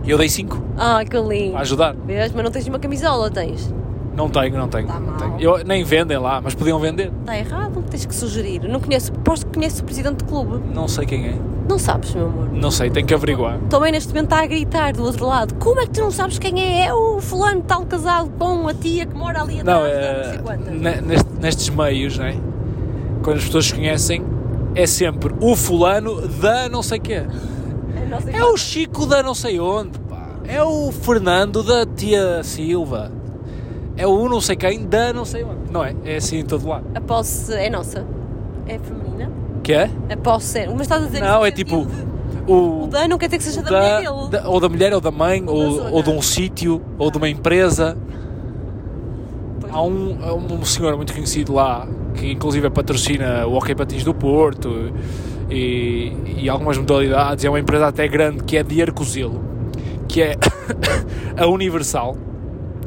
eu 0.05 0.17
dei 0.17 0.27
5 0.29 0.59
Ah, 0.75 1.03
que 1.05 1.15
lindo. 1.19 1.51
para 1.51 1.61
ajudar. 1.61 1.95
Vês? 2.03 2.31
Mas 2.33 2.43
não 2.43 2.51
tens 2.51 2.67
uma 2.67 2.79
camisola, 2.79 3.29
tens? 3.29 3.71
Não 4.16 4.30
tenho, 4.30 4.57
não 4.57 4.68
tenho. 4.68 4.88
Tá 4.88 4.99
não 4.99 5.14
tenho. 5.18 5.36
Eu, 5.39 5.64
nem 5.66 5.84
vendem 5.84 6.18
lá, 6.18 6.39
mas 6.41 6.53
podiam 6.53 6.80
vender. 6.80 7.11
Está 7.22 7.38
errado, 7.38 7.84
tens 7.89 8.05
que 8.05 8.14
sugerir. 8.14 8.61
Não 8.68 8.80
conheço, 8.80 9.11
posto 9.11 9.45
que 9.47 9.53
conheces 9.53 9.80
o 9.80 9.84
presidente 9.84 10.18
do 10.18 10.26
clube. 10.26 10.61
Não 10.74 10.88
sei 10.88 11.05
quem 11.05 11.26
é. 11.28 11.36
Não 11.68 11.80
sabes, 11.80 12.14
meu 12.14 12.26
amor. 12.28 12.51
Não 12.51 12.70
sei, 12.70 12.89
tenho 12.89 13.07
que 13.07 13.14
averiguar. 13.14 13.57
Também 13.70 13.91
neste 13.91 14.09
momento 14.09 14.26
está 14.26 14.43
a 14.43 14.45
gritar 14.45 14.93
do 14.93 15.03
outro 15.03 15.26
lado. 15.26 15.55
Como 15.55 15.80
é 15.80 15.86
que 15.86 15.91
tu 15.91 16.01
não 16.01 16.11
sabes 16.11 16.38
quem 16.38 16.61
é? 16.61 16.86
É 16.88 16.93
o 16.93 17.20
fulano 17.22 17.61
tal 17.64 17.86
casado 17.86 18.30
com 18.38 18.68
a 18.68 18.74
tia 18.74 19.05
que 19.05 19.16
mora 19.16 19.41
ali 19.41 19.61
atrás. 19.61 19.80
Não, 19.80 19.88
não 19.88 19.88
é, 19.88 20.24
sei 20.30 20.38
quantas. 20.39 20.74
ne- 20.74 21.01
neste- 21.01 21.34
nestes 21.41 21.70
meios, 21.70 22.18
né? 22.18 22.38
quando 23.24 23.38
as 23.38 23.45
pessoas 23.45 23.72
conhecem, 23.72 24.22
é 24.76 24.86
sempre 24.86 25.34
o 25.39 25.55
fulano 25.55 26.28
da 26.28 26.68
não 26.70 26.84
sei 26.84 26.99
quê. 26.99 27.24
É, 27.95 28.05
não 28.07 28.18
É 28.34 28.43
o 28.51 28.57
Chico 28.57 29.05
da 29.05 29.22
não 29.24 29.34
sei 29.36 29.59
onde, 29.59 29.97
pá. 29.99 30.28
É 30.47 30.61
o 30.64 30.91
Fernando 30.91 31.61
da 31.64 31.86
tia 31.86 32.41
Silva. 32.43 33.11
É 33.95 34.07
o 34.07 34.27
não 34.27 34.41
sei 34.41 34.55
quem 34.55 34.85
da 34.85 35.13
não 35.13 35.23
sei 35.25 35.43
onde. 35.43 35.71
Não 35.71 35.83
é? 35.83 35.95
É 36.03 36.15
assim 36.17 36.39
em 36.39 36.45
todo 36.45 36.67
lado. 36.67 36.85
A 36.95 37.01
posse 37.01 37.53
é 37.53 37.69
nossa. 37.69 38.05
É 38.67 38.79
feminina. 38.79 39.31
Que 39.61 39.73
é? 39.73 39.89
A 40.11 40.17
posse 40.17 40.59
é. 40.59 40.67
Mas 40.67 40.81
estás 40.81 41.03
a 41.03 41.05
dizer 41.05 41.21
Não, 41.21 41.45
é 41.45 41.51
tipo 41.51 41.85
de- 41.85 42.51
o. 42.51 42.83
O 42.83 42.87
da 42.87 43.07
não 43.07 43.17
quer 43.17 43.27
dizer 43.27 43.37
que 43.37 43.43
seja 43.43 43.61
da, 43.61 43.69
da- 43.69 43.79
mulher 43.79 44.11
dele. 44.11 44.29
da- 44.29 44.49
ou 44.49 44.59
da 44.59 44.67
mulher, 44.69 44.93
ou 44.93 44.99
da 44.99 45.11
mãe, 45.11 45.43
ou, 45.47 45.91
ou 45.93 46.03
de 46.03 46.09
um 46.09 46.21
sítio, 46.21 46.81
ou 46.97 47.09
de 47.11 47.17
uma 47.17 47.29
empresa. 47.29 47.95
Pois. 49.61 49.73
Há 49.73 49.81
um, 49.81 50.17
um 50.59 50.65
senhor 50.65 50.95
muito 50.97 51.13
conhecido 51.13 51.53
lá 51.53 51.87
que 52.15 52.31
inclusive 52.31 52.69
patrocina 52.69 53.45
o 53.47 53.55
Hockey 53.55 53.73
Patins 53.75 54.03
do 54.03 54.13
Porto 54.13 54.91
e, 55.49 56.11
e 56.37 56.49
algumas 56.49 56.77
modalidades. 56.77 57.45
É 57.45 57.49
uma 57.49 57.59
empresa 57.59 57.87
até 57.87 58.07
grande 58.07 58.43
que 58.43 58.57
é 58.57 58.63
de 58.63 58.81
Arcozelo, 58.81 59.41
que 60.07 60.21
é 60.21 60.35
a 61.37 61.47
Universal, 61.47 62.15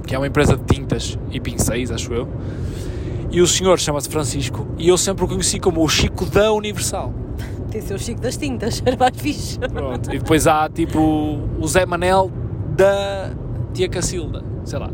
que 0.06 0.14
é 0.14 0.18
uma 0.18 0.26
empresa 0.26 0.56
de 0.56 0.64
tintas 0.64 1.18
e 1.30 1.40
pincéis, 1.40 1.90
acho 1.90 2.12
eu. 2.14 2.28
E 3.30 3.40
o 3.42 3.46
senhor 3.46 3.78
chama-se 3.78 4.08
Francisco 4.08 4.66
e 4.78 4.88
eu 4.88 4.96
sempre 4.96 5.24
o 5.24 5.28
conheci 5.28 5.58
como 5.58 5.82
o 5.82 5.88
Chico 5.88 6.24
da 6.26 6.52
Universal. 6.52 7.12
Tem 7.70 7.80
seu 7.80 7.98
Chico 7.98 8.20
das 8.20 8.36
tintas. 8.36 8.82
Era 8.86 8.96
mais 8.96 9.16
fixe. 9.16 9.58
Pronto. 9.58 10.14
E 10.14 10.18
depois 10.18 10.46
há 10.46 10.68
tipo 10.68 11.00
o 11.58 11.66
Zé 11.66 11.84
Manel 11.84 12.30
da 12.76 13.32
Tia 13.74 13.88
Cacilda, 13.88 14.44
sei 14.64 14.78
lá. 14.78 14.90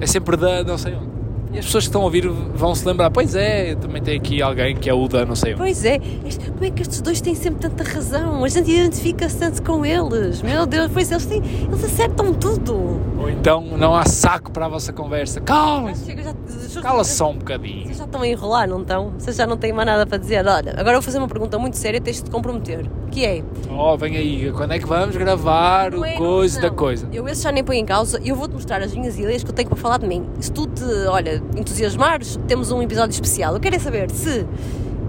É 0.00 0.06
sempre 0.06 0.36
da 0.36 0.62
não 0.62 0.78
sei 0.78 0.94
onde. 0.94 1.13
E 1.54 1.58
as 1.60 1.66
pessoas 1.66 1.84
que 1.84 1.88
estão 1.88 2.00
a 2.02 2.04
ouvir 2.04 2.28
vão 2.28 2.74
se 2.74 2.84
lembrar, 2.86 3.10
pois 3.10 3.34
é, 3.36 3.76
também 3.76 4.02
tem 4.02 4.16
aqui 4.18 4.42
alguém 4.42 4.74
que 4.76 4.90
é 4.90 4.94
o 4.94 5.06
da 5.06 5.24
não 5.24 5.36
sei 5.36 5.52
onde. 5.52 5.62
Pois 5.62 5.84
é. 5.84 6.00
Este- 6.26 6.50
Como 6.50 6.64
é 6.64 6.70
que 6.70 6.82
estes 6.82 7.00
dois 7.00 7.20
têm 7.20 7.34
sempre 7.34 7.60
tanta 7.68 7.84
razão? 7.84 8.44
A 8.44 8.48
gente 8.48 8.70
identifica-se 8.70 9.38
tanto 9.38 9.62
com 9.62 9.84
eles. 9.86 10.42
Meu 10.42 10.66
Deus, 10.66 10.90
pois 10.92 11.10
eles 11.10 11.24
têm. 11.26 11.42
Eles 11.68 11.84
acertam 11.84 12.34
tudo. 12.34 13.00
Ou 13.20 13.30
então 13.30 13.62
não 13.78 13.94
há 13.94 14.04
saco 14.04 14.50
para 14.50 14.66
a 14.66 14.68
vossa 14.68 14.92
conversa. 14.92 15.40
Já- 15.40 16.82
cala-se 16.82 17.14
só 17.16 17.30
um 17.30 17.36
bocadinho. 17.38 17.84
Vocês 17.86 17.98
já 17.98 18.04
estão 18.04 18.22
a 18.22 18.26
enrolar, 18.28 18.68
não 18.68 18.80
estão? 18.82 19.12
Vocês 19.18 19.36
já 19.36 19.46
não 19.46 19.56
têm 19.56 19.72
mais 19.72 19.86
nada 19.86 20.06
para 20.06 20.18
dizer. 20.18 20.46
Olha, 20.46 20.72
agora 20.76 20.92
vou 20.94 21.02
fazer 21.02 21.18
uma 21.18 21.28
pergunta 21.28 21.58
muito 21.58 21.76
séria 21.76 21.98
e 21.98 22.00
tens 22.00 22.16
de 22.16 22.24
te 22.24 22.30
comprometer. 22.30 22.84
Que 23.10 23.24
é? 23.24 23.42
Oh, 23.70 23.96
vem 23.96 24.16
aí, 24.16 24.52
quando 24.52 24.72
é 24.72 24.78
que 24.78 24.86
vamos 24.86 25.16
gravar 25.16 25.92
Não 25.92 26.00
o 26.00 26.04
é, 26.04 26.14
coisa 26.16 26.60
não. 26.60 26.68
da 26.68 26.74
coisa? 26.74 27.08
Eu 27.12 27.28
esse 27.28 27.42
já 27.42 27.52
nem 27.52 27.62
põe 27.62 27.78
em 27.78 27.84
causa 27.84 28.20
e 28.22 28.28
eu 28.30 28.34
vou-te 28.36 28.54
mostrar 28.54 28.82
as 28.82 28.92
minhas 28.92 29.16
ideias 29.18 29.44
que 29.44 29.50
eu 29.50 29.54
tenho 29.54 29.68
para 29.68 29.78
falar 29.78 29.98
de 29.98 30.06
mim. 30.08 30.26
Se 30.40 30.50
tu 30.50 30.66
te, 30.66 30.82
olha, 31.08 31.40
entusiasmares, 31.56 32.38
temos 32.46 32.70
um 32.70 32.82
episódio 32.82 33.12
especial. 33.12 33.54
Eu 33.54 33.60
quero 33.60 33.76
é 33.76 33.78
saber 33.78 34.10
se 34.10 34.46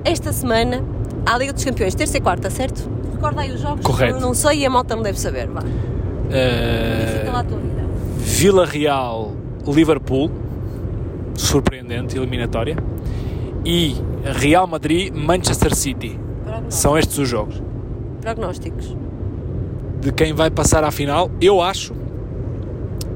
esta 0.04 0.32
semana 0.32 0.84
há 1.26 1.34
a 1.34 1.38
Liga 1.38 1.54
dos 1.54 1.64
Campeões, 1.64 1.96
terça 1.96 2.18
e 2.18 2.22
quarta, 2.22 2.50
certo? 2.50 2.90
Recorda 3.12 3.42
aí 3.42 3.52
os 3.52 3.60
jogos. 3.60 3.84
Correto. 3.84 4.16
Eu 4.16 4.22
não 4.22 4.34
sei 4.34 4.60
e 4.60 4.66
a 4.66 4.70
malta 4.70 4.96
não 4.96 5.04
deve 5.04 5.20
saber. 5.20 5.48
Vá. 5.48 5.62
Fica 5.62 7.32
lá 7.32 7.40
a 7.40 7.44
tua 7.44 7.58
vida. 7.58 7.84
Vila 8.18 8.66
Real, 8.66 9.34
Liverpool, 9.66 10.30
surpreendente, 11.36 12.18
eliminatória. 12.18 12.78
E 13.64 13.96
Real 14.24 14.68
Madrid, 14.68 15.14
Manchester 15.14 15.76
City. 15.76 16.20
São 16.70 16.98
estes 16.98 17.18
os 17.18 17.28
jogos. 17.28 17.62
Prognósticos. 18.22 18.96
De 20.02 20.12
quem 20.12 20.34
vai 20.34 20.50
passar 20.52 20.84
à 20.84 20.92
final, 20.92 21.32
eu 21.42 21.62
acho. 21.62 21.94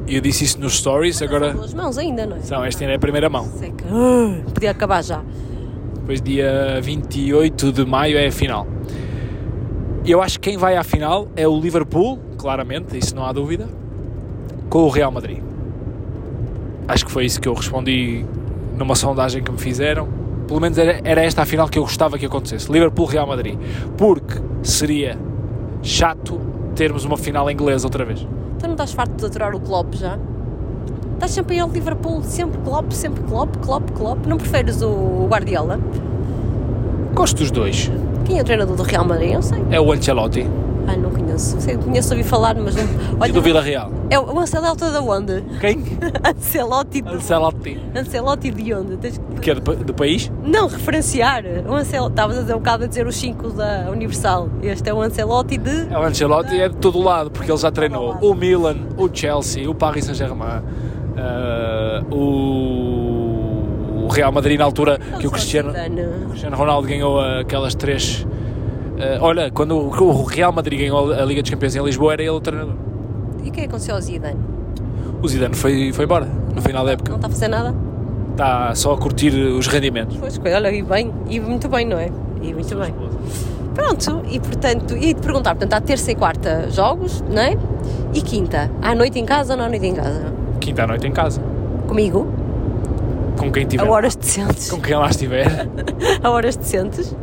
Eu 0.09 0.21
disse 0.21 0.43
isso 0.43 0.59
nos 0.59 0.77
stories, 0.77 1.21
agora. 1.21 1.53
Duas 1.53 1.73
mãos 1.73 1.97
ainda, 1.97 2.25
não 2.25 2.37
é? 2.37 2.39
São, 2.39 2.63
esta 2.65 2.83
ainda 2.83 2.93
é 2.93 2.95
a 2.95 2.99
primeira 2.99 3.29
mão. 3.29 3.45
Seca. 3.45 3.85
Ah, 3.91 4.41
podia 4.51 4.71
acabar 4.71 5.03
já. 5.03 5.21
Depois, 5.95 6.19
dia 6.21 6.79
28 6.81 7.71
de 7.71 7.85
maio, 7.85 8.17
é 8.17 8.27
a 8.27 8.31
final. 8.31 8.65
Eu 10.03 10.21
acho 10.21 10.39
que 10.39 10.49
quem 10.49 10.57
vai 10.57 10.75
à 10.75 10.83
final 10.83 11.27
é 11.35 11.47
o 11.47 11.59
Liverpool, 11.59 12.19
claramente, 12.37 12.97
isso 12.97 13.15
não 13.15 13.23
há 13.23 13.31
dúvida, 13.31 13.67
com 14.67 14.79
o 14.79 14.89
Real 14.89 15.11
Madrid. 15.11 15.43
Acho 16.87 17.05
que 17.05 17.11
foi 17.11 17.25
isso 17.25 17.39
que 17.39 17.47
eu 17.47 17.53
respondi 17.53 18.25
numa 18.75 18.95
sondagem 18.95 19.43
que 19.43 19.51
me 19.51 19.59
fizeram. 19.59 20.07
Pelo 20.47 20.59
menos 20.59 20.79
era, 20.79 20.99
era 21.03 21.21
esta 21.23 21.43
a 21.43 21.45
final 21.45 21.69
que 21.69 21.77
eu 21.77 21.83
gostava 21.83 22.17
que 22.17 22.25
acontecesse: 22.25 22.71
Liverpool-Real 22.71 23.27
Madrid. 23.27 23.59
Porque 23.95 24.41
seria 24.63 25.15
chato 25.83 26.41
termos 26.73 27.05
uma 27.05 27.17
final 27.17 27.51
inglesa 27.51 27.85
outra 27.85 28.03
vez. 28.03 28.25
Tu 28.59 28.65
não 28.65 28.73
estás 28.73 28.91
farto 28.91 29.15
de 29.15 29.25
aturar 29.25 29.55
o 29.55 29.59
Klopp 29.59 29.95
já? 29.95 30.17
Estás 31.13 31.31
sempre 31.31 31.55
aí 31.55 31.59
ao 31.59 31.69
Liverpool, 31.69 32.21
sempre 32.23 32.59
Klopp, 32.61 32.91
sempre 32.91 33.23
Klopp, 33.23 33.57
Klopp, 33.57 33.91
Klopp. 33.91 34.25
Não 34.25 34.37
preferes 34.37 34.81
o 34.81 35.27
Guardiola? 35.29 35.79
Gosto 37.13 37.37
dos 37.37 37.51
dois. 37.51 37.91
Quem 38.25 38.37
é 38.37 38.41
o 38.41 38.45
treinador 38.45 38.75
do 38.75 38.83
Real 38.83 39.05
Madrid? 39.05 39.33
Eu 39.33 39.41
sei. 39.41 39.63
É 39.71 39.79
o 39.79 39.91
Ancelotti 39.91 40.45
Ai, 40.89 40.97
não 40.97 41.11
conheço. 41.11 41.61
Sei, 41.61 41.77
conheço, 41.77 42.11
ouvi 42.15 42.23
falar, 42.23 42.55
mas 42.55 42.75
não... 42.75 42.83
e 43.27 43.31
do 43.31 43.43
Vila 43.43 43.61
Real. 43.61 43.91
É 44.09 44.17
o 44.19 44.39
Ancelotti 44.39 44.91
da 44.91 44.99
onde? 45.01 45.43
Quem? 45.61 45.83
Ancelotti 46.25 47.03
de... 47.03 47.09
Ancelotti. 47.13 47.79
Ancelotti 47.95 48.49
de 48.49 48.73
onde? 48.73 48.97
Tens 48.97 49.21
que- 49.39 49.51
é 49.51 49.53
do, 49.55 49.75
do 49.75 49.93
país? 49.93 50.31
Não, 50.43 50.67
referenciar. 50.67 51.43
O 51.67 51.75
Ancelotti... 51.75 52.13
Estavas 52.13 52.37
a 52.39 52.41
dizer 52.41 52.55
um 52.55 52.57
bocado 52.57 52.85
a 52.85 52.87
dizer 52.87 53.05
os 53.05 53.15
5 53.17 53.49
da 53.51 53.87
Universal. 53.91 54.49
Este 54.63 54.89
é 54.89 54.93
o 54.93 54.99
Ancelotti 54.99 55.57
de... 55.59 55.93
É 55.93 55.97
o 55.99 56.01
Ancelotti 56.01 56.59
é 56.59 56.67
de 56.67 56.75
todo 56.77 56.99
lado, 56.99 57.29
porque 57.29 57.51
ele 57.51 57.59
já 57.59 57.69
treinou 57.69 58.17
o 58.19 58.33
Milan, 58.33 58.77
o 58.97 59.07
Chelsea, 59.13 59.69
o 59.69 59.75
Paris 59.75 60.05
Saint-Germain, 60.05 60.63
eh, 61.15 62.01
o, 62.09 64.05
o 64.05 64.07
Real 64.07 64.31
Madrid 64.31 64.57
na 64.57 64.65
altura 64.65 64.97
que 65.19 65.27
o 65.27 65.31
Cristiano, 65.31 65.69
o 65.69 66.29
Cristiano 66.29 66.57
Ronaldo 66.57 66.87
ganhou 66.87 67.21
aquelas 67.21 67.75
três. 67.75 68.25
Eh, 68.99 69.17
olha, 69.21 69.49
quando 69.51 69.75
o, 69.77 69.87
o 69.89 70.23
Real 70.23 70.51
Madrid 70.51 70.79
ganhou 70.79 71.11
a 71.11 71.23
Liga 71.25 71.41
dos 71.41 71.49
Campeões 71.49 71.75
em 71.75 71.83
Lisboa, 71.83 72.13
era 72.13 72.21
ele 72.21 72.31
o 72.31 72.39
treinador. 72.39 72.75
E 73.43 73.49
quem 73.51 73.63
é 73.63 73.67
que 73.67 73.69
aconteceu 73.69 73.95
ao 73.95 74.01
Zidane? 74.01 74.39
O 75.21 75.27
Zidane 75.27 75.55
foi, 75.55 75.91
foi 75.93 76.05
embora 76.05 76.27
no 76.55 76.61
final 76.61 76.83
da 76.85 76.91
Não 76.91 76.93
época. 76.93 77.15
está 77.15 77.27
a 77.27 77.29
fazer 77.29 77.47
nada? 77.47 77.75
Está 78.31 78.73
só 78.75 78.93
a 78.93 78.97
curtir 78.97 79.31
os 79.33 79.67
rendimentos. 79.67 80.15
Pois, 80.17 80.39
olha, 80.39 80.71
e 80.71 80.81
bem. 80.81 81.11
E 81.29 81.39
muito 81.39 81.67
bem, 81.67 81.85
não 81.85 81.97
é? 81.97 82.09
E 82.41 82.53
muito 82.53 82.75
bem. 82.75 82.93
Pronto, 83.75 84.21
e 84.29 84.39
portanto, 84.39 84.95
e 84.97 85.13
te 85.13 85.21
perguntar, 85.21 85.55
portanto, 85.55 85.73
há 85.73 85.81
terça 85.81 86.11
e 86.11 86.15
quarta 86.15 86.69
jogos, 86.69 87.21
não 87.29 87.41
é? 87.41 87.57
E 88.13 88.21
quinta, 88.21 88.69
à 88.81 88.93
noite 88.95 89.19
em 89.19 89.25
casa 89.25 89.53
ou 89.53 89.57
não 89.59 89.65
à 89.65 89.69
noite 89.69 89.85
em 89.85 89.93
casa? 89.93 90.33
Quinta 90.59 90.83
à 90.83 90.87
noite 90.87 91.07
em 91.07 91.11
casa, 91.11 91.41
Comigo? 91.87 92.27
com 93.37 93.49
quem 93.51 93.65
tiver. 93.65 93.85
A 93.87 93.89
horas 93.89 94.15
decentes? 94.17 94.69
Com 94.69 94.81
quem 94.81 94.95
lá 94.97 95.09
estiver. 95.09 95.67
A 96.21 96.29
horas 96.29 96.57
decentes? 96.57 97.15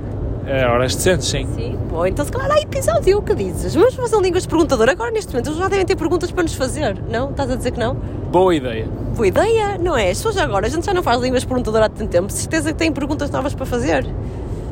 É 0.47 0.65
horas 0.67 0.95
decentes, 0.95 1.27
sim. 1.27 1.47
Sim. 1.57 1.77
Bom, 1.91 2.07
então 2.07 2.25
se 2.25 2.31
calhar 2.31 2.51
há 2.53 2.61
episódio, 2.61 3.19
o 3.19 3.23
que 3.23 3.35
dizes? 3.35 3.75
Vamos 3.75 3.95
fazer 3.95 4.21
línguas 4.21 4.45
de 4.45 4.49
perguntador 4.49 4.89
agora 4.89 5.11
neste 5.11 5.33
momento, 5.33 5.49
eles 5.49 5.59
já 5.59 5.69
devem 5.69 5.85
ter 5.85 5.97
perguntas 5.97 6.31
para 6.31 6.45
nos 6.45 6.55
fazer, 6.55 6.97
não? 7.11 7.31
Estás 7.31 7.51
a 7.51 7.57
dizer 7.57 7.73
que 7.73 7.81
não? 7.81 7.95
Boa 8.31 8.55
ideia. 8.55 8.87
Boa 9.17 9.27
ideia, 9.27 9.77
não 9.79 9.97
é? 9.97 10.11
As 10.11 10.19
pessoas 10.19 10.37
agora, 10.39 10.67
a 10.67 10.71
gente 10.71 10.87
já 10.87 10.95
não 10.95 11.03
faz 11.03 11.21
línguas 11.21 11.43
de 11.43 11.49
perguntador 11.49 11.83
há 11.83 11.89
tanto 11.89 12.09
tempo, 12.11 12.31
certeza 12.31 12.73
que 12.73 12.79
têm 12.79 12.93
perguntas 12.93 13.29
novas 13.31 13.55
para 13.55 13.67
fazer. 13.67 14.07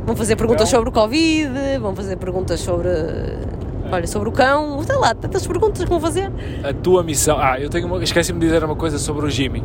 Vão 0.06 0.14
fazer 0.14 0.36
perguntas 0.36 0.68
Então- 0.68 0.78
sobre 0.78 0.90
o 0.90 0.92
Covid, 0.92 1.50
vão 1.80 1.94
fazer 1.96 2.16
perguntas 2.16 2.60
sobre. 2.60 2.88
Olha, 3.90 4.06
sobre 4.06 4.28
o 4.28 4.32
cão, 4.32 4.82
sei 4.82 4.96
lá, 4.96 5.14
tantas 5.14 5.46
perguntas 5.46 5.82
que 5.82 5.90
vão 5.90 6.00
fazer. 6.00 6.30
a 6.62 6.72
tua 6.72 7.02
missão. 7.02 7.36
Ah, 7.38 7.58
eu 7.60 7.68
tenho 7.68 7.86
uma... 7.86 8.02
esqueci-me 8.02 8.38
de 8.38 8.46
dizer 8.46 8.62
uma 8.64 8.76
coisa 8.76 8.98
sobre 8.98 9.26
o 9.26 9.30
Jimmy. 9.30 9.64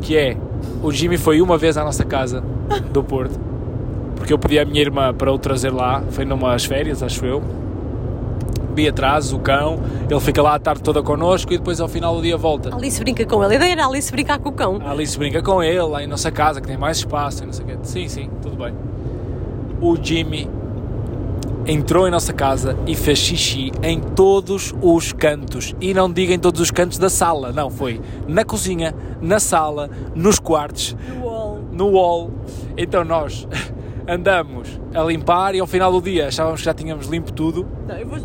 Que 0.00 0.16
é, 0.16 0.36
o 0.82 0.90
Jimmy 0.92 1.16
foi 1.18 1.40
uma 1.40 1.56
vez 1.56 1.76
à 1.76 1.84
nossa 1.84 2.04
casa 2.04 2.42
do 2.92 3.02
Porto. 3.02 3.38
Porque 4.24 4.32
eu 4.32 4.38
pedi 4.38 4.58
à 4.58 4.64
minha 4.64 4.80
irmã 4.80 5.12
para 5.12 5.30
o 5.30 5.38
trazer 5.38 5.70
lá, 5.70 6.02
foi 6.08 6.24
numas 6.24 6.64
férias, 6.64 7.02
acho 7.02 7.26
eu. 7.26 7.42
Vi 8.74 8.88
atrás 8.88 9.34
o 9.34 9.38
cão, 9.38 9.78
ele 10.08 10.18
fica 10.18 10.40
lá 10.40 10.54
a 10.54 10.58
tarde 10.58 10.82
toda 10.82 11.02
connosco 11.02 11.52
e 11.52 11.58
depois 11.58 11.78
ao 11.78 11.88
final 11.88 12.16
do 12.16 12.22
dia 12.22 12.34
volta. 12.34 12.70
A 12.72 12.76
Alice 12.78 12.98
brinca 12.98 13.26
com 13.26 13.44
ele, 13.44 13.52
a 13.52 13.56
ideia 13.56 13.72
era 13.72 13.84
a 13.84 13.86
Alice 13.86 14.10
brincar 14.10 14.38
com 14.38 14.48
o 14.48 14.52
cão. 14.52 14.80
A 14.82 14.92
Alice 14.92 15.18
brinca 15.18 15.42
com 15.42 15.62
ele 15.62 15.82
lá 15.82 16.02
em 16.02 16.06
nossa 16.06 16.30
casa, 16.30 16.58
que 16.58 16.66
tem 16.66 16.78
mais 16.78 16.96
espaço 16.96 17.42
e 17.42 17.46
não 17.46 17.52
sei 17.52 17.66
o 17.66 17.68
quê. 17.68 17.78
Sim, 17.82 18.08
sim, 18.08 18.30
tudo 18.40 18.56
bem. 18.56 18.72
O 19.78 19.94
Jimmy 20.02 20.48
entrou 21.66 22.08
em 22.08 22.10
nossa 22.10 22.32
casa 22.32 22.78
e 22.86 22.94
fez 22.94 23.18
xixi 23.18 23.72
em 23.82 24.00
todos 24.00 24.74
os 24.80 25.12
cantos. 25.12 25.74
E 25.82 25.92
não 25.92 26.10
diga 26.10 26.32
em 26.32 26.38
todos 26.38 26.62
os 26.62 26.70
cantos 26.70 26.96
da 26.96 27.10
sala, 27.10 27.52
não, 27.52 27.68
foi 27.68 28.00
na 28.26 28.42
cozinha, 28.42 28.94
na 29.20 29.38
sala, 29.38 29.90
nos 30.14 30.38
quartos, 30.38 30.96
No 31.14 31.26
wall. 31.26 31.60
no 31.70 31.88
wall. 31.90 32.30
Então 32.74 33.04
nós 33.04 33.46
andamos 34.06 34.80
a 34.94 35.02
limpar 35.02 35.54
e 35.54 35.60
ao 35.60 35.66
final 35.66 35.92
do 35.92 36.00
dia 36.00 36.28
achávamos 36.28 36.60
que 36.60 36.66
já 36.66 36.74
tínhamos 36.74 37.06
limpo 37.06 37.32
tudo 37.32 37.66
Não, 37.86 37.96
eu 37.96 38.06
vou, 38.06 38.18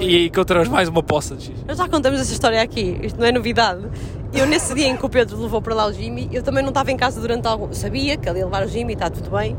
e 0.00 0.26
encontramos 0.26 0.68
mais 0.68 0.88
uma 0.88 1.02
poça 1.02 1.34
de 1.34 1.44
xixi. 1.44 1.64
Nós 1.66 1.76
já 1.76 1.88
contamos 1.88 2.20
essa 2.20 2.32
história 2.32 2.60
aqui, 2.60 2.98
isto 3.02 3.18
não 3.18 3.26
é 3.26 3.32
novidade. 3.32 3.86
Eu, 4.32 4.46
nesse 4.46 4.74
dia 4.74 4.86
em 4.86 4.96
que 4.96 5.04
o 5.04 5.08
Pedro 5.08 5.40
levou 5.40 5.60
para 5.60 5.74
lá 5.74 5.86
o 5.86 5.92
Jimmy, 5.92 6.28
eu 6.32 6.42
também 6.42 6.62
não 6.62 6.70
estava 6.70 6.90
em 6.90 6.96
casa 6.96 7.20
durante 7.20 7.46
algum. 7.46 7.66
eu 7.66 7.74
Sabia 7.74 8.16
que 8.16 8.28
ele 8.28 8.38
ia 8.38 8.44
levar 8.46 8.64
o 8.64 8.68
Jimmy, 8.68 8.94
está 8.94 9.10
tudo 9.10 9.30
bem, 9.30 9.56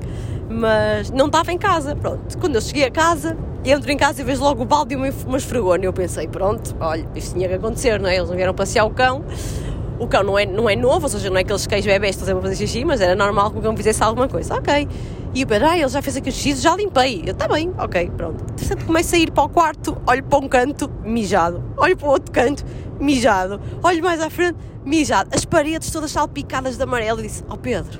mas 0.49 1.11
não 1.11 1.27
estava 1.27 1.51
em 1.51 1.57
casa. 1.57 1.95
Pronto, 1.95 2.37
quando 2.39 2.55
eu 2.55 2.61
cheguei 2.61 2.85
a 2.85 2.91
casa, 2.91 3.37
entro 3.63 3.91
em 3.91 3.97
casa 3.97 4.21
e 4.21 4.23
vejo 4.23 4.41
logo 4.41 4.63
o 4.63 4.65
balde 4.65 4.93
e 4.93 4.97
uma, 4.97 5.09
uma 5.27 5.37
esfregona. 5.37 5.85
Eu 5.85 5.93
pensei, 5.93 6.27
pronto, 6.27 6.75
olha, 6.79 7.07
isto 7.15 7.35
tinha 7.35 7.47
que 7.47 7.53
acontecer, 7.53 7.99
não 7.99 8.09
é? 8.09 8.15
Eles 8.15 8.29
não 8.29 8.35
vieram 8.35 8.53
passear 8.53 8.85
o 8.85 8.89
cão. 8.89 9.23
O 9.99 10.07
cão 10.07 10.23
não 10.23 10.39
é, 10.39 10.45
não 10.45 10.67
é 10.67 10.75
novo, 10.75 11.03
ou 11.03 11.09
seja, 11.09 11.29
não 11.29 11.37
é 11.37 11.41
aqueles 11.41 11.67
cães 11.67 11.85
bebés 11.85 12.15
que 12.15 12.21
estão 12.21 12.25
sempre 12.25 12.39
a 12.39 12.51
fazer 12.51 12.67
xixi, 12.67 12.83
mas 12.83 12.99
era 12.99 13.15
normal 13.15 13.51
que 13.51 13.59
o 13.59 13.61
cão 13.61 13.77
fizesse 13.77 14.03
alguma 14.03 14.27
coisa. 14.27 14.55
Ok. 14.55 14.87
E 15.35 15.43
o 15.43 15.47
Pedro, 15.47 15.67
ah, 15.67 15.77
ele 15.77 15.89
já 15.89 15.99
fez 15.99 16.15
aqui 16.15 16.29
o 16.29 16.31
xixi, 16.31 16.61
já 16.61 16.75
limpei. 16.75 17.23
Eu, 17.25 17.35
bem, 17.49 17.73
ok, 17.77 18.11
pronto. 18.15 18.43
Portanto, 18.43 18.85
começo 18.85 19.15
a 19.15 19.17
ir 19.17 19.31
para 19.31 19.43
o 19.43 19.49
quarto, 19.49 19.97
olho 20.05 20.23
para 20.23 20.37
um 20.37 20.47
canto, 20.47 20.87
mijado. 21.03 21.63
Olho 21.75 21.97
para 21.97 22.07
o 22.07 22.11
outro 22.11 22.31
canto, 22.31 22.63
mijado. 22.99 23.59
Olho 23.81 24.03
mais 24.03 24.21
à 24.21 24.29
frente, 24.29 24.57
mijado. 24.85 25.31
As 25.33 25.43
paredes 25.43 25.89
todas 25.89 26.11
salpicadas 26.11 26.77
de 26.77 26.83
amarelo. 26.83 27.19
E 27.19 27.23
disse, 27.23 27.43
ó 27.49 27.55
Pedro, 27.55 27.99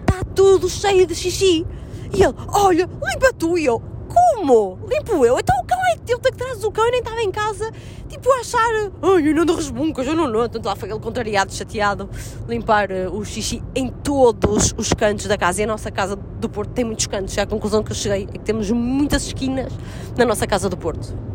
está 0.00 0.24
tudo 0.34 0.68
cheio 0.68 1.06
de 1.06 1.14
xixi. 1.14 1.64
E 2.12 2.24
ele, 2.24 2.34
olha, 2.48 2.88
limpa 3.02 3.32
tu. 3.38 3.56
E 3.56 3.66
eu, 3.66 3.80
como? 4.14 4.78
Limpo 4.88 5.24
eu? 5.24 5.38
Então 5.38 5.56
o 5.60 5.64
cão 5.64 5.78
é 5.92 5.96
teu, 5.96 6.18
que 6.20 6.32
traz 6.32 6.62
o 6.62 6.70
cão 6.70 6.86
e 6.86 6.90
nem 6.92 7.00
estava 7.00 7.20
em 7.20 7.30
casa. 7.30 7.70
Tipo, 8.08 8.30
a 8.32 8.36
achar, 8.36 8.90
ai, 9.02 9.28
eu 9.28 9.34
não 9.34 9.44
dou 9.44 9.56
resbuncas, 9.56 10.06
eu 10.06 10.14
não 10.14 10.28
não. 10.28 10.40
Portanto, 10.40 10.66
lá 10.66 10.76
foi 10.76 10.90
ele 10.90 11.00
contrariado, 11.00 11.52
chateado, 11.52 12.08
limpar 12.48 12.90
eh, 12.90 13.08
o 13.08 13.24
xixi 13.24 13.62
em 13.74 13.88
todos 13.88 14.74
os 14.76 14.92
cantos 14.92 15.26
da 15.26 15.36
casa. 15.36 15.60
E 15.60 15.64
a 15.64 15.66
nossa 15.66 15.90
casa 15.90 16.16
do 16.16 16.48
Porto 16.48 16.70
tem 16.70 16.84
muitos 16.84 17.06
cantos. 17.06 17.36
E 17.36 17.40
a 17.40 17.46
conclusão 17.46 17.82
que 17.82 17.90
eu 17.90 17.96
cheguei 17.96 18.24
é 18.24 18.38
que 18.38 18.44
temos 18.44 18.70
muitas 18.70 19.26
esquinas 19.26 19.72
na 20.16 20.24
nossa 20.24 20.46
casa 20.46 20.68
do 20.68 20.76
Porto. 20.76 21.33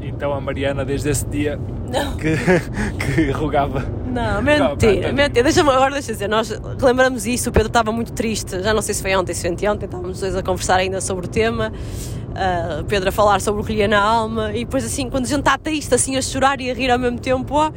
Então 0.00 0.32
a 0.32 0.40
Mariana 0.40 0.84
desde 0.84 1.10
esse 1.10 1.26
dia 1.26 1.58
que, 2.18 2.36
que 3.14 3.30
rogava. 3.30 3.84
Não, 4.06 4.42
mentira, 4.42 5.12
mentira. 5.12 5.42
Deixa-me 5.42 5.70
agora, 5.70 5.92
deixa 5.92 6.12
dizer, 6.12 6.28
nós 6.28 6.50
lembramos 6.80 7.26
isso, 7.26 7.50
o 7.50 7.52
Pedro 7.52 7.68
estava 7.68 7.92
muito 7.92 8.12
triste, 8.12 8.62
já 8.62 8.72
não 8.72 8.82
sei 8.82 8.94
se 8.94 9.02
foi 9.02 9.14
ontem, 9.14 9.34
se 9.34 9.42
foi 9.42 9.50
anteontem, 9.50 9.86
estávamos 9.86 10.16
os 10.16 10.20
dois 10.20 10.36
a 10.36 10.42
conversar 10.42 10.76
ainda 10.76 11.00
sobre 11.00 11.26
o 11.26 11.28
tema, 11.28 11.72
ah, 12.34 12.82
Pedro 12.88 13.10
a 13.10 13.12
falar 13.12 13.40
sobre 13.40 13.60
o 13.60 13.64
que 13.64 13.72
lhe 13.72 13.80
ia 13.80 13.88
na 13.88 14.00
alma, 14.00 14.50
e 14.52 14.64
depois 14.64 14.84
assim, 14.84 15.10
quando 15.10 15.24
a 15.24 15.28
gente 15.28 15.40
está 15.40 15.58
triste, 15.58 15.94
assim, 15.94 16.16
a 16.16 16.22
chorar 16.22 16.60
e 16.60 16.70
a 16.70 16.74
rir 16.74 16.90
ao 16.90 16.98
mesmo 16.98 17.18
tempo, 17.18 17.54
ó, 17.54 17.70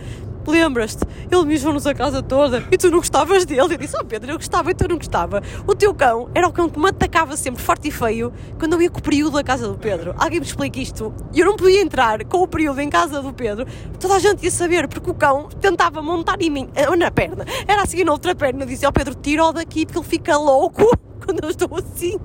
lembras-te, 0.50 1.04
ele 1.30 1.46
mijou-nos 1.46 1.86
a 1.86 1.94
casa 1.94 2.24
toda 2.24 2.64
e 2.72 2.78
tu 2.78 2.90
não 2.90 3.00
gostavas 3.00 3.46
dele. 3.46 3.74
Eu 3.74 3.78
disse, 3.78 3.96
oh 4.00 4.04
Pedro, 4.04 4.32
eu 4.32 4.38
gostava 4.38 4.72
e 4.72 4.74
tu 4.74 4.88
não 4.88 4.98
gostava. 4.98 5.42
O 5.68 5.76
teu 5.76 5.94
cão 5.94 6.30
era 6.34 6.48
o 6.48 6.54
cão 6.54 6.70
que 6.70 6.80
me 6.80 6.88
atacava 6.88 7.36
sempre 7.38 7.62
forte 7.62 7.90
e 7.90 7.92
feio 7.92 8.34
quando 8.58 8.74
eu 8.74 8.82
ia 8.82 8.90
com 8.90 9.00
o 9.00 9.04
período 9.04 9.34
da 9.34 9.44
casa 9.44 9.68
do 9.68 9.78
Pedro. 9.78 10.16
Alguém 10.18 10.40
me 10.40 10.46
explica 10.46 10.80
isto? 10.80 11.14
Eu 11.36 11.46
não 11.46 11.56
podia 11.56 11.82
entrar 11.82 12.24
com 12.26 12.38
o 12.38 12.48
período 12.48 12.80
em 12.80 12.90
casa 12.90 13.22
do 13.22 13.34
Pedro, 13.34 13.66
toda 14.00 14.16
a 14.16 14.20
gente 14.20 14.44
ia 14.44 14.52
saber, 14.52 14.88
porque 14.88 15.10
o 15.10 15.14
cão 15.14 15.50
tentava 15.60 16.02
montar 16.02 16.42
em 16.42 16.50
mim, 16.50 16.70
eh, 16.76 16.96
na 16.96 17.12
perna. 17.12 17.46
Era 17.68 17.84
assim 17.84 18.04
na 18.04 18.12
outra 18.12 18.34
perna. 18.34 18.64
Eu 18.64 18.68
disse, 18.68 18.86
ó 18.86 18.92
Pedro, 18.92 19.16
tira-o 19.16 19.52
daqui 19.52 19.86
porque 19.86 20.00
ele 20.00 20.08
fica 20.08 20.38
louco 20.38 20.90
quando 21.32 21.44
eu 21.46 21.50
estou 21.50 21.70
assim. 21.78 22.20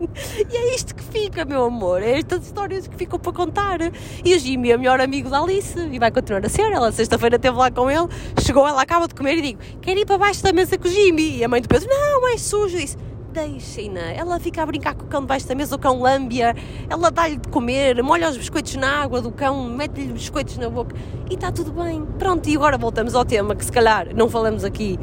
E 0.50 0.57
é 0.57 0.74
isto 0.74 0.94
que 0.94 1.02
fica, 1.02 1.44
meu 1.44 1.64
amor. 1.64 2.02
É 2.02 2.18
estas 2.18 2.44
histórias 2.44 2.88
que 2.88 2.96
ficam 2.96 3.18
para 3.18 3.32
contar. 3.32 3.78
E 4.24 4.34
o 4.34 4.38
Jimmy 4.38 4.72
é 4.72 4.76
o 4.76 4.78
melhor 4.78 5.00
amigo 5.00 5.30
da 5.30 5.40
Alice 5.40 5.78
e 5.78 5.98
vai 5.98 6.11
continuar 6.11 6.44
a 6.44 6.48
ser. 6.48 6.72
Ela 6.72 6.90
sexta-feira 6.90 7.36
esteve 7.36 7.57
lá 7.57 7.70
com 7.70 7.90
ele, 7.90 8.09
chegou, 8.44 8.66
ela 8.66 8.82
acaba 8.82 9.07
de 9.07 9.14
comer 9.14 9.38
e 9.38 9.42
digo: 9.42 9.61
Quer 9.80 9.96
ir 9.96 10.04
para 10.04 10.18
baixo 10.18 10.42
da 10.42 10.52
mesa 10.52 10.76
com 10.76 10.88
o 10.88 10.90
Jimmy? 10.90 11.38
E 11.38 11.44
a 11.44 11.48
mãe 11.48 11.62
do 11.62 11.68
Pedro: 11.68 11.88
Não, 11.88 12.28
é 12.28 12.36
sujo. 12.36 12.76
Disse: 12.76 12.96
Deixem-na. 13.37 14.01
Ela 14.12 14.41
fica 14.41 14.62
a 14.62 14.66
brincar 14.66 14.95
com 14.95 15.05
o 15.05 15.09
cão 15.09 15.20
debaixo 15.20 15.47
da 15.47 15.55
mesa, 15.55 15.76
o 15.76 15.78
cão 15.78 16.01
lâmbia, 16.01 16.55
ela 16.89 17.11
dá-lhe 17.11 17.37
de 17.37 17.47
comer, 17.49 18.03
molha 18.03 18.30
os 18.30 18.37
biscoitos 18.39 18.74
na 18.76 19.03
água 19.03 19.20
do 19.20 19.30
cão, 19.30 19.62
mete-lhe 19.68 20.11
biscoitos 20.11 20.57
na 20.57 20.70
boca 20.70 20.97
e 21.30 21.34
está 21.34 21.53
tudo 21.53 21.70
bem. 21.70 22.03
Pronto, 22.18 22.49
e 22.49 22.57
agora 22.57 22.78
voltamos 22.78 23.14
ao 23.14 23.26
tema 23.26 23.55
que 23.55 23.62
se 23.62 23.70
calhar 23.70 24.09
não 24.16 24.30
falamos 24.30 24.64
aqui 24.64 24.99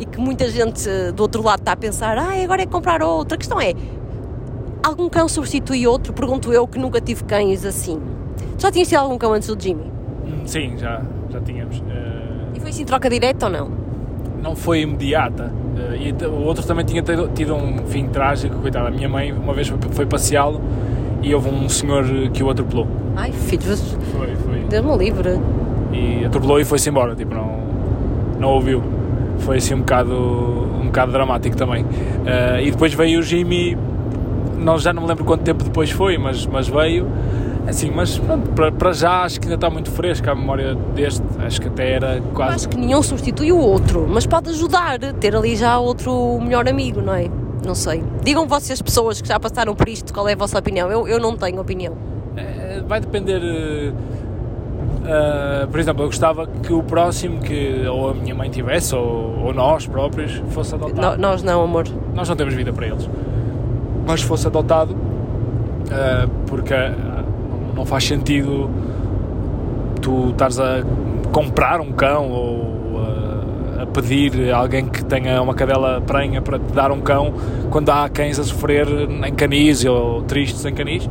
e 0.00 0.04
que 0.04 0.18
muita 0.18 0.50
gente 0.50 0.88
eh, 0.88 1.12
do 1.12 1.20
outro 1.20 1.40
lado 1.44 1.60
está 1.60 1.72
a 1.72 1.76
pensar: 1.76 2.18
Ah, 2.18 2.32
agora 2.42 2.62
é 2.62 2.66
comprar 2.66 3.04
outro. 3.04 3.36
A 3.36 3.38
questão 3.38 3.60
é: 3.60 3.72
algum 4.82 5.08
cão 5.08 5.28
substitui 5.28 5.86
outro? 5.86 6.12
Pergunto 6.12 6.52
eu 6.52 6.66
que 6.66 6.80
nunca 6.80 7.00
tive 7.00 7.22
cães 7.22 7.64
assim. 7.64 8.02
Já 8.58 8.72
tinhas 8.72 8.88
tido 8.88 8.98
algum 8.98 9.16
cão 9.16 9.32
antes 9.32 9.46
do 9.48 9.62
Jimmy? 9.62 9.84
Hum, 10.26 10.44
Sim, 10.44 10.76
já, 10.76 11.02
já 11.30 11.40
tínhamos. 11.40 11.80
Eh, 11.88 12.56
E 12.56 12.58
foi 12.60 12.70
assim 12.70 12.84
troca 12.84 13.08
direta 13.08 13.46
ou 13.46 13.52
não? 13.52 13.86
não 14.42 14.56
foi 14.56 14.80
imediata. 14.80 15.52
Eh, 15.76 16.12
e 16.20 16.26
o 16.26 16.42
outro 16.44 16.64
também 16.66 16.84
tinha 16.84 17.02
tido, 17.02 17.54
um 17.54 17.78
fim 17.86 18.08
trágico, 18.08 18.56
coitada. 18.56 18.88
A 18.88 18.90
minha 18.90 19.08
mãe 19.08 19.32
uma 19.32 19.52
vez 19.52 19.68
foi, 19.68 19.78
foi 19.90 20.06
passeá-lo 20.06 20.60
e 21.22 21.34
houve 21.34 21.48
um 21.48 21.68
senhor 21.68 22.04
que 22.32 22.42
o 22.42 22.50
atropelou. 22.50 22.86
Ai, 23.16 23.32
filho, 23.32 23.62
Foi, 23.62 24.34
foi. 24.36 24.60
Deus-me 24.68 24.96
livre. 24.96 25.38
E 25.92 26.24
atropelou 26.24 26.60
e 26.60 26.64
foi-se 26.64 26.88
embora, 26.88 27.14
tipo, 27.14 27.34
não, 27.34 27.58
não 28.38 28.48
ouviu. 28.50 28.82
Foi 29.38 29.58
assim 29.58 29.74
um 29.74 29.78
bocado, 29.80 30.14
um 30.14 30.86
bocado 30.86 31.12
dramático 31.12 31.56
também. 31.56 31.84
Eh, 32.24 32.64
e 32.64 32.70
depois 32.70 32.92
veio 32.94 33.20
o 33.20 33.22
Jimmy, 33.22 33.76
não, 34.58 34.78
já 34.78 34.92
não 34.92 35.02
me 35.02 35.08
lembro 35.08 35.24
quanto 35.24 35.42
tempo 35.42 35.62
depois 35.64 35.90
foi, 35.90 36.18
mas, 36.18 36.46
mas 36.46 36.68
veio. 36.68 37.06
Assim, 37.68 37.90
mas 37.90 38.16
pronto, 38.18 38.48
para, 38.52 38.70
para 38.70 38.92
já 38.92 39.22
acho 39.22 39.40
que 39.40 39.46
ainda 39.46 39.56
está 39.56 39.68
muito 39.68 39.90
fresca 39.90 40.30
a 40.32 40.34
memória 40.34 40.74
deste, 40.94 41.22
acho 41.44 41.60
que 41.60 41.66
até 41.68 41.92
era 41.94 42.16
Eu 42.18 42.22
quase. 42.34 42.54
acho 42.54 42.68
que 42.68 42.76
nenhum 42.76 43.02
substitui 43.02 43.50
o 43.50 43.58
outro, 43.58 44.06
mas 44.08 44.24
pode 44.26 44.50
ajudar, 44.50 44.98
ter 45.20 45.34
ali 45.34 45.56
já 45.56 45.76
outro 45.78 46.38
melhor 46.40 46.68
amigo, 46.68 47.00
não 47.02 47.12
é? 47.14 47.28
Não 47.66 47.74
sei. 47.74 48.04
Digam 48.22 48.46
vocês, 48.46 48.80
pessoas 48.80 49.20
que 49.20 49.26
já 49.26 49.40
passaram 49.40 49.74
por 49.74 49.88
isto, 49.88 50.14
qual 50.14 50.28
é 50.28 50.34
a 50.34 50.36
vossa 50.36 50.56
opinião? 50.58 50.90
Eu, 50.92 51.08
eu 51.08 51.18
não 51.18 51.36
tenho 51.36 51.60
opinião. 51.60 51.94
Eh, 52.36 52.82
vai 52.86 53.00
depender. 53.00 53.40
eh, 55.04 55.66
por 55.70 55.80
exemplo, 55.80 56.02
eu 56.04 56.06
gostava 56.06 56.46
que 56.46 56.72
o 56.72 56.82
próximo 56.82 57.40
que 57.40 57.84
ou 57.88 58.10
a 58.10 58.14
minha 58.14 58.34
mãe 58.34 58.48
tivesse 58.50 58.94
ou, 58.94 59.38
ou 59.46 59.52
nós 59.54 59.86
próprios 59.86 60.40
fosse 60.50 60.74
adotado. 60.74 61.16
No- 61.16 61.22
nós 61.22 61.42
não, 61.42 61.62
amor. 61.62 61.84
Nós 62.14 62.28
não 62.28 62.36
temos 62.36 62.54
vida 62.54 62.72
para 62.72 62.86
eles. 62.86 63.08
Mas 64.06 64.22
fosse 64.22 64.46
adotado, 64.46 64.96
eh, 65.90 66.28
porque 66.46 66.74
não 67.76 67.84
faz 67.84 68.04
sentido 68.04 68.70
tu 70.00 70.30
estares 70.30 70.58
a 70.58 70.82
comprar 71.30 71.80
um 71.80 71.92
cão 71.92 72.30
ou 72.30 72.76
a 73.80 73.86
pedir 73.86 74.52
a 74.52 74.56
alguém 74.56 74.86
que 74.86 75.04
tenha 75.04 75.40
uma 75.42 75.54
cadela 75.54 76.00
prenha 76.00 76.40
para 76.40 76.58
te 76.58 76.72
dar 76.72 76.90
um 76.90 77.00
cão 77.00 77.34
quando 77.70 77.90
há 77.90 78.08
cães 78.08 78.38
a 78.38 78.44
sofrer 78.44 78.88
em 78.88 79.34
canis 79.34 79.84
ou 79.84 80.22
tristes 80.22 80.64
em 80.64 80.72
canis. 80.72 81.08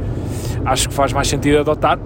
Acho 0.66 0.90
que 0.90 0.96
faz 0.96 1.14
mais 1.14 1.28
sentido 1.28 1.60
adotar 1.60 2.00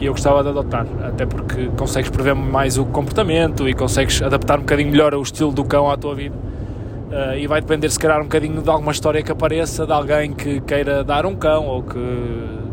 e 0.00 0.06
eu 0.06 0.12
gostava 0.12 0.42
de 0.42 0.48
adotar, 0.48 0.86
até 1.02 1.26
porque 1.26 1.68
consegues 1.76 2.08
prever 2.08 2.34
mais 2.34 2.78
o 2.78 2.86
comportamento 2.86 3.68
e 3.68 3.74
consegues 3.74 4.22
adaptar 4.22 4.58
um 4.58 4.62
bocadinho 4.62 4.90
melhor 4.90 5.12
o 5.14 5.20
estilo 5.20 5.52
do 5.52 5.64
cão 5.64 5.90
à 5.90 5.96
tua 5.96 6.14
vida. 6.14 6.34
Uh, 6.36 7.38
e 7.38 7.46
vai 7.46 7.60
depender 7.60 7.88
se 7.90 7.98
calhar 7.98 8.20
um 8.20 8.24
bocadinho 8.24 8.62
de 8.62 8.68
alguma 8.70 8.92
história 8.92 9.22
que 9.22 9.32
apareça 9.32 9.86
de 9.86 9.92
alguém 9.92 10.32
que 10.32 10.60
queira 10.60 11.02
dar 11.02 11.26
um 11.26 11.34
cão 11.34 11.66
ou 11.66 11.82
que 11.82 11.98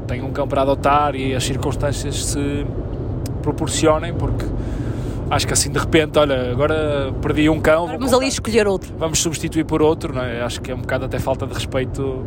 tenha 0.08 0.24
um 0.26 0.32
cão 0.32 0.48
para 0.48 0.62
adotar 0.62 1.16
e 1.16 1.34
as 1.36 1.44
circunstâncias 1.44 2.26
se 2.26 2.66
proporcionem, 3.42 4.14
porque 4.14 4.46
acho 5.30 5.48
que 5.48 5.54
assim 5.54 5.72
de 5.72 5.80
repente, 5.80 6.18
olha, 6.20 6.52
agora 6.52 7.14
perdi 7.22 7.50
um 7.50 7.60
cão, 7.60 7.88
Vamos 7.88 8.14
ali 8.14 8.28
escolher 8.28 8.68
outro. 8.68 8.94
vamos 8.98 9.20
substituir 9.20 9.64
por 9.66 9.82
outro, 9.82 10.14
não 10.14 10.22
é? 10.24 10.42
acho 10.42 10.62
que 10.62 10.72
é 10.72 10.76
um 10.76 10.82
bocado 10.82 11.06
até 11.06 11.20
falta 11.20 11.46
de 11.48 11.54
respeito 11.54 12.24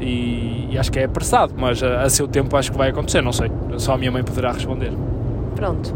e, 0.00 0.68
e 0.70 0.78
acho 0.78 0.90
que 0.92 0.98
é 0.98 1.04
apressado, 1.04 1.54
mas 1.56 1.82
a, 1.82 2.02
a 2.02 2.10
seu 2.10 2.28
tempo 2.28 2.56
acho 2.56 2.70
que 2.72 2.78
vai 2.78 2.90
acontecer, 2.90 3.22
não 3.22 3.32
sei, 3.32 3.50
só 3.78 3.94
a 3.94 3.98
minha 3.98 4.10
mãe 4.10 4.22
poderá 4.22 4.52
responder. 4.52 4.92
Pronto. 5.54 5.94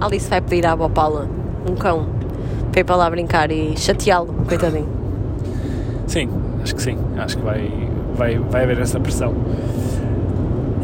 Alice 0.00 0.28
vai 0.28 0.40
pedir 0.40 0.66
à 0.66 0.72
avó 0.72 0.88
Paula 0.88 1.28
um 1.68 1.74
cão 1.74 2.06
para 2.70 2.80
ir 2.80 2.84
para 2.84 2.96
lá 2.96 3.10
brincar 3.10 3.50
e 3.50 3.76
chateá-lo, 3.76 4.32
coitadinho. 4.46 4.88
Sim, 6.06 6.28
acho 6.62 6.74
que 6.74 6.82
sim, 6.82 6.96
acho 7.16 7.36
que 7.38 7.42
vai, 7.42 7.70
vai, 8.14 8.38
vai 8.38 8.62
haver 8.64 8.78
essa 8.80 9.00
pressão. 9.00 9.34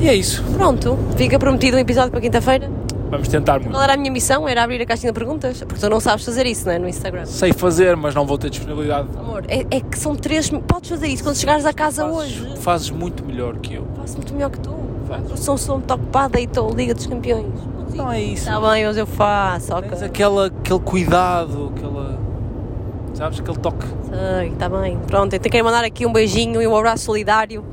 E 0.04 0.08
é 0.08 0.14
isso, 0.14 0.44
Pronto, 0.52 0.98
fica 1.16 1.38
prometido 1.38 1.78
um 1.78 1.80
episódio 1.80 2.10
para 2.10 2.20
quinta-feira. 2.20 2.70
vamos 3.10 3.26
tentar 3.26 3.58
muito. 3.58 3.70
Qual 3.70 3.82
era 3.82 3.94
a 3.94 3.96
minha 3.96 4.12
missão? 4.12 4.46
Era 4.46 4.62
abrir 4.62 4.82
a 4.82 4.84
caixinha 4.84 5.10
de 5.10 5.18
perguntas, 5.18 5.62
porque 5.66 5.80
tu 5.80 5.88
não 5.88 5.98
sabes 5.98 6.26
fazer 6.26 6.44
isso, 6.44 6.66
não 6.66 6.72
é? 6.72 6.78
No 6.78 6.86
Instagram. 6.86 7.24
Sei 7.24 7.54
fazer, 7.54 7.96
mas 7.96 8.14
não 8.14 8.26
vou 8.26 8.36
ter 8.36 8.50
disponibilidade. 8.50 9.08
Amor, 9.18 9.44
é, 9.48 9.60
é 9.70 9.80
que 9.80 9.98
são 9.98 10.14
três. 10.14 10.50
Podes 10.50 10.90
fazer 10.90 11.06
isso 11.06 11.22
quando 11.24 11.36
chegares 11.36 11.64
a 11.64 11.72
casa 11.72 12.02
Fazes, 12.04 12.18
hoje. 12.42 12.56
fazes 12.60 12.90
muito 12.90 13.24
melhor 13.24 13.56
que 13.56 13.76
eu. 13.76 13.86
Faço 13.96 14.16
muito 14.16 14.34
melhor 14.34 14.50
que 14.50 14.60
tu. 14.60 14.74
Fazes. 15.08 15.30
Eu 15.30 15.36
sou, 15.38 15.56
sou 15.56 15.78
muito 15.78 15.94
ocupada 15.94 16.38
e 16.38 16.44
estou 16.44 16.70
Liga 16.74 16.92
dos 16.92 17.06
Campeões. 17.06 17.46
Não 17.94 18.12
é 18.12 18.20
isso. 18.20 18.48
Está 18.48 18.60
bem, 18.60 18.86
hoje 18.86 18.98
eu 19.00 19.06
faço. 19.06 19.72
Tens 19.80 20.02
aquela, 20.02 20.46
aquele 20.48 20.80
cuidado, 20.80 21.72
aquela. 21.74 21.93
Sabes? 23.14 23.40
Aquele 23.40 23.58
toque. 23.58 23.86
Sei, 24.08 24.48
está 24.48 24.68
bem. 24.68 24.98
Pronto, 25.06 25.32
eu 25.32 25.40
quero 25.40 25.64
mandar 25.64 25.84
aqui 25.84 26.06
um 26.06 26.12
beijinho 26.12 26.60
e 26.60 26.66
um 26.66 26.76
abraço 26.76 27.04
solidário 27.04 27.64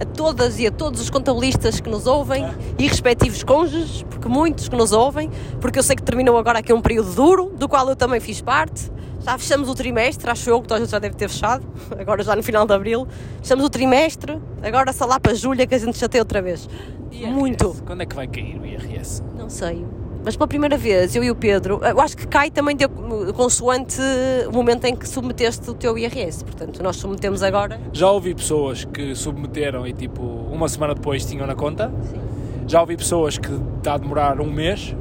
a 0.00 0.04
todas 0.04 0.58
e 0.58 0.66
a 0.66 0.70
todos 0.70 1.00
os 1.00 1.10
contabilistas 1.10 1.80
que 1.80 1.88
nos 1.88 2.06
ouvem 2.06 2.46
e 2.78 2.86
respectivos 2.86 3.42
cônjuges, 3.42 4.02
porque 4.02 4.28
muitos 4.28 4.68
que 4.68 4.76
nos 4.76 4.92
ouvem, 4.92 5.30
porque 5.60 5.78
eu 5.78 5.82
sei 5.82 5.96
que 5.96 6.02
terminou 6.02 6.36
agora 6.36 6.58
aqui 6.58 6.72
um 6.72 6.82
período 6.82 7.14
duro, 7.14 7.52
do 7.56 7.68
qual 7.68 7.88
eu 7.88 7.96
também 7.96 8.20
fiz 8.20 8.40
parte. 8.40 8.90
Já 9.20 9.36
fechamos 9.38 9.68
o 9.68 9.74
trimestre, 9.74 10.30
acho 10.30 10.48
eu 10.48 10.60
que 10.60 10.68
toda 10.68 10.78
a 10.78 10.80
gente 10.84 10.90
já 10.90 10.98
deve 10.98 11.16
ter 11.16 11.28
fechado, 11.28 11.66
agora 11.98 12.22
já 12.22 12.36
no 12.36 12.42
final 12.42 12.66
de 12.66 12.74
abril. 12.74 13.08
Fechamos 13.40 13.64
o 13.64 13.70
trimestre, 13.70 14.38
agora 14.62 14.92
só 14.92 15.06
lá 15.06 15.18
para 15.18 15.34
julho 15.34 15.66
que 15.66 15.74
a 15.74 15.78
gente 15.78 15.98
chateia 15.98 16.22
outra 16.22 16.42
vez. 16.42 16.68
IRS. 17.10 17.32
Muito. 17.32 17.76
Quando 17.86 18.02
é 18.02 18.06
que 18.06 18.14
vai 18.14 18.28
cair 18.28 18.60
o 18.60 18.66
IRS? 18.66 19.22
Não 19.36 19.48
sei. 19.48 19.84
Mas 20.26 20.34
pela 20.34 20.48
primeira 20.48 20.76
vez, 20.76 21.14
eu 21.14 21.22
e 21.22 21.30
o 21.30 21.36
Pedro, 21.36 21.80
eu 21.84 22.00
acho 22.00 22.16
que 22.16 22.26
cai 22.26 22.50
também 22.50 22.74
de, 22.74 22.88
consoante 23.32 24.00
o 24.48 24.52
momento 24.52 24.84
em 24.84 24.96
que 24.96 25.08
submeteste 25.08 25.70
o 25.70 25.74
teu 25.74 25.96
IRS. 25.96 26.44
Portanto, 26.44 26.82
nós 26.82 26.96
submetemos 26.96 27.44
agora. 27.44 27.80
Já 27.92 28.10
ouvi 28.10 28.34
pessoas 28.34 28.84
que 28.84 29.14
submeteram 29.14 29.86
e 29.86 29.92
tipo 29.92 30.22
uma 30.22 30.68
semana 30.68 30.96
depois 30.96 31.24
tinham 31.24 31.46
na 31.46 31.54
conta. 31.54 31.92
Sim. 32.10 32.18
Já 32.66 32.80
ouvi 32.80 32.96
pessoas 32.96 33.38
que 33.38 33.48
está 33.78 33.94
a 33.94 33.98
demorar 33.98 34.40
um 34.40 34.50
mês. 34.50 34.96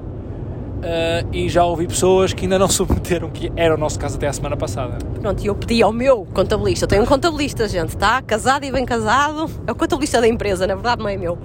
Uh, 0.76 1.28
e 1.34 1.50
já 1.50 1.66
ouvi 1.66 1.88
pessoas 1.88 2.32
que 2.32 2.44
ainda 2.44 2.60
não 2.60 2.68
submeteram, 2.70 3.32
que 3.32 3.52
era 3.56 3.74
o 3.74 3.78
nosso 3.80 3.98
caso 3.98 4.18
até 4.18 4.28
a 4.28 4.34
semana 4.34 4.56
passada. 4.56 5.00
Pronto, 5.20 5.44
e 5.44 5.48
eu 5.48 5.56
pedi 5.56 5.82
ao 5.82 5.92
meu 5.92 6.28
contabilista, 6.36 6.84
eu 6.86 6.90
tenho 6.90 7.02
um 7.02 7.08
contabilista, 7.08 7.68
gente, 7.68 7.98
tá? 7.98 8.22
Casado 8.22 8.64
e 8.66 8.72
bem 8.72 8.86
casado, 8.86 9.50
é 9.66 9.72
o 9.72 9.76
contabilista 9.76 10.22
da 10.22 10.28
empresa, 10.28 10.68
na 10.68 10.76
verdade 10.76 11.02
não 11.02 11.10
é 11.10 11.18
meu. 11.18 11.40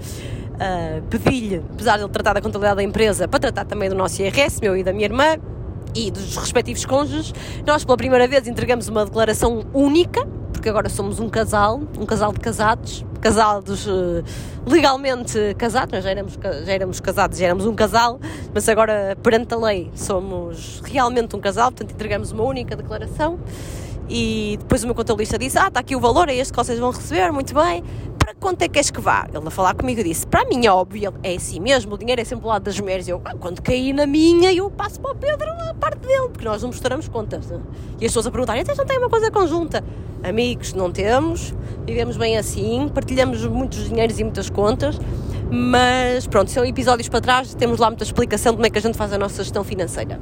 Uh, 0.60 1.00
pedi-lhe, 1.08 1.64
apesar 1.72 1.96
de 1.96 2.02
ele 2.02 2.12
tratar 2.12 2.34
da 2.34 2.40
contabilidade 2.42 2.76
da 2.76 2.82
empresa, 2.82 3.26
para 3.26 3.40
tratar 3.40 3.64
também 3.64 3.88
do 3.88 3.94
nosso 3.94 4.20
IRS, 4.20 4.60
meu 4.60 4.76
e 4.76 4.84
da 4.84 4.92
minha 4.92 5.06
irmã, 5.06 5.38
e 5.94 6.10
dos 6.10 6.36
respectivos 6.36 6.84
cônjuges, 6.84 7.32
nós 7.66 7.82
pela 7.82 7.96
primeira 7.96 8.28
vez 8.28 8.46
entregamos 8.46 8.86
uma 8.86 9.06
declaração 9.06 9.64
única, 9.72 10.26
porque 10.52 10.68
agora 10.68 10.90
somos 10.90 11.18
um 11.18 11.30
casal, 11.30 11.80
um 11.98 12.04
casal 12.04 12.30
de 12.32 12.40
casados, 12.40 13.04
casados 13.20 13.86
uh, 13.86 14.22
legalmente 14.66 15.54
casados, 15.56 15.92
nós 15.92 16.04
já 16.04 16.10
éramos, 16.10 16.38
já 16.64 16.72
éramos 16.72 17.00
casados, 17.00 17.38
já 17.38 17.46
éramos 17.46 17.66
um 17.66 17.74
casal, 17.74 18.20
mas 18.52 18.68
agora 18.68 19.16
perante 19.22 19.54
a 19.54 19.56
lei 19.56 19.90
somos 19.94 20.82
realmente 20.84 21.34
um 21.34 21.40
casal, 21.40 21.70
portanto 21.70 21.92
entregamos 21.92 22.32
uma 22.32 22.44
única 22.44 22.76
declaração 22.76 23.38
e 24.10 24.56
depois 24.58 24.82
o 24.82 24.86
meu 24.86 24.94
contabilista 24.94 25.38
disse, 25.38 25.56
ah, 25.56 25.68
está 25.68 25.78
aqui 25.78 25.94
o 25.94 26.00
valor, 26.00 26.28
é 26.28 26.34
este 26.34 26.52
que 26.52 26.56
vocês 26.56 26.78
vão 26.80 26.90
receber, 26.90 27.30
muito 27.30 27.54
bem, 27.54 27.84
para 28.18 28.34
quanto 28.34 28.60
é 28.62 28.66
que 28.66 28.74
queres 28.74 28.90
que 28.90 29.00
vá? 29.00 29.28
Ele 29.32 29.46
a 29.46 29.50
falar 29.50 29.72
comigo 29.74 30.02
disse, 30.02 30.26
para 30.26 30.44
mim 30.46 30.66
é 30.66 30.72
óbvio, 30.72 31.14
é 31.22 31.36
assim 31.36 31.60
mesmo, 31.60 31.94
o 31.94 31.98
dinheiro 31.98 32.20
é 32.20 32.24
sempre 32.24 32.42
do 32.42 32.48
lado 32.48 32.64
das 32.64 32.78
mulheres. 32.80 33.06
Eu, 33.06 33.20
ah, 33.24 33.36
quando 33.38 33.62
cair 33.62 33.92
na 33.92 34.06
minha, 34.06 34.52
eu 34.52 34.68
passo 34.68 35.00
para 35.00 35.12
o 35.12 35.14
Pedro 35.14 35.48
a 35.48 35.74
parte 35.74 36.00
dele, 36.00 36.28
porque 36.28 36.44
nós 36.44 36.60
não 36.60 36.70
mostramos 36.70 37.08
contas. 37.08 37.50
Né? 37.50 37.60
E 38.00 38.04
as 38.04 38.10
pessoas 38.10 38.26
a 38.26 38.32
perguntarem, 38.32 38.62
então 38.62 38.74
não 38.74 38.84
tem 38.84 38.98
uma 38.98 39.08
coisa 39.08 39.30
conjunta? 39.30 39.84
Amigos, 40.24 40.74
não 40.74 40.90
temos, 40.90 41.54
vivemos 41.86 42.16
bem 42.16 42.36
assim, 42.36 42.90
partilhamos 42.92 43.46
muitos 43.46 43.88
dinheiros 43.88 44.18
e 44.18 44.24
muitas 44.24 44.50
contas, 44.50 44.98
mas 45.48 46.26
pronto, 46.26 46.50
são 46.50 46.64
episódios 46.64 47.08
para 47.08 47.20
trás, 47.20 47.54
temos 47.54 47.78
lá 47.78 47.88
muita 47.88 48.02
explicação 48.02 48.52
de 48.52 48.56
como 48.56 48.66
é 48.66 48.70
que 48.70 48.78
a 48.78 48.82
gente 48.82 48.98
faz 48.98 49.12
a 49.12 49.18
nossa 49.18 49.44
gestão 49.44 49.62
financeira. 49.62 50.20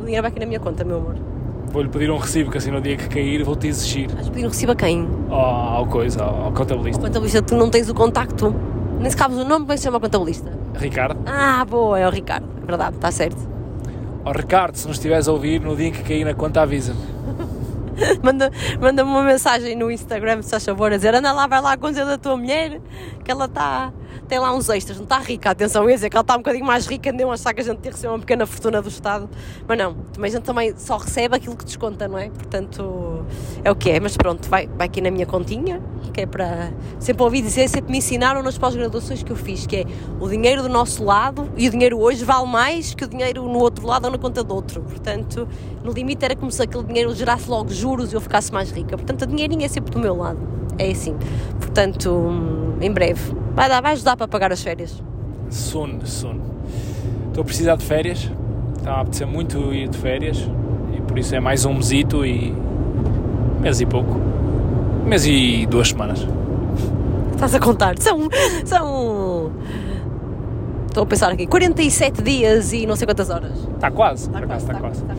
O 0.00 0.04
dinheiro 0.04 0.22
vai 0.22 0.30
aqui 0.30 0.40
na 0.40 0.46
minha 0.46 0.58
conta, 0.58 0.84
meu 0.84 0.96
amor. 0.96 1.33
Vou-lhe 1.74 1.88
pedir 1.88 2.08
um 2.08 2.18
recibo, 2.18 2.52
que 2.52 2.58
assim 2.58 2.70
no 2.70 2.80
dia 2.80 2.96
que 2.96 3.08
cair 3.08 3.42
vou-te 3.42 3.66
exigir. 3.66 4.08
Vais 4.08 4.28
pedir 4.28 4.44
um 4.44 4.48
recibo 4.48 4.70
a 4.70 4.76
quem? 4.76 5.08
Ao, 5.28 5.40
ao 5.40 5.86
coisa, 5.88 6.22
ao, 6.22 6.44
ao 6.44 6.52
contabilista. 6.52 7.02
O 7.02 7.04
contabilista, 7.04 7.42
tu 7.42 7.56
não 7.56 7.68
tens 7.68 7.88
o 7.88 7.94
contacto, 7.94 8.54
nem 9.00 9.10
se 9.10 9.16
cabes 9.16 9.36
o 9.36 9.44
nome, 9.44 9.62
como 9.62 9.72
é 9.72 9.74
que 9.74 9.78
se 9.78 9.84
chama 9.84 9.96
o 9.96 10.00
contabilista? 10.00 10.52
Ricardo. 10.76 11.18
Ah, 11.26 11.64
boa, 11.64 11.98
é 11.98 12.06
o 12.06 12.10
Ricardo, 12.12 12.46
é 12.62 12.64
verdade, 12.64 12.94
está 12.94 13.10
certo. 13.10 13.48
Ó 14.24 14.30
Ricardo, 14.30 14.76
se 14.76 14.86
nos 14.86 14.98
estiveres 14.98 15.26
a 15.26 15.32
ouvir, 15.32 15.60
no 15.62 15.74
dia 15.74 15.88
em 15.88 15.90
que 15.90 16.04
cair 16.04 16.24
na 16.24 16.32
conta 16.32 16.62
avisa-me. 16.62 17.00
manda, 18.22 18.52
manda-me 18.80 19.10
uma 19.10 19.24
mensagem 19.24 19.74
no 19.74 19.90
Instagram, 19.90 20.42
se 20.42 20.50
faz 20.50 20.64
favor, 20.64 20.92
a 20.92 20.96
dizer 20.96 21.12
anda 21.12 21.32
lá, 21.32 21.48
vai 21.48 21.60
lá 21.60 21.72
a 21.72 21.76
conta 21.76 22.04
da 22.04 22.16
tua 22.16 22.36
mulher, 22.36 22.80
que 23.24 23.32
ela 23.32 23.46
está 23.46 23.92
tem 24.34 24.40
lá 24.40 24.52
uns 24.52 24.68
extras, 24.68 24.96
não 24.96 25.04
está 25.04 25.18
rica, 25.20 25.50
atenção, 25.50 25.88
ia 25.88 25.94
dizer 25.94 26.10
que 26.10 26.16
ela 26.16 26.22
está 26.22 26.34
um 26.34 26.38
bocadinho 26.38 26.64
mais 26.64 26.88
rica, 26.88 27.12
nem 27.12 27.24
achar 27.30 27.54
que 27.54 27.60
a 27.60 27.64
gente 27.64 27.78
tem 27.78 27.92
receber 27.92 28.08
uma 28.08 28.18
pequena 28.18 28.44
fortuna 28.44 28.82
do 28.82 28.88
Estado, 28.88 29.30
mas 29.68 29.78
não, 29.78 29.96
a 30.20 30.28
gente 30.28 30.42
também 30.42 30.74
só 30.76 30.96
recebe 30.96 31.36
aquilo 31.36 31.56
que 31.56 31.64
desconta, 31.64 32.08
não 32.08 32.18
é? 32.18 32.30
Portanto, 32.30 33.24
é 33.62 33.70
o 33.70 33.76
que 33.76 33.90
é, 33.90 34.00
mas 34.00 34.16
pronto, 34.16 34.48
vai, 34.48 34.66
vai 34.66 34.88
aqui 34.88 35.00
na 35.00 35.12
minha 35.12 35.24
continha, 35.24 35.80
que 36.12 36.22
é 36.22 36.26
para 36.26 36.72
sempre 36.98 37.22
ouvi 37.22 37.42
dizer, 37.42 37.68
sempre 37.68 37.92
me 37.92 37.98
ensinaram 37.98 38.42
nas 38.42 38.58
pós-graduações 38.58 39.22
que 39.22 39.30
eu 39.30 39.36
fiz, 39.36 39.68
que 39.68 39.76
é 39.76 39.84
o 40.18 40.28
dinheiro 40.28 40.64
do 40.64 40.68
nosso 40.68 41.04
lado 41.04 41.48
e 41.56 41.68
o 41.68 41.70
dinheiro 41.70 42.00
hoje 42.00 42.24
vale 42.24 42.48
mais 42.48 42.92
que 42.92 43.04
o 43.04 43.06
dinheiro 43.06 43.44
no 43.44 43.60
outro 43.60 43.86
lado 43.86 44.06
ou 44.06 44.10
na 44.10 44.18
conta 44.18 44.42
do 44.42 44.52
outro, 44.52 44.82
portanto, 44.82 45.46
no 45.84 45.92
limite 45.92 46.24
era 46.24 46.34
como 46.34 46.50
se 46.50 46.60
aquele 46.60 46.82
dinheiro 46.82 47.14
gerasse 47.14 47.48
logo 47.48 47.72
juros 47.72 48.10
e 48.10 48.16
eu 48.16 48.20
ficasse 48.20 48.52
mais 48.52 48.72
rica, 48.72 48.96
portanto, 48.96 49.22
a 49.22 49.26
dinheirinho 49.26 49.64
é 49.64 49.68
sempre 49.68 49.92
do 49.92 50.00
meu 50.00 50.16
lado, 50.16 50.40
é 50.78 50.90
assim, 50.90 51.14
portanto, 51.60 52.30
em 52.80 52.90
breve 52.90 53.44
Vai 53.54 53.68
dar, 53.68 53.80
vai 53.80 53.92
ajudar 53.92 54.16
para 54.16 54.26
pagar 54.26 54.52
as 54.52 54.60
férias. 54.60 55.00
Soon, 55.48 56.00
soon. 56.04 56.40
Estou 57.28 57.42
a 57.42 57.44
precisar 57.44 57.76
de 57.76 57.84
férias. 57.84 58.28
Está 58.76 58.94
a 58.94 59.00
apetecer 59.02 59.26
muito 59.28 59.72
ir 59.72 59.88
de 59.88 59.96
férias. 59.96 60.50
E 60.92 61.00
por 61.00 61.16
isso 61.16 61.34
é 61.36 61.40
mais 61.40 61.64
um 61.64 61.74
mesito 61.74 62.26
e. 62.26 62.52
mês 63.60 63.80
e 63.80 63.86
pouco. 63.86 64.18
Mês 65.06 65.24
e 65.24 65.66
duas 65.66 65.90
semanas. 65.90 66.26
Estás 67.32 67.54
a 67.54 67.60
contar? 67.60 67.96
São. 67.98 68.28
São. 68.64 69.52
Estou 70.88 71.04
a 71.04 71.06
pensar 71.06 71.32
aqui, 71.32 71.46
47 71.46 72.22
dias 72.22 72.72
e 72.72 72.86
não 72.86 72.94
sei 72.94 73.06
quantas 73.06 73.28
horas. 73.28 73.52
Está 73.74 73.90
quase, 73.90 74.26
está 74.26 74.42
quase, 74.42 74.64
está, 74.64 74.78
quase. 74.78 75.02
Está. 75.02 75.14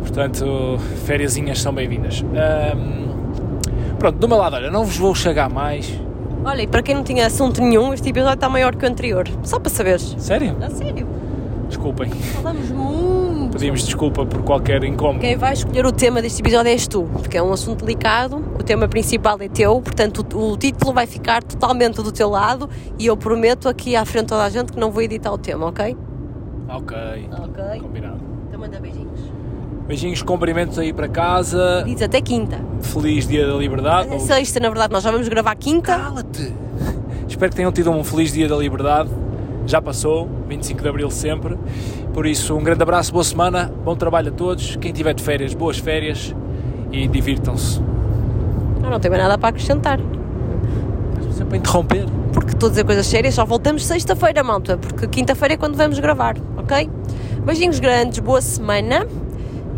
Portanto, 0.00 0.78
fériasinhas 1.06 1.60
são 1.60 1.74
bem-vindas. 1.74 2.22
Um, 2.22 3.15
pronto, 3.98 4.18
do 4.18 4.28
meu 4.28 4.36
lado, 4.38 4.56
olha, 4.56 4.70
não 4.70 4.84
vos 4.84 4.96
vou 4.96 5.14
chegar 5.14 5.48
mais 5.48 5.98
Olha, 6.46 6.62
e 6.62 6.66
para 6.68 6.80
quem 6.80 6.94
não 6.94 7.02
tinha 7.02 7.26
assunto 7.26 7.60
nenhum, 7.60 7.92
este 7.92 8.08
episódio 8.08 8.34
está 8.34 8.48
maior 8.48 8.76
que 8.76 8.84
o 8.84 8.88
anterior. 8.88 9.26
Só 9.42 9.58
para 9.58 9.68
saberes. 9.68 10.14
Sério? 10.16 10.56
A 10.62 10.70
sério. 10.70 11.04
Desculpem. 11.66 12.08
Falamos 12.08 12.70
muito. 12.70 13.52
Pedimos 13.54 13.82
desculpa 13.84 14.24
por 14.24 14.42
qualquer 14.42 14.84
incómodo. 14.84 15.18
Quem 15.18 15.36
vai 15.36 15.54
escolher 15.54 15.84
o 15.84 15.90
tema 15.90 16.22
deste 16.22 16.40
episódio 16.40 16.70
és 16.70 16.86
tu, 16.86 17.02
porque 17.12 17.36
é 17.36 17.42
um 17.42 17.52
assunto 17.52 17.84
delicado, 17.84 18.36
o 18.54 18.62
tema 18.62 18.86
principal 18.86 19.38
é 19.40 19.48
teu, 19.48 19.80
portanto 19.80 20.24
o, 20.34 20.52
o 20.52 20.56
título 20.56 20.92
vai 20.92 21.08
ficar 21.08 21.42
totalmente 21.42 22.00
do 22.00 22.12
teu 22.12 22.28
lado 22.28 22.70
e 22.96 23.06
eu 23.06 23.16
prometo 23.16 23.68
aqui 23.68 23.96
à 23.96 24.04
frente 24.04 24.26
de 24.26 24.28
toda 24.28 24.44
a 24.44 24.50
gente 24.50 24.72
que 24.72 24.78
não 24.78 24.92
vou 24.92 25.02
editar 25.02 25.32
o 25.32 25.38
tema, 25.38 25.66
ok? 25.66 25.96
Ok. 26.68 26.96
Ok. 27.32 27.80
Combinado. 27.80 28.20
Então 28.46 28.60
manda 28.60 28.78
beijinhos. 28.78 29.05
Beijinhos, 29.86 30.20
cumprimentos 30.20 30.78
aí 30.80 30.92
para 30.92 31.06
casa. 31.06 31.84
Diz 31.86 32.02
até 32.02 32.20
quinta. 32.20 32.60
Feliz 32.80 33.26
Dia 33.28 33.46
da 33.46 33.54
Liberdade. 33.54 34.12
É 34.12 34.18
sexta, 34.18 34.58
na 34.58 34.68
verdade, 34.68 34.92
nós 34.92 35.04
já 35.04 35.12
vamos 35.12 35.28
gravar 35.28 35.54
quinta. 35.54 35.96
Cala-te! 35.96 36.52
Espero 37.28 37.50
que 37.50 37.56
tenham 37.56 37.70
tido 37.70 37.90
um 37.92 38.02
feliz 38.02 38.32
Dia 38.32 38.48
da 38.48 38.56
Liberdade. 38.56 39.08
Já 39.64 39.80
passou, 39.80 40.28
25 40.48 40.82
de 40.82 40.88
Abril 40.88 41.08
sempre. 41.08 41.56
Por 42.12 42.26
isso, 42.26 42.56
um 42.56 42.64
grande 42.64 42.82
abraço, 42.82 43.12
boa 43.12 43.22
semana, 43.22 43.72
bom 43.84 43.94
trabalho 43.94 44.30
a 44.30 44.32
todos. 44.32 44.74
Quem 44.74 44.92
tiver 44.92 45.14
de 45.14 45.22
férias, 45.22 45.54
boas 45.54 45.78
férias 45.78 46.34
e 46.90 47.06
divirtam-se. 47.06 47.80
Não, 48.82 48.90
não 48.90 48.98
tem 48.98 49.08
mais 49.08 49.22
nada 49.22 49.38
para 49.38 49.50
acrescentar. 49.50 50.00
Estás 51.20 51.36
sempre 51.36 51.58
a 51.58 51.58
interromper. 51.58 52.06
Porque 52.32 52.50
estou 52.50 52.66
a 52.66 52.70
dizer 52.70 52.84
coisas 52.84 53.06
sérias, 53.06 53.34
só 53.34 53.44
voltamos 53.44 53.86
sexta-feira, 53.86 54.42
malta, 54.42 54.76
porque 54.76 55.06
quinta-feira 55.06 55.54
é 55.54 55.56
quando 55.56 55.76
vamos 55.76 55.98
gravar, 56.00 56.36
ok? 56.56 56.90
Beijinhos 57.44 57.78
grandes, 57.78 58.18
boa 58.18 58.40
semana 58.40 59.06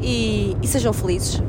e, 0.02 0.56
e 0.62 0.66
sejam 0.66 0.92
felizes. 0.92 1.42